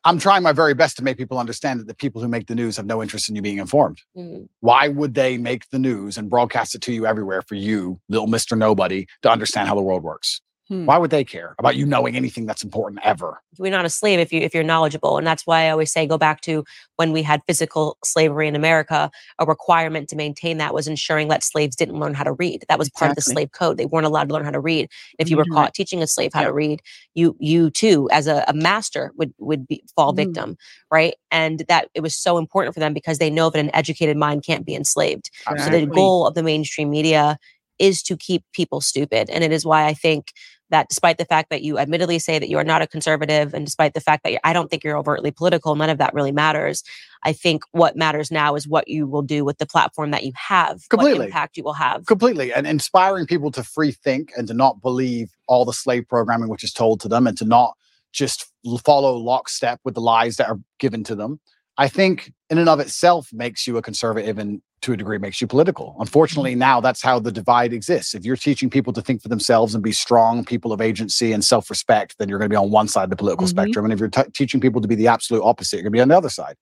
I'm 0.04 0.18
trying 0.18 0.42
my 0.42 0.52
very 0.52 0.74
best 0.74 0.96
to 0.98 1.04
make 1.04 1.18
people 1.18 1.38
understand 1.38 1.80
that 1.80 1.86
the 1.86 1.94
people 1.94 2.22
who 2.22 2.28
make 2.28 2.46
the 2.46 2.54
news 2.54 2.76
have 2.76 2.86
no 2.86 3.02
interest 3.02 3.28
in 3.28 3.36
you 3.36 3.42
being 3.42 3.58
informed. 3.58 3.98
Mhm. 4.16 4.48
Why 4.60 4.88
would 4.88 5.14
they 5.14 5.38
make 5.38 5.68
the 5.70 5.78
news 5.78 6.16
and 6.16 6.30
broadcast 6.30 6.74
it 6.74 6.82
to 6.82 6.92
you 6.92 7.04
everywhere 7.06 7.42
for 7.42 7.56
you, 7.56 8.00
little 8.08 8.28
Mr. 8.28 8.56
Nobody, 8.56 9.06
to 9.22 9.30
understand 9.30 9.68
how 9.68 9.74
the 9.74 9.82
world 9.82 10.02
works? 10.02 10.40
Hmm. 10.68 10.84
Why 10.84 10.98
would 10.98 11.10
they 11.10 11.24
care 11.24 11.54
about 11.58 11.76
you 11.76 11.86
knowing 11.86 12.14
anything 12.14 12.44
that's 12.44 12.62
important 12.62 13.00
ever? 13.02 13.40
You're 13.58 13.70
not 13.70 13.86
a 13.86 13.88
slave 13.90 14.18
if 14.20 14.32
you 14.32 14.40
if 14.42 14.52
you're 14.54 14.62
knowledgeable, 14.62 15.16
and 15.16 15.26
that's 15.26 15.46
why 15.46 15.64
I 15.64 15.70
always 15.70 15.90
say 15.90 16.06
go 16.06 16.18
back 16.18 16.42
to 16.42 16.62
when 16.96 17.10
we 17.10 17.22
had 17.22 17.40
physical 17.46 17.96
slavery 18.04 18.46
in 18.48 18.54
America. 18.54 19.10
A 19.38 19.46
requirement 19.46 20.10
to 20.10 20.16
maintain 20.16 20.58
that 20.58 20.74
was 20.74 20.86
ensuring 20.86 21.28
that 21.28 21.42
slaves 21.42 21.74
didn't 21.74 21.98
learn 21.98 22.12
how 22.12 22.24
to 22.24 22.32
read. 22.32 22.64
That 22.68 22.78
was 22.78 22.90
part 22.90 23.10
of 23.10 23.14
the 23.16 23.22
slave 23.22 23.52
code. 23.52 23.78
They 23.78 23.86
weren't 23.86 24.04
allowed 24.06 24.28
to 24.28 24.34
learn 24.34 24.44
how 24.44 24.50
to 24.50 24.60
read. 24.60 24.90
If 25.18 25.30
you 25.30 25.38
were 25.38 25.46
Mhm. 25.46 25.54
caught 25.54 25.72
teaching 25.74 26.02
a 26.02 26.06
slave 26.06 26.32
how 26.34 26.42
Yeah. 26.42 26.48
to 26.48 26.52
read, 26.52 26.82
you 27.14 27.34
you 27.40 27.70
too, 27.70 28.08
as 28.12 28.26
a, 28.26 28.44
a 28.46 28.52
master, 28.52 29.12
would 29.16 29.32
would 29.38 29.66
be, 29.66 29.82
fall 29.96 30.12
Mhm. 30.12 30.16
victim, 30.16 30.56
right? 30.90 31.14
And 31.30 31.64
that 31.68 31.88
it 31.94 32.00
was 32.02 32.14
so 32.14 32.36
important 32.36 32.74
for 32.74 32.80
them 32.80 32.92
because 32.92 33.16
they 33.18 33.30
know 33.30 33.48
that 33.48 33.58
an 33.58 33.70
educated 33.74 34.18
mind 34.18 34.44
can't 34.44 34.66
be 34.66 34.74
enslaved. 34.74 35.30
So 35.56 35.70
the 35.70 35.86
goal 35.86 36.26
of 36.26 36.34
the 36.34 36.42
mainstream 36.42 36.90
media 36.90 37.38
is 37.78 38.02
to 38.02 38.16
keep 38.16 38.42
people 38.52 38.80
stupid. 38.80 39.30
And 39.30 39.44
it 39.44 39.52
is 39.52 39.64
why 39.64 39.86
I 39.86 39.94
think 39.94 40.32
that 40.70 40.88
despite 40.88 41.18
the 41.18 41.24
fact 41.24 41.50
that 41.50 41.62
you 41.62 41.78
admittedly 41.78 42.18
say 42.18 42.38
that 42.38 42.48
you 42.48 42.58
are 42.58 42.64
not 42.64 42.82
a 42.82 42.86
conservative, 42.86 43.54
and 43.54 43.64
despite 43.64 43.94
the 43.94 44.00
fact 44.00 44.22
that 44.24 44.32
you're, 44.32 44.40
I 44.44 44.52
don't 44.52 44.70
think 44.70 44.84
you're 44.84 44.96
overtly 44.96 45.30
political, 45.30 45.74
none 45.74 45.90
of 45.90 45.98
that 45.98 46.14
really 46.14 46.32
matters. 46.32 46.82
I 47.24 47.32
think 47.32 47.62
what 47.72 47.96
matters 47.96 48.30
now 48.30 48.54
is 48.54 48.68
what 48.68 48.88
you 48.88 49.06
will 49.06 49.22
do 49.22 49.44
with 49.44 49.58
the 49.58 49.66
platform 49.66 50.10
that 50.12 50.24
you 50.24 50.32
have, 50.36 50.88
Completely. 50.88 51.18
what 51.18 51.26
impact 51.26 51.56
you 51.56 51.64
will 51.64 51.72
have. 51.72 52.06
Completely. 52.06 52.52
And 52.52 52.66
inspiring 52.66 53.26
people 53.26 53.50
to 53.52 53.64
free 53.64 53.92
think 53.92 54.30
and 54.36 54.46
to 54.48 54.54
not 54.54 54.80
believe 54.82 55.30
all 55.46 55.64
the 55.64 55.72
slave 55.72 56.06
programming 56.08 56.48
which 56.48 56.64
is 56.64 56.72
told 56.72 57.00
to 57.00 57.08
them 57.08 57.26
and 57.26 57.36
to 57.38 57.44
not 57.44 57.76
just 58.12 58.46
follow 58.84 59.16
lockstep 59.16 59.80
with 59.84 59.94
the 59.94 60.00
lies 60.00 60.36
that 60.36 60.48
are 60.48 60.60
given 60.78 61.04
to 61.04 61.14
them. 61.14 61.40
I 61.78 61.86
think 61.88 62.32
in 62.50 62.58
and 62.58 62.68
of 62.68 62.80
itself 62.80 63.28
makes 63.32 63.66
you 63.66 63.76
a 63.76 63.82
conservative 63.82 64.36
and 64.38 64.60
to 64.82 64.92
a 64.92 64.96
degree 64.96 65.18
makes 65.18 65.40
you 65.40 65.46
political. 65.46 65.96
Unfortunately, 66.00 66.54
now 66.54 66.80
that's 66.80 67.02
how 67.02 67.18
the 67.18 67.32
divide 67.32 67.72
exists. 67.72 68.14
If 68.14 68.24
you're 68.24 68.36
teaching 68.36 68.68
people 68.68 68.92
to 68.92 69.02
think 69.02 69.22
for 69.22 69.28
themselves 69.28 69.74
and 69.74 69.82
be 69.82 69.92
strong 69.92 70.44
people 70.44 70.72
of 70.72 70.80
agency 70.80 71.32
and 71.32 71.44
self 71.44 71.70
respect, 71.70 72.16
then 72.18 72.28
you're 72.28 72.38
going 72.38 72.48
to 72.50 72.52
be 72.52 72.56
on 72.56 72.70
one 72.70 72.88
side 72.88 73.04
of 73.04 73.10
the 73.10 73.16
political 73.16 73.46
Mhm. 73.46 73.50
spectrum. 73.50 73.84
And 73.84 73.92
if 73.92 74.00
you're 74.00 74.08
t- 74.08 74.30
teaching 74.34 74.60
people 74.60 74.80
to 74.80 74.88
be 74.88 74.94
the 74.96 75.08
absolute 75.08 75.42
opposite, 75.42 75.76
you're 75.76 75.82
going 75.84 75.92
to 75.92 75.96
be 75.96 76.00
on 76.02 76.08
the 76.08 76.16
other 76.16 76.28
side. 76.28 76.56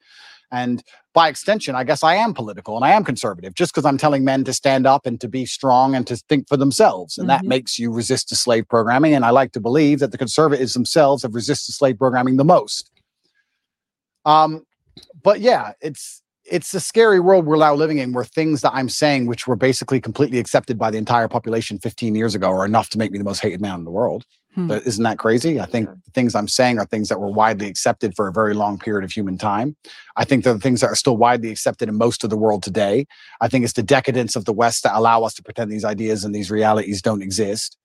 And 0.52 0.82
by 1.12 1.28
extension, 1.28 1.74
I 1.74 1.82
guess 1.84 2.02
I 2.04 2.14
am 2.14 2.32
political 2.32 2.76
and 2.76 2.84
I 2.84 2.90
am 2.92 3.02
conservative 3.04 3.54
just 3.54 3.72
because 3.74 3.84
I'm 3.84 3.98
telling 3.98 4.24
men 4.24 4.44
to 4.44 4.52
stand 4.52 4.86
up 4.86 5.04
and 5.04 5.20
to 5.20 5.28
be 5.28 5.44
strong 5.44 5.94
and 5.96 6.06
to 6.06 6.16
think 6.16 6.46
for 6.48 6.56
themselves. 6.56 7.18
And 7.18 7.28
that 7.28 7.42
Mhm. 7.42 7.48
makes 7.48 7.78
you 7.78 7.90
resist 7.90 8.28
to 8.30 8.36
slave 8.36 8.68
programming. 8.68 9.12
And 9.14 9.24
I 9.24 9.30
like 9.30 9.52
to 9.52 9.60
believe 9.60 9.98
that 10.00 10.12
the 10.12 10.18
conservatives 10.18 10.72
themselves 10.74 11.22
have 11.22 11.34
resisted 11.34 11.74
slave 11.74 11.98
programming 11.98 12.36
the 12.36 12.44
most. 12.44 12.90
Um, 14.24 14.64
but 15.22 15.40
yeah, 15.40 15.72
it's 15.80 16.22
it's 16.50 16.72
a 16.74 16.80
scary 16.80 17.18
world 17.18 17.44
we're 17.44 17.56
now 17.56 17.74
living 17.74 17.98
in 17.98 18.12
where 18.12 18.24
things 18.24 18.60
that 18.60 18.72
I'm 18.72 18.88
saying, 18.88 19.26
which 19.26 19.46
were 19.46 19.56
basically 19.56 20.00
completely 20.00 20.38
accepted 20.38 20.78
by 20.78 20.90
the 20.90 20.98
entire 20.98 21.28
population 21.28 21.78
15 21.78 22.14
years 22.14 22.34
ago, 22.34 22.50
are 22.50 22.64
enough 22.64 22.88
to 22.90 22.98
make 22.98 23.10
me 23.10 23.18
the 23.18 23.24
most 23.24 23.40
hated 23.40 23.60
man 23.60 23.80
in 23.80 23.84
the 23.84 23.90
world. 23.90 24.24
Hmm. 24.54 24.68
But 24.68 24.86
isn't 24.86 25.02
that 25.02 25.18
crazy? 25.18 25.60
I 25.60 25.66
think 25.66 25.88
the 25.88 26.10
things 26.12 26.34
I'm 26.34 26.48
saying 26.48 26.78
are 26.78 26.86
things 26.86 27.08
that 27.08 27.20
were 27.20 27.30
widely 27.30 27.68
accepted 27.68 28.14
for 28.16 28.28
a 28.28 28.32
very 28.32 28.54
long 28.54 28.78
period 28.78 29.04
of 29.04 29.12
human 29.12 29.36
time. 29.36 29.76
I 30.16 30.24
think 30.24 30.44
they're 30.44 30.54
the 30.54 30.60
things 30.60 30.80
that 30.80 30.88
are 30.88 30.94
still 30.94 31.16
widely 31.16 31.50
accepted 31.50 31.88
in 31.88 31.96
most 31.96 32.24
of 32.24 32.30
the 32.30 32.38
world 32.38 32.62
today. 32.62 33.06
I 33.40 33.48
think 33.48 33.64
it's 33.64 33.74
the 33.74 33.82
decadence 33.82 34.34
of 34.36 34.44
the 34.44 34.52
West 34.52 34.82
that 34.84 34.94
allow 34.94 35.24
us 35.24 35.34
to 35.34 35.42
pretend 35.42 35.70
these 35.70 35.84
ideas 35.84 36.24
and 36.24 36.34
these 36.34 36.50
realities 36.50 37.02
don't 37.02 37.22
exist. 37.22 37.76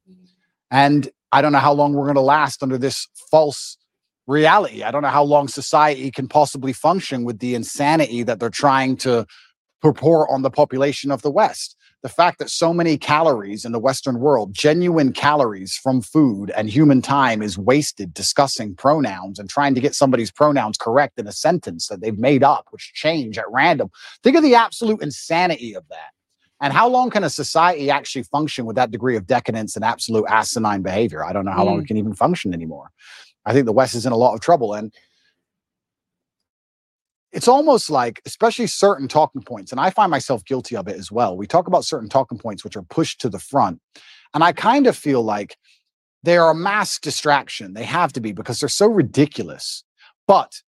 And 0.70 1.10
I 1.34 1.42
don't 1.42 1.52
know 1.52 1.60
how 1.60 1.74
long 1.74 1.94
we're 1.94 2.06
going 2.06 2.16
to 2.16 2.22
last 2.22 2.64
under 2.64 2.78
this 2.78 3.08
false 3.30 3.78
reality. 4.32 4.84
I 4.84 4.91
don't 4.91 5.03
know 5.03 5.10
how 5.10 5.24
long 5.24 5.48
society 5.48 6.10
can 6.10 6.28
possibly 6.28 6.74
function 6.74 7.24
with 7.24 7.40
the 7.40 7.53
insanity 7.53 8.24
that 8.24 8.40
they're 8.40 8.49
trying 8.49 8.98
to 8.98 9.26
purport 9.82 10.30
on 10.32 10.41
the 10.41 10.49
population 10.49 11.12
of 11.12 11.22
the 11.22 11.32
West. 11.32 11.76
The 12.03 12.10
fact 12.10 12.40
that 12.40 12.49
so 12.49 12.74
many 12.74 12.98
calories 12.98 13.64
in 13.64 13.74
the 13.74 13.80
Western 13.80 14.20
world, 14.20 14.56
genuine 14.56 15.14
calories 15.14 15.76
from 15.76 16.02
food 16.02 16.49
and 16.56 16.68
human 16.68 17.02
time, 17.03 17.44
is 17.44 17.60
wasted 17.60 18.12
discussing 18.12 18.76
pronouns 18.76 19.38
and 19.38 19.48
trying 19.48 19.76
to 19.76 19.82
get 19.82 19.94
somebody's 19.94 20.32
pronouns 20.32 20.78
correct 20.78 21.20
in 21.20 21.28
a 21.28 21.32
sentence 21.32 21.88
that 21.88 22.02
they've 22.02 22.18
made 22.18 22.44
up, 22.44 22.66
which 22.72 22.91
change 22.95 23.38
at 23.38 23.52
random. 23.52 23.91
Think 24.24 24.36
of 24.36 24.41
the 24.41 24.56
absolute 24.56 25.03
insanity 25.03 25.76
of 25.76 25.84
that. 25.90 26.10
And 26.60 26.74
how 26.74 26.88
long 26.88 27.10
can 27.10 27.24
a 27.24 27.30
society 27.30 27.90
actually 27.90 28.24
function 28.24 28.66
with 28.66 28.76
that 28.76 28.91
degree 28.91 29.16
of 29.16 29.28
decadence 29.28 29.76
and 29.76 29.86
absolute 29.86 30.26
asinine 30.28 30.84
behavior? 30.84 31.24
I 31.26 31.34
don't 31.34 31.45
know 31.45 31.52
how 31.52 31.66
long 31.66 31.78
hmm. 31.78 31.82
it 31.82 31.88
can 31.88 31.98
even 31.98 32.14
function 32.14 32.53
anymore. 32.53 32.91
I 33.46 33.54
think 33.54 33.66
the 33.66 33.72
West 33.72 33.96
is 33.96 34.06
in 34.06 34.12
a 34.12 34.18
lot 34.18 34.34
of 34.34 34.42
trouble. 34.42 34.74
And 34.74 34.94
it's 37.32 37.48
almost 37.48 37.90
like, 37.90 38.22
especially 38.26 38.68
certain 38.68 39.08
talking 39.08 39.42
points, 39.42 39.72
and 39.72 39.80
I 39.80 39.90
find 39.90 40.12
myself 40.12 40.44
guilty 40.44 40.76
of 40.76 40.88
it 40.88 40.98
as 40.98 41.12
well. 41.12 41.38
We 41.38 41.48
talk 41.48 41.68
about 41.68 41.86
certain 41.86 42.10
talking 42.10 42.38
points 42.38 42.64
which 42.64 42.76
are 42.76 42.84
pushed 42.84 43.22
to 43.22 43.30
the 43.30 43.40
front. 43.40 43.80
And 44.34 44.44
I 44.44 44.52
kind 44.52 44.86
of 44.86 44.98
feel 44.98 45.24
like 45.24 45.58
they 46.24 46.38
are 46.38 46.52
a 46.52 46.56
mass 46.56 47.00
distraction. 47.00 47.74
They 47.74 47.86
have 47.86 48.14
to 48.14 48.22
be 48.22 48.32
because 48.32 48.60
they're 48.60 48.70
so 48.70 48.88
ridiculous. 48.88 49.84
But 50.28 50.62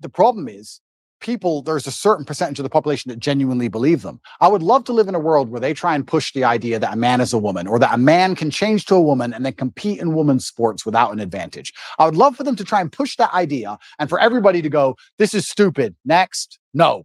the 0.00 0.08
problem 0.08 0.48
is, 0.48 0.80
people, 1.20 1.62
there's 1.62 1.86
a 1.86 1.92
certain 1.92 2.24
percentage 2.24 2.58
of 2.58 2.62
the 2.62 2.70
population 2.70 3.08
that 3.10 3.18
genuinely 3.18 3.68
believe 3.68 4.02
them. 4.02 4.20
I 4.40 4.48
would 4.48 4.62
love 4.62 4.84
to 4.84 4.92
live 4.92 5.08
in 5.08 5.14
a 5.14 5.20
world 5.20 5.48
where 5.48 5.60
they 5.60 5.74
try 5.74 5.94
and 5.94 6.06
push 6.06 6.32
the 6.32 6.44
idea 6.44 6.78
that 6.78 6.92
a 6.92 6.96
man 6.96 7.20
is 7.20 7.32
a 7.32 7.38
woman 7.38 7.66
or 7.66 7.78
that 7.78 7.94
a 7.94 7.98
man 7.98 8.34
can 8.34 8.50
change 8.50 8.86
to 8.86 8.94
a 8.94 9.02
woman 9.02 9.32
and 9.32 9.44
then 9.44 9.52
compete 9.52 10.00
in 10.00 10.14
women's 10.14 10.46
sports 10.46 10.84
without 10.86 11.12
an 11.12 11.20
advantage. 11.20 11.72
I 11.98 12.06
would 12.06 12.16
love 12.16 12.36
for 12.36 12.44
them 12.44 12.56
to 12.56 12.64
try 12.64 12.80
and 12.80 12.90
push 12.90 13.16
that 13.16 13.32
idea 13.32 13.78
and 13.98 14.08
for 14.08 14.20
everybody 14.20 14.62
to 14.62 14.68
go, 14.68 14.96
this 15.18 15.34
is 15.34 15.48
stupid. 15.48 15.94
Next. 16.04 16.58
No. 16.74 17.04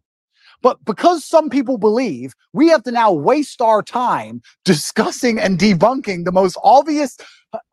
But 0.62 0.84
because 0.86 1.26
some 1.26 1.50
people 1.50 1.78
believe, 1.78 2.34
we 2.54 2.70
have 2.70 2.84
to 2.84 2.92
now 2.92 3.12
waste 3.12 3.62
our 3.62 3.84
time 3.84 4.42
discussing 4.66 5.40
and 5.40 5.60
debunking 5.60 6.26
the 6.26 6.32
most 6.32 6.58
obvious, 6.64 7.18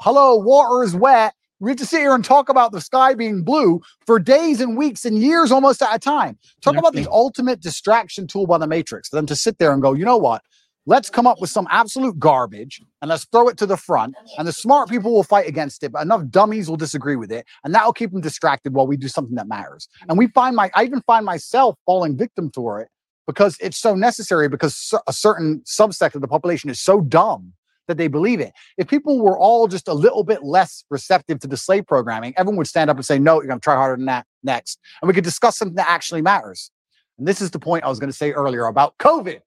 hello, 0.01 0.37
water 0.37 0.83
is 0.83 0.95
wet. 0.95 1.35
We 1.61 1.70
have 1.70 1.78
to 1.78 1.87
sit 1.87 2.01
here 2.01 2.15
and 2.15 2.24
talk 2.24 2.49
about 2.49 2.73
the 2.73 2.81
sky 2.81 3.15
being 3.15 3.43
blue 3.43 3.82
for 4.07 4.19
days 4.19 4.62
and 4.62 4.78
weeks 4.78 5.05
and 5.05 5.19
years 5.19 5.53
almost 5.53 5.82
at 5.82 5.95
a 5.95 5.99
time. 5.99 6.39
Talk 6.62 6.77
about 6.77 6.95
the 6.95 7.07
ultimate 7.11 7.61
distraction 7.61 8.27
tool 8.27 8.47
by 8.47 8.57
the 8.57 8.66
Matrix 8.66 9.11
for 9.11 9.16
them 9.16 9.27
to 9.27 9.37
sit 9.37 9.59
there 9.59 9.73
and 9.73 9.82
go, 9.82 9.93
you 9.93 10.07
know 10.07 10.16
what? 10.16 10.43
Let's 10.87 11.11
come 11.11 11.27
up 11.27 11.39
with 11.39 11.51
some 11.51 11.69
absolute 11.70 12.19
garbage 12.19 12.81
and 13.03 13.11
let's 13.11 13.27
throw 13.27 13.49
it 13.49 13.59
to 13.59 13.66
the 13.66 13.77
front. 13.77 14.15
And 14.39 14.49
the 14.49 14.53
smart 14.53 14.89
people 14.89 15.12
will 15.12 15.23
fight 15.23 15.47
against 15.47 15.85
it, 15.85 15.93
but 15.93 16.01
enough 16.01 16.27
dummies 16.31 16.70
will 16.70 16.78
disagree 16.78 17.16
with 17.16 17.31
it. 17.31 17.47
And 17.62 17.74
that 17.74 17.85
will 17.85 17.93
keep 17.93 18.11
them 18.11 18.23
distracted 18.23 18.73
while 18.73 18.87
we 18.87 18.97
do 18.97 19.09
something 19.09 19.35
that 19.35 19.47
matters. 19.47 19.87
And 20.09 20.16
we 20.16 20.28
find 20.28 20.57
my, 20.57 20.70
I 20.74 20.85
even 20.85 21.03
find 21.03 21.27
myself 21.27 21.77
falling 21.85 22.16
victim 22.16 22.51
to 22.53 22.77
it 22.77 22.89
because 23.27 23.59
it's 23.61 23.77
so 23.77 23.95
necessary 23.95 24.49
because 24.49 24.95
a 25.07 25.12
certain 25.12 25.61
subsect 25.66 26.15
of 26.15 26.23
the 26.23 26.28
population 26.28 26.70
is 26.70 26.81
so 26.81 27.03
dumb 27.03 27.53
that 27.91 27.99
they 27.99 28.09
believe 28.09 28.41
it. 28.41 28.53
If 28.79 28.89
people 28.89 29.21
were 29.21 29.39
all 29.39 29.69
just 29.69 29.89
a 29.89 29.93
little 29.93 30.25
bit 30.25 30.43
less 30.43 30.85
receptive 30.91 31.41
to 31.41 31.47
the 31.47 31.57
slave 31.57 31.87
programming, 31.87 32.33
everyone 32.37 32.57
would 32.57 32.67
stand 32.67 32.89
up 32.89 32.97
and 32.97 33.05
say, 33.05 33.19
no, 33.19 33.35
you're 33.35 33.49
going 33.49 33.61
to 33.61 33.65
try 33.65 33.75
harder 33.75 33.97
than 33.97 34.07
that 34.07 34.27
next. 34.43 34.79
And 35.03 35.09
we 35.09 35.15
could 35.15 35.25
discuss 35.25 35.59
something 35.59 35.77
that 35.77 35.91
actually 35.91 36.23
matters. 36.23 36.71
And 37.19 37.29
this 37.29 37.41
is 37.41 37.51
the 37.51 37.59
point 37.59 37.85
I 37.85 37.89
was 37.89 37.99
going 37.99 38.11
to 38.11 38.17
say 38.17 38.33
earlier 38.33 38.67
about 38.67 38.97
COVID. 38.99 39.41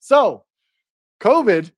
So, 0.00 0.44
COVID, 1.20 1.70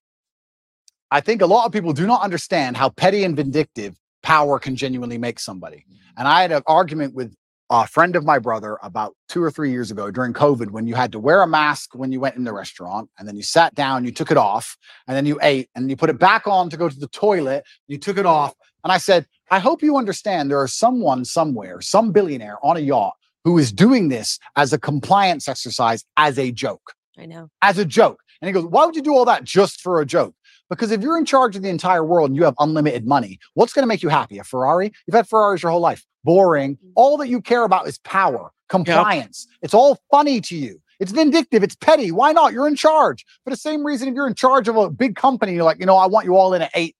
I 1.10 1.20
think 1.20 1.42
a 1.42 1.46
lot 1.46 1.66
of 1.66 1.72
people 1.72 1.92
do 1.92 2.06
not 2.06 2.22
understand 2.22 2.76
how 2.76 2.88
petty 2.88 3.24
and 3.24 3.36
vindictive 3.36 3.98
power 4.22 4.58
can 4.58 4.76
genuinely 4.76 5.18
make 5.18 5.38
somebody. 5.38 5.78
Mm-hmm. 5.78 6.18
And 6.18 6.28
I 6.28 6.42
had 6.42 6.52
an 6.52 6.62
argument 6.66 7.14
with 7.14 7.34
a 7.72 7.86
friend 7.86 8.16
of 8.16 8.24
my 8.24 8.38
brother 8.38 8.78
about 8.82 9.16
two 9.30 9.42
or 9.42 9.50
three 9.50 9.70
years 9.70 9.90
ago 9.90 10.10
during 10.10 10.34
COVID 10.34 10.70
when 10.70 10.86
you 10.86 10.94
had 10.94 11.10
to 11.12 11.18
wear 11.18 11.40
a 11.40 11.46
mask 11.46 11.94
when 11.94 12.12
you 12.12 12.20
went 12.20 12.36
in 12.36 12.44
the 12.44 12.52
restaurant 12.52 13.08
and 13.18 13.26
then 13.26 13.34
you 13.34 13.42
sat 13.42 13.74
down, 13.74 14.04
you 14.04 14.12
took 14.12 14.30
it 14.30 14.36
off, 14.36 14.76
and 15.08 15.16
then 15.16 15.24
you 15.24 15.38
ate 15.40 15.70
and 15.74 15.88
you 15.88 15.96
put 15.96 16.10
it 16.10 16.18
back 16.18 16.46
on 16.46 16.68
to 16.68 16.76
go 16.76 16.90
to 16.90 17.00
the 17.00 17.08
toilet, 17.08 17.64
you 17.88 17.96
took 17.96 18.18
it 18.18 18.26
off. 18.26 18.54
And 18.84 18.92
I 18.92 18.98
said, 18.98 19.26
I 19.50 19.58
hope 19.58 19.82
you 19.82 19.96
understand 19.96 20.50
there 20.50 20.62
is 20.62 20.74
someone 20.74 21.24
somewhere, 21.24 21.80
some 21.80 22.12
billionaire 22.12 22.58
on 22.62 22.76
a 22.76 22.80
yacht 22.80 23.14
who 23.42 23.56
is 23.56 23.72
doing 23.72 24.10
this 24.10 24.38
as 24.54 24.74
a 24.74 24.78
compliance 24.78 25.48
exercise 25.48 26.04
as 26.18 26.38
a 26.38 26.52
joke. 26.52 26.92
I 27.18 27.24
know. 27.24 27.48
As 27.62 27.78
a 27.78 27.86
joke. 27.86 28.20
And 28.42 28.48
he 28.48 28.52
goes, 28.52 28.66
Why 28.66 28.84
would 28.84 28.96
you 28.96 29.02
do 29.02 29.14
all 29.14 29.24
that 29.24 29.44
just 29.44 29.80
for 29.80 30.02
a 30.02 30.06
joke? 30.06 30.34
Because 30.72 30.90
if 30.90 31.02
you're 31.02 31.18
in 31.18 31.24
charge 31.24 31.56
of 31.56 31.62
the 31.62 31.68
entire 31.68 32.04
world 32.04 32.30
and 32.30 32.36
you 32.36 32.44
have 32.44 32.54
unlimited 32.58 33.06
money, 33.06 33.38
what's 33.54 33.72
going 33.72 33.82
to 33.82 33.86
make 33.86 34.02
you 34.02 34.08
happy? 34.08 34.38
A 34.38 34.44
Ferrari? 34.44 34.92
You've 35.06 35.14
had 35.14 35.28
Ferraris 35.28 35.62
your 35.62 35.72
whole 35.72 35.80
life. 35.80 36.04
Boring. 36.24 36.76
Mm-hmm. 36.76 36.90
All 36.96 37.16
that 37.18 37.28
you 37.28 37.40
care 37.40 37.64
about 37.64 37.86
is 37.88 37.98
power, 37.98 38.50
compliance. 38.68 39.46
Yep. 39.50 39.58
It's 39.62 39.74
all 39.74 39.98
funny 40.10 40.40
to 40.40 40.56
you. 40.56 40.80
It's 40.98 41.12
vindictive. 41.12 41.62
It's 41.62 41.74
petty. 41.74 42.10
Why 42.12 42.32
not? 42.32 42.52
You're 42.52 42.68
in 42.68 42.76
charge. 42.76 43.24
For 43.44 43.50
the 43.50 43.56
same 43.56 43.84
reason, 43.84 44.08
if 44.08 44.14
you're 44.14 44.28
in 44.28 44.34
charge 44.34 44.68
of 44.68 44.76
a 44.76 44.88
big 44.88 45.16
company, 45.16 45.52
you're 45.52 45.64
like, 45.64 45.80
you 45.80 45.86
know, 45.86 45.96
I 45.96 46.06
want 46.06 46.26
you 46.26 46.36
all 46.36 46.54
in 46.54 46.62
at 46.62 46.70
8 46.74 46.94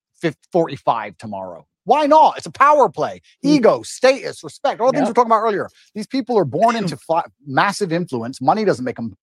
45 0.53 1.19
tomorrow. 1.19 1.67
Why 1.85 2.07
not? 2.07 2.37
It's 2.37 2.47
a 2.47 2.53
power 2.53 2.89
play. 2.89 3.21
Mm. 3.45 3.51
Ego, 3.51 3.83
status, 3.83 4.45
respect, 4.45 4.81
all 4.81 4.93
the 4.93 4.99
yep. 4.99 5.01
things 5.01 5.09
we 5.09 5.11
are 5.13 5.15
talking 5.15 5.31
about 5.31 5.43
earlier. 5.43 5.69
These 5.95 6.07
people 6.07 6.39
are 6.39 6.45
born 6.45 6.77
into 6.77 6.97
massive 7.47 7.93
influence. 7.93 8.41
Money 8.41 8.65
doesn't 8.65 8.85
make 8.85 8.97
them 8.97 9.17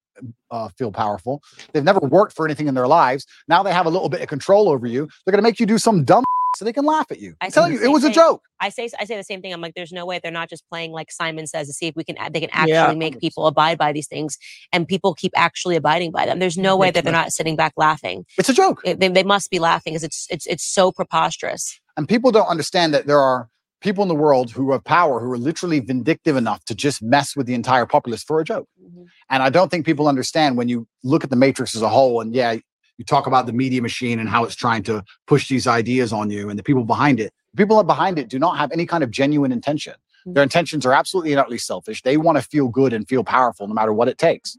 uh, 0.52 0.70
feel 0.78 0.92
powerful. 0.92 1.42
They've 1.74 1.84
never 1.84 2.00
worked 2.00 2.36
for 2.36 2.46
anything 2.46 2.68
in 2.68 2.76
their 2.76 2.88
lives. 2.88 3.26
Now 3.48 3.64
they 3.64 3.74
have 3.74 3.86
a 3.86 3.90
little 3.90 4.10
bit 4.10 4.22
of 4.22 4.28
control 4.28 4.70
over 4.70 4.88
you. 4.88 5.08
They're 5.26 5.32
going 5.32 5.44
to 5.44 5.48
make 5.48 5.60
you 5.60 5.66
do 5.66 5.78
some 5.78 6.04
dumb 6.04 6.24
so 6.58 6.66
they 6.66 6.74
can 6.74 6.86
laugh 6.86 7.08
at 7.12 7.20
you. 7.20 7.36
I 7.42 7.46
am 7.46 7.52
telling 7.52 7.74
you, 7.74 7.82
it 7.82 7.90
was 7.90 8.04
thing. 8.04 8.12
a 8.12 8.16
joke. 8.16 8.44
I 8.60 8.70
say 8.70 8.90
I 9.00 9.06
say 9.06 9.16
the 9.16 9.24
same 9.24 9.42
thing. 9.42 9.54
I'm 9.54 9.62
like, 9.62 9.76
there's 9.76 9.92
no 9.92 10.06
way 10.06 10.20
they're 10.22 10.32
not 10.32 10.50
just 10.50 10.64
playing 10.70 10.92
like 10.92 11.12
Simon 11.12 11.48
says 11.48 11.68
to 11.68 11.74
see 11.74 11.88
if 11.88 11.96
we 11.96 12.04
can 12.04 12.16
they 12.32 12.40
can 12.40 12.50
actually 12.52 12.74
yeah. 12.74 12.94
make 12.94 13.20
people 13.20 13.48
abide 13.48 13.78
by 13.78 13.94
these 13.94 14.08
things, 14.08 14.38
and 14.74 14.88
people 14.88 15.14
keep 15.14 15.32
actually 15.36 15.76
abiding 15.76 16.12
by 16.12 16.26
them. 16.26 16.40
There's 16.40 16.58
no 16.58 16.76
way 16.76 16.92
that 16.92 17.04
they're 17.04 17.14
not 17.14 17.32
sitting 17.32 17.56
back 17.56 17.74
laughing. 17.78 18.26
It's 18.38 18.50
a 18.50 18.54
joke. 18.54 18.82
It, 18.84 19.00
they, 19.00 19.08
they 19.08 19.24
must 19.24 19.50
be 19.50 19.60
laughing 19.60 19.94
because 19.94 20.04
it's 20.04 20.28
it's 20.30 20.46
it's 20.48 20.64
so 20.64 20.92
preposterous. 20.92 21.80
And 21.96 22.08
people 22.08 22.32
don't 22.32 22.48
understand 22.48 22.94
that 22.94 23.08
there 23.08 23.20
are 23.20 23.50
people 23.82 24.02
in 24.02 24.08
the 24.08 24.16
world 24.16 24.52
who 24.52 24.72
have 24.72 24.84
power 24.84 25.20
who 25.20 25.32
are 25.32 25.38
literally 25.38 25.80
vindictive 25.80 26.36
enough 26.36 26.64
to 26.66 26.76
just 26.76 27.02
mess 27.02 27.36
with 27.36 27.46
the 27.46 27.54
entire 27.54 27.86
populace 27.86 28.24
for 28.24 28.40
a 28.40 28.44
joke. 28.44 28.68
Mm-hmm. 28.84 29.04
And 29.30 29.44
I 29.44 29.50
don't 29.50 29.70
think 29.70 29.86
people 29.86 30.08
understand 30.08 30.58
when 30.58 30.68
you 30.68 30.88
look 31.04 31.24
at 31.24 31.30
the 31.30 31.36
matrix 31.36 31.76
as 31.76 31.82
a 31.82 31.90
whole 31.90 32.22
and 32.22 32.34
yeah, 32.34 32.58
you 32.98 33.06
talk 33.06 33.28
about 33.28 33.46
the 33.46 33.54
media 33.54 33.82
machine 33.82 34.20
and 34.20 34.28
how 34.28 34.44
it's 34.44 34.56
trying 34.56 34.84
to 34.84 35.04
push 35.28 35.48
these 35.48 35.68
ideas 35.68 36.12
on 36.12 36.30
you 36.30 36.50
and 36.50 36.60
the 36.60 36.64
people 36.64 36.84
behind 36.84 37.20
it. 37.20 37.34
The 37.54 37.58
people 37.58 37.82
behind 37.84 38.20
it 38.20 38.30
do 38.30 38.38
not 38.38 38.58
have 38.58 38.72
any 38.72 38.86
kind 38.86 39.04
of 39.04 39.12
genuine 39.12 39.52
intention. 39.52 39.94
Mm-hmm. 39.94 40.34
Their 40.34 40.44
intentions 40.44 40.86
are 40.86 40.94
absolutely 40.94 41.32
and 41.32 41.40
utterly 41.40 41.58
selfish. 41.58 42.02
They 42.02 42.18
want 42.18 42.38
to 42.38 42.44
feel 42.44 42.68
good 42.68 42.92
and 42.92 43.08
feel 43.08 43.24
powerful 43.24 43.68
no 43.68 43.74
matter 43.74 43.94
what 43.94 44.10
it 44.10 44.18
takes. 44.18 44.58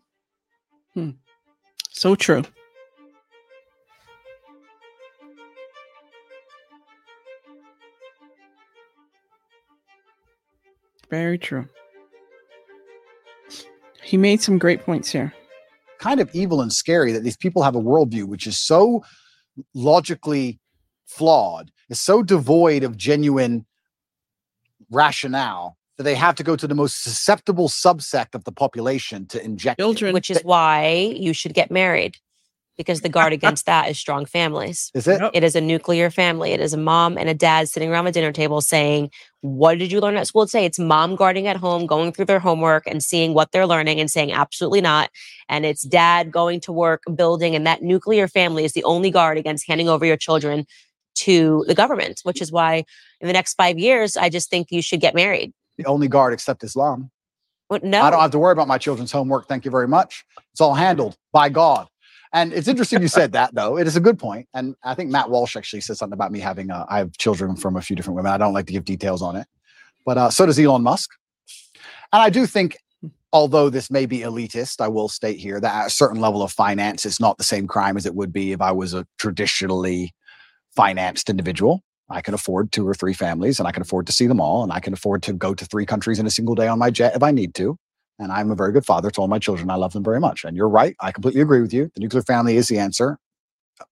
Hmm. 0.94 1.10
So 1.90 2.14
true. 2.14 2.44
Very 11.10 11.38
true. 11.38 11.68
He 14.02 14.16
made 14.16 14.40
some 14.40 14.58
great 14.58 14.84
points 14.84 15.10
here. 15.10 15.34
Kind 15.98 16.20
of 16.20 16.30
evil 16.32 16.62
and 16.62 16.72
scary 16.72 17.12
that 17.12 17.24
these 17.24 17.36
people 17.36 17.62
have 17.62 17.74
a 17.74 17.80
worldview 17.80 18.24
which 18.24 18.46
is 18.46 18.58
so 18.58 19.04
logically 19.74 20.58
flawed, 21.06 21.70
is 21.88 22.00
so 22.00 22.22
devoid 22.22 22.84
of 22.84 22.96
genuine 22.96 23.66
rationale 24.90 25.76
that 25.96 26.04
they 26.04 26.14
have 26.14 26.34
to 26.36 26.42
go 26.42 26.56
to 26.56 26.66
the 26.66 26.74
most 26.74 27.02
susceptible 27.02 27.68
subsect 27.68 28.34
of 28.34 28.44
the 28.44 28.52
population 28.52 29.26
to 29.26 29.44
inject 29.44 29.78
children, 29.78 30.14
which 30.14 30.30
is 30.30 30.40
why 30.42 31.14
you 31.16 31.34
should 31.34 31.52
get 31.52 31.70
married 31.70 32.16
because 32.80 33.02
the 33.02 33.10
guard 33.10 33.34
against 33.34 33.66
that 33.66 33.90
is 33.90 33.98
strong 33.98 34.24
families. 34.24 34.90
Is 34.94 35.06
it? 35.06 35.20
It 35.34 35.44
is 35.44 35.54
a 35.54 35.60
nuclear 35.60 36.08
family. 36.08 36.52
It 36.52 36.60
is 36.60 36.72
a 36.72 36.78
mom 36.78 37.18
and 37.18 37.28
a 37.28 37.34
dad 37.34 37.68
sitting 37.68 37.90
around 37.90 38.06
a 38.06 38.12
dinner 38.12 38.32
table 38.32 38.62
saying, 38.62 39.10
What 39.42 39.78
did 39.78 39.92
you 39.92 40.00
learn 40.00 40.16
at 40.16 40.26
school 40.26 40.46
today? 40.46 40.64
It's 40.64 40.78
mom 40.78 41.14
guarding 41.14 41.46
at 41.46 41.58
home, 41.58 41.84
going 41.84 42.10
through 42.10 42.24
their 42.24 42.38
homework 42.38 42.86
and 42.86 43.02
seeing 43.02 43.34
what 43.34 43.52
they're 43.52 43.66
learning 43.66 44.00
and 44.00 44.10
saying, 44.10 44.32
Absolutely 44.32 44.80
not. 44.80 45.10
And 45.46 45.66
it's 45.66 45.82
dad 45.82 46.30
going 46.32 46.58
to 46.60 46.72
work, 46.72 47.02
building. 47.14 47.54
And 47.54 47.66
that 47.66 47.82
nuclear 47.82 48.26
family 48.26 48.64
is 48.64 48.72
the 48.72 48.84
only 48.84 49.10
guard 49.10 49.36
against 49.36 49.68
handing 49.68 49.90
over 49.90 50.06
your 50.06 50.16
children 50.16 50.64
to 51.16 51.66
the 51.68 51.74
government, 51.74 52.20
which 52.22 52.40
is 52.40 52.50
why 52.50 52.84
in 53.20 53.26
the 53.26 53.34
next 53.34 53.54
five 53.56 53.78
years, 53.78 54.16
I 54.16 54.30
just 54.30 54.48
think 54.48 54.68
you 54.70 54.80
should 54.80 55.02
get 55.02 55.14
married. 55.14 55.52
The 55.76 55.84
only 55.84 56.08
guard 56.08 56.32
except 56.32 56.64
Islam. 56.64 57.10
Well, 57.68 57.80
no. 57.82 58.00
I 58.00 58.10
don't 58.10 58.20
have 58.20 58.30
to 58.30 58.38
worry 58.38 58.52
about 58.52 58.68
my 58.68 58.78
children's 58.78 59.12
homework. 59.12 59.48
Thank 59.48 59.66
you 59.66 59.70
very 59.70 59.86
much. 59.86 60.24
It's 60.52 60.62
all 60.62 60.74
handled 60.74 61.16
by 61.30 61.50
God. 61.50 61.88
And 62.32 62.52
it's 62.52 62.68
interesting 62.68 63.02
you 63.02 63.08
said 63.08 63.32
that 63.32 63.54
though. 63.54 63.76
It 63.76 63.86
is 63.86 63.96
a 63.96 64.00
good 64.00 64.18
point. 64.18 64.48
And 64.54 64.76
I 64.84 64.94
think 64.94 65.10
Matt 65.10 65.30
Walsh 65.30 65.56
actually 65.56 65.80
said 65.80 65.96
something 65.96 66.14
about 66.14 66.32
me 66.32 66.38
having 66.38 66.70
uh, 66.70 66.86
I 66.88 66.98
have 66.98 67.12
children 67.18 67.56
from 67.56 67.76
a 67.76 67.82
few 67.82 67.96
different 67.96 68.16
women. 68.16 68.32
I 68.32 68.38
don't 68.38 68.52
like 68.52 68.66
to 68.66 68.72
give 68.72 68.84
details 68.84 69.22
on 69.22 69.36
it, 69.36 69.46
but 70.06 70.16
uh, 70.16 70.30
so 70.30 70.46
does 70.46 70.58
Elon 70.58 70.82
Musk. 70.82 71.10
And 72.12 72.22
I 72.22 72.30
do 72.30 72.46
think, 72.46 72.76
although 73.32 73.70
this 73.70 73.90
may 73.90 74.06
be 74.06 74.20
elitist, 74.20 74.80
I 74.80 74.88
will 74.88 75.08
state 75.08 75.38
here 75.38 75.60
that 75.60 75.74
at 75.74 75.86
a 75.86 75.90
certain 75.90 76.20
level 76.20 76.42
of 76.42 76.52
finance, 76.52 77.04
it's 77.04 77.20
not 77.20 77.38
the 77.38 77.44
same 77.44 77.66
crime 77.66 77.96
as 77.96 78.06
it 78.06 78.14
would 78.14 78.32
be 78.32 78.52
if 78.52 78.60
I 78.60 78.72
was 78.72 78.94
a 78.94 79.06
traditionally 79.18 80.12
financed 80.74 81.30
individual. 81.30 81.82
I 82.08 82.20
can 82.20 82.34
afford 82.34 82.72
two 82.72 82.86
or 82.86 82.94
three 82.94 83.14
families 83.14 83.60
and 83.60 83.68
I 83.68 83.72
can 83.72 83.82
afford 83.82 84.06
to 84.06 84.12
see 84.12 84.26
them 84.26 84.40
all. 84.40 84.64
And 84.64 84.72
I 84.72 84.80
can 84.80 84.92
afford 84.92 85.22
to 85.24 85.32
go 85.32 85.54
to 85.54 85.64
three 85.64 85.86
countries 85.86 86.18
in 86.18 86.26
a 86.26 86.30
single 86.30 86.56
day 86.56 86.66
on 86.66 86.78
my 86.78 86.90
jet 86.90 87.14
if 87.14 87.22
I 87.22 87.30
need 87.30 87.54
to. 87.54 87.76
And 88.20 88.30
I'm 88.30 88.50
a 88.50 88.54
very 88.54 88.70
good 88.70 88.84
father 88.84 89.10
to 89.10 89.20
all 89.22 89.28
my 89.28 89.38
children. 89.38 89.70
I 89.70 89.76
love 89.76 89.94
them 89.94 90.04
very 90.04 90.20
much. 90.20 90.44
And 90.44 90.54
you're 90.54 90.68
right. 90.68 90.94
I 91.00 91.10
completely 91.10 91.40
agree 91.40 91.62
with 91.62 91.72
you. 91.72 91.90
The 91.94 92.00
nuclear 92.00 92.22
family 92.22 92.56
is 92.56 92.68
the 92.68 92.78
answer. 92.78 93.18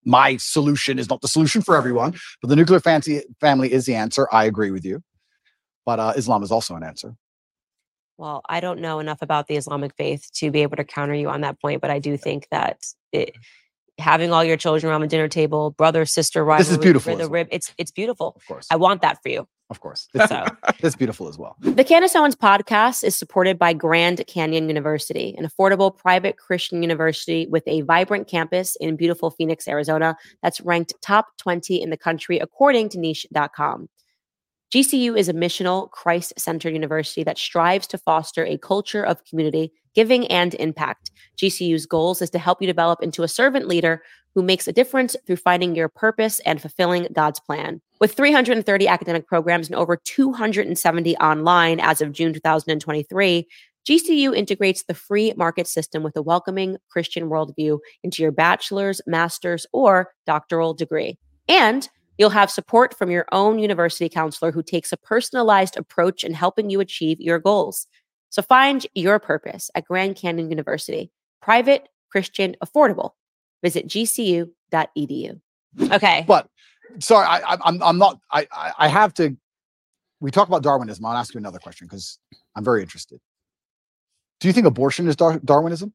My 0.04 0.36
solution 0.36 0.98
is 0.98 1.08
not 1.08 1.22
the 1.22 1.28
solution 1.28 1.62
for 1.62 1.74
everyone, 1.74 2.14
but 2.42 2.48
the 2.48 2.56
nuclear 2.56 2.78
fancy 2.78 3.22
family 3.40 3.72
is 3.72 3.86
the 3.86 3.94
answer. 3.94 4.28
I 4.30 4.44
agree 4.44 4.70
with 4.70 4.84
you. 4.84 5.02
But 5.86 5.98
uh, 5.98 6.12
Islam 6.14 6.42
is 6.42 6.52
also 6.52 6.74
an 6.76 6.82
answer. 6.84 7.16
Well, 8.18 8.42
I 8.46 8.60
don't 8.60 8.80
know 8.80 8.98
enough 8.98 9.22
about 9.22 9.46
the 9.46 9.56
Islamic 9.56 9.94
faith 9.96 10.28
to 10.34 10.50
be 10.50 10.62
able 10.62 10.76
to 10.76 10.84
counter 10.84 11.14
you 11.14 11.30
on 11.30 11.40
that 11.40 11.58
point, 11.58 11.80
but 11.80 11.90
I 11.90 11.98
do 12.00 12.18
think 12.18 12.48
that 12.50 12.82
it, 13.12 13.34
having 13.96 14.32
all 14.32 14.44
your 14.44 14.58
children 14.58 14.90
around 14.90 15.00
the 15.00 15.06
dinner 15.06 15.28
table, 15.28 15.70
brother 15.70 16.04
sister 16.04 16.44
rivalry, 16.44 16.64
this 16.64 16.70
is 16.72 16.78
beautiful. 16.78 17.16
The 17.16 17.30
rib, 17.30 17.48
it's 17.50 17.72
it's 17.78 17.92
beautiful. 17.92 18.34
Of 18.36 18.46
course, 18.46 18.66
I 18.70 18.76
want 18.76 19.00
that 19.02 19.22
for 19.22 19.30
you. 19.30 19.48
Of 19.70 19.80
course, 19.80 20.08
it's, 20.14 20.28
so. 20.28 20.44
it's 20.78 20.96
beautiful 20.96 21.28
as 21.28 21.36
well. 21.36 21.56
The 21.60 21.84
Candace 21.84 22.16
Owens 22.16 22.34
podcast 22.34 23.04
is 23.04 23.14
supported 23.14 23.58
by 23.58 23.74
Grand 23.74 24.24
Canyon 24.26 24.66
University, 24.66 25.34
an 25.36 25.46
affordable 25.46 25.94
private 25.94 26.38
Christian 26.38 26.82
university 26.82 27.46
with 27.48 27.64
a 27.66 27.82
vibrant 27.82 28.28
campus 28.28 28.76
in 28.76 28.96
beautiful 28.96 29.30
Phoenix, 29.30 29.68
Arizona. 29.68 30.16
That's 30.42 30.60
ranked 30.62 30.94
top 31.02 31.26
twenty 31.36 31.82
in 31.82 31.90
the 31.90 31.98
country 31.98 32.38
according 32.38 32.88
to 32.90 32.98
Niche.com. 32.98 33.88
GCU 34.74 35.18
is 35.18 35.30
a 35.30 35.34
missional, 35.34 35.90
Christ 35.90 36.34
centered 36.38 36.74
university 36.74 37.24
that 37.24 37.38
strives 37.38 37.86
to 37.86 37.98
foster 37.98 38.44
a 38.44 38.58
culture 38.58 39.02
of 39.02 39.24
community, 39.24 39.72
giving, 39.98 40.28
and 40.28 40.54
impact. 40.54 41.10
GCU's 41.36 41.84
goals 41.84 42.22
is 42.22 42.30
to 42.30 42.38
help 42.38 42.62
you 42.62 42.68
develop 42.68 43.02
into 43.02 43.24
a 43.24 43.28
servant 43.28 43.66
leader 43.66 44.00
who 44.32 44.44
makes 44.44 44.68
a 44.68 44.72
difference 44.72 45.16
through 45.26 45.34
finding 45.34 45.74
your 45.74 45.88
purpose 45.88 46.38
and 46.46 46.60
fulfilling 46.60 47.08
God's 47.12 47.40
plan. 47.40 47.80
With 47.98 48.14
330 48.14 48.86
academic 48.86 49.26
programs 49.26 49.66
and 49.66 49.74
over 49.74 49.96
270 49.96 51.16
online 51.16 51.80
as 51.80 52.00
of 52.00 52.12
June 52.12 52.32
2023, 52.32 53.48
GCU 53.88 54.36
integrates 54.36 54.84
the 54.84 54.94
free 54.94 55.32
market 55.36 55.66
system 55.66 56.04
with 56.04 56.16
a 56.16 56.22
welcoming 56.22 56.76
Christian 56.88 57.28
worldview 57.28 57.80
into 58.04 58.22
your 58.22 58.30
bachelor's, 58.30 59.00
master's, 59.04 59.66
or 59.72 60.12
doctoral 60.26 60.74
degree. 60.74 61.18
And 61.48 61.88
You'll 62.18 62.30
have 62.30 62.50
support 62.50 62.98
from 62.98 63.12
your 63.12 63.26
own 63.30 63.60
university 63.60 64.08
counselor 64.08 64.50
who 64.50 64.62
takes 64.62 64.92
a 64.92 64.96
personalized 64.96 65.76
approach 65.76 66.24
in 66.24 66.34
helping 66.34 66.68
you 66.68 66.80
achieve 66.80 67.20
your 67.20 67.38
goals. 67.38 67.86
So 68.30 68.42
find 68.42 68.86
your 68.94 69.18
purpose 69.18 69.70
at 69.74 69.86
Grand 69.86 70.16
Canyon 70.16 70.50
University. 70.50 71.10
Private, 71.40 71.88
Christian, 72.10 72.56
affordable. 72.62 73.12
Visit 73.62 73.88
gcu.edu. 73.88 75.40
Okay. 75.92 76.24
But 76.26 76.48
sorry, 76.98 77.26
I, 77.26 77.54
I, 77.54 77.56
I'm 77.64 77.82
I'm 77.82 77.98
not. 77.98 78.18
I 78.30 78.46
I 78.52 78.72
I 78.78 78.88
have 78.88 79.14
to. 79.14 79.36
We 80.20 80.30
talk 80.30 80.48
about 80.48 80.62
Darwinism. 80.62 81.04
I'll 81.04 81.16
ask 81.16 81.34
you 81.34 81.38
another 81.38 81.58
question 81.58 81.86
because 81.86 82.18
I'm 82.56 82.64
very 82.64 82.82
interested. 82.82 83.20
Do 84.40 84.48
you 84.48 84.52
think 84.52 84.66
abortion 84.66 85.08
is 85.08 85.16
Dar- 85.16 85.40
Darwinism? 85.40 85.92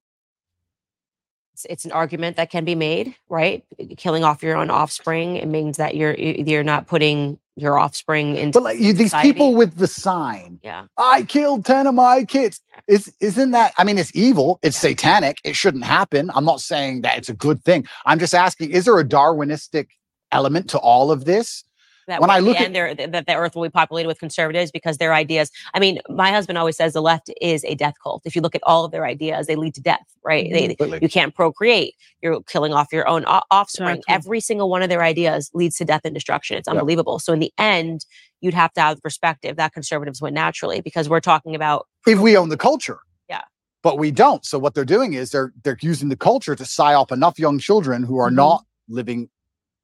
it's, 1.53 1.65
it's 1.69 1.85
an 1.85 1.91
argument 1.91 2.37
that 2.37 2.49
can 2.49 2.65
be 2.65 2.75
made, 2.75 3.15
right? 3.29 3.63
Killing 3.97 4.23
off 4.23 4.43
your 4.43 4.57
own 4.57 4.69
offspring 4.69 5.37
it 5.37 5.47
means 5.47 5.77
that 5.77 5.95
you're 5.95 6.15
you're 6.15 6.63
not 6.63 6.87
putting 6.87 7.39
your 7.55 7.77
offspring 7.77 8.35
into 8.35 8.59
But 8.59 8.63
like 8.63 8.79
you, 8.79 8.93
these 8.93 9.13
people 9.13 9.55
with 9.55 9.77
the 9.77 9.87
sign, 9.87 10.59
yeah. 10.63 10.85
I 10.97 11.23
killed 11.23 11.65
ten 11.65 11.87
of 11.87 11.95
my 11.95 12.23
kids. 12.25 12.61
Is 12.87 13.13
isn't 13.19 13.51
that? 13.51 13.73
I 13.77 13.83
mean, 13.83 13.97
it's 13.97 14.15
evil. 14.15 14.59
It's 14.63 14.77
satanic. 14.77 15.37
It 15.43 15.55
shouldn't 15.55 15.83
happen. 15.83 16.31
I'm 16.33 16.45
not 16.45 16.61
saying 16.61 17.01
that 17.01 17.17
it's 17.17 17.29
a 17.29 17.33
good 17.33 17.63
thing. 17.63 17.87
I'm 18.05 18.19
just 18.19 18.33
asking: 18.33 18.71
Is 18.71 18.85
there 18.85 18.99
a 18.99 19.05
Darwinistic 19.05 19.87
element 20.31 20.69
to 20.71 20.79
all 20.79 21.11
of 21.11 21.25
this? 21.25 21.63
That 22.07 22.19
When 22.21 22.27
when 22.27 22.35
I 22.35 22.37
I 22.37 22.39
look 22.39 22.57
the 22.57 22.63
at- 22.63 22.99
end 22.99 23.13
that 23.13 23.25
the 23.27 23.35
earth 23.35 23.55
will 23.55 23.63
be 23.63 23.69
populated 23.69 24.07
with 24.07 24.19
conservatives 24.19 24.71
because 24.71 24.97
their 24.97 25.13
ideas 25.13 25.51
i 25.73 25.79
mean 25.79 25.99
my 26.09 26.31
husband 26.31 26.57
always 26.57 26.75
says 26.77 26.93
the 26.93 27.01
left 27.01 27.29
is 27.41 27.63
a 27.65 27.75
death 27.75 27.95
cult 28.01 28.21
if 28.25 28.35
you 28.35 28.41
look 28.41 28.55
at 28.55 28.61
all 28.63 28.85
of 28.85 28.91
their 28.91 29.05
ideas 29.05 29.47
they 29.47 29.55
lead 29.55 29.73
to 29.75 29.81
death 29.81 30.05
right 30.23 30.51
they, 30.51 30.75
you 31.01 31.09
can't 31.09 31.33
procreate 31.35 31.95
you're 32.21 32.41
killing 32.43 32.73
off 32.73 32.87
your 32.91 33.07
own 33.07 33.23
offspring 33.51 33.97
Exactly. 33.97 34.13
every 34.15 34.39
single 34.39 34.69
one 34.69 34.81
of 34.81 34.89
their 34.89 35.03
ideas 35.03 35.49
leads 35.53 35.75
to 35.77 35.85
death 35.85 36.01
and 36.03 36.13
destruction 36.13 36.57
it's 36.57 36.67
Yeah. 36.67 36.73
unbelievable 36.73 37.19
so 37.19 37.33
in 37.33 37.39
the 37.39 37.53
end 37.57 38.05
you'd 38.41 38.53
have 38.53 38.73
to 38.73 38.81
have 38.81 38.95
the 38.97 39.01
perspective 39.01 39.55
that 39.57 39.73
conservatives 39.73 40.21
win 40.21 40.33
naturally 40.33 40.81
because 40.81 41.07
we're 41.09 41.21
talking 41.21 41.55
about 41.55 41.87
If 42.05 42.19
we 42.19 42.35
own 42.35 42.49
the 42.49 42.57
culture, 42.57 42.99
Yeah. 43.29 43.41
but 43.81 43.97
we 43.97 44.11
don't. 44.11 44.43
So 44.45 44.59
what 44.59 44.73
they're 44.73 44.83
doing 44.83 45.13
is 45.13 45.31
they're 45.31 45.53
they're 45.63 45.77
using 45.81 46.09
the 46.09 46.17
culture 46.17 46.53
to 46.53 46.63
psyop 46.63 47.11
enough 47.13 47.39
young 47.39 47.57
children 47.59 48.03
who 48.03 48.17
are 48.17 48.29
Mhm. 48.29 48.35
not 48.35 48.65
living 48.89 49.29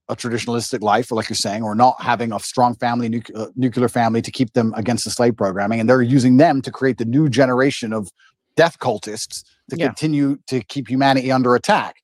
a 0.10 0.16
traditionalistic 0.16 0.82
life, 0.82 1.12
or 1.12 1.16
like 1.16 1.30
you're 1.30 1.36
saying, 1.36 1.64
or 1.64 1.76
not 1.76 2.02
having 2.02 2.34
a 2.34 2.40
strong 2.40 2.76
family, 2.76 3.10
nuc- 3.10 3.32
uh, 3.36 3.48
nuclear 3.56 3.88
family 3.88 4.22
to 4.22 4.32
keep 4.32 4.54
them 4.54 4.74
against 4.76 5.06
the 5.06 5.12
slave 5.12 5.38
programming, 5.38 5.80
and 5.80 5.88
they're 5.88 6.02
using 6.02 6.38
them 6.38 6.62
to 6.64 6.72
create 6.72 6.98
the 6.98 7.06
new 7.06 7.30
generation 7.30 7.94
of 7.94 8.10
death 8.56 8.80
cultists 8.80 9.44
to 9.70 9.78
Yeah. 9.78 9.88
continue 9.88 10.38
to 10.48 10.62
keep 10.62 10.90
humanity 10.90 11.32
under 11.32 11.56
attack. 11.56 11.98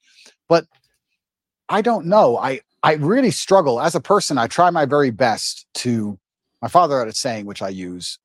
But 0.48 0.66
I 1.68 1.82
don't 1.82 2.06
know. 2.06 2.38
I 2.38 2.62
I 2.84 2.94
really 2.94 3.32
struggle 3.32 3.82
as 3.82 3.96
a 3.96 4.00
person. 4.00 4.38
I 4.38 4.46
try 4.48 4.70
my 4.70 4.86
very 4.86 5.10
best 5.10 5.66
to. 5.76 6.20
My 6.62 6.68
father 6.68 7.00
had 7.00 7.08
a 7.08 7.14
saying 7.14 7.46
which 7.48 7.62
I 7.62 7.70
use. 7.70 8.20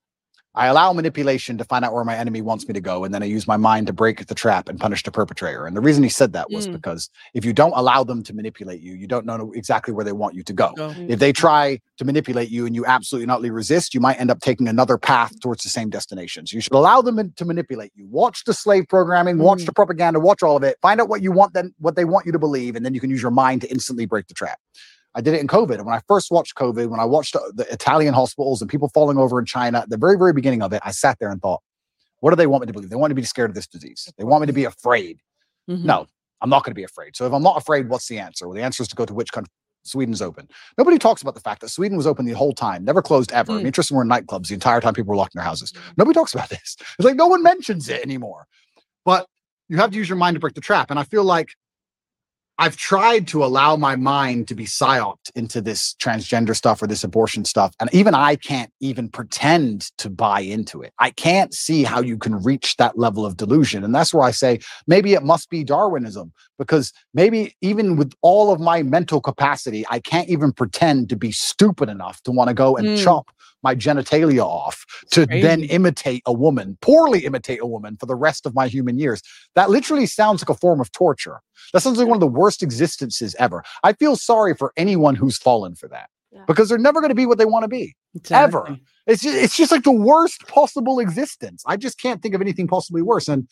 I 0.55 0.66
allow 0.66 0.93
manipulation 0.93 1.59
to 1.59 1.64
find 1.64 1.85
out 1.85 1.93
where 1.93 2.02
my 2.05 2.16
enemy 2.16 2.43
wants 2.43 2.66
me 2.66 2.74
to 2.74 2.81
go, 2.81 3.05
and 3.05 3.14
then 3.14 3.22
I 3.22 3.27
use 3.27 3.47
my 3.47 3.56
mind 3.56 3.86
to 3.86 3.93
break 3.93 4.27
the 4.27 4.35
trap 4.35 4.68
and 4.68 4.81
punish 4.81 5.05
the 5.05 5.12
perpetrator. 5.12 5.64
And 5.64 5.77
the 5.77 5.81
reason 5.81 6.02
he 6.02 6.09
said 6.09 6.32
that 6.32 6.51
was 6.51 6.66
Mm. 6.66 6.72
because 6.72 7.09
if 7.35 7.44
you 7.44 7.52
don't 7.52 7.72
allow 7.77 8.02
them 8.02 8.24
to 8.24 8.35
manipulate 8.35 8.81
you, 8.81 8.94
you 8.94 9.06
don't 9.06 9.24
know 9.24 9.52
exactly 9.55 9.94
where 9.94 10.05
they 10.05 10.12
want 10.12 10.35
you 10.35 10.43
to 10.43 10.52
go. 10.52 10.72
Go. 10.77 10.93
If 11.09 11.20
they 11.20 11.32
try 11.32 11.78
to 11.98 12.05
manipulate 12.05 12.51
you 12.51 12.66
and 12.66 12.74
you 12.74 12.85
absolutely 12.85 13.27
not 13.27 13.43
resist, 13.43 13.94
you 13.94 14.01
might 14.01 14.20
end 14.20 14.31
up 14.31 14.40
taking 14.40 14.66
another 14.66 14.98
path 14.98 15.39
towards 15.40 15.62
the 15.62 15.68
same 15.68 15.89
destinations. 15.89 16.52
You 16.52 16.60
should 16.60 16.72
allow 16.74 17.01
them 17.01 17.32
to 17.36 17.44
manipulate 17.44 17.93
you. 17.94 18.09
Watch 18.10 18.43
the 18.44 18.52
slave 18.52 18.86
programming, 18.89 19.39
watch 19.39 19.60
Mhm. 19.60 19.66
the 19.66 19.72
propaganda, 19.72 20.18
watch 20.18 20.43
all 20.43 20.56
of 20.56 20.64
it. 20.64 20.77
Find 20.82 21.01
out 21.01 21.09
what 21.09 21.22
you 21.22 21.31
want 21.31 21.55
them, 21.55 21.74
what 21.78 21.94
they 21.94 22.05
want 22.05 22.27
you 22.27 22.32
to 22.32 22.39
believe, 22.40 22.74
and 22.74 22.85
then 22.85 22.93
you 22.93 23.01
can 23.01 23.10
use 23.10 23.22
your 23.22 23.31
mind 23.31 23.60
to 23.60 23.70
instantly 23.70 24.05
break 24.05 24.27
the 24.27 24.35
trap. 24.35 24.59
I 25.15 25.20
did 25.20 25.35
it 25.35 25.41
in 25.41 25.49
COVID. 25.49 25.74
And 25.74 25.87
when 25.87 25.95
I 25.95 26.01
first 26.07 26.31
watched 26.31 26.55
COVID, 26.55 26.89
when 26.89 27.01
I 27.01 27.05
watched 27.05 27.32
the, 27.32 27.66
Italian 27.70 28.15
hospitals 28.15 28.61
and 28.61 28.70
people 28.70 28.89
falling 28.89 29.19
over 29.19 29.39
in 29.39 29.47
China, 29.47 29.78
at 29.81 29.91
the 29.91 29.97
very, 29.97 30.16
very 30.16 30.32
beginning 30.32 30.62
of 30.62 30.73
it, 30.73 30.81
I 30.85 30.93
sat 30.93 31.19
there 31.19 31.31
and 31.31 31.41
thought, 31.43 31.61
what 32.20 32.31
do 32.31 32.37
they 32.37 32.47
want 32.47 32.62
me 32.62 32.66
to 32.69 32.73
believe? 32.73 32.91
They 32.91 32.97
want 32.97 33.11
me 33.11 33.15
to 33.15 33.20
be 33.23 33.27
scared 33.27 33.51
of 33.51 33.55
this 33.55 33.66
disease. 33.66 34.12
They 34.19 34.24
want 34.24 34.43
me 34.43 34.47
to 34.47 34.53
be 34.53 34.65
afraid. 34.65 35.19
Mhm. 35.69 35.85
No, 35.85 36.07
I'm 36.41 36.51
not 36.51 36.65
going 36.65 36.73
to 36.73 36.77
be 36.77 36.85
afraid. 36.85 37.16
So 37.16 37.27
if 37.27 37.32
I'm 37.32 37.43
not 37.43 37.57
afraid, 37.57 37.89
what's 37.89 38.09
the 38.09 38.19
answer? 38.19 38.47
Well, 38.47 38.55
the 38.57 38.62
answer 38.62 38.82
is 38.82 38.89
to 38.89 38.97
go 38.97 39.05
to 39.05 39.15
which 39.15 39.32
country? 39.32 39.51
Sweden's 39.82 40.20
open. 40.20 40.47
Nobody 40.77 40.99
talks 40.99 41.23
about 41.23 41.35
the 41.35 41.41
fact 41.41 41.62
that 41.62 41.70
Sweden 41.70 41.97
was 41.97 42.07
open 42.07 42.27
the 42.27 42.32
whole 42.32 42.53
time, 42.53 42.85
never 42.85 43.01
closed 43.01 43.32
ever. 43.32 43.53
I 43.53 43.55
Mm. 43.55 43.59
mean, 43.59 43.66
interesting, 43.69 43.97
we're 43.97 44.03
in 44.03 44.11
nightclubs 44.11 44.49
the 44.49 44.55
entire 44.55 44.78
time 44.81 44.93
people 44.93 45.09
were 45.09 45.16
locked 45.16 45.35
in 45.35 45.39
their 45.39 45.47
houses. 45.47 45.73
Nobody 45.97 46.15
talks 46.15 46.35
about 46.35 46.51
this. 46.51 46.77
It's 46.99 47.05
like 47.07 47.16
no 47.16 47.27
one 47.27 47.43
mentions 47.43 47.89
it 47.89 48.03
anymore. 48.03 48.47
But 49.07 49.27
you 49.70 49.78
have 49.78 49.91
to 49.93 49.97
use 49.97 50.07
your 50.09 50.19
mind 50.19 50.35
to 50.35 50.41
break 50.41 50.53
the 50.53 50.61
trap. 50.61 50.91
And 50.91 51.01
I 51.01 51.05
feel 51.05 51.24
like 51.24 51.55
I've 52.61 52.77
tried 52.77 53.27
to 53.28 53.43
allow 53.43 53.74
my 53.77 53.97
mind 53.97 54.47
to 54.49 54.55
be 54.55 54.66
psyoped 54.66 55.31
into 55.35 55.62
this 55.62 55.95
transgender 55.95 56.55
stuff 56.55 56.82
or 56.82 56.87
this 56.87 57.03
abortion 57.03 57.47
stuff. 57.47 57.74
And 57.81 57.89
even 57.95 58.15
I 58.15 58.37
can't 58.37 58.70
even 58.81 59.09
pretend 59.09 59.91
to 59.97 60.11
buy 60.11 60.41
into 60.41 60.82
it. 60.82 60.93
I 60.99 61.09
can't 61.09 61.55
see 61.55 61.85
how 61.85 62.03
you 62.03 62.19
can 62.19 62.35
reach 62.43 62.77
that 62.77 62.99
level 62.99 63.24
of 63.24 63.39
delusion. 63.39 63.82
And 63.82 63.95
that's 63.95 64.12
where 64.12 64.24
I 64.24 64.31
say 64.31 64.61
maybe 64.87 65.15
it 65.15 65.23
must 65.23 65.49
be 65.49 65.65
Darwinism, 65.65 66.35
because 66.61 66.93
maybe 67.15 67.57
even 67.62 67.97
with 67.97 68.12
all 68.20 68.53
of 68.53 68.61
my 68.61 68.82
mental 68.82 69.20
capacity, 69.20 69.85
I 69.91 69.99
can't 69.99 70.28
even 70.28 70.53
pretend 70.53 71.09
to 71.09 71.16
be 71.16 71.32
stupid 71.32 71.89
enough 71.89 72.23
to 72.24 72.31
want 72.31 72.49
to 72.49 72.55
go 72.55 72.77
and 72.77 72.87
Mm. 72.87 73.03
chop 73.03 73.31
my 73.62 73.74
genitalia 73.74 74.45
off 74.45 74.85
to 75.12 75.27
then 75.27 75.65
imitate 75.65 76.23
a 76.27 76.32
woman, 76.32 76.77
poorly 76.82 77.24
imitate 77.24 77.61
a 77.62 77.66
woman 77.66 77.97
for 77.99 78.07
the 78.07 78.15
rest 78.15 78.45
of 78.47 78.55
my 78.55 78.69
human 78.69 78.99
years. 78.99 79.23
That 79.55 79.70
literally 79.70 80.07
sounds 80.07 80.43
like 80.43 80.51
a 80.51 80.59
form 80.59 80.81
of 80.81 80.93
torture. 80.93 81.41
That 81.73 81.81
sounds 81.81 81.99
like 81.99 82.07
one 82.09 82.16
of 82.16 82.20
the 82.20 82.27
worst 82.27 82.62
existences 82.62 83.35
ever. 83.39 83.62
I 83.82 83.95
feel 83.95 84.16
sorry 84.16 84.55
for 84.55 84.73
anyone 84.77 85.15
who's 85.15 85.39
fallen 85.39 85.74
for 85.74 85.89
that 85.89 86.09
Yeah. 86.31 86.45
because 86.47 86.69
they're 86.69 86.78
never 86.78 87.01
going 87.01 87.11
to 87.11 87.15
be 87.15 87.27
what 87.27 87.39
they 87.39 87.45
want 87.47 87.65
to 87.65 87.69
be. 87.69 87.95
Exactly. 88.15 88.82
It's 89.07 89.23
just, 89.23 89.37
it's 89.37 89.57
just 89.57 89.73
like 89.73 89.82
the 89.82 89.91
worst 89.93 90.47
possible 90.47 90.99
existence. 90.99 91.62
I 91.66 91.77
just 91.77 91.99
can't 91.99 92.23
think 92.23 92.35
of 92.35 92.41
anything 92.41 92.66
possibly 92.66 93.03
worse. 93.03 93.28
And 93.28 93.49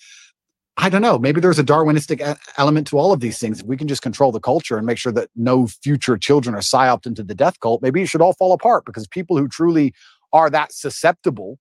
I 0.80 0.88
don't 0.88 1.02
know. 1.02 1.18
Maybe 1.18 1.40
there's 1.40 1.58
a 1.58 1.64
Darwinistic 1.64 2.38
element 2.56 2.86
to 2.86 2.98
all 2.98 3.12
of 3.12 3.18
these 3.18 3.38
things. 3.38 3.60
If 3.60 3.66
we 3.66 3.76
can 3.76 3.88
just 3.88 4.00
control 4.00 4.30
the 4.30 4.38
culture 4.38 4.76
and 4.76 4.86
make 4.86 4.96
sure 4.96 5.10
that 5.12 5.28
no 5.34 5.66
future 5.66 6.16
children 6.16 6.54
are 6.54 6.60
psyoped 6.60 7.04
into 7.04 7.24
the 7.24 7.34
death 7.34 7.58
cult, 7.58 7.82
maybe 7.82 8.00
it 8.00 8.06
should 8.06 8.22
all 8.22 8.32
fall 8.34 8.52
apart 8.52 8.84
because 8.84 9.06
people 9.08 9.36
who 9.36 9.48
truly 9.48 9.92
are 10.32 10.48
that 10.50 10.72
susceptible. 10.72 11.58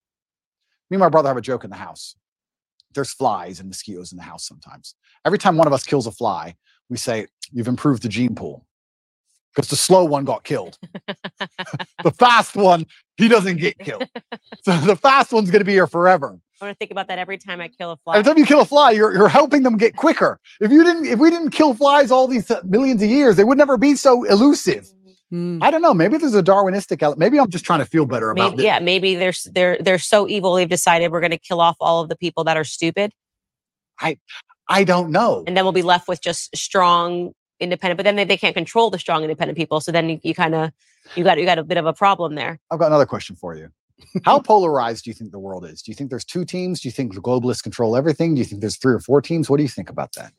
Me 0.91 0.95
and 0.95 0.99
my 0.99 1.09
brother 1.09 1.29
have 1.29 1.37
a 1.37 1.41
joke 1.41 1.63
in 1.63 1.71
the 1.71 1.77
house. 1.77 2.15
There's 2.93 3.11
flies 3.11 3.59
and 3.59 3.67
mosquitoes 3.67 4.11
in 4.11 4.17
the 4.17 4.23
house 4.23 4.47
sometimes. 4.47 4.93
Every 5.25 5.39
time 5.39 5.57
one 5.57 5.67
of 5.67 5.73
us 5.73 5.83
kills 5.83 6.05
a 6.05 6.11
fly, 6.11 6.55
we 6.89 6.97
say, 6.97 7.25
You've 7.51 7.67
improved 7.67 8.03
the 8.03 8.09
gene 8.09 8.35
pool. 8.35 8.67
Because 9.55 9.69
the 9.69 9.77
slow 9.77 10.05
one 10.05 10.25
got 10.25 10.43
killed. 10.43 10.77
the 12.03 12.11
fast 12.11 12.55
one, 12.55 12.85
he 13.15 13.27
doesn't 13.27 13.57
get 13.57 13.79
killed. 13.79 14.07
So 14.63 14.77
the 14.81 14.97
fast 14.97 15.31
one's 15.31 15.49
going 15.49 15.61
to 15.61 15.65
be 15.65 15.71
here 15.71 15.87
forever. 15.87 16.39
I 16.61 16.65
want 16.65 16.75
to 16.75 16.77
think 16.77 16.91
about 16.91 17.07
that 17.07 17.19
every 17.19 17.37
time 17.37 17.61
i 17.61 17.67
kill 17.67 17.91
a 17.91 17.97
fly 17.97 18.17
Every 18.17 18.29
time 18.29 18.37
you 18.37 18.45
kill 18.45 18.61
a 18.61 18.65
fly, 18.65 18.91
you're, 18.91 19.13
you're 19.13 19.27
helping 19.27 19.63
them 19.63 19.77
get 19.77 19.95
quicker. 19.95 20.39
If 20.59 20.71
you 20.71 20.83
didn't, 20.83 21.05
if 21.05 21.19
we 21.19 21.29
didn't 21.29 21.51
kill 21.51 21.73
flies 21.73 22.11
all 22.11 22.27
these 22.27 22.49
uh, 22.49 22.61
millions 22.63 23.01
of 23.03 23.09
years, 23.09 23.35
they 23.35 23.43
would 23.43 23.57
never 23.57 23.77
be 23.77 23.95
so 23.95 24.23
elusive. 24.23 24.87
Mm. 25.31 25.59
I 25.61 25.71
don't 25.71 25.81
know. 25.81 25.93
Maybe 25.93 26.17
there's 26.17 26.35
a 26.35 26.41
Darwinistic 26.43 27.03
element. 27.03 27.19
Maybe 27.19 27.39
I'm 27.39 27.49
just 27.49 27.65
trying 27.65 27.79
to 27.79 27.85
feel 27.85 28.05
better 28.05 28.29
about 28.31 28.51
maybe, 28.51 28.63
it. 28.63 28.65
yeah 28.65 28.79
maybe 28.79 29.15
they're 29.15 29.33
they're 29.51 29.77
they're 29.79 29.99
so 29.99 30.27
evil 30.27 30.53
they've 30.55 30.69
decided 30.69 31.11
we're 31.11 31.19
going 31.19 31.31
to 31.31 31.37
kill 31.37 31.59
off 31.59 31.75
all 31.79 32.01
of 32.01 32.09
the 32.09 32.15
people 32.15 32.43
that 32.45 32.55
are 32.55 32.63
stupid 32.63 33.11
I 33.99 34.17
I 34.69 34.83
don't 34.83 35.11
know. 35.11 35.43
and 35.45 35.55
then 35.55 35.65
we'll 35.65 35.73
be 35.73 35.81
left 35.81 36.07
with 36.07 36.21
just 36.21 36.55
strong 36.55 37.33
independent 37.59 37.97
but 37.97 38.03
then 38.03 38.15
they, 38.15 38.23
they 38.23 38.37
can't 38.37 38.55
control 38.55 38.89
the 38.89 38.99
strong 38.99 39.23
independent 39.23 39.57
people 39.57 39.81
so 39.81 39.91
then 39.91 40.09
you, 40.09 40.19
you 40.23 40.33
kind 40.33 40.55
of 40.55 40.71
you 41.15 41.23
got 41.23 41.37
you 41.37 41.45
got 41.45 41.57
a 41.57 41.63
bit 41.63 41.77
of 41.77 41.85
a 41.85 41.93
problem 41.93 42.35
there 42.35 42.59
I've 42.71 42.79
got 42.79 42.87
another 42.87 43.05
question 43.05 43.35
for 43.35 43.55
you. 43.55 43.69
How 44.25 44.39
polarized 44.39 45.03
do 45.05 45.09
you 45.09 45.13
think 45.15 45.31
the 45.31 45.39
world 45.39 45.65
is? 45.65 45.81
Do 45.81 45.91
you 45.91 45.95
think 45.95 46.09
there's 46.09 46.25
two 46.25 46.45
teams? 46.45 46.81
Do 46.81 46.87
you 46.87 46.91
think 46.91 47.13
the 47.15 47.21
globalists 47.21 47.63
control 47.63 47.95
everything? 47.95 48.35
Do 48.35 48.39
you 48.39 48.45
think 48.45 48.61
there's 48.61 48.77
three 48.77 48.93
or 48.93 48.99
four 48.99 49.21
teams? 49.21 49.49
What 49.49 49.57
do 49.57 49.63
you 49.63 49.69
think 49.69 49.89
about 49.89 50.13
that? 50.13 50.33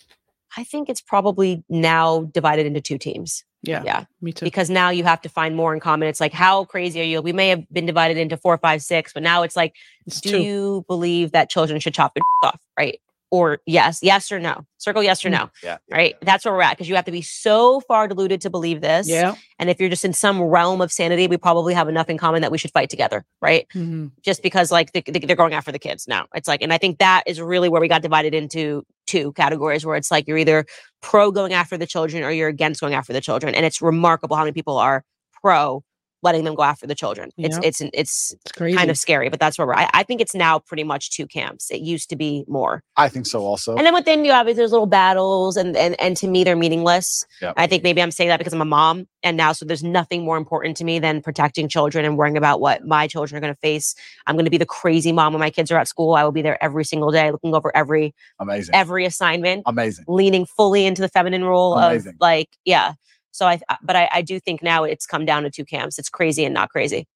i 0.56 0.64
think 0.64 0.88
it's 0.88 1.02
probably 1.02 1.62
now 1.68 2.22
divided 2.32 2.64
into 2.64 2.80
two 2.80 2.96
teams 2.96 3.44
Yeah. 3.62 3.82
yeah 3.84 4.04
Me 4.22 4.32
too. 4.32 4.46
because 4.46 4.70
now 4.70 4.88
you 4.88 5.04
have 5.04 5.20
to 5.20 5.28
find 5.28 5.54
more 5.54 5.74
in 5.74 5.78
common 5.78 6.08
it's 6.08 6.20
like 6.22 6.32
how 6.32 6.64
crazy 6.64 7.02
are 7.02 7.04
you 7.04 7.20
we 7.20 7.34
may 7.34 7.48
have 7.50 7.68
been 7.70 7.84
divided 7.84 8.16
into 8.16 8.38
four 8.38 8.56
five 8.56 8.80
six 8.80 9.12
but 9.12 9.22
now 9.22 9.42
it's 9.42 9.56
like 9.56 9.74
It's 10.06 10.22
do 10.22 10.30
two. 10.30 10.40
you 10.42 10.84
believe 10.88 11.32
that 11.32 11.50
children 11.50 11.78
should 11.80 11.92
chop 11.92 12.14
their 12.14 12.22
off 12.44 12.58
right 12.78 12.98
or 13.30 13.58
yes 13.66 13.98
yes 14.02 14.32
or 14.32 14.38
no 14.40 14.64
circle 14.78 15.02
yes 15.02 15.24
or 15.24 15.28
Mm. 15.28 15.32
no 15.32 15.50
Yeah. 15.62 15.78
right 15.90 16.14
that's 16.22 16.44
where 16.44 16.54
we're 16.54 16.62
at 16.62 16.70
because 16.72 16.88
you 16.88 16.94
have 16.94 17.04
to 17.04 17.10
be 17.12 17.20
so 17.22 17.80
far 17.80 18.08
deluded 18.08 18.40
to 18.42 18.50
believe 18.50 18.80
this 18.80 19.08
Yeah. 19.08 19.34
and 19.58 19.68
if 19.68 19.78
you're 19.80 19.88
just 19.90 20.04
in 20.04 20.12
some 20.12 20.40
realm 20.40 20.80
of 20.80 20.90
sanity 20.90 21.26
we 21.26 21.36
probably 21.36 21.74
have 21.74 21.88
enough 21.88 22.08
in 22.08 22.16
common 22.18 22.42
that 22.42 22.50
we 22.50 22.58
should 22.58 22.70
fight 22.72 22.88
together 22.90 23.24
right 23.42 23.66
Mhm. 23.74 24.12
just 24.24 24.42
because 24.42 24.70
like 24.72 24.92
they, 24.92 25.02
they- 25.02 25.18
they're 25.20 25.36
going 25.36 25.52
after 25.54 25.70
the 25.72 25.78
kids 25.78 26.08
now 26.08 26.26
it's 26.34 26.48
like 26.48 26.62
and 26.62 26.72
i 26.72 26.78
think 26.78 26.98
that 26.98 27.22
is 27.26 27.40
really 27.40 27.68
where 27.68 27.80
we 27.80 27.88
got 27.88 28.02
divided 28.02 28.34
into 28.34 28.84
two 29.06 29.32
categories 29.32 29.84
where 29.84 29.96
it's 29.96 30.10
like 30.10 30.26
you're 30.26 30.38
either 30.38 30.64
pro 31.02 31.30
going 31.30 31.52
after 31.52 31.76
the 31.76 31.86
children 31.86 32.22
or 32.22 32.30
you're 32.30 32.48
against 32.48 32.80
going 32.80 32.94
after 32.94 33.12
the 33.12 33.20
children 33.20 33.54
and 33.54 33.66
it's 33.66 33.82
remarkable 33.82 34.36
how 34.36 34.44
many 34.44 34.52
people 34.52 34.78
are 34.78 35.04
pro 35.42 35.82
letting 36.22 36.44
them 36.44 36.54
go 36.54 36.62
after 36.62 36.86
the 36.86 36.94
children—it's—it's—it's 36.94 37.92
It's 38.32 38.52
crazy. 38.56 38.76
kind 38.76 38.90
of 38.90 38.96
scary, 38.98 39.28
but 39.28 39.40
that's 39.40 39.58
where 39.58 39.66
we're. 39.66 39.74
I, 39.74 39.88
I 39.94 40.02
think 40.02 40.20
it's 40.20 40.34
now 40.34 40.58
pretty 40.58 40.84
much 40.84 41.10
two 41.10 41.26
camps. 41.26 41.70
It 41.70 41.80
used 41.80 42.08
to 42.10 42.16
be 42.16 42.44
more, 42.48 42.82
I 42.96 43.08
think 43.08 43.26
so 43.26 43.40
also. 43.42 43.76
and 43.76 43.86
then 43.86 43.94
within 43.94 44.24
you 44.24 44.32
obviously 44.32 44.58
there's 44.62 44.72
little 44.72 44.86
battles, 44.86 45.56
and 45.56 45.76
and 45.76 45.98
and 46.00 46.16
to 46.18 46.26
me 46.28 46.44
they're 46.44 46.56
meaningless. 46.56 47.24
Yep. 47.40 47.54
I 47.56 47.66
think 47.66 47.82
maybe 47.82 48.02
I'm 48.02 48.10
saying 48.10 48.28
that 48.28 48.38
because 48.38 48.52
I'm 48.52 48.60
a 48.60 48.64
mom, 48.64 49.06
and 49.22 49.36
now 49.36 49.52
so 49.52 49.64
there's 49.64 49.82
nothing 49.84 50.24
more 50.24 50.36
important 50.36 50.76
to 50.78 50.84
me 50.84 50.98
than 50.98 51.22
protecting 51.22 51.68
children 51.68 52.04
and 52.04 52.16
worrying 52.16 52.36
about 52.36 52.60
what 52.60 52.84
my 52.84 53.06
children 53.06 53.36
are 53.36 53.40
going 53.40 53.54
to 53.54 53.60
face. 53.60 53.94
I'm 54.26 54.34
going 54.34 54.44
to 54.44 54.50
be 54.50 54.58
the 54.58 54.66
crazy 54.66 55.12
mom 55.12 55.32
when 55.32 55.40
my 55.40 55.50
kids 55.50 55.70
are 55.70 55.78
at 55.78 55.88
school. 55.88 56.14
I 56.14 56.24
will 56.24 56.32
be 56.32 56.42
there 56.42 56.62
every 56.62 56.84
single 56.84 57.10
day, 57.10 57.30
looking 57.30 57.54
over 57.54 57.70
every 57.76 58.14
Amazing. 58.40 58.74
every 58.74 59.04
assignment 59.04 59.62
Amazing. 59.66 60.04
leaning 60.08 60.46
fully 60.46 60.84
into 60.86 61.02
the 61.02 61.08
feminine 61.08 61.44
role 61.44 61.74
Amazing. 61.74 62.10
of 62.10 62.16
like 62.20 62.48
yeah 62.64 62.92
so 63.38 63.46
i 63.46 63.60
uh, 63.68 63.76
but 63.82 63.96
I, 63.96 64.08
I 64.12 64.22
do 64.22 64.38
think 64.40 64.62
now 64.62 64.84
it's 64.84 65.06
come 65.06 65.24
down 65.24 65.42
to 65.44 65.50
two 65.50 65.64
camps 65.64 65.98
it's 65.98 66.10
crazy 66.10 66.44
and 66.44 66.52
not 66.54 66.68
crazy 66.70 67.06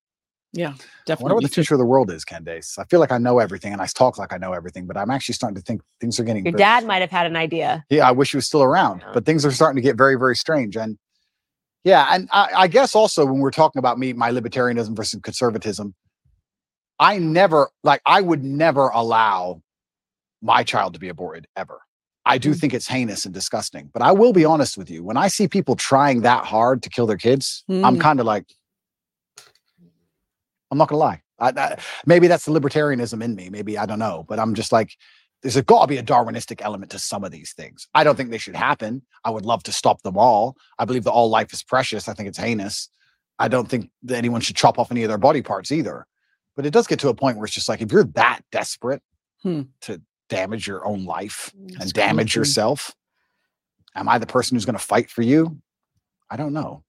yeah, 0.54 0.72
definitely. 0.72 0.82
I 0.82 0.84
wonder 0.84 1.06
definitely. 1.06 1.34
what 1.34 1.42
the 1.44 1.48
future 1.48 1.74
of 1.74 1.78
the 1.78 1.86
world 1.86 2.10
is, 2.10 2.24
Candace. 2.26 2.78
I 2.78 2.84
feel 2.84 3.00
like 3.00 3.10
I 3.10 3.16
know 3.16 3.38
everything 3.38 3.72
and 3.72 3.80
I 3.80 3.86
talk 3.86 4.18
like 4.18 4.34
I 4.34 4.36
know 4.36 4.52
everything, 4.52 4.86
but 4.86 4.98
I'm 4.98 5.10
actually 5.10 5.34
starting 5.34 5.54
to 5.54 5.62
think 5.62 5.80
things 5.98 6.20
are 6.20 6.24
getting 6.24 6.44
your 6.44 6.52
very- 6.52 6.58
dad 6.58 6.84
might 6.84 7.00
have 7.00 7.10
had 7.10 7.26
an 7.26 7.36
idea 7.36 7.84
Yeah, 7.88 8.06
I 8.06 8.12
wish 8.12 8.32
he 8.32 8.36
was 8.36 8.46
still 8.46 8.62
around, 8.62 9.00
Yeah. 9.00 9.12
but 9.14 9.24
things 9.24 9.46
are 9.46 9.50
starting 9.50 9.76
to 9.76 9.82
get 9.82 9.96
very, 9.96 10.16
very 10.16 10.36
strange. 10.36 10.76
And 10.76 10.98
yeah, 11.84 12.06
and 12.10 12.28
I, 12.32 12.50
I 12.54 12.68
guess 12.68 12.94
also 12.94 13.24
when 13.24 13.38
we're 13.38 13.50
talking 13.50 13.78
about 13.78 13.98
me, 13.98 14.12
my 14.12 14.30
libertarianism 14.30 14.94
versus 14.94 15.20
conservatism, 15.22 15.94
I 16.98 17.18
never 17.18 17.70
like 17.82 18.02
I 18.04 18.20
would 18.20 18.44
never 18.44 18.88
allow 18.88 19.62
my 20.42 20.64
child 20.64 20.92
to 20.94 21.00
be 21.00 21.08
aborted 21.08 21.46
ever. 21.56 21.80
I 22.24 22.38
do 22.38 22.50
Mm. 22.50 22.60
think 22.60 22.74
it's 22.74 22.86
heinous 22.86 23.24
and 23.24 23.34
disgusting, 23.34 23.90
but 23.92 24.00
I 24.02 24.12
will 24.12 24.32
be 24.32 24.44
honest 24.44 24.78
with 24.78 24.88
you. 24.90 25.02
When 25.02 25.16
I 25.16 25.28
see 25.28 25.48
people 25.48 25.74
trying 25.74 26.20
that 26.22 26.44
hard 26.44 26.82
to 26.84 26.88
kill 26.90 27.06
their 27.06 27.16
kids, 27.16 27.64
I'm 27.68 27.96
Mm. 27.96 28.00
kind 28.00 28.20
of 28.20 28.26
like, 28.26 28.46
I'm 30.70 30.78
not 30.78 30.88
gonna 30.88 30.98
lie. 31.00 31.22
I, 31.38 31.48
I, 31.56 31.76
maybe 32.06 32.28
that's 32.28 32.44
the 32.44 32.52
libertarianism 32.52 33.22
in 33.22 33.34
me. 33.34 33.50
Maybe 33.50 33.76
I 33.76 33.86
don't 33.86 33.98
know, 33.98 34.24
but 34.28 34.38
I'm 34.38 34.54
just 34.54 34.72
like, 34.72 34.92
there's 35.42 35.60
got 35.62 35.80
to 35.82 35.86
be 35.88 35.96
a 35.98 36.02
Darwinistic 36.04 36.62
element 36.62 36.92
to 36.92 37.00
some 37.00 37.24
of 37.24 37.32
these 37.32 37.52
things. 37.52 37.88
I 37.94 38.04
don't 38.04 38.14
think 38.14 38.30
they 38.30 38.38
should 38.38 38.54
happen. 38.54 39.02
I 39.24 39.30
would 39.30 39.44
love 39.44 39.64
to 39.64 39.72
stop 39.72 40.02
them 40.02 40.16
all. 40.16 40.56
I 40.78 40.84
believe 40.84 41.02
that 41.04 41.10
all 41.10 41.28
life 41.28 41.52
is 41.52 41.64
precious. 41.64 42.08
I 42.08 42.14
think 42.14 42.28
it's 42.28 42.38
heinous. 42.38 42.88
I 43.40 43.48
don't 43.48 43.68
think 43.68 43.90
that 44.04 44.16
anyone 44.16 44.40
should 44.40 44.54
chop 44.54 44.78
off 44.78 44.92
any 44.92 45.02
of 45.02 45.08
their 45.08 45.18
body 45.18 45.42
parts 45.42 45.72
either. 45.72 46.06
But 46.54 46.64
it 46.64 46.70
does 46.70 46.86
get 46.86 47.00
to 47.00 47.08
a 47.08 47.14
point 47.14 47.38
where 47.38 47.44
it's 47.46 47.54
just 47.54 47.68
like, 47.68 47.80
if 47.82 47.90
you're 47.90 48.04
that 48.14 48.42
desperate 48.52 49.02
Hmm. 49.42 49.62
to 49.82 50.00
damage 50.36 50.66
your 50.66 50.84
own 50.86 51.04
life 51.04 51.52
That's 51.54 51.84
and 51.84 51.92
damage 51.92 52.32
crazy. 52.32 52.40
yourself, 52.40 52.94
am 53.94 54.08
I 54.08 54.18
the 54.18 54.26
person 54.26 54.56
who's 54.56 54.64
going 54.64 54.78
to 54.78 54.84
fight 54.84 55.10
for 55.10 55.22
you? 55.22 55.58
I 56.30 56.36
don't 56.36 56.52
know. 56.52 56.82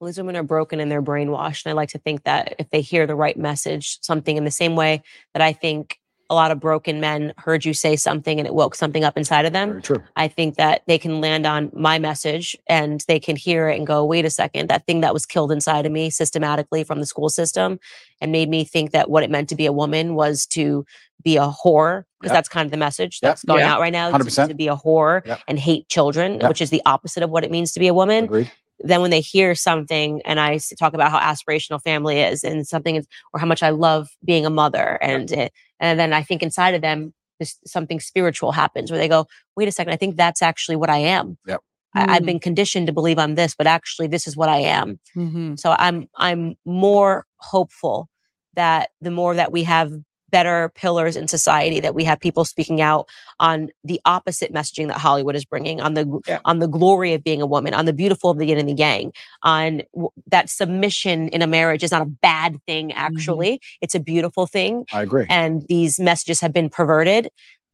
well, 0.00 0.06
these 0.06 0.18
women 0.18 0.36
are 0.36 0.42
broken 0.42 0.80
and 0.80 0.90
they're 0.90 1.02
brainwashed 1.02 1.64
and 1.66 1.70
i 1.70 1.74
like 1.74 1.90
to 1.90 1.98
think 1.98 2.24
that 2.24 2.54
if 2.58 2.70
they 2.70 2.80
hear 2.80 3.06
the 3.06 3.14
right 3.14 3.36
message 3.36 3.98
something 4.02 4.36
in 4.36 4.44
the 4.44 4.50
same 4.50 4.74
way 4.76 5.02
that 5.34 5.42
i 5.42 5.52
think 5.52 5.98
a 6.28 6.34
lot 6.34 6.50
of 6.50 6.58
broken 6.58 6.98
men 6.98 7.32
heard 7.38 7.64
you 7.64 7.72
say 7.72 7.94
something 7.94 8.40
and 8.40 8.48
it 8.48 8.54
woke 8.54 8.74
something 8.74 9.04
up 9.04 9.16
inside 9.16 9.46
of 9.46 9.52
them. 9.52 9.80
I 10.16 10.26
think 10.26 10.56
that 10.56 10.82
they 10.88 10.98
can 10.98 11.20
land 11.20 11.46
on 11.46 11.70
my 11.72 12.00
message 12.00 12.56
and 12.68 13.04
they 13.06 13.20
can 13.20 13.36
hear 13.36 13.68
it 13.68 13.78
and 13.78 13.86
go, 13.86 14.04
wait 14.04 14.24
a 14.24 14.30
second, 14.30 14.68
that 14.68 14.86
thing 14.86 15.02
that 15.02 15.14
was 15.14 15.24
killed 15.24 15.52
inside 15.52 15.86
of 15.86 15.92
me 15.92 16.10
systematically 16.10 16.82
from 16.82 16.98
the 16.98 17.06
school 17.06 17.28
system 17.28 17.78
and 18.20 18.32
made 18.32 18.48
me 18.48 18.64
think 18.64 18.90
that 18.90 19.08
what 19.08 19.22
it 19.22 19.30
meant 19.30 19.48
to 19.50 19.54
be 19.54 19.66
a 19.66 19.72
woman 19.72 20.16
was 20.16 20.46
to 20.46 20.84
be 21.26 21.36
a 21.36 21.48
whore, 21.48 22.04
because 22.20 22.30
Yep. 22.30 22.36
that's 22.38 22.48
kind 22.48 22.66
of 22.66 22.70
the 22.70 22.76
message 22.76 23.18
Yep. 23.22 23.30
that's 23.30 23.44
going 23.44 23.60
Yeah. 23.60 23.74
out 23.74 23.80
right 23.80 23.92
now 23.92 24.06
to, 24.06 24.12
100%. 24.12 24.48
to 24.48 24.54
be 24.54 24.68
a 24.68 24.76
whore 24.76 25.26
Yep. 25.26 25.40
and 25.48 25.58
hate 25.58 25.88
children, 25.88 26.38
Yep. 26.40 26.48
which 26.48 26.60
is 26.62 26.70
the 26.70 26.80
opposite 26.86 27.22
of 27.24 27.30
what 27.30 27.42
it 27.44 27.50
means 27.50 27.72
to 27.72 27.80
be 27.80 27.88
a 27.88 27.94
woman 27.94 28.24
Agreed. 28.24 28.50
then 28.78 29.00
when 29.02 29.10
they 29.10 29.20
hear 29.20 29.54
something 29.56 30.22
and 30.24 30.38
i 30.38 30.58
talk 30.78 30.94
about 30.94 31.10
how 31.10 31.18
aspirational 31.18 31.82
family 31.82 32.20
is 32.20 32.44
and 32.44 32.66
something 32.66 32.94
is, 32.96 33.06
or 33.32 33.40
how 33.40 33.46
much 33.46 33.62
I 33.62 33.70
love 33.70 34.08
being 34.24 34.46
a 34.46 34.50
mother 34.50 34.98
and 35.02 35.30
it, 35.32 35.52
and 35.80 35.98
then 35.98 36.12
I 36.12 36.22
think 36.22 36.42
inside 36.42 36.74
of 36.74 36.80
them 36.82 37.12
this 37.40 37.58
something 37.66 38.00
spiritual 38.00 38.52
happens 38.52 38.90
where 38.90 38.98
they 39.00 39.08
go, 39.08 39.26
wait 39.56 39.68
a 39.68 39.72
second, 39.72 39.92
I 39.92 39.96
think 39.96 40.16
that's 40.16 40.40
actually 40.42 40.76
what 40.76 40.88
I 40.88 40.98
am. 40.98 41.36
Yep. 41.46 41.60
I, 41.94 42.14
I've 42.14 42.22
Mm. 42.22 42.26
been 42.26 42.40
conditioned 42.40 42.86
to 42.86 42.92
believe 42.94 43.18
I'm 43.18 43.34
this, 43.34 43.54
but 43.58 43.66
actually 43.66 44.06
this 44.06 44.26
is 44.28 44.36
what 44.36 44.48
I 44.48 44.58
am. 44.58 44.98
Mhm. 45.16 45.58
So 45.58 45.74
I'm 45.86 46.08
I'm 46.16 46.54
more 46.64 47.26
hopeful 47.38 48.08
that 48.54 48.90
the 49.02 49.10
more 49.10 49.34
that 49.34 49.50
we 49.52 49.64
have 49.64 49.90
better 50.36 50.70
pillars 50.82 51.14
in 51.20 51.26
society 51.28 51.78
that 51.80 51.94
we 51.98 52.04
have 52.04 52.18
people 52.26 52.44
speaking 52.44 52.78
out 52.90 53.04
on 53.40 53.56
the 53.90 53.98
opposite 54.04 54.50
messaging 54.58 54.86
that 54.88 54.98
Hollywood 55.06 55.34
is 55.40 55.44
bringing 55.52 55.80
on 55.86 55.94
the 55.94 56.04
Yeah. 56.26 56.40
on 56.44 56.56
the 56.58 56.68
glory 56.78 57.10
of 57.16 57.20
being 57.28 57.40
a 57.40 57.46
woman 57.54 57.72
on 57.78 57.84
the 57.86 57.96
beautiful 58.02 58.28
of 58.32 58.38
the 58.40 58.46
yin 58.48 58.58
and 58.58 58.68
the 58.72 58.74
yang 58.86 59.12
on 59.42 59.70
w- 59.94 60.10
that 60.34 60.46
submission 60.50 61.18
in 61.28 61.40
a 61.40 61.46
marriage 61.58 61.82
is 61.86 61.92
not 61.96 62.02
a 62.02 62.10
bad 62.30 62.50
thing 62.66 62.84
mm-hmm. 62.90 63.06
actually 63.06 63.52
it's 63.80 63.94
a 63.94 64.00
beautiful 64.12 64.44
thing 64.56 64.72
I 64.92 65.02
agree. 65.08 65.26
and 65.40 65.52
these 65.74 65.94
messages 66.10 66.38
have 66.44 66.52
been 66.58 66.68
perverted 66.78 67.24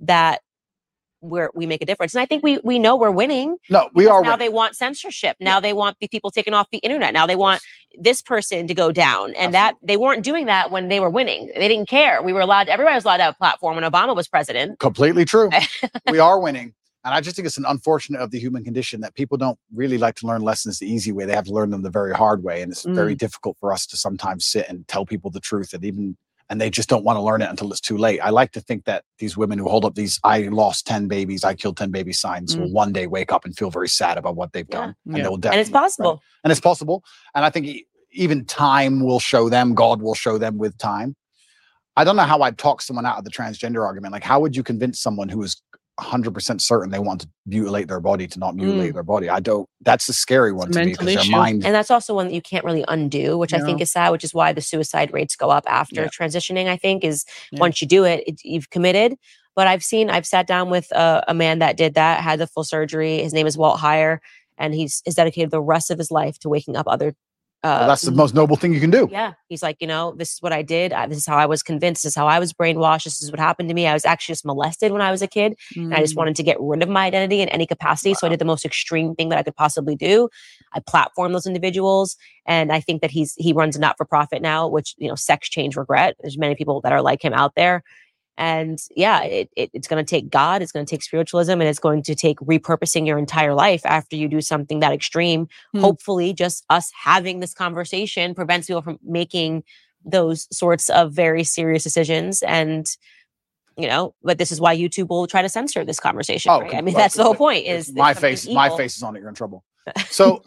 that 0.01 0.41
where 1.23 1.51
we 1.55 1.66
make 1.66 1.82
a 1.82 1.86
difference 1.86 2.15
and 2.15 2.20
I 2.20 2.27
think 2.27 2.43
we 2.43 2.59
we 2.65 2.78
know 2.78 2.97
we're 2.97 3.11
winning 3.11 3.57
No, 3.70 3.89
we 3.94 4.07
are. 4.07 4.23
now 4.23 4.32
winning. 4.32 4.39
they 4.39 4.49
want 4.49 4.77
censorship. 4.77 5.36
Now 5.40 5.61
they 5.61 5.73
want 5.73 5.97
the 6.01 6.09
people 6.09 6.31
taken 6.31 6.53
off 6.53 6.69
the 6.70 6.78
internet. 6.78 7.15
Now 7.15 7.27
they 7.27 7.36
want 7.36 7.62
this 7.99 8.23
person 8.23 8.66
to 8.66 8.74
go 8.74 8.93
down. 8.93 9.35
And 9.35 9.55
that 9.55 9.74
they 9.82 9.97
weren't 9.97 10.24
doing 10.24 10.47
that 10.47 10.70
when 10.70 10.89
they 10.89 11.01
were 11.01 11.11
winning. 11.11 11.51
They 11.55 11.69
didn't 11.69 11.89
care. 11.89 12.23
We 12.23 12.32
were 12.32 12.40
allowed, 12.40 12.69
everybody 12.69 12.94
was 12.94 13.05
allowed 13.05 13.19
to 13.19 13.23
have 13.24 13.35
a 13.35 13.39
platform 13.39 13.77
when 13.77 13.85
Obama 13.85 14.15
was 14.16 14.28
president. 14.28 14.78
completely 14.78 15.24
true. 15.24 15.51
we 16.11 16.19
are 16.19 16.40
winning. 16.40 16.74
And 17.05 17.12
I 17.12 17.20
just 17.20 17.35
think 17.35 17.47
it's 17.47 17.59
an 17.59 17.65
unfortunate 17.66 18.20
of 18.20 18.31
the 18.31 18.39
human 18.39 18.62
condition 18.62 19.01
that 19.01 19.15
people 19.15 19.36
don't 19.36 19.59
really 19.74 19.99
like 19.99 20.15
to 20.16 20.27
learn 20.27 20.40
lessons 20.40 20.78
the 20.78 20.86
easy 20.86 21.11
way. 21.11 21.24
They 21.24 21.35
have 21.35 21.47
to 21.47 21.53
learn 21.53 21.70
them 21.70 21.82
the 21.82 21.90
very 21.90 22.15
hard 22.15 22.44
way. 22.44 22.62
And 22.62 22.70
it's 22.70 22.85
very 22.85 23.16
mm. 23.16 23.19
difficult 23.19 23.57
for 23.59 23.73
us 23.73 23.86
to 23.86 23.97
sometimes 23.97 24.47
sit 24.47 24.69
and 24.69 24.86
tell 24.86 25.05
people 25.05 25.31
the 25.31 25.40
truth 25.40 25.73
and 25.73 25.85
even 25.85 26.16
and 26.53 26.61
they 26.61 26.69
just 26.69 26.87
don't 26.91 27.03
want 27.03 27.16
to 27.16 27.23
learn 27.23 27.41
it 27.41 27.49
until 27.49 27.70
it's 27.70 27.81
too 27.81 27.97
late. 27.97 28.20
I 28.20 28.29
like 28.29 28.53
to 28.53 28.61
think 28.61 28.85
that 28.85 29.05
these 29.19 29.39
women 29.39 29.59
who 29.59 29.70
hold 29.70 29.87
up 29.87 29.95
these 29.95 30.20
I 30.23 30.41
lost 30.43 30.87
10 30.87 31.09
babies, 31.09 31.45
I 31.45 31.55
killed 31.55 31.79
10 31.79 31.91
baby 31.91 32.12
signs 32.12 32.59
will 32.59 32.69
mm. 32.69 32.73
one 32.74 32.93
day 32.93 33.07
wake 33.07 33.33
up 33.33 33.47
and 33.47 33.57
feel 33.57 33.70
very 33.70 33.89
sad 33.89 34.19
about 34.19 34.37
what 34.37 34.53
they've 34.53 34.66
Yeah. 34.69 34.77
done. 34.79 34.95
And 35.07 35.16
Yeah. 35.16 35.23
they 35.23 35.29
will 35.31 35.37
And 35.37 35.55
it's 35.55 35.70
possible. 35.70 36.20
and 36.45 36.51
it's 36.51 36.61
possible. 36.61 37.05
And 37.35 37.43
I 37.43 37.49
think 37.49 37.87
even 38.11 38.45
time 38.45 39.01
will 39.01 39.19
show 39.19 39.49
them, 39.49 39.74
God 39.74 40.03
will 40.03 40.15
show 40.15 40.37
them 40.37 40.59
with 40.59 40.77
time. 40.77 41.16
I 41.97 42.05
don't 42.05 42.16
know 42.16 42.24
how 42.24 42.43
I'd 42.43 42.59
talk 42.59 42.83
someone 42.83 43.07
out 43.07 43.16
of 43.16 43.24
the 43.24 43.31
transgender 43.31 43.83
argument. 43.83 44.12
Like, 44.12 44.23
how 44.23 44.39
would 44.39 44.55
you 44.55 44.62
convince 44.62 45.01
someone 45.01 45.31
who 45.31 45.43
is 45.43 45.62
100% 46.01 46.60
certain 46.60 46.90
they 46.90 46.98
want 46.98 47.20
to 47.23 47.28
mutilate 47.47 47.89
their 47.89 48.01
body 48.01 48.27
to 48.27 48.39
not 48.39 48.56
mutilate 48.56 48.90
mm. 48.90 48.94
their 48.94 49.02
body? 49.02 49.28
I 49.28 49.40
don't, 49.40 49.69
that's 49.82 50.06
the 50.06 50.12
scary 50.12 50.52
one 50.52 50.69
It's 50.69 50.77
to 50.77 50.85
me 50.85 50.93
because 50.93 51.14
their 51.14 51.31
mind, 51.31 51.64
And 51.64 51.74
that's 51.74 51.90
also 51.90 52.14
one 52.14 52.28
that 52.28 52.35
you 52.35 52.43
can't 52.43 52.64
really 52.64 52.85
undo, 52.89 53.36
which 53.36 53.52
I 53.52 53.60
think 53.60 53.81
is 53.81 53.93
sad, 53.93 54.10
which 54.10 54.24
is 54.24 54.32
why 54.32 54.52
the 54.52 54.60
suicide 54.60 55.12
rates 55.12 55.36
go 55.36 55.51
up 55.51 55.64
after 55.66 56.02
Yeah. 56.02 56.09
transitioning. 56.09 56.66
I 56.66 56.77
think 56.77 57.05
is 57.05 57.24
Yeah. 57.51 57.60
once 57.60 57.82
you 57.82 57.89
do 57.89 58.05
it, 58.05 58.24
it, 58.27 58.40
you've 58.44 58.70
committed. 58.70 59.16
But 59.55 59.66
I've 59.66 59.85
seen, 59.85 60.09
I've 60.09 60.27
sat 60.27 60.47
down 60.47 60.70
with 60.70 60.90
a, 60.93 61.24
a 61.28 61.35
man 61.35 61.59
that 61.59 61.77
did 61.77 61.94
that, 61.94 62.20
had 62.20 62.39
the 62.39 62.47
full 62.47 62.64
surgery. 62.64 63.19
His 63.19 63.35
name 63.35 63.47
is 63.47 63.59
Walt 63.59 63.81
Heyer, 63.81 64.19
and 64.56 64.74
he's 64.74 65.02
is 65.05 65.14
dedicated 65.14 65.51
the 65.51 65.60
rest 65.60 65.90
of 65.90 65.98
his 65.98 66.10
life 66.10 66.39
to 66.40 66.48
waking 66.48 66.77
up 66.77 66.86
other. 66.89 67.14
Uh, 67.65 67.77
well, 67.81 67.89
that's 67.89 68.03
the 68.03 68.11
most 68.11 68.35
noble 68.35 68.57
thing 68.57 68.75
you 68.75 68.81
can 68.81 68.91
do. 68.91 69.09
yeah, 69.13 69.35
he's 69.49 69.63
like, 69.63 69.77
you 69.81 69.87
know, 69.87 70.15
this 70.17 70.33
is 70.35 70.43
what 70.43 70.53
I 70.53 70.63
did. 70.63 70.93
I, 70.93 71.07
this 71.07 71.19
is 71.19 71.27
how 71.27 71.37
I 71.37 71.47
was 71.47 71.63
convinced. 71.63 72.03
This 72.03 72.11
is 72.11 72.17
how 72.17 72.27
I 72.27 72.41
was 72.41 72.53
brainwashed. 72.53 73.05
This 73.05 73.23
is 73.23 73.31
what 73.31 73.39
happened 73.39 73.69
to 73.69 73.75
me. 73.75 73.87
I 73.87 73.93
was 73.93 74.05
actually 74.05 74.33
just 74.33 74.45
molested 74.45 74.91
when 74.91 75.01
I 75.01 75.13
was 75.13 75.23
a 75.23 75.29
kid. 75.29 75.55
And 75.77 75.95
I 75.95 76.01
just 76.01 76.15
Mm. 76.15 76.19
wanted 76.19 76.37
to 76.37 76.43
get 76.43 76.57
rid 76.61 76.83
of 76.83 76.89
my 76.89 77.07
identity 77.07 77.41
in 77.41 77.49
any 77.51 77.67
capacity. 77.67 78.15
So 78.15 78.27
I 78.27 78.31
did 78.31 78.41
the 78.41 78.45
most 78.45 78.65
extreme 78.65 79.15
thing 79.15 79.29
that 79.29 79.39
I 79.39 79.45
could 79.45 79.55
possibly 79.55 79.95
do. 79.95 80.29
I 80.73 80.81
platform 80.81 81.33
those 81.33 81.47
individuals. 81.47 82.17
And 82.47 82.73
I 82.73 82.81
think 82.81 83.01
that 83.03 83.13
he's 83.13 83.35
he 83.37 83.53
runs 83.53 83.77
a 83.77 83.81
not-for-profit 83.81 84.43
now, 84.43 84.67
which 84.67 84.95
you 84.99 85.09
know, 85.09 85.15
sex 85.15 85.49
change 85.49 85.77
regret. 85.77 86.17
There's 86.21 86.37
many 86.39 86.57
people 86.57 86.81
that 86.81 86.93
are 86.93 87.03
like 87.03 87.25
him 87.25 87.33
out 87.33 87.55
there. 87.55 87.85
And 88.39 88.79
yeah, 88.97 89.23
it, 89.23 89.51
it, 89.57 89.71
it's 89.75 89.87
going 89.87 90.05
to 90.05 90.09
take 90.09 90.31
God, 90.31 90.63
it's 90.63 90.73
going 90.73 90.85
to 90.85 90.91
take 90.91 91.03
spiritualism, 91.03 91.53
and 91.53 91.65
it's 91.65 91.79
going 91.79 92.03
to 92.05 92.15
take 92.15 92.39
repurposing 92.39 93.07
your 93.07 93.19
entire 93.19 93.55
life 93.55 93.83
after 93.85 94.17
you 94.17 94.29
do 94.29 94.41
something 94.41 94.81
that 94.81 94.93
extreme. 94.93 95.49
Hmm. 95.73 95.81
Hopefully, 95.81 96.33
just 96.33 96.65
us 96.71 96.91
having 96.99 97.41
this 97.41 97.55
conversation 97.55 98.35
prevents 98.35 98.67
people 98.69 98.83
from 98.83 98.99
making 99.05 99.65
those 100.05 100.49
sorts 100.57 100.89
of 100.89 101.13
very 101.13 101.45
serious 101.45 101.83
decisions. 101.85 102.43
And 102.43 102.87
you 103.77 103.89
know, 103.89 104.15
but 104.23 104.39
this 104.39 104.53
is 104.53 104.61
why 104.61 104.77
YouTube 104.77 105.09
will 105.09 105.27
try 105.27 105.43
to 105.43 105.49
censor 105.49 105.85
this 105.85 106.01
conversation. 106.01 106.51
Oh, 106.51 106.61
right? 106.61 106.75
I 106.75 106.81
mean, 106.81 106.95
well, 106.95 107.03
that's 107.03 107.15
the 107.15 107.25
whole 107.25 107.35
point. 107.47 107.67
Is 107.67 107.93
my 107.93 108.15
face, 108.15 108.49
my 108.49 108.75
face 108.77 108.97
is 108.97 109.03
on 109.03 109.17
it. 109.17 109.21
You're 109.21 109.29
in 109.29 109.35
trouble. 109.35 109.65
So 110.11 110.43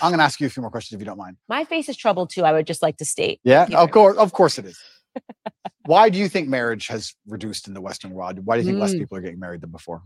I'm 0.00 0.10
going 0.10 0.18
to 0.18 0.24
ask 0.24 0.40
you 0.40 0.46
a 0.46 0.50
few 0.50 0.60
more 0.60 0.70
questions 0.70 0.94
if 0.96 1.00
you 1.00 1.06
don't 1.06 1.16
mind. 1.16 1.36
My 1.48 1.64
face 1.64 1.88
is 1.88 1.96
troubled 1.96 2.30
too. 2.30 2.44
I 2.44 2.52
would 2.52 2.66
just 2.66 2.82
like 2.82 2.98
to 2.98 3.04
state. 3.04 3.40
Yeah, 3.42 3.66
Keep 3.66 3.76
of 3.76 3.90
course, 3.90 4.16
of 4.16 4.32
course 4.32 4.58
it 4.58 4.66
is. 4.66 4.78
Why 5.84 6.10
do 6.10 6.18
you 6.18 6.28
think 6.28 6.48
marriage 6.48 6.86
has 6.88 7.14
reduced 7.26 7.66
in 7.68 7.74
the 7.74 7.80
Western 7.80 8.10
world? 8.10 8.44
Why 8.44 8.56
do 8.56 8.62
you 8.62 8.66
think 8.68 8.78
less 8.80 8.94
Mm. 8.94 8.98
people 8.98 9.16
are 9.18 9.20
getting 9.20 9.40
married 9.40 9.60
than 9.62 9.70
before? 9.70 10.02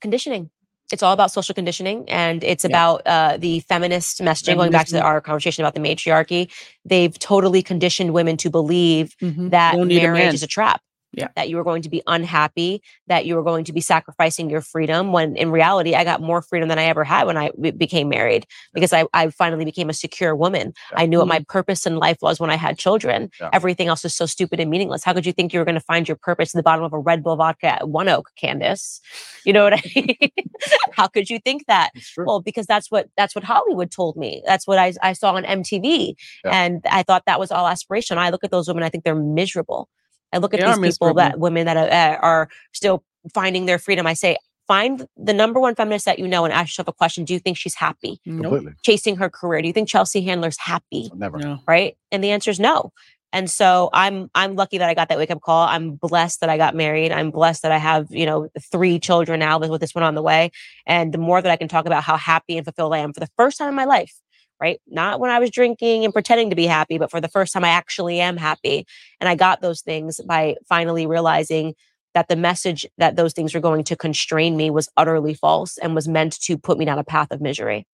conditioning. 0.00 0.50
It's 0.92 1.02
all 1.02 1.14
about 1.14 1.30
social 1.30 1.54
conditioning, 1.54 2.08
and 2.10 2.44
it's 2.44 2.62
Yeah. 2.64 2.68
about 2.68 3.02
uh, 3.06 3.36
the 3.38 3.60
feminist 3.60 4.20
messaging. 4.20 4.56
Going 4.56 4.70
back 4.70 4.86
to 4.88 4.92
the, 4.92 5.02
our 5.02 5.20
conversation 5.20 5.64
about 5.64 5.72
the 5.74 5.80
matriarchy, 5.80 6.50
they've 6.84 7.18
totally 7.18 7.62
conditioned 7.62 8.12
women 8.12 8.36
to 8.38 8.50
believe 8.50 9.16
Mhm. 9.22 9.50
that 9.50 9.76
Don't 9.76 9.90
a 9.90 9.94
marriage 9.94 10.34
is 10.34 10.42
a 10.42 10.46
trap. 10.46 10.82
Yeah. 11.16 11.28
that 11.36 11.48
you 11.48 11.56
were 11.56 11.64
going 11.64 11.82
to 11.82 11.88
be 11.88 12.02
unhappy, 12.06 12.82
that 13.06 13.26
you 13.26 13.34
were 13.36 13.42
going 13.42 13.64
to 13.64 13.72
be 13.72 13.80
sacrificing 13.80 14.50
your 14.50 14.60
freedom. 14.60 15.12
When 15.12 15.36
in 15.36 15.50
reality, 15.50 15.94
I 15.94 16.04
got 16.04 16.20
more 16.20 16.42
freedom 16.42 16.68
than 16.68 16.78
I 16.78 16.84
ever 16.84 17.04
had 17.04 17.26
when 17.26 17.36
I 17.36 17.50
became 17.76 18.08
married 18.08 18.46
because 18.72 18.92
I, 18.92 19.04
I 19.12 19.30
finally 19.30 19.64
became 19.64 19.90
a 19.90 19.94
secure 19.94 20.34
woman. 20.34 20.72
Yeah. 20.92 21.00
I 21.00 21.06
knew 21.06 21.18
what 21.18 21.28
my 21.28 21.38
mm-hmm. 21.38 21.52
purpose 21.52 21.86
in 21.86 21.96
life 21.96 22.18
was 22.22 22.40
when 22.40 22.50
I 22.50 22.56
had 22.56 22.78
children. 22.78 23.30
Yeah. 23.40 23.50
Everything 23.52 23.88
else 23.88 24.02
was 24.04 24.14
so 24.14 24.26
stupid 24.26 24.60
and 24.60 24.70
meaningless. 24.70 25.04
How 25.04 25.12
could 25.12 25.26
you 25.26 25.32
think 25.32 25.52
you 25.52 25.58
were 25.58 25.64
going 25.64 25.74
to 25.74 25.80
find 25.80 26.08
your 26.08 26.16
purpose 26.16 26.54
in 26.54 26.58
the 26.58 26.62
bottom 26.62 26.84
of 26.84 26.92
a 26.92 26.98
Red 26.98 27.22
Bull 27.22 27.36
vodka 27.36 27.82
at 27.82 27.88
One 27.88 28.08
Oak, 28.08 28.30
Candace? 28.36 29.00
You 29.44 29.52
know 29.52 29.64
what 29.64 29.74
I 29.74 29.82
mean? 29.94 30.16
How 30.92 31.06
could 31.06 31.28
you 31.30 31.38
think 31.38 31.66
that? 31.66 31.90
Well, 32.16 32.40
because 32.40 32.66
that's 32.66 32.90
what 32.90 33.08
that's 33.16 33.34
what 33.34 33.44
Hollywood 33.44 33.90
told 33.90 34.16
me. 34.16 34.42
That's 34.46 34.66
what 34.66 34.78
I, 34.78 34.92
I 35.02 35.12
saw 35.12 35.34
on 35.34 35.44
MTV, 35.44 36.14
and 36.44 36.82
I 36.90 37.02
thought 37.02 37.24
that 37.26 37.40
was 37.40 37.50
all 37.50 37.66
aspirational. 37.66 38.18
I 38.18 38.30
look 38.30 38.44
at 38.44 38.50
those 38.50 38.68
women, 38.68 38.82
I 38.82 38.88
think 38.88 39.04
they're 39.04 39.14
miserable. 39.14 39.88
I 40.34 40.38
look 40.38 40.52
at 40.54 40.60
They 40.60 40.66
these 40.66 40.74
people 40.74 40.80
miserable. 41.08 41.14
that 41.14 41.38
women 41.38 41.66
that 41.66 41.76
are, 41.76 41.88
uh, 41.90 42.18
are 42.20 42.48
still 42.72 43.02
finding 43.32 43.66
their 43.66 43.78
freedom. 43.78 44.06
I 44.06 44.14
say, 44.14 44.36
find 44.66 45.06
the 45.16 45.32
number 45.32 45.60
one 45.60 45.74
feminist 45.74 46.04
that 46.06 46.18
you 46.18 46.26
know 46.28 46.44
and 46.44 46.52
ask 46.52 46.68
yourself 46.70 46.88
a 46.88 46.92
question: 46.92 47.24
Do 47.24 47.32
you 47.32 47.38
think 47.38 47.56
she's 47.56 47.74
happy 47.74 48.20
Nope. 48.26 48.42
Completely. 48.42 48.72
chasing 48.82 49.16
her 49.16 49.30
career? 49.30 49.62
Do 49.62 49.68
you 49.68 49.72
think 49.72 49.88
Chelsea 49.88 50.20
Handler's 50.22 50.58
happy? 50.58 51.10
Never. 51.14 51.38
No. 51.38 51.60
right 51.68 51.96
and 52.12 52.22
the 52.24 52.30
answer 52.30 52.50
is 52.50 52.58
no 52.60 52.92
and 53.32 53.50
so 53.50 53.90
i'm 53.92 54.30
i'm 54.34 54.54
lucky 54.54 54.78
that 54.78 54.88
i 54.88 54.94
got 54.94 55.08
that 55.08 55.18
wake 55.18 55.30
up 55.30 55.40
call 55.40 55.66
i'm 55.66 55.96
blessed 55.96 56.40
that 56.40 56.48
i 56.48 56.56
got 56.56 56.74
married 56.74 57.10
i'm 57.12 57.30
blessed 57.32 57.62
that 57.62 57.72
i 57.72 57.78
have 57.78 58.06
you 58.10 58.24
know 58.24 58.48
three 58.70 58.98
children 58.98 59.40
now 59.40 59.58
with 59.58 59.80
this 59.80 59.94
one 59.94 60.04
on 60.04 60.14
the 60.14 60.22
way 60.22 60.50
and 60.86 61.12
the 61.12 61.18
more 61.18 61.42
that 61.42 61.50
i 61.50 61.56
can 61.56 61.66
talk 61.68 61.84
about 61.86 62.02
how 62.04 62.16
happy 62.16 62.56
and 62.56 62.64
fulfilled 62.64 62.94
i 62.94 62.98
am 62.98 63.12
for 63.12 63.20
the 63.20 63.28
first 63.36 63.58
time 63.58 63.68
in 63.68 63.74
my 63.74 63.84
life 63.84 64.14
right 64.60 64.80
not 64.86 65.20
when 65.20 65.30
i 65.30 65.38
was 65.38 65.50
drinking 65.50 66.04
and 66.04 66.12
pretending 66.12 66.50
to 66.50 66.56
be 66.56 66.66
happy 66.66 66.98
but 66.98 67.10
for 67.10 67.20
the 67.20 67.28
first 67.28 67.52
time 67.52 67.64
i 67.64 67.68
actually 67.68 68.20
am 68.20 68.36
happy 68.36 68.86
and 69.20 69.28
i 69.28 69.34
got 69.34 69.60
those 69.60 69.80
things 69.80 70.20
by 70.26 70.54
finally 70.68 71.06
realizing 71.06 71.74
that 72.14 72.28
the 72.28 72.36
message 72.36 72.86
that 72.98 73.16
those 73.16 73.32
things 73.32 73.54
were 73.54 73.60
going 73.60 73.82
to 73.82 73.96
constrain 73.96 74.56
me 74.56 74.70
was 74.70 74.88
utterly 74.96 75.34
false 75.34 75.78
and 75.78 75.94
was 75.94 76.08
meant 76.08 76.40
to 76.40 76.56
put 76.56 76.78
me 76.78 76.84
down 76.84 76.98
a 76.98 77.04
path 77.04 77.30
of 77.30 77.40
misery 77.40 77.86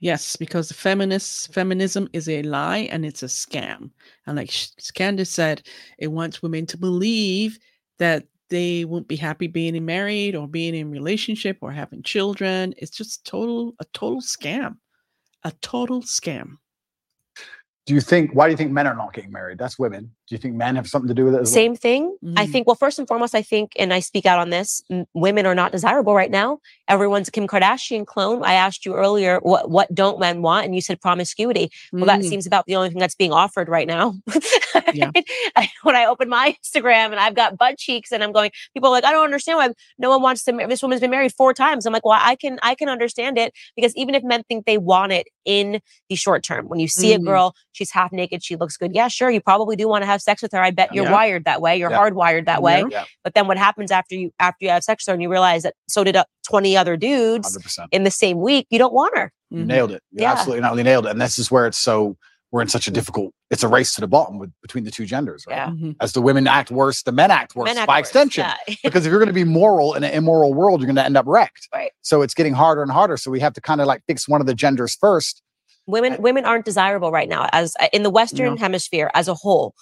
Yes, 0.00 0.36
because 0.36 0.68
the 0.68 0.74
feminist 0.74 1.54
feminism 1.54 2.10
is 2.12 2.28
a 2.28 2.42
lie 2.42 2.88
and 2.92 3.06
it's 3.06 3.22
a 3.22 3.26
scam. 3.26 3.90
And 4.26 4.36
like 4.36 4.54
Candace 4.92 5.30
said, 5.30 5.66
it 5.96 6.08
wants 6.08 6.42
women 6.42 6.66
to 6.66 6.76
believe 6.76 7.58
that 7.98 8.26
they 8.50 8.84
won't 8.84 9.08
be 9.08 9.16
happy 9.16 9.46
being 9.46 9.82
married 9.84 10.36
or 10.36 10.46
being 10.46 10.74
in 10.74 10.90
relationship 10.90 11.58
or 11.60 11.72
having 11.72 12.02
children. 12.02 12.74
It's 12.76 12.96
just 12.96 13.24
total 13.24 13.74
a 13.80 13.84
total 13.94 14.20
scam. 14.20 14.76
A 15.44 15.52
total 15.60 16.02
scam. 16.02 16.56
Do 17.86 17.94
you 17.94 18.00
think? 18.00 18.34
Why 18.34 18.46
do 18.46 18.52
you 18.52 18.56
think 18.56 18.72
men 18.72 18.86
are 18.86 18.96
not 18.96 19.12
getting 19.12 19.30
married? 19.30 19.58
That's 19.58 19.78
women. 19.78 20.14
Do 20.26 20.34
you 20.34 20.38
think 20.38 20.54
men 20.54 20.76
have 20.76 20.88
something 20.88 21.08
to 21.08 21.14
do 21.14 21.26
with 21.26 21.34
it? 21.34 21.42
As 21.42 21.48
well? 21.50 21.54
Same 21.54 21.76
thing. 21.76 22.16
I 22.36 22.46
Mm. 22.46 22.50
think, 22.52 22.66
well, 22.66 22.76
first 22.76 22.98
and 22.98 23.06
foremost, 23.06 23.34
I 23.34 23.42
think, 23.42 23.72
and 23.78 23.92
I 23.92 24.00
speak 24.00 24.24
out 24.24 24.38
on 24.38 24.48
this, 24.48 24.82
m- 24.90 25.04
women 25.12 25.44
are 25.44 25.54
not 25.54 25.70
desirable 25.70 26.14
right 26.14 26.30
now. 26.30 26.60
Everyone's 26.88 27.28
a 27.28 27.30
Kim 27.30 27.46
Kardashian 27.46 28.06
clone. 28.06 28.42
I 28.42 28.54
asked 28.54 28.86
you 28.86 28.94
earlier, 28.94 29.38
what, 29.42 29.70
what 29.70 29.94
don't 29.94 30.18
men 30.18 30.40
want? 30.40 30.64
And 30.64 30.74
you 30.74 30.80
said 30.80 30.98
promiscuity. 31.02 31.70
Well, 31.92 32.06
that 32.06 32.20
Mm. 32.20 32.28
seems 32.30 32.46
about 32.46 32.64
the 32.64 32.74
only 32.76 32.88
thing 32.88 32.98
that's 33.00 33.14
being 33.14 33.32
offered 33.32 33.68
right 33.68 33.86
now. 33.86 34.14
Yeah. 34.92 35.10
I, 35.56 35.70
when 35.82 35.96
I 35.96 36.04
open 36.04 36.28
my 36.28 36.56
Instagram 36.64 37.06
and 37.06 37.16
I've 37.18 37.34
got 37.34 37.56
butt 37.56 37.78
cheeks 37.78 38.12
and 38.12 38.22
I'm 38.22 38.32
going, 38.32 38.50
people 38.74 38.88
are 38.88 38.92
like, 38.92 39.04
I 39.04 39.12
don't 39.12 39.24
understand 39.24 39.56
why 39.58 39.70
no 39.98 40.10
one 40.10 40.20
wants 40.22 40.44
to. 40.44 40.52
mar- 40.52 40.66
This 40.68 40.82
woman's 40.82 41.00
been 41.00 41.10
married 41.10 41.32
four 41.32 41.54
times. 41.54 41.86
I'm 41.86 41.92
like, 41.92 42.04
well, 42.04 42.18
I 42.20 42.34
can, 42.36 42.58
I 42.62 42.74
can 42.74 42.88
understand 42.88 43.38
it 43.38 43.52
because 43.76 43.94
even 43.96 44.14
if 44.14 44.22
men 44.22 44.42
think 44.48 44.66
they 44.66 44.78
want 44.78 45.12
it 45.12 45.28
in 45.44 45.80
the 46.08 46.16
short 46.16 46.42
term, 46.44 46.68
when 46.68 46.80
you 46.80 46.88
see 46.88 47.12
a 47.14 47.18
Mhm. 47.18 47.24
girl, 47.24 47.54
she's 47.72 47.90
half 47.92 48.12
naked, 48.12 48.44
she 48.44 48.56
looks 48.56 48.76
good. 48.76 48.94
Yeah, 48.94 49.08
sure, 49.08 49.30
you 49.30 49.40
probably 49.40 49.74
do 49.76 49.88
want 49.88 50.02
to 50.02 50.06
have 50.06 50.13
sex 50.22 50.42
with 50.42 50.52
her. 50.52 50.60
I 50.62 50.70
bet 50.70 50.94
you're 50.94 51.04
Yeah. 51.06 51.12
wired 51.12 51.44
that 51.44 51.60
way. 51.60 51.76
You're 51.76 51.90
Yeah. 51.90 51.98
hardwired 51.98 52.46
that 52.46 52.62
way. 52.62 52.80
Yeah. 52.80 52.86
Yeah, 52.90 53.04
But 53.22 53.34
then 53.34 53.46
what 53.46 53.56
happens 53.58 53.90
after 53.90 54.14
you 54.14 54.30
after 54.40 54.64
you 54.64 54.70
have 54.70 54.84
sex 54.84 55.04
with 55.06 55.12
her 55.12 55.14
and 55.14 55.22
you 55.22 55.30
realize 55.30 55.62
that 55.64 55.74
so 55.88 56.04
did 56.04 56.16
uh, 56.16 56.24
20 56.48 56.76
other 56.76 56.96
dudes 56.96 57.48
hundred 57.48 57.62
percent. 57.64 57.88
in 57.92 58.04
the 58.04 58.10
same 58.10 58.40
week, 58.40 58.66
you 58.70 58.78
don't 58.78 58.92
want 58.94 59.16
her. 59.16 59.32
You 59.50 59.62
Mhm. 59.64 59.66
nailed 59.66 59.90
it. 59.92 60.02
You 60.12 60.22
Yeah. 60.22 60.32
absolutely 60.32 60.62
not 60.62 60.70
only 60.72 60.82
nailed 60.82 61.06
it. 61.06 61.10
And 61.10 61.20
this 61.20 61.38
is 61.38 61.50
where 61.50 61.66
it's 61.66 61.78
so 61.78 62.16
we're 62.52 62.62
in 62.62 62.68
such 62.68 62.86
a 62.86 62.90
difficult. 62.92 63.32
It's 63.50 63.64
a 63.64 63.68
race 63.68 63.96
to 63.96 64.00
the 64.00 64.06
bottom 64.06 64.38
with 64.38 64.52
between 64.62 64.84
the 64.84 64.90
two 64.92 65.06
genders, 65.06 65.44
right? 65.48 65.56
Yeah. 65.56 65.70
Mhm. 65.70 65.96
As 66.00 66.12
the 66.12 66.22
women 66.22 66.46
act 66.46 66.70
worse, 66.70 67.02
the 67.02 67.10
men 67.10 67.32
act 67.32 67.56
worse 67.56 67.66
Men 67.66 67.78
act 67.78 67.88
by 67.88 67.98
worse. 67.98 68.06
extension. 68.06 68.46
Yeah. 68.68 68.74
because 68.84 69.04
if 69.06 69.10
you're 69.10 69.18
going 69.18 69.26
to 69.26 69.32
be 69.34 69.42
moral 69.42 69.94
in 69.94 70.04
an 70.04 70.12
immoral 70.12 70.54
world, 70.54 70.80
you're 70.80 70.86
going 70.86 70.94
to 70.96 71.04
end 71.04 71.16
up 71.16 71.24
wrecked. 71.26 71.66
Right. 71.74 71.90
So 72.02 72.22
it's 72.22 72.32
getting 72.32 72.54
harder 72.54 72.80
and 72.82 72.92
harder. 72.92 73.16
So 73.16 73.32
we 73.32 73.40
have 73.40 73.54
to 73.54 73.60
kind 73.60 73.80
of 73.80 73.88
like 73.88 74.02
fix 74.06 74.28
one 74.28 74.40
of 74.40 74.46
the 74.46 74.54
genders 74.54 74.94
first. 74.94 75.42
women 75.88 76.16
women 76.22 76.44
aren't 76.44 76.64
desirable 76.64 77.10
right 77.10 77.28
now 77.28 77.46
as 77.52 77.74
uh, 77.80 77.88
in 77.92 78.04
the 78.04 78.10
western 78.10 78.54
No. 78.54 78.56
hemisphere 78.56 79.10
as 79.14 79.26
a 79.28 79.34
whole. 79.34 79.74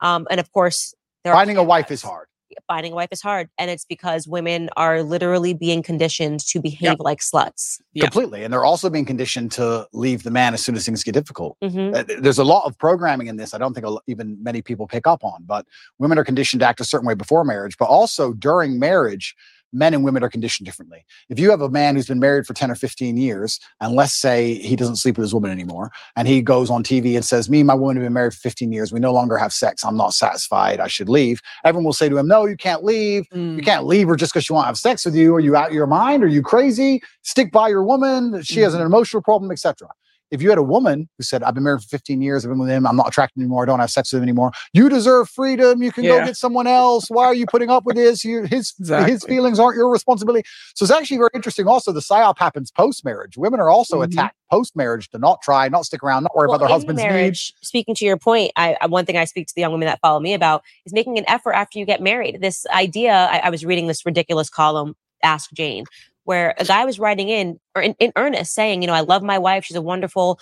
Um, 0.00 0.26
and 0.30 0.40
of 0.40 0.50
course, 0.52 0.94
there 1.24 1.32
are 1.32 1.36
Finding 1.36 1.56
a 1.56 1.64
wife 1.64 1.90
is 1.90 2.02
hard. 2.02 2.26
Finding 2.66 2.92
a 2.92 2.96
wife 2.96 3.10
is 3.12 3.22
hard, 3.22 3.48
and 3.58 3.70
it's 3.70 3.84
because 3.84 4.26
women 4.26 4.70
are 4.76 5.04
literally 5.04 5.54
being 5.54 5.84
conditioned 5.84 6.40
to 6.48 6.60
behave 6.60 6.98
like 6.98 7.20
sluts. 7.20 7.80
Yeah. 7.92 8.04
Completely. 8.04 8.42
And 8.42 8.52
they're 8.52 8.64
also 8.64 8.90
being 8.90 9.04
conditioned 9.04 9.52
to 9.52 9.86
leave 9.92 10.24
the 10.24 10.32
man 10.32 10.52
as 10.52 10.64
soon 10.64 10.74
as 10.74 10.84
things 10.84 11.04
get 11.04 11.12
difficult. 11.12 11.56
Mhm. 11.62 11.94
Uh, 11.94 12.20
There's 12.20 12.38
a 12.38 12.44
lot 12.44 12.66
of 12.66 12.76
programming 12.76 13.28
in 13.28 13.36
this. 13.36 13.54
I 13.54 13.58
don't 13.58 13.72
think 13.72 13.86
even 14.08 14.36
many 14.42 14.62
people 14.62 14.88
pick 14.88 15.06
up 15.06 15.22
on, 15.22 15.44
but 15.46 15.64
women 15.98 16.18
are 16.18 16.24
conditioned 16.24 16.60
to 16.60 16.66
act 16.66 16.80
a 16.80 16.84
certain 16.84 17.06
way 17.06 17.14
before 17.14 17.44
marriage, 17.44 17.76
but 17.78 17.86
also 17.86 18.32
during 18.32 18.80
marriage, 18.80 19.36
men 19.72 19.94
and 19.94 20.04
women 20.04 20.22
are 20.22 20.28
conditioned 20.28 20.66
differently. 20.66 21.04
If 21.28 21.38
you 21.38 21.50
have 21.50 21.60
a 21.60 21.68
man 21.68 21.94
who's 21.94 22.06
been 22.08 22.18
married 22.18 22.46
for 22.46 22.54
10 22.54 22.70
or 22.70 22.74
15 22.74 23.16
years, 23.16 23.60
and 23.80 23.94
let's 23.94 24.14
say 24.14 24.54
he 24.54 24.76
doesn't 24.76 24.96
sleep 24.96 25.16
with 25.16 25.24
his 25.24 25.34
woman 25.34 25.50
anymore, 25.50 25.90
and 26.16 26.26
he 26.26 26.42
goes 26.42 26.70
on 26.70 26.82
TV 26.82 27.14
and 27.14 27.24
says, 27.24 27.48
Me 27.48 27.60
and 27.60 27.66
my 27.66 27.74
woman 27.74 27.96
have 27.96 28.04
been 28.04 28.12
married 28.12 28.34
for 28.34 28.40
15 28.40 28.72
years. 28.72 28.92
We 28.92 29.00
no 29.00 29.12
longer 29.12 29.36
have 29.36 29.52
sex. 29.52 29.84
I'm 29.84 29.96
not 29.96 30.14
satisfied. 30.14 30.80
I 30.80 30.88
should 30.88 31.08
leave. 31.08 31.40
Everyone 31.64 31.84
will 31.84 31.92
say 31.92 32.08
to 32.08 32.16
him, 32.18 32.26
No, 32.26 32.46
you 32.46 32.56
can't 32.56 32.84
leave. 32.84 33.26
You 33.32 33.38
Mm. 33.40 33.64
can't 33.64 33.86
leave 33.86 34.08
her 34.08 34.16
just 34.16 34.32
because 34.32 34.44
she 34.44 34.52
won't 34.52 34.66
have 34.66 34.78
sex 34.78 35.04
with 35.04 35.14
you. 35.14 35.34
Are 35.34 35.40
you 35.40 35.56
out 35.56 35.68
of 35.68 35.74
your 35.74 35.86
mind? 35.86 36.24
Are 36.24 36.28
you 36.28 36.42
crazy? 36.42 37.02
Stick 37.22 37.52
by 37.52 37.68
your 37.68 37.84
woman. 37.84 38.42
She 38.42 38.60
has 38.60 38.74
an 38.74 38.82
emotional 38.82 39.22
problem, 39.22 39.50
etc. 39.50 39.88
If 40.30 40.40
you 40.42 40.48
had 40.48 40.58
a 40.58 40.62
woman 40.62 41.08
who 41.18 41.24
said, 41.24 41.42
I've 41.42 41.54
been 41.54 41.64
married 41.64 41.82
for 41.82 41.88
15 41.88 42.22
years, 42.22 42.44
I've 42.44 42.50
been 42.50 42.58
with 42.58 42.68
him, 42.68 42.86
I'm 42.86 42.96
not 42.96 43.08
attracted 43.08 43.40
anymore, 43.40 43.64
I 43.64 43.66
don't 43.66 43.80
have 43.80 43.90
sex 43.90 44.12
with 44.12 44.18
him 44.20 44.28
anymore. 44.28 44.52
You 44.72 44.88
deserve 44.88 45.28
freedom. 45.28 45.82
You 45.82 45.90
can 45.90 46.04
go 46.04 46.24
get 46.24 46.36
someone 46.36 46.66
else. 46.66 47.10
Why 47.10 47.24
are 47.24 47.34
you 47.34 47.46
putting 47.46 47.68
up 47.70 47.84
with 47.84 47.96
this? 47.96 48.24
You, 48.24 48.42
his 48.44 48.74
his 48.78 49.24
feelings 49.24 49.58
aren't 49.58 49.76
your 49.76 49.90
responsibility. 49.90 50.46
So 50.74 50.84
it's 50.84 50.92
actually 50.92 51.16
very 51.18 51.30
interesting. 51.34 51.66
Also, 51.66 51.90
the 51.92 52.00
psyop 52.00 52.38
happens 52.38 52.70
post 52.70 53.04
marriage. 53.04 53.36
Women 53.36 53.58
are 53.60 53.70
also 53.70 54.00
Mhm. 54.00 54.04
attacked 54.04 54.36
post 54.50 54.76
marriage 54.76 55.08
to 55.10 55.18
not 55.18 55.40
try, 55.42 55.68
not 55.68 55.84
stick 55.84 56.02
around, 56.02 56.24
not 56.24 56.34
worry 56.36 56.46
Well, 56.48 56.56
about 56.56 56.66
their 56.66 56.72
husband's 56.72 57.02
needs. 57.02 57.12
marriage, 57.12 57.52
speaking 57.62 57.94
to 57.96 58.04
your 58.04 58.16
point, 58.16 58.52
I 58.56 58.76
one 58.86 59.06
thing 59.06 59.16
I 59.16 59.24
speak 59.24 59.46
to 59.48 59.54
the 59.54 59.60
young 59.60 59.72
women 59.72 59.86
that 59.86 60.00
follow 60.00 60.20
me 60.20 60.34
about 60.34 60.62
is 60.86 60.92
making 60.92 61.18
an 61.18 61.24
effort 61.28 61.52
after 61.52 61.78
you 61.78 61.84
get 61.84 62.00
married. 62.00 62.40
This 62.40 62.66
idea, 62.68 63.12
I, 63.32 63.38
I 63.38 63.50
was 63.50 63.64
reading 63.64 63.86
this 63.88 64.04
ridiculous 64.06 64.48
column, 64.50 64.94
Ask 65.22 65.50
Jane, 65.52 65.84
where 66.24 66.54
a 66.58 66.64
guy 66.64 66.84
was 66.84 66.98
writing 66.98 67.28
in 67.28 67.58
or 67.74 67.82
in, 67.82 67.94
in 67.98 68.12
earnest 68.16 68.54
saying, 68.54 68.82
you 68.82 68.86
know, 68.86 68.94
I 68.94 69.00
love 69.00 69.22
my 69.22 69.38
wife. 69.38 69.64
She's 69.64 69.76
a 69.76 69.82
wonderful 69.82 70.38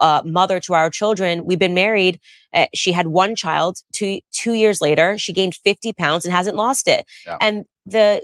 uh, 0.00 0.22
mother 0.24 0.60
to 0.60 0.74
our 0.74 0.90
children. 0.90 1.44
We've 1.44 1.58
been 1.58 1.74
married. 1.74 2.20
Uh, 2.52 2.66
she 2.74 2.92
had 2.92 3.08
one 3.08 3.36
child. 3.36 3.78
Two 3.92 4.20
two 4.32 4.54
years 4.54 4.80
later, 4.80 5.18
she 5.18 5.32
gained 5.32 5.54
fifty 5.54 5.92
pounds 5.92 6.24
and 6.24 6.34
hasn't 6.34 6.56
lost 6.56 6.88
it. 6.88 7.06
Yeah. 7.26 7.38
And 7.40 7.64
the 7.86 8.22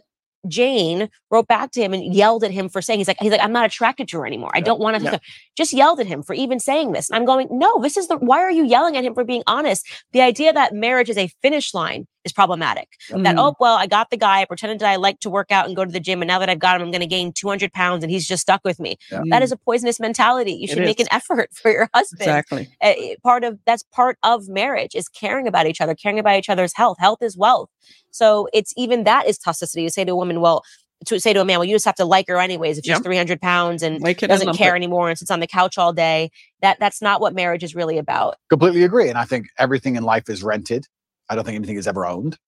Jane 0.49 1.09
wrote 1.31 1.49
back 1.49 1.71
to 1.73 1.81
him 1.81 1.95
and 1.95 2.15
yelled 2.15 2.45
at 2.45 2.51
him 2.51 2.69
for 2.69 2.83
saying 2.83 3.01
he's 3.01 3.09
like 3.09 3.17
he's 3.21 3.33
like 3.33 3.41
I'm 3.41 3.53
not 3.53 3.67
attracted 3.67 4.09
to 4.09 4.19
her 4.19 4.27
anymore. 4.27 4.51
I 4.55 4.61
don't 4.61 4.81
want 4.81 5.03
to 5.03 5.21
just 5.57 5.73
yelled 5.73 6.01
at 6.01 6.07
him 6.07 6.23
for 6.23 6.35
even 6.35 6.61
saying 6.61 6.93
this. 6.93 7.09
And 7.09 7.17
I'm 7.17 7.25
going, 7.25 7.49
no, 7.51 7.81
this 7.81 7.97
is 7.97 8.09
the 8.09 8.17
why 8.17 8.41
are 8.41 8.51
you 8.51 8.65
yelling 8.65 8.97
at 8.97 9.05
him 9.05 9.15
for 9.15 9.25
being 9.25 9.43
honest? 9.47 9.87
The 10.13 10.21
idea 10.21 10.53
that 10.53 10.75
marriage 10.75 11.11
is 11.11 11.17
a 11.17 11.29
finish 11.43 11.75
line 11.75 12.07
is 12.25 12.33
problematic. 12.33 12.89
That, 13.11 13.37
Mm. 13.37 13.39
oh, 13.39 13.55
well, 13.61 13.77
I 13.77 13.87
got 13.87 14.11
the 14.11 14.17
guy, 14.17 14.41
I 14.41 14.45
pretended 14.47 14.79
that 14.81 14.89
I 14.91 14.97
like 14.97 15.21
to 15.21 15.31
work 15.31 15.53
out 15.53 15.67
and 15.67 15.77
go 15.77 15.85
to 15.85 15.91
the 15.93 16.01
gym, 16.01 16.23
and 16.23 16.29
now 16.29 16.39
that 16.39 16.49
I've 16.49 16.59
got 16.59 16.77
him, 16.81 16.87
I'm 16.87 16.91
gonna 16.91 17.07
gain 17.07 17.33
200 17.33 17.73
pounds 17.73 18.03
and 18.03 18.11
he's 18.11 18.27
just 18.27 18.43
stuck 18.43 18.63
with 18.65 18.81
me. 18.81 18.97
Yeah. 19.11 19.23
That 19.31 19.43
is 19.43 19.53
a 19.53 19.57
poisonous 19.57 20.01
mentality. 20.01 20.53
You 20.53 20.65
It 20.65 20.71
should 20.71 20.79
make 20.81 21.01
is. 21.01 21.07
an 21.07 21.15
effort 21.15 21.51
for 21.55 21.71
your 21.71 21.89
husband. 21.95 22.23
exactly. 22.23 22.69
Uh, 22.81 22.95
part 23.23 23.45
of 23.45 23.59
that's 23.67 23.83
part 23.93 24.19
of 24.23 24.49
marriage 24.49 24.95
is 24.95 25.09
caring 25.09 25.47
about 25.47 25.67
each 25.67 25.81
other, 25.81 25.95
caring 25.95 26.19
about 26.19 26.37
each 26.39 26.49
other's 26.49 26.75
health. 26.75 26.97
Health 26.99 27.23
is 27.23 27.37
wealth. 27.37 27.69
So 28.11 28.49
it's 28.53 28.73
even 28.77 29.05
that 29.05 29.27
is 29.27 29.39
toxicity 29.39 29.87
to 29.87 29.91
say 29.91 30.05
to 30.05 30.13
a 30.13 30.17
woman, 30.17 30.41
well, 30.41 30.63
to 31.07 31.21
say 31.21 31.35
to 31.35 31.41
a 31.41 31.45
man, 31.45 31.59
well, 31.59 31.65
you 31.67 31.75
just 31.75 31.85
have 31.85 31.97
to 31.97 32.05
like 32.07 32.29
her 32.29 32.39
anyways 32.39 32.79
if 32.79 32.85
she's 32.85 32.93
Yep. 32.95 33.03
300 33.03 33.41
pounds 33.43 33.83
and 33.83 34.01
Like 34.01 34.23
it 34.23 34.29
doesn't 34.29 34.57
care 34.57 34.75
it. 34.75 34.79
anymore 34.79 35.11
and 35.11 35.19
sits 35.19 35.31
on 35.31 35.41
the 35.41 35.47
couch 35.47 35.77
all 35.77 35.93
day. 35.93 36.31
That 36.63 36.79
that's 36.81 37.03
not 37.03 37.21
what 37.21 37.35
marriage 37.35 37.63
is 37.63 37.75
really 37.75 37.99
about. 37.99 38.37
completely 38.49 38.85
agree. 38.85 39.11
And 39.11 39.19
I 39.19 39.25
think 39.25 39.49
everything 39.59 39.97
in 39.97 40.05
life 40.05 40.31
is 40.31 40.43
rented. 40.43 40.87
I 41.29 41.35
don't 41.35 41.45
think 41.45 41.57
anything 41.57 41.77
is 41.77 41.87
ever 41.87 42.05
owned. 42.07 42.39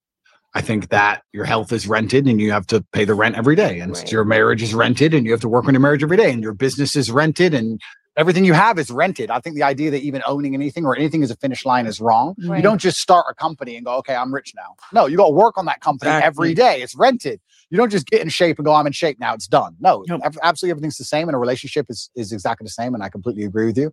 I 0.54 0.60
think 0.62 0.88
that 0.88 1.22
your 1.32 1.44
health 1.44 1.70
is 1.72 1.86
rented 1.86 2.26
and 2.26 2.40
you 2.40 2.50
have 2.52 2.66
to 2.68 2.82
pay 2.92 3.04
the 3.04 3.14
rent 3.14 3.36
every 3.36 3.56
day. 3.56 3.80
And 3.80 3.92
Right. 3.94 4.10
your 4.10 4.24
marriage 4.24 4.62
is 4.62 4.74
rented 4.74 5.12
and 5.12 5.26
you 5.26 5.32
have 5.32 5.40
to 5.42 5.48
work 5.48 5.66
on 5.66 5.74
your 5.74 5.80
marriage 5.82 6.02
every 6.02 6.16
day. 6.16 6.30
And 6.32 6.42
your 6.42 6.54
business 6.54 6.96
is 6.96 7.10
rented 7.10 7.52
and 7.52 7.78
everything 8.16 8.46
you 8.46 8.54
have 8.54 8.78
is 8.78 8.90
rented. 8.90 9.30
I 9.30 9.38
think 9.40 9.56
the 9.56 9.62
idea 9.62 9.90
that 9.90 10.00
even 10.00 10.22
owning 10.26 10.54
anything 10.54 10.86
or 10.86 10.96
anything 10.96 11.22
as 11.22 11.30
a 11.30 11.36
finish 11.36 11.66
line 11.66 11.86
is 11.86 12.00
wrong. 12.00 12.34
Right. 12.42 12.56
You 12.56 12.62
don't 12.62 12.80
just 12.80 12.98
start 12.98 13.26
a 13.28 13.34
company 13.34 13.76
and 13.76 13.84
go, 13.84 13.96
okay, 13.96 14.14
I'm 14.14 14.32
rich 14.32 14.54
now. 14.56 14.76
No, 14.94 15.04
you 15.06 15.18
got 15.18 15.26
to 15.26 15.32
work 15.34 15.58
on 15.58 15.66
that 15.66 15.80
company 15.80 16.10
every 16.10 16.52
Exactly. 16.52 16.54
day. 16.54 16.82
It's 16.82 16.94
rented. 16.94 17.40
You 17.68 17.76
don't 17.76 17.90
just 17.90 18.06
get 18.06 18.22
in 18.22 18.30
shape 18.30 18.58
and 18.58 18.64
go, 18.64 18.72
I'm 18.72 18.86
in 18.86 18.92
shape 18.94 19.18
now. 19.20 19.34
It's 19.34 19.48
done. 19.48 19.76
No, 19.80 20.04
Nope. 20.08 20.22
absolutely 20.42 20.70
everything's 20.70 20.96
the 20.96 21.04
same. 21.04 21.28
And 21.28 21.34
a 21.34 21.38
relationship 21.38 21.86
is, 21.90 22.08
is 22.16 22.32
exactly 22.32 22.64
the 22.64 22.70
same. 22.70 22.94
And 22.94 23.02
I 23.02 23.10
completely 23.10 23.44
agree 23.44 23.66
with 23.66 23.76
you. 23.76 23.92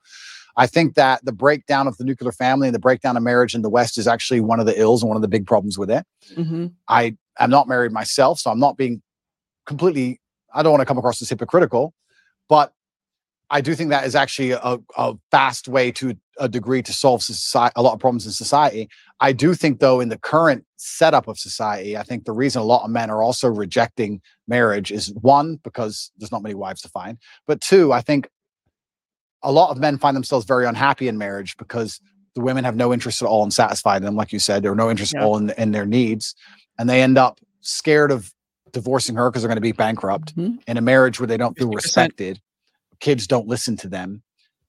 I 0.55 0.67
think 0.67 0.95
that 0.95 1.23
the 1.25 1.31
breakdown 1.31 1.87
of 1.87 1.97
the 1.97 2.03
nuclear 2.03 2.31
family 2.31 2.67
and 2.67 2.75
the 2.75 2.79
breakdown 2.79 3.17
of 3.17 3.23
marriage 3.23 3.55
in 3.55 3.61
the 3.61 3.69
West 3.69 3.97
is 3.97 4.07
actually 4.07 4.41
one 4.41 4.59
of 4.59 4.65
the 4.65 4.79
ills 4.79 5.01
and 5.01 5.09
one 5.09 5.15
of 5.15 5.21
the 5.21 5.27
big 5.27 5.47
problems 5.47 5.77
with 5.77 5.89
it. 5.89 6.05
hmm 6.35 6.67
I 6.87 7.15
am 7.39 7.49
not 7.49 7.67
married 7.67 7.91
myself, 7.91 8.39
so 8.39 8.51
I'm 8.51 8.59
not 8.59 8.77
being 8.77 9.01
completely, 9.65 10.19
I 10.53 10.61
don't 10.61 10.71
want 10.71 10.81
to 10.81 10.85
come 10.85 10.97
across 10.97 11.21
as 11.21 11.29
hypocritical, 11.29 11.93
but 12.49 12.73
I 13.49 13.61
do 13.61 13.75
think 13.75 13.91
that 13.91 14.05
is 14.05 14.15
actually 14.15 14.51
a, 14.51 14.79
a 14.97 15.13
fast 15.29 15.67
way 15.67 15.91
to 15.93 16.15
a 16.39 16.49
degree 16.49 16.81
to 16.81 16.93
solve 16.93 17.21
society, 17.21 17.73
a 17.75 17.83
lot 17.83 17.93
of 17.93 17.99
problems 17.99 18.25
in 18.25 18.31
society. 18.31 18.89
I 19.19 19.31
do 19.31 19.53
think, 19.53 19.79
though, 19.79 19.99
in 19.99 20.09
the 20.09 20.17
current 20.17 20.65
setup 20.77 21.27
of 21.27 21.37
society, 21.37 21.95
I 21.95 22.03
think 22.03 22.25
the 22.25 22.31
reason 22.31 22.61
a 22.61 22.65
lot 22.65 22.83
of 22.83 22.89
men 22.89 23.11
are 23.11 23.21
also 23.21 23.49
rejecting 23.49 24.21
marriage 24.47 24.91
is 24.91 25.13
one, 25.21 25.59
because 25.63 26.11
there's 26.17 26.31
not 26.31 26.41
many 26.41 26.55
wives 26.55 26.81
to 26.81 26.89
find, 26.89 27.17
but 27.45 27.61
two, 27.61 27.93
I 27.93 28.01
think 28.01 28.27
a 29.43 29.51
lot 29.51 29.69
of 29.71 29.77
men 29.77 29.97
find 29.97 30.15
themselves 30.15 30.45
very 30.45 30.65
unhappy 30.65 31.07
in 31.07 31.17
marriage 31.17 31.55
because 31.57 31.99
the 32.35 32.41
women 32.41 32.63
have 32.63 32.75
no 32.75 32.93
interest 32.93 33.21
at 33.21 33.27
all 33.27 33.43
in 33.43 33.51
satisfying 33.51 34.01
them, 34.03 34.15
like 34.15 34.31
you 34.33 34.39
said, 34.39 34.65
or 34.65 34.75
no 34.75 34.89
interest 34.89 35.13
at 35.15 35.21
all 35.21 35.37
in, 35.37 35.49
in 35.51 35.71
their 35.71 35.85
needs. 35.85 36.33
And 36.79 36.89
they 36.89 37.01
end 37.01 37.17
up 37.17 37.39
scared 37.61 38.11
of 38.11 38.33
divorcing 38.71 39.15
her 39.15 39.29
because 39.29 39.43
they're 39.43 39.49
going 39.49 39.57
to 39.57 39.61
be 39.61 39.71
bankrupt 39.71 40.35
Mhm. 40.35 40.57
in 40.67 40.77
a 40.77 40.81
marriage 40.81 41.19
where 41.19 41.27
they 41.27 41.37
don't 41.37 41.55
feel 41.57 41.67
50%. 41.69 41.75
respected. 41.75 42.41
Kids 42.99 43.27
don't 43.27 43.47
listen 43.47 43.77
to 43.77 43.87
them 43.87 44.23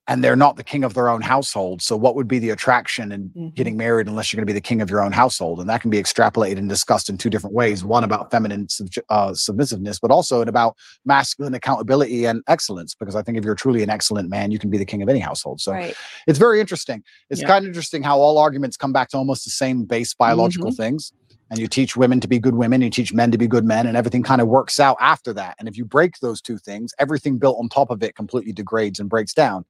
and 0.07 0.23
they're 0.23 0.37
not 0.37 0.57
the 0.57 0.65
king 0.65 0.85
of 0.85 0.93
their 0.95 1.09
own 1.09 1.23
household. 1.23 1.81
So, 1.81 1.97
what 1.97 2.15
would 2.15 2.29
be 2.29 2.39
the 2.39 2.51
attraction 2.51 3.11
in 3.13 3.31
Mhm. 3.31 3.55
getting 3.55 3.77
married 3.77 4.07
unless 4.07 4.33
you're 4.33 4.39
going 4.39 4.47
to 4.47 4.51
be 4.53 4.57
the 4.57 4.61
king 4.61 4.83
of 4.83 4.91
your 4.91 5.03
own 5.03 5.13
household? 5.13 5.61
And 5.61 5.69
that 5.71 5.81
can 5.81 5.91
be 5.91 5.99
extrapolated 6.03 6.59
and 6.59 6.69
discussed 6.69 7.09
in 7.09 7.17
two 7.17 7.31
different 7.31 7.55
ways 7.55 7.85
one 7.85 8.05
about 8.05 8.31
feminine 8.31 8.67
uh, 9.09 9.33
submissiveness, 9.35 9.99
but 9.99 10.11
also 10.11 10.43
in 10.43 10.49
about 10.49 10.77
masculine 11.07 11.55
accountability 11.55 12.27
and 12.27 12.43
excellence. 12.49 12.95
Because 12.95 13.17
I 13.17 13.23
think 13.23 13.39
if 13.39 13.45
you're 13.45 13.55
truly 13.55 13.83
an 13.83 13.91
excellent 13.91 14.29
man, 14.29 14.51
you 14.51 14.59
can 14.59 14.69
be 14.71 14.79
the 14.79 14.85
king 14.85 15.03
of 15.03 15.09
any 15.09 15.21
household. 15.21 15.61
So, 15.61 15.73
Right. 15.73 15.95
it's 16.27 16.39
very 16.39 16.61
interesting. 16.61 17.03
It's 17.31 17.41
Yeah. 17.41 17.47
kind 17.49 17.65
of 17.65 17.69
interesting 17.69 18.03
how 18.03 18.19
all 18.19 18.37
arguments 18.39 18.77
come 18.77 18.93
back 18.93 19.09
to 19.11 19.17
almost 19.17 19.45
the 19.45 19.51
same 19.51 19.85
base 19.85 20.13
biological 20.15 20.71
things. 20.73 21.13
And 21.55 21.61
you 21.61 21.69
teach 21.69 21.97
women 21.97 22.19
to 22.19 22.27
be 22.27 22.41
good 22.41 22.57
women, 22.57 22.83
you 22.83 22.91
teach 22.91 23.15
men 23.15 23.31
to 23.31 23.39
be 23.39 23.47
good 23.47 23.65
men, 23.65 23.87
and 23.87 23.97
everything 23.97 24.25
kind 24.25 24.41
of 24.41 24.49
works 24.49 24.81
out 24.81 24.97
after 24.99 25.33
that. 25.35 25.55
And 25.61 25.69
if 25.69 25.77
you 25.77 25.85
break 25.85 26.19
those 26.19 26.41
two 26.41 26.59
things, 26.59 26.93
everything 26.99 27.39
built 27.39 27.59
on 27.61 27.69
top 27.69 27.91
of 27.91 28.03
it 28.03 28.17
completely 28.17 28.53
degrades 28.53 28.99
and 28.99 29.09
breaks 29.09 29.33
down. 29.33 29.65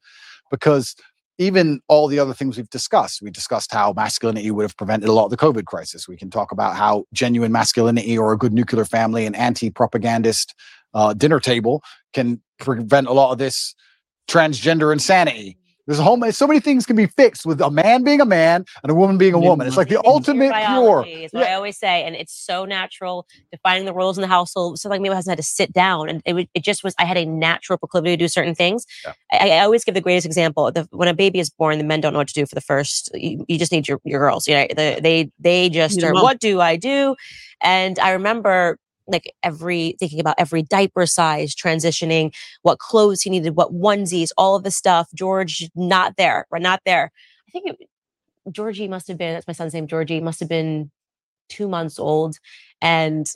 Because 0.50 0.96
even 1.36 1.82
all 1.86 2.08
the 2.08 2.18
other 2.18 2.32
things 2.32 2.56
we've 2.56 2.70
discussed, 2.70 3.20
we 3.20 3.30
discussed 3.30 3.70
how 3.70 3.92
masculinity 3.92 4.50
would 4.50 4.62
have 4.62 4.78
prevented 4.78 5.10
a 5.10 5.12
lot 5.12 5.26
of 5.26 5.30
the 5.30 5.36
COVID 5.36 5.66
crisis. 5.66 6.08
We 6.08 6.16
can 6.16 6.30
talk 6.30 6.52
about 6.52 6.74
how 6.74 7.04
genuine 7.12 7.52
masculinity 7.52 8.16
or 8.16 8.32
a 8.32 8.38
good 8.38 8.54
nuclear 8.54 8.86
family 8.86 9.26
and 9.26 9.36
anti 9.36 9.68
propagandist 9.68 10.54
uh, 10.94 11.12
dinner 11.12 11.38
table 11.38 11.82
can 12.14 12.40
prevent 12.58 13.08
a 13.08 13.12
lot 13.12 13.30
of 13.32 13.36
this 13.36 13.74
transgender 14.26 14.90
insanity. 14.90 15.58
There's 15.86 15.98
a 15.98 16.02
whole 16.02 16.20
so 16.32 16.46
many 16.46 16.60
things 16.60 16.86
can 16.86 16.96
be 16.96 17.06
fixed 17.06 17.44
with 17.44 17.60
a 17.60 17.70
man 17.70 18.04
being 18.04 18.20
a 18.20 18.24
man 18.24 18.64
and 18.82 18.90
a 18.90 18.94
woman 18.94 19.18
being 19.18 19.34
a 19.34 19.38
woman. 19.38 19.66
It's 19.66 19.76
like 19.76 19.88
the 19.88 19.96
It's 19.96 20.02
pure 20.02 20.12
ultimate 20.12 20.52
pure. 20.54 21.04
is 21.06 21.30
what 21.32 21.46
I 21.46 21.54
always 21.54 21.76
say, 21.78 22.04
and 22.04 22.16
it's 22.16 22.32
so 22.32 22.64
natural 22.64 23.26
defining 23.52 23.84
the 23.84 23.92
roles 23.92 24.16
in 24.16 24.22
the 24.22 24.28
household. 24.28 24.78
So 24.78 24.88
like 24.88 25.00
me, 25.00 25.10
I 25.10 25.14
hasn't 25.14 25.32
had 25.32 25.36
to 25.36 25.42
sit 25.42 25.72
down, 25.72 26.08
and 26.08 26.22
it, 26.24 26.48
it 26.54 26.64
just 26.64 26.84
was. 26.84 26.94
I 26.98 27.04
had 27.04 27.18
a 27.18 27.26
natural 27.26 27.78
proclivity 27.78 28.16
to 28.16 28.24
do 28.24 28.28
certain 28.28 28.54
things. 28.54 28.86
Yeah. 29.04 29.12
I, 29.32 29.50
I 29.50 29.58
always 29.60 29.84
give 29.84 29.94
the 29.94 30.00
greatest 30.00 30.26
example. 30.26 30.70
The, 30.72 30.88
when 30.90 31.08
a 31.08 31.14
baby 31.14 31.38
is 31.38 31.50
born, 31.50 31.78
the 31.78 31.84
men 31.84 32.00
don't 32.00 32.12
know 32.12 32.20
what 32.20 32.28
to 32.28 32.34
do 32.34 32.46
for 32.46 32.54
the 32.54 32.60
first. 32.60 33.10
You, 33.14 33.44
you 33.48 33.58
just 33.58 33.72
need 33.72 33.86
your, 33.86 34.00
your 34.04 34.20
girls. 34.20 34.48
You 34.48 34.54
know, 34.54 34.66
the, 34.70 35.00
they 35.02 35.30
they 35.38 35.68
just 35.68 36.02
are. 36.02 36.14
What 36.14 36.40
do 36.40 36.60
I 36.60 36.76
do? 36.76 37.14
And 37.60 37.98
I 37.98 38.12
remember 38.12 38.78
like 39.06 39.32
every 39.42 39.96
thinking 39.98 40.20
about 40.20 40.34
every 40.38 40.62
diaper 40.62 41.06
size 41.06 41.54
transitioning 41.54 42.34
what 42.62 42.78
clothes 42.78 43.22
he 43.22 43.30
needed 43.30 43.56
what 43.56 43.72
onesies 43.72 44.30
all 44.36 44.56
of 44.56 44.62
the 44.62 44.70
stuff 44.70 45.08
george 45.14 45.68
not 45.74 46.16
there 46.16 46.46
right 46.50 46.62
not 46.62 46.80
there 46.86 47.10
i 47.48 47.50
think 47.50 47.66
it, 47.68 47.88
Georgie 48.50 48.88
must 48.88 49.08
have 49.08 49.18
been, 49.18 49.34
that's 49.34 49.46
my 49.46 49.52
son's 49.52 49.74
name, 49.74 49.86
Georgie, 49.86 50.20
must 50.20 50.40
have 50.40 50.48
been 50.48 50.90
two 51.48 51.68
months 51.68 51.98
old. 51.98 52.36
And 52.82 53.26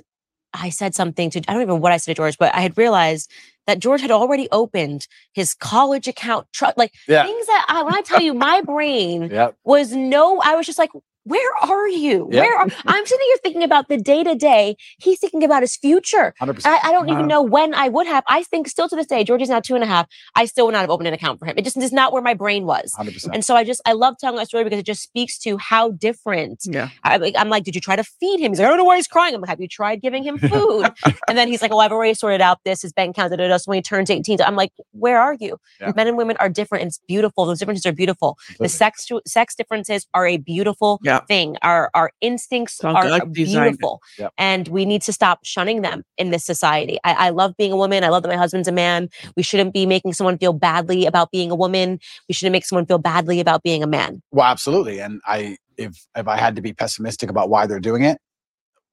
I 0.55 0.71
said 0.71 0.95
something 0.95 1.31
to, 1.31 1.41
I 1.49 1.53
don't 1.53 1.63
even 1.63 1.69
know 1.69 1.77
what 1.77 1.93
I 1.93 1.97
said 1.97 2.13
to 2.13 2.17
George, 2.17 2.39
but 2.39 2.55
I 2.55 2.61
had 2.61 2.77
realized 2.77 3.31
that 3.67 3.79
George 3.79 4.01
had 4.01 4.11
already 4.11 4.49
opened 4.51 5.07
his 5.33 5.55
college 5.55 6.09
account, 6.09 6.47
tr- 6.53 6.67
like 6.77 6.93
Yeah. 7.07 7.23
things 7.25 7.47
that 7.47 7.67
I, 7.69 7.83
when 7.83 7.95
I 7.95 8.01
tell 8.03 8.21
you 8.21 8.35
my 8.35 8.61
brain 8.63 9.29
Yeah. 9.33 9.51
was 9.65 9.93
no, 9.93 10.41
I 10.41 10.57
was 10.57 10.67
just 10.67 10.79
like, 10.79 10.91
where 11.29 11.57
are 11.63 11.89
you? 11.89 12.29
Yeah. 12.31 12.41
Where 12.41 12.57
are, 12.57 12.69
I'm 12.87 13.07
sitting 13.07 13.27
here 13.27 13.37
thinking 13.43 13.63
about 13.63 13.89
the 13.89 13.99
day 13.99 14.25
to 14.25 14.35
day. 14.35 14.77
He's 14.99 15.19
thinking 15.19 15.45
about 15.45 15.63
his 15.63 15.77
future. 15.77 16.35
100%. 16.41 16.63
I, 16.65 16.81
I 16.85 16.93
don't 16.93 17.09
even 17.11 17.27
know 17.27 17.43
when 17.43 17.75
I 17.75 17.89
would 17.89 18.07
have. 18.07 18.25
I 18.29 18.43
think 18.45 18.67
still 18.69 18.89
to 18.89 18.97
this 18.97 19.07
day, 19.07 19.25
George 19.25 19.43
is 19.43 19.49
now 19.49 19.61
two 19.61 19.75
and 19.75 19.85
a 19.85 19.87
half. 19.87 20.07
I 20.35 20.47
still 20.47 20.67
would 20.67 20.73
not 20.73 20.81
have 20.81 20.91
opened 20.91 21.09
an 21.09 21.15
account 21.15 21.39
for 21.39 21.47
him. 21.47 21.55
It 21.57 21.65
just 21.65 21.77
is 21.77 21.93
not 21.93 22.13
where 22.13 22.23
my 22.23 22.35
brain 22.35 22.65
was. 22.65 22.93
100%. 22.99 23.29
And 23.33 23.45
so 23.45 23.55
I 23.57 23.65
just 23.65 23.83
I 23.87 23.93
love 23.93 24.15
telling 24.19 24.39
that 24.39 24.49
story 24.49 24.65
because 24.65 24.79
it 24.79 24.87
just 24.87 25.03
speaks 25.03 25.39
to 25.41 25.59
how 25.59 25.91
different. 25.91 26.63
Yeah. 26.65 26.89
I, 27.05 27.33
I'm 27.37 27.49
like, 27.51 27.65
did 27.65 27.75
you 27.75 27.81
try 27.81 27.97
to 27.97 28.05
feed 28.05 28.41
him? 28.41 28.53
He's 28.53 28.59
like, 28.59 28.67
I 28.67 28.69
don't 28.71 28.79
know 28.79 28.85
why 28.85 28.97
he's 28.97 29.07
crying. 29.09 29.35
I'm 29.35 29.41
like, 29.41 29.51
have 29.51 29.61
you 29.61 29.69
tried 29.69 30.01
giving 30.01 30.23
him 30.23 30.39
food? 30.39 30.91
and 31.29 31.37
then 31.37 31.49
he's 31.49 31.61
like, 31.61 31.73
oh, 31.73 31.79
I've 31.79 31.93
already 31.93 32.15
sorted 32.15 32.41
out 32.41 32.59
this. 32.65 32.83
His 32.83 32.93
bank 32.93 33.17
account. 33.17 33.31
Da, 33.31 33.37
da, 33.37 33.49
da. 33.49 33.57
So 33.59 33.65
when 33.71 33.77
he 33.77 33.83
turns 33.83 34.11
18, 34.11 34.41
I'm 34.41 34.57
like, 34.57 34.73
where 34.93 35.21
are 35.21 35.35
you? 35.35 35.59
Yeah. 35.81 35.93
Men 35.95 36.07
and 36.09 36.17
women 36.17 36.37
are 36.41 36.49
different. 36.49 36.83
And 36.83 36.89
it's 36.89 37.01
beautiful. 37.07 37.45
Those 37.45 37.59
differences 37.59 37.85
are 37.87 37.93
beautiful. 37.93 38.39
The 38.59 38.69
sex 38.69 39.07
sex 39.27 39.55
differences 39.55 40.07
are 40.15 40.27
a 40.27 40.37
beautiful 40.39 41.01
Yeah. 41.03 41.18
Thing. 41.27 41.57
Our 41.63 41.91
our 41.95 42.11
instincts 42.21 42.83
are 42.85 43.05
designed 43.05 43.33
beautiful, 43.33 44.01
and 44.37 44.69
we 44.69 44.85
need 44.85 45.03
to 45.03 45.13
stop 45.13 45.41
shunning 45.45 45.83
them 45.83 46.05
in 46.17 46.31
this 46.31 46.45
society. 46.45 46.99
I, 47.05 47.27
I 47.27 47.31
love 47.31 47.57
being 47.57 47.73
a 47.73 47.77
woman. 47.77 48.05
I 48.05 48.09
love 48.09 48.23
that 48.23 48.29
my 48.29 48.37
husband's 48.37 48.69
a 48.69 48.73
man. 48.73 49.09
We 49.37 49.43
shouldn't 49.43 49.75
be 49.75 49.87
making 49.87 50.13
someone 50.13 50.39
feel 50.39 50.53
badly 50.53 51.07
about 51.07 51.31
being 51.31 51.51
a 51.51 51.55
woman. 51.57 51.99
We 52.29 52.35
shouldn't 52.35 52.53
make 52.53 52.65
someone 52.65 52.87
feel 52.87 52.99
badly 52.99 53.41
about 53.41 53.63
being 53.63 53.83
a 53.83 53.87
man. 53.87 54.23
Well, 54.31 54.47
absolutely. 54.47 55.01
And 55.01 55.21
I, 55.27 55.57
if 55.77 56.07
if 56.17 56.29
I 56.29 56.37
had 56.37 56.57
to 56.57 56.63
be 56.63 56.73
pessimistic 56.73 57.31
about 57.31 57.49
why 57.51 57.67
they're 57.67 57.81
doing 57.81 58.05
it, 58.05 58.19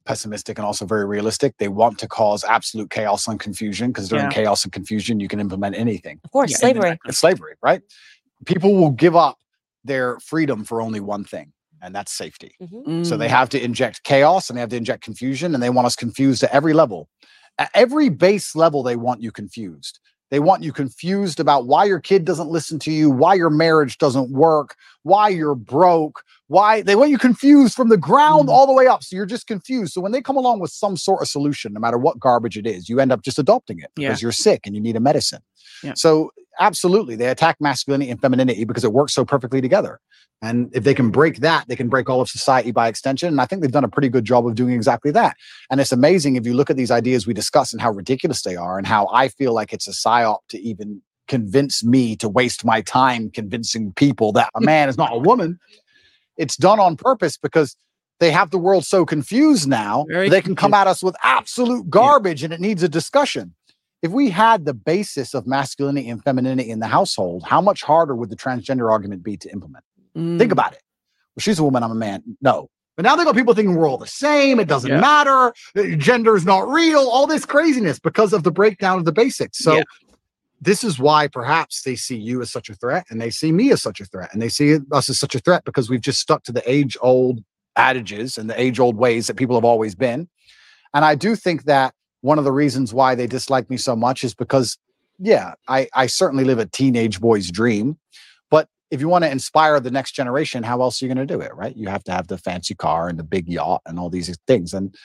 pessimistic 0.06 0.57
and 0.57 0.65
also 0.65 0.85
very 0.85 1.06
realistic, 1.06 1.56
they 1.57 1.68
want 1.68 1.97
to 1.99 2.07
cause 2.07 2.43
absolute 2.43 2.89
chaos 2.89 3.27
and 3.27 3.39
confusion 3.39 3.89
because 3.91 4.07
during 4.10 4.26
Yeah. 4.26 4.31
chaos 4.31 4.64
and 4.64 4.72
confusion, 4.72 5.19
you 5.19 5.27
can 5.27 5.39
implement 5.39 5.76
anything. 5.76 6.19
Of 6.23 6.31
course, 6.31 6.52
Yeah, 6.52 6.57
slavery. 6.57 6.99
It's 7.06 7.18
slavery, 7.18 7.56
right? 7.61 7.81
People 8.45 8.76
will 8.76 8.91
give 8.91 9.15
up 9.15 9.38
their 9.84 10.19
freedom 10.19 10.64
for 10.64 10.81
only 10.81 10.99
one 10.99 11.23
thing, 11.23 11.53
and 11.85 11.93
that's 11.95 12.11
safety. 12.11 12.55
Mhm. 12.61 13.05
So 13.05 13.15
they 13.15 13.27
Mm. 13.27 13.37
have 13.39 13.49
to 13.49 13.63
inject 13.63 14.03
chaos 14.03 14.49
and 14.49 14.57
they 14.57 14.61
have 14.61 14.69
to 14.71 14.75
inject 14.77 15.03
confusion 15.03 15.53
and 15.53 15.61
they 15.63 15.69
want 15.69 15.85
us 15.85 15.95
confused 15.95 16.43
at 16.43 16.51
every 16.51 16.73
level. 16.73 17.07
At 17.57 17.69
every 17.73 18.09
base 18.09 18.55
level, 18.55 18.83
they 18.83 18.95
want 18.95 19.21
you 19.21 19.31
confused. 19.31 19.99
They 20.31 20.39
want 20.39 20.63
you 20.63 20.73
confused 20.73 21.39
about 21.39 21.67
why 21.67 21.85
your 21.85 21.99
kid 21.99 22.25
doesn't 22.25 22.49
listen 22.49 22.79
to 22.79 22.91
you, 22.91 23.11
why 23.11 23.35
your 23.35 23.51
marriage 23.51 23.99
doesn't 23.99 24.31
work, 24.31 24.75
why 25.03 25.29
you're 25.29 25.53
broke, 25.55 26.23
why 26.47 26.81
they 26.81 26.95
want 26.95 27.11
you 27.11 27.19
confused 27.19 27.75
from 27.75 27.89
the 27.89 27.97
ground 27.97 28.49
Mm. 28.49 28.51
all 28.51 28.65
the 28.65 28.73
way 28.73 28.87
up. 28.87 29.03
So 29.03 29.15
you're 29.15 29.27
just 29.27 29.45
confused. 29.45 29.93
So 29.93 30.01
when 30.01 30.11
they 30.11 30.21
come 30.21 30.35
along 30.35 30.59
with 30.59 30.71
some 30.71 30.97
sort 30.97 31.21
of 31.21 31.27
solution, 31.27 31.73
no 31.73 31.79
matter 31.79 31.97
what 31.99 32.19
garbage 32.19 32.57
it 32.57 32.65
is, 32.65 32.89
you 32.89 32.99
end 32.99 33.11
up 33.11 33.21
just 33.21 33.37
adopting 33.37 33.77
it 33.79 33.91
Yeah. 33.95 34.09
because 34.09 34.21
you're 34.23 34.31
sick 34.31 34.65
and 34.65 34.75
you 34.75 34.81
need 34.81 34.95
a 34.95 34.99
medicine. 34.99 35.41
Yeah. 35.83 35.93
So 35.95 36.31
absolutely, 36.59 37.15
they 37.15 37.27
attack 37.27 37.57
masculinity 37.59 38.11
and 38.11 38.21
femininity 38.21 38.65
because 38.65 38.83
it 38.83 38.93
works 38.93 39.13
so 39.13 39.25
perfectly 39.25 39.61
together. 39.61 39.99
And 40.41 40.69
if 40.73 40.83
they 40.83 40.93
can 40.93 41.11
break 41.11 41.37
that, 41.37 41.67
they 41.67 41.75
can 41.75 41.87
break 41.87 42.09
all 42.09 42.21
of 42.21 42.29
society 42.29 42.71
by 42.71 42.87
extension. 42.87 43.29
And 43.29 43.41
I 43.41 43.45
think 43.45 43.61
they've 43.61 43.71
done 43.71 43.83
a 43.83 43.89
pretty 43.89 44.09
good 44.09 44.25
job 44.25 44.45
of 44.45 44.55
doing 44.55 44.73
exactly 44.73 45.11
that. 45.11 45.37
And 45.71 45.79
it's 45.79 45.91
amazing 45.91 46.35
if 46.35 46.45
you 46.45 46.53
look 46.53 46.69
at 46.69 46.75
these 46.75 46.91
ideas 46.91 47.25
we 47.25 47.33
discuss 47.33 47.71
and 47.71 47.81
how 47.81 47.91
ridiculous 47.91 48.41
they 48.41 48.55
are, 48.55 48.77
and 48.77 48.85
how 48.85 49.07
I 49.13 49.29
feel 49.29 49.53
like 49.53 49.73
it's 49.73 49.87
a 49.87 49.91
psyop 49.91 50.39
to 50.49 50.59
even 50.59 51.01
convince 51.27 51.83
me 51.83 52.15
to 52.17 52.29
waste 52.29 52.63
my 52.63 52.81
time 52.81 53.31
convincing 53.31 53.93
people 53.93 54.31
that 54.33 54.49
a 54.55 54.61
man 54.61 54.89
is 54.89 54.97
not 54.97 55.13
a 55.13 55.17
woman. 55.17 55.59
It's 56.37 56.57
done 56.57 56.79
on 56.79 56.97
purpose 56.97 57.37
because 57.37 57.75
they 58.19 58.31
have 58.31 58.51
the 58.51 58.57
world 58.57 58.85
so 58.85 59.05
confused 59.05 59.67
now, 59.67 60.05
Very 60.07 60.29
they 60.29 60.41
can 60.41 60.55
come 60.55 60.73
at 60.73 60.87
us 60.87 61.01
with 61.03 61.15
absolute 61.23 61.89
garbage 61.89 62.43
and 62.43 62.53
it 62.53 62.59
needs 62.59 62.83
a 62.83 62.89
discussion. 62.89 63.55
If 64.06 64.11
we 64.11 64.30
had 64.30 64.65
the 64.65 64.73
basis 64.76 65.34
of 65.34 65.48
masculinity 65.48 66.07
and 66.10 66.23
femininity 66.23 66.69
in 66.69 66.80
the 66.80 66.86
household, 66.86 67.41
how 67.44 67.60
much 67.60 67.82
harder 67.82 68.15
would 68.15 68.30
the 68.30 68.36
transgender 68.36 68.91
argument 68.91 69.23
be 69.23 69.36
to 69.38 69.52
implement? 69.52 69.84
Think 70.14 70.41
Mm. 70.41 70.52
about 70.52 70.73
it. 70.73 70.82
Well, 71.36 71.41
she's 71.41 71.57
a 71.57 71.64
woman, 71.64 71.82
I'm 71.82 71.90
a 71.90 71.95
man. 71.95 72.22
No. 72.40 72.69
But 72.95 73.03
now 73.03 73.15
they 73.15 73.23
got 73.23 73.36
people 73.36 73.56
thinking 73.56 73.73
we're 73.76 73.90
all 73.90 73.98
the 73.98 74.06
same. 74.06 74.60
It 74.60 74.68
doesn't 74.68 74.91
Yeah. 74.91 74.99
matter. 74.99 75.53
uh, 75.76 75.95
Gender 75.98 76.36
is 76.36 76.45
not 76.45 76.68
real. 76.69 76.99
All 76.99 77.26
this 77.26 77.45
craziness 77.45 77.98
because 77.98 78.32
of 78.32 78.44
the 78.44 78.52
breakdown 78.52 78.99
of 78.99 79.06
the 79.06 79.11
basics. 79.11 79.57
So 79.57 79.77
Yeah. 79.77 79.84
this 80.61 80.84
is 80.84 80.99
why 80.99 81.27
perhaps 81.27 81.82
they 81.82 81.95
see 81.95 82.15
you 82.15 82.44
as 82.44 82.52
such 82.52 82.69
a 82.69 82.76
threat 82.76 83.07
and 83.10 83.19
they 83.19 83.32
see 83.32 83.52
me 83.52 83.72
as 83.72 83.82
such 83.82 83.99
a 84.02 84.06
threat 84.06 84.30
and 84.34 84.40
they 84.41 84.49
see 84.49 84.77
us 84.91 85.10
as 85.10 85.18
such 85.18 85.34
a 85.34 85.40
threat 85.40 85.64
because 85.65 85.90
we've 85.90 85.99
just 86.10 86.19
stuck 86.22 86.44
to 86.44 86.52
the 86.52 86.61
age 86.72 86.95
old 87.02 87.44
adages 87.76 88.38
and 88.38 88.48
the 88.52 88.61
age 88.61 88.80
old 88.80 88.98
ways 88.98 89.26
that 89.26 89.36
people 89.36 89.56
have 89.56 89.65
always 89.65 89.95
been. 89.95 90.30
And 90.94 91.03
I 91.03 91.15
do 91.15 91.36
think 91.36 91.64
that 91.64 91.95
one 92.26 92.39
of 92.39 92.43
the 92.43 92.52
reasons 92.52 92.91
why 92.91 93.14
they 93.14 93.27
dislike 93.27 93.69
me 93.69 93.77
so 93.77 93.95
much 93.95 94.23
is 94.23 94.34
because, 94.34 94.80
yeah, 95.19 95.53
I, 95.68 95.88
I 95.93 96.07
certainly 96.07 96.43
live 96.43 96.57
a 96.57 96.65
teenage 96.65 97.22
boy's 97.22 97.52
dream. 97.52 97.99
But 98.49 98.68
if 98.89 98.99
you 98.99 99.07
want 99.07 99.26
to 99.26 99.30
inspire 99.30 99.80
the 99.80 99.91
next 99.91 100.14
generation, 100.14 100.64
how 100.64 100.81
else 100.81 100.99
are 100.99 101.06
you 101.06 101.14
going 101.14 101.27
to 101.27 101.31
do 101.31 101.39
it? 101.39 101.53
Right. 101.53 101.77
You 101.77 101.88
have 101.88 102.03
to 102.06 102.11
have 102.11 102.27
the 102.27 102.39
fancy 102.39 102.73
car 102.73 103.07
and 103.10 103.19
the 103.19 103.23
big 103.23 103.47
yacht 103.47 103.84
and 103.85 103.99
all 103.99 104.10
these 104.10 104.35
things. 104.47 104.73
And 104.73 104.95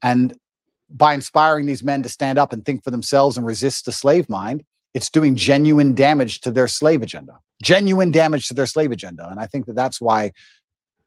and 0.00 0.34
by 0.88 1.12
inspiring 1.12 1.66
these 1.66 1.84
men 1.84 2.02
to 2.02 2.08
stand 2.08 2.38
up 2.38 2.50
and 2.50 2.64
think 2.64 2.82
for 2.82 2.90
themselves 2.90 3.36
and 3.36 3.46
resist 3.46 3.84
the 3.84 3.92
slave 3.92 4.30
mind, 4.30 4.64
it's 4.94 5.10
doing 5.10 5.36
genuine 5.36 5.94
damage 5.94 6.40
to 6.40 6.50
their 6.50 6.66
slave 6.66 7.02
agenda, 7.02 7.38
genuine 7.62 8.10
damage 8.10 8.48
to 8.48 8.54
their 8.54 8.66
slave 8.66 8.90
agenda. 8.90 9.28
And 9.28 9.38
I 9.38 9.46
think 9.46 9.66
that 9.66 9.76
that's 9.76 10.00
why 10.00 10.32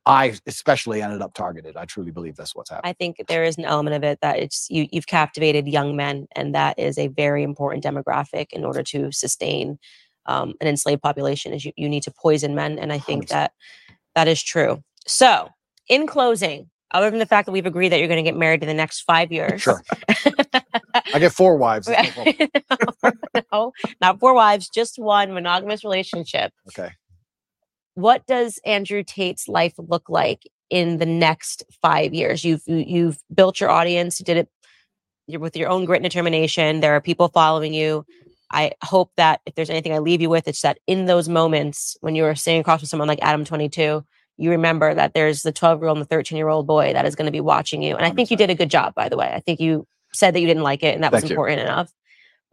I 0.05 0.33
especially 0.45 1.01
ended 1.01 1.21
up 1.21 1.33
targeted. 1.33 1.77
I 1.77 1.85
truly 1.85 2.11
believe 2.11 2.35
that's 2.35 2.55
what's 2.55 2.69
happening. 2.69 2.89
I 2.89 2.93
think 2.93 3.23
there 3.27 3.43
is 3.43 3.57
an 3.57 3.65
element 3.65 3.95
of 3.95 4.03
it 4.03 4.19
that 4.21 4.37
it's 4.39 4.67
you 4.69 4.87
you've 4.91 5.07
captivated 5.07 5.67
young 5.67 5.95
men, 5.95 6.27
and 6.35 6.53
that 6.55 6.77
is 6.77 6.97
a 6.97 7.07
very 7.07 7.41
important 7.43 7.83
demographic 7.83 8.47
in 8.51 8.65
order 8.65 8.83
to 8.83 9.11
sustain 9.11 9.79
um, 10.25 10.55
an 10.59 10.67
enslaved 10.67 11.01
population. 11.01 11.53
Is 11.53 11.63
you, 11.65 11.71
you 11.77 11.87
need 11.87 12.03
to 12.03 12.11
poison 12.11 12.53
men, 12.53 12.77
and 12.79 12.91
I 12.91 12.99
think 12.99 13.27
100%. 13.27 13.29
that 13.29 13.51
that 14.15 14.27
is 14.27 14.43
true. 14.43 14.83
So, 15.07 15.49
in 15.87 16.05
closing, 16.07 16.69
other 16.91 17.09
than 17.09 17.19
the 17.19 17.25
fact 17.25 17.45
that 17.45 17.51
we've 17.53 17.65
agreed 17.65 17.89
that 17.89 17.99
you're 17.99 18.07
going 18.07 18.23
to 18.23 18.29
get 18.29 18.37
married 18.37 18.61
in 18.61 18.67
the 18.67 18.73
next 18.73 19.01
five 19.01 19.31
years, 19.37 19.61
Sure. 19.61 19.81
I 21.13 21.19
get 21.19 21.31
four 21.31 21.57
wives. 21.57 21.87
no 21.87 23.11
no, 23.51 23.71
not 24.01 24.19
four 24.19 24.33
wives, 24.33 24.69
just 24.69 24.99
one 24.99 25.33
monogamous 25.33 25.83
relationship. 25.83 26.51
Okay. 26.69 26.91
What 27.95 28.25
does 28.25 28.59
Andrew 28.65 29.03
Tate's 29.03 29.47
life 29.47 29.73
look 29.77 30.09
like 30.09 30.43
in 30.69 30.97
the 30.97 31.05
next 31.05 31.63
five 31.81 32.13
years? 32.13 32.43
You've 32.43 32.63
you- 32.65 32.85
you've 32.87 33.17
built 33.33 33.59
your 33.59 33.69
audience, 33.69 34.19
you 34.19 34.25
did 34.25 34.37
it 34.37 34.49
you're 35.25 35.39
with 35.39 35.55
your 35.55 35.69
own 35.69 35.85
grit 35.85 35.97
and 36.01 36.03
determination. 36.03 36.81
There 36.81 36.93
are 36.95 36.99
people 37.01 37.29
following 37.29 37.73
you. 37.73 38.05
I 38.51 38.73
hope 38.83 39.09
that 39.15 39.39
if 39.45 39.55
there's 39.55 39.69
anything 39.69 39.93
I 39.93 39.99
leave 39.99 40.21
you 40.21 40.29
with, 40.29 40.49
it's 40.49 40.61
that 40.63 40.79
in 40.85 41.05
those 41.05 41.29
moments 41.29 41.95
when 42.01 42.13
you're 42.13 42.35
sitting 42.35 42.59
across 42.59 42.81
from 42.81 42.87
someone 42.87 43.07
like 43.07 43.19
Adam 43.21 43.45
22, 43.45 44.03
you 44.37 44.49
remember 44.51 44.93
that 44.93 45.13
there's 45.13 45.41
the 45.43 45.53
12 45.53 45.79
year 45.79 45.87
old 45.87 45.97
and 45.97 46.03
the 46.05 46.09
13 46.09 46.37
year 46.37 46.49
old 46.49 46.67
boy 46.67 46.91
that 46.91 47.05
is 47.05 47.15
going 47.15 47.25
to 47.25 47.31
be 47.31 47.39
watching 47.39 47.81
you. 47.81 47.95
And 47.95 48.05
I 48.05 48.11
think 48.11 48.31
you 48.31 48.37
did 48.37 48.49
a 48.49 48.55
good 48.55 48.69
job, 48.69 48.93
by 48.95 49.07
the 49.07 49.15
way. 49.15 49.31
I 49.33 49.39
think 49.39 49.61
you 49.61 49.87
said 50.11 50.35
that 50.35 50.41
you 50.41 50.47
didn't 50.47 50.63
like 50.63 50.83
it 50.83 50.93
and 50.93 51.03
that 51.03 51.11
was 51.13 51.21
Thank 51.21 51.29
you. 51.29 51.35
important 51.35 51.61
enough. 51.61 51.89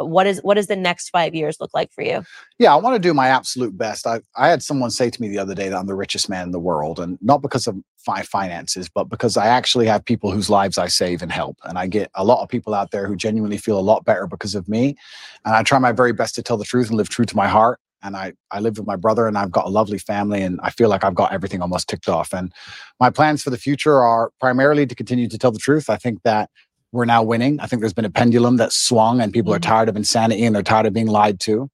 What 0.06 0.26
is 0.26 0.40
what 0.42 0.54
does 0.54 0.66
the 0.66 0.76
next 0.76 1.10
five 1.10 1.34
years 1.34 1.58
look 1.60 1.70
like 1.74 1.92
for 1.92 2.02
you? 2.02 2.24
Yeah, 2.58 2.72
I 2.72 2.76
want 2.76 2.94
to 2.94 2.98
do 2.98 3.14
my 3.14 3.28
absolute 3.28 3.76
best. 3.76 4.06
I, 4.06 4.20
I 4.36 4.48
had 4.48 4.62
someone 4.62 4.90
say 4.90 5.10
to 5.10 5.20
me 5.22 5.28
the 5.28 5.38
other 5.38 5.54
day 5.54 5.68
that 5.68 5.76
I'm 5.76 5.86
the 5.86 5.94
richest 5.94 6.28
man 6.28 6.44
in 6.44 6.52
the 6.52 6.58
world, 6.58 6.98
and 6.98 7.18
not 7.20 7.42
because 7.42 7.66
of 7.66 7.76
my 8.06 8.22
finances, 8.22 8.88
but 8.88 9.04
because 9.04 9.36
I 9.36 9.46
actually 9.46 9.86
have 9.86 10.04
people 10.04 10.30
whose 10.30 10.50
lives 10.50 10.78
I 10.78 10.88
save 10.88 11.22
and 11.22 11.30
help. 11.30 11.56
And 11.64 11.78
I 11.78 11.86
get 11.86 12.10
a 12.14 12.24
lot 12.24 12.42
of 12.42 12.48
people 12.48 12.74
out 12.74 12.90
there 12.90 13.06
who 13.06 13.16
genuinely 13.16 13.58
feel 13.58 13.78
a 13.78 13.80
lot 13.80 14.04
better 14.04 14.26
because 14.26 14.54
of 14.54 14.68
me. 14.68 14.96
And 15.44 15.54
I 15.54 15.62
try 15.62 15.78
my 15.78 15.92
very 15.92 16.12
best 16.12 16.34
to 16.36 16.42
tell 16.42 16.56
the 16.56 16.64
truth 16.64 16.88
and 16.88 16.96
live 16.96 17.08
true 17.08 17.24
to 17.24 17.36
my 17.36 17.48
heart. 17.48 17.78
And 18.02 18.16
I, 18.16 18.32
I 18.50 18.60
live 18.60 18.78
with 18.78 18.86
my 18.86 18.96
brother 18.96 19.26
and 19.26 19.36
I've 19.36 19.50
got 19.50 19.66
a 19.66 19.70
lovely 19.70 19.98
family 19.98 20.40
and 20.42 20.58
I 20.62 20.70
feel 20.70 20.88
like 20.88 21.04
I've 21.04 21.14
got 21.14 21.32
everything 21.32 21.60
almost 21.60 21.88
ticked 21.88 22.08
off. 22.08 22.32
And 22.32 22.52
my 22.98 23.10
plans 23.10 23.42
for 23.42 23.50
the 23.50 23.58
future 23.58 24.00
are 24.00 24.30
primarily 24.40 24.86
to 24.86 24.94
continue 24.94 25.28
to 25.28 25.36
tell 25.36 25.52
the 25.52 25.58
truth. 25.58 25.90
I 25.90 25.96
think 25.96 26.22
that 26.22 26.48
we're 26.92 27.04
now 27.04 27.22
winning. 27.22 27.60
I 27.60 27.66
think 27.66 27.80
there's 27.80 27.92
been 27.92 28.04
a 28.04 28.10
pendulum 28.10 28.56
that 28.56 28.72
swung 28.72 29.20
and 29.20 29.32
people 29.32 29.52
are 29.54 29.58
Mhm. 29.58 29.62
tired 29.62 29.88
of 29.88 29.96
insanity 29.96 30.44
and 30.44 30.54
they're 30.54 30.62
tired 30.62 30.86
of 30.86 30.92
being 30.92 31.06
lied 31.06 31.40
to. 31.40 31.70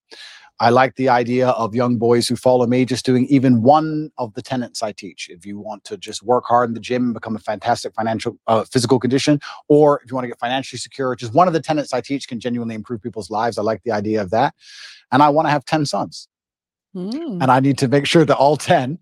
I 0.58 0.70
like 0.70 0.96
the 0.96 1.10
idea 1.10 1.48
of 1.50 1.74
young 1.74 1.98
boys 1.98 2.26
who 2.28 2.34
follow 2.36 2.66
me 2.66 2.86
just 2.86 3.04
doing 3.04 3.26
even 3.26 3.60
one 3.62 4.10
of 4.16 4.32
the 4.32 4.40
tenets 4.42 4.82
I 4.82 4.92
teach. 4.92 5.28
If 5.30 5.44
you 5.44 5.58
want 5.58 5.84
to 5.84 5.98
just 5.98 6.22
work 6.22 6.44
hard 6.46 6.70
in 6.70 6.74
the 6.74 6.80
gym 6.80 7.04
and 7.04 7.14
become 7.14 7.36
a 7.36 7.38
fantastic 7.38 7.92
financial, 7.94 8.38
uh, 8.46 8.64
physical 8.64 8.98
condition, 8.98 9.38
or 9.68 10.00
if 10.02 10.10
you 10.10 10.14
want 10.14 10.24
to 10.24 10.28
get 10.28 10.38
financially 10.38 10.78
secure, 10.78 11.14
just 11.14 11.34
one 11.34 11.46
of 11.46 11.52
the 11.52 11.60
tenets 11.60 11.92
I 11.92 12.00
teach 12.00 12.26
can 12.26 12.40
genuinely 12.40 12.74
improve 12.74 13.02
people's 13.02 13.30
lives. 13.30 13.58
I 13.58 13.62
like 13.62 13.82
the 13.82 13.92
idea 13.92 14.22
of 14.22 14.30
that. 14.30 14.54
And 15.12 15.22
I 15.22 15.28
want 15.28 15.46
to 15.46 15.50
have 15.50 15.64
10 15.66 15.84
sons. 15.84 16.26
Mm. 16.96 17.42
And 17.42 17.50
I 17.50 17.60
need 17.60 17.76
to 17.78 17.88
make 17.88 18.06
sure 18.06 18.24
that 18.24 18.36
all 18.36 18.56
10 18.56 18.98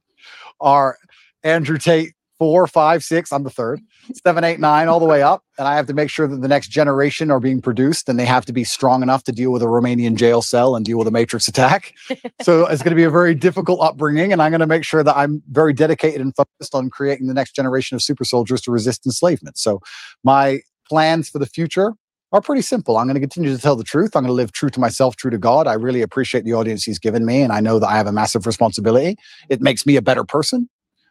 are 0.61 0.99
Andrew 1.45 1.79
Tate 1.79 2.15
four, 2.39 2.67
five, 2.67 3.05
six. 3.05 3.33
I'm 3.33 3.45
the 3.45 3.51
third, 3.51 3.81
seven, 4.25 4.45
eight, 4.45 4.61
nine, 4.61 4.89
all 4.89 5.01
the 5.01 5.07
way 5.07 5.23
up. 5.23 5.43
And 5.59 5.69
I 5.69 5.77
have 5.77 5.87
to 5.87 5.95
make 5.95 6.11
sure 6.11 6.27
that 6.27 6.41
the 6.41 6.49
next 6.49 6.69
generation 6.69 7.31
are 7.31 7.41
being 7.41 7.61
produced 7.61 8.09
and 8.09 8.19
they 8.19 8.25
have 8.25 8.45
to 8.47 8.53
be 8.53 8.65
strong 8.65 9.03
enough 9.03 9.23
to 9.25 9.33
deal 9.33 9.53
with 9.53 9.63
a 9.63 9.67
Romanian 9.67 10.17
jail 10.17 10.43
cell 10.43 10.75
and 10.75 10.85
deal 10.85 10.99
with 10.99 11.07
a 11.07 11.13
matrix 11.13 11.47
attack. 11.47 11.95
so 12.43 12.67
it's 12.67 12.83
going 12.83 12.91
to 12.91 12.97
be 12.97 13.05
a 13.05 13.11
very 13.11 13.35
difficult 13.35 13.81
upbringing. 13.81 14.33
And 14.33 14.43
I'm 14.43 14.51
going 14.51 14.61
to 14.61 14.67
make 14.67 14.85
sure 14.85 15.03
that 15.03 15.17
I'm 15.17 15.43
very 15.51 15.73
dedicated 15.73 16.21
and 16.21 16.35
focused 16.35 16.75
on 16.75 16.91
creating 16.91 17.29
the 17.29 17.35
next 17.35 17.55
generation 17.55 17.95
of 17.95 18.03
super 18.03 18.25
soldiers 18.25 18.61
to 18.63 18.73
resist 18.73 19.07
enslavement. 19.07 19.59
So 19.59 19.81
my 20.23 20.61
plans 20.89 21.29
for 21.29 21.39
the 21.39 21.47
future 21.47 21.95
are 22.33 22.41
pretty 22.41 22.63
simple. 22.63 22.97
I'm 22.97 23.07
going 23.07 23.15
to 23.15 23.21
continue 23.21 23.55
to 23.55 23.63
tell 23.63 23.77
the 23.77 23.85
truth. 23.85 24.17
I'm 24.17 24.23
going 24.23 24.31
to 24.31 24.35
live 24.35 24.51
true 24.51 24.69
to 24.71 24.81
myself, 24.81 25.15
true 25.15 25.31
to 25.31 25.39
God. 25.39 25.69
I 25.69 25.75
really 25.75 26.03
appreciate 26.03 26.45
the 26.45 26.53
audience 26.53 26.83
he's 26.83 26.99
given 26.99 27.25
me. 27.25 27.43
And 27.43 27.53
I 27.53 27.61
know 27.61 27.79
that 27.79 27.87
I 27.87 27.97
have 27.97 28.09
a 28.09 28.13
massive 28.13 28.45
responsibility. 28.45 29.17
It 29.49 29.61
makes 29.63 29.87
me 29.87 29.95
a 29.95 30.03
better 30.03 30.25
person. 30.25 30.69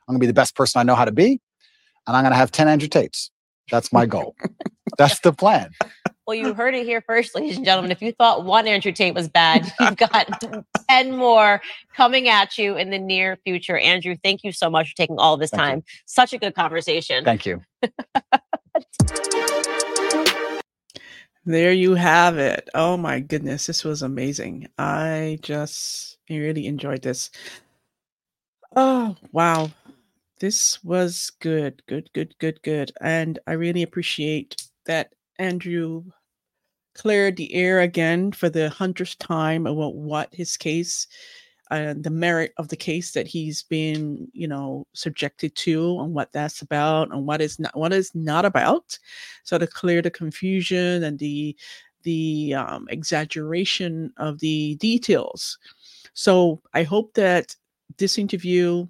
I'm 0.07 0.13
going 0.13 0.19
to 0.19 0.23
be 0.23 0.27
the 0.27 0.34
best 0.34 0.55
person 0.55 0.80
I 0.80 0.84
know 0.84 0.95
how 0.95 1.05
to 1.05 1.11
be. 1.11 1.39
And 2.07 2.17
I'm 2.17 2.23
going 2.23 2.31
to 2.31 2.38
have 2.38 2.51
10 2.51 2.67
Andrew 2.67 2.88
Tates. 2.88 3.31
That's 3.71 3.93
my 3.93 4.05
goal. 4.05 4.35
That's 4.97 5.19
the 5.21 5.31
plan. 5.31 5.71
Well, 6.27 6.35
you 6.35 6.53
heard 6.53 6.75
it 6.75 6.85
here 6.85 7.01
first, 7.01 7.35
ladies 7.35 7.57
and 7.57 7.65
gentlemen. 7.65 7.91
If 7.91 8.01
you 8.01 8.11
thought 8.13 8.45
one 8.45 8.67
Andrew 8.67 8.91
Tate 8.91 9.13
was 9.13 9.27
bad, 9.27 9.71
you've 9.80 9.97
got 9.97 10.43
10 10.89 11.17
more 11.17 11.61
coming 11.95 12.30
at 12.30 12.57
you 12.57 12.77
in 12.77 12.89
the 12.89 12.99
near 12.99 13.38
future. 13.43 13.77
Andrew, 13.77 14.15
thank 14.23 14.43
you 14.43 14.51
so 14.51 14.69
much 14.69 14.89
for 14.89 14.95
taking 14.95 15.17
all 15.17 15.38
this 15.38 15.51
Thank 15.51 15.61
you. 15.61 15.67
time. 15.67 15.84
Such 16.05 16.34
a 16.34 16.38
good 16.38 16.55
conversation. 16.55 17.23
Thank 17.25 17.45
you. 17.45 17.61
There 21.45 21.73
you 21.73 21.95
have 21.95 22.38
it. 22.38 22.69
Oh 22.73 22.95
my 22.95 23.19
goodness, 23.19 23.65
this 23.65 23.84
was 23.84 24.01
amazing. 24.01 24.69
I 24.77 25.39
just 25.41 26.17
really 26.30 26.67
enjoyed 26.67 27.01
this. 27.01 27.31
Oh, 28.77 29.17
wow. 29.34 29.69
This 30.43 30.83
was 30.83 31.31
good, 31.39 31.81
good, 31.87 32.09
good, 32.11 32.35
good, 32.37 32.61
good. 32.63 32.91
And 32.99 33.39
I 33.47 33.53
really 33.53 33.81
appreciate 33.81 34.61
that 34.85 35.13
Andrew 35.39 36.03
cleared 36.95 37.37
the 37.37 37.53
air 37.53 37.79
again 37.79 38.33
for 38.33 38.49
the 38.49 38.69
hundredth 38.69 39.17
time 39.19 39.65
about 39.65 39.95
what 39.95 40.27
his 40.33 40.57
case 40.57 41.07
and 41.71 42.03
the 42.03 42.09
merit 42.09 42.51
of 42.57 42.67
the 42.67 42.75
case 42.75 43.13
that 43.13 43.25
he's 43.25 43.63
been, 43.63 44.27
you 44.33 44.49
know, 44.49 44.85
subjected 44.91 45.55
to 45.55 46.01
and 46.01 46.13
what 46.13 46.33
that's 46.33 46.61
about 46.61 47.13
and 47.13 47.25
what 47.25 47.39
is 47.39 47.57
not 47.57 47.77
what 47.77 47.93
is 47.93 48.13
not 48.13 48.43
about. 48.43 48.99
So 49.45 49.57
to 49.57 49.65
clear 49.65 50.01
the 50.01 50.11
confusion 50.11 51.05
and 51.05 51.17
the 51.19 51.55
the 52.01 52.53
um, 52.55 52.85
exaggeration 52.89 54.11
of 54.17 54.39
the 54.39 54.75
details. 54.75 55.57
So 56.13 56.61
I 56.73 56.83
hope 56.83 57.13
that 57.13 57.55
this 57.97 58.17
interview, 58.17 58.87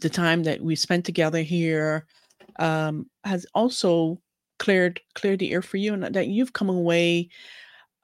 the 0.00 0.10
time 0.10 0.42
that 0.44 0.60
we 0.60 0.76
spent 0.76 1.04
together 1.04 1.42
here, 1.42 2.06
um, 2.58 3.06
has 3.24 3.46
also 3.54 4.20
cleared 4.58 5.00
cleared 5.14 5.38
the 5.38 5.52
air 5.52 5.62
for 5.62 5.76
you, 5.76 5.94
and 5.94 6.02
that 6.14 6.28
you've 6.28 6.52
come 6.52 6.68
away 6.68 7.28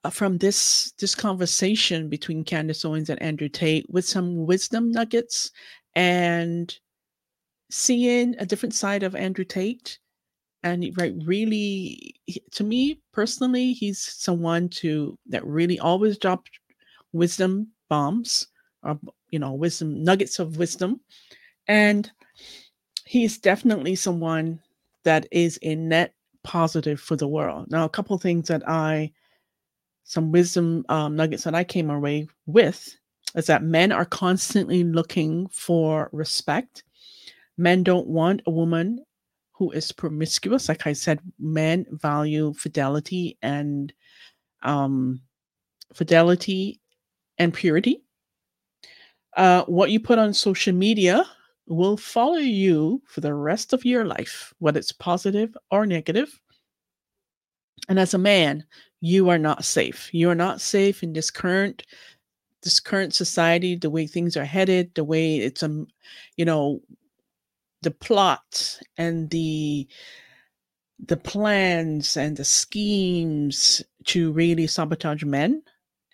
uh, 0.04 0.10
from 0.10 0.38
this 0.38 0.92
this 0.98 1.14
conversation 1.14 2.08
between 2.08 2.44
Candace 2.44 2.84
Owens 2.84 3.10
and 3.10 3.20
Andrew 3.22 3.48
Tate 3.48 3.86
with 3.88 4.04
some 4.04 4.46
wisdom 4.46 4.90
nuggets 4.90 5.50
and 5.94 6.76
seeing 7.70 8.34
a 8.38 8.46
different 8.46 8.74
side 8.74 9.02
of 9.02 9.14
Andrew 9.14 9.44
Tate. 9.44 9.98
And 10.64 10.88
right, 10.96 11.14
really, 11.24 12.14
to 12.52 12.62
me 12.62 13.00
personally, 13.12 13.72
he's 13.72 14.00
someone 14.00 14.68
to 14.80 15.18
that 15.26 15.44
really 15.44 15.80
always 15.80 16.18
dropped 16.18 16.50
wisdom 17.12 17.68
bombs, 17.88 18.46
or 18.84 18.98
you 19.30 19.38
know, 19.38 19.52
wisdom 19.52 20.04
nuggets 20.04 20.38
of 20.38 20.58
wisdom, 20.58 21.00
and 21.68 22.10
he's 23.04 23.38
definitely 23.38 23.94
someone 23.94 24.60
that 25.04 25.26
is 25.30 25.58
a 25.62 25.74
net 25.74 26.14
positive 26.44 27.00
for 27.00 27.16
the 27.16 27.28
world. 27.28 27.70
Now, 27.70 27.84
a 27.84 27.90
couple 27.90 28.16
things 28.18 28.48
that 28.48 28.68
I, 28.68 29.12
some 30.04 30.32
wisdom 30.32 30.84
um, 30.88 31.16
nuggets 31.16 31.44
that 31.44 31.54
I 31.54 31.64
came 31.64 31.90
away 31.90 32.28
with 32.46 32.96
is 33.34 33.46
that 33.46 33.62
men 33.62 33.92
are 33.92 34.04
constantly 34.04 34.84
looking 34.84 35.48
for 35.48 36.08
respect. 36.12 36.84
Men 37.56 37.82
don't 37.82 38.06
want 38.06 38.42
a 38.46 38.50
woman 38.50 39.04
who 39.52 39.70
is 39.70 39.92
promiscuous. 39.92 40.68
Like 40.68 40.86
I 40.86 40.92
said, 40.92 41.20
men 41.38 41.86
value 41.90 42.52
fidelity 42.54 43.38
and 43.42 43.92
um, 44.62 45.20
fidelity 45.94 46.80
and 47.38 47.54
purity. 47.54 48.02
Uh, 49.36 49.64
what 49.64 49.90
you 49.90 50.00
put 50.00 50.18
on 50.18 50.34
social 50.34 50.74
media 50.74 51.24
will 51.66 51.96
follow 51.96 52.36
you 52.36 53.02
for 53.06 53.20
the 53.20 53.34
rest 53.34 53.72
of 53.72 53.84
your 53.84 54.04
life, 54.04 54.52
whether 54.58 54.78
it's 54.78 54.92
positive 54.92 55.56
or 55.70 55.86
negative. 55.86 56.40
And 57.88 57.98
as 57.98 58.14
a 58.14 58.18
man, 58.18 58.64
you 59.00 59.28
are 59.28 59.38
not 59.38 59.64
safe. 59.64 60.12
You 60.12 60.30
are 60.30 60.34
not 60.34 60.60
safe 60.60 61.02
in 61.02 61.12
this 61.12 61.30
current 61.30 61.84
this 62.62 62.78
current 62.78 63.12
society, 63.12 63.74
the 63.74 63.90
way 63.90 64.06
things 64.06 64.36
are 64.36 64.44
headed, 64.44 64.94
the 64.94 65.02
way 65.02 65.38
it's 65.38 65.64
um, 65.64 65.88
you 66.36 66.44
know, 66.44 66.80
the 67.82 67.90
plot 67.90 68.78
and 68.96 69.28
the 69.30 69.88
the 71.06 71.16
plans 71.16 72.16
and 72.16 72.36
the 72.36 72.44
schemes 72.44 73.82
to 74.04 74.30
really 74.32 74.68
sabotage 74.68 75.24
men 75.24 75.60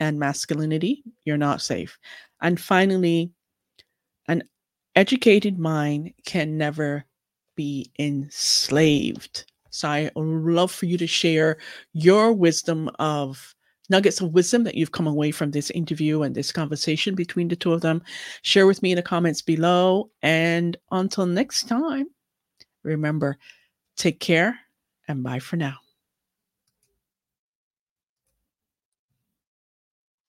and 0.00 0.18
masculinity, 0.18 1.02
you're 1.24 1.36
not 1.36 1.60
safe. 1.60 1.98
And 2.40 2.58
finally, 2.58 3.32
educated 4.98 5.60
mind 5.60 6.12
can 6.26 6.58
never 6.58 7.04
be 7.54 7.88
enslaved. 8.00 9.44
So 9.70 9.88
I 9.88 10.10
would 10.16 10.52
love 10.52 10.72
for 10.72 10.86
you 10.86 10.98
to 10.98 11.06
share 11.06 11.58
your 11.92 12.32
wisdom 12.32 12.90
of 12.98 13.54
nuggets 13.90 14.20
of 14.20 14.32
wisdom 14.32 14.64
that 14.64 14.74
you've 14.74 14.90
come 14.90 15.06
away 15.06 15.30
from 15.30 15.52
this 15.52 15.70
interview 15.70 16.22
and 16.22 16.34
this 16.34 16.50
conversation 16.50 17.14
between 17.14 17.46
the 17.46 17.54
two 17.54 17.72
of 17.72 17.80
them. 17.80 18.02
Share 18.42 18.66
with 18.66 18.82
me 18.82 18.90
in 18.90 18.96
the 18.96 19.02
comments 19.02 19.40
below. 19.40 20.10
And 20.22 20.76
until 20.90 21.26
next 21.26 21.68
time, 21.68 22.08
remember, 22.82 23.38
take 23.96 24.18
care 24.18 24.58
and 25.06 25.22
bye 25.22 25.38
for 25.38 25.54
now. 25.54 25.87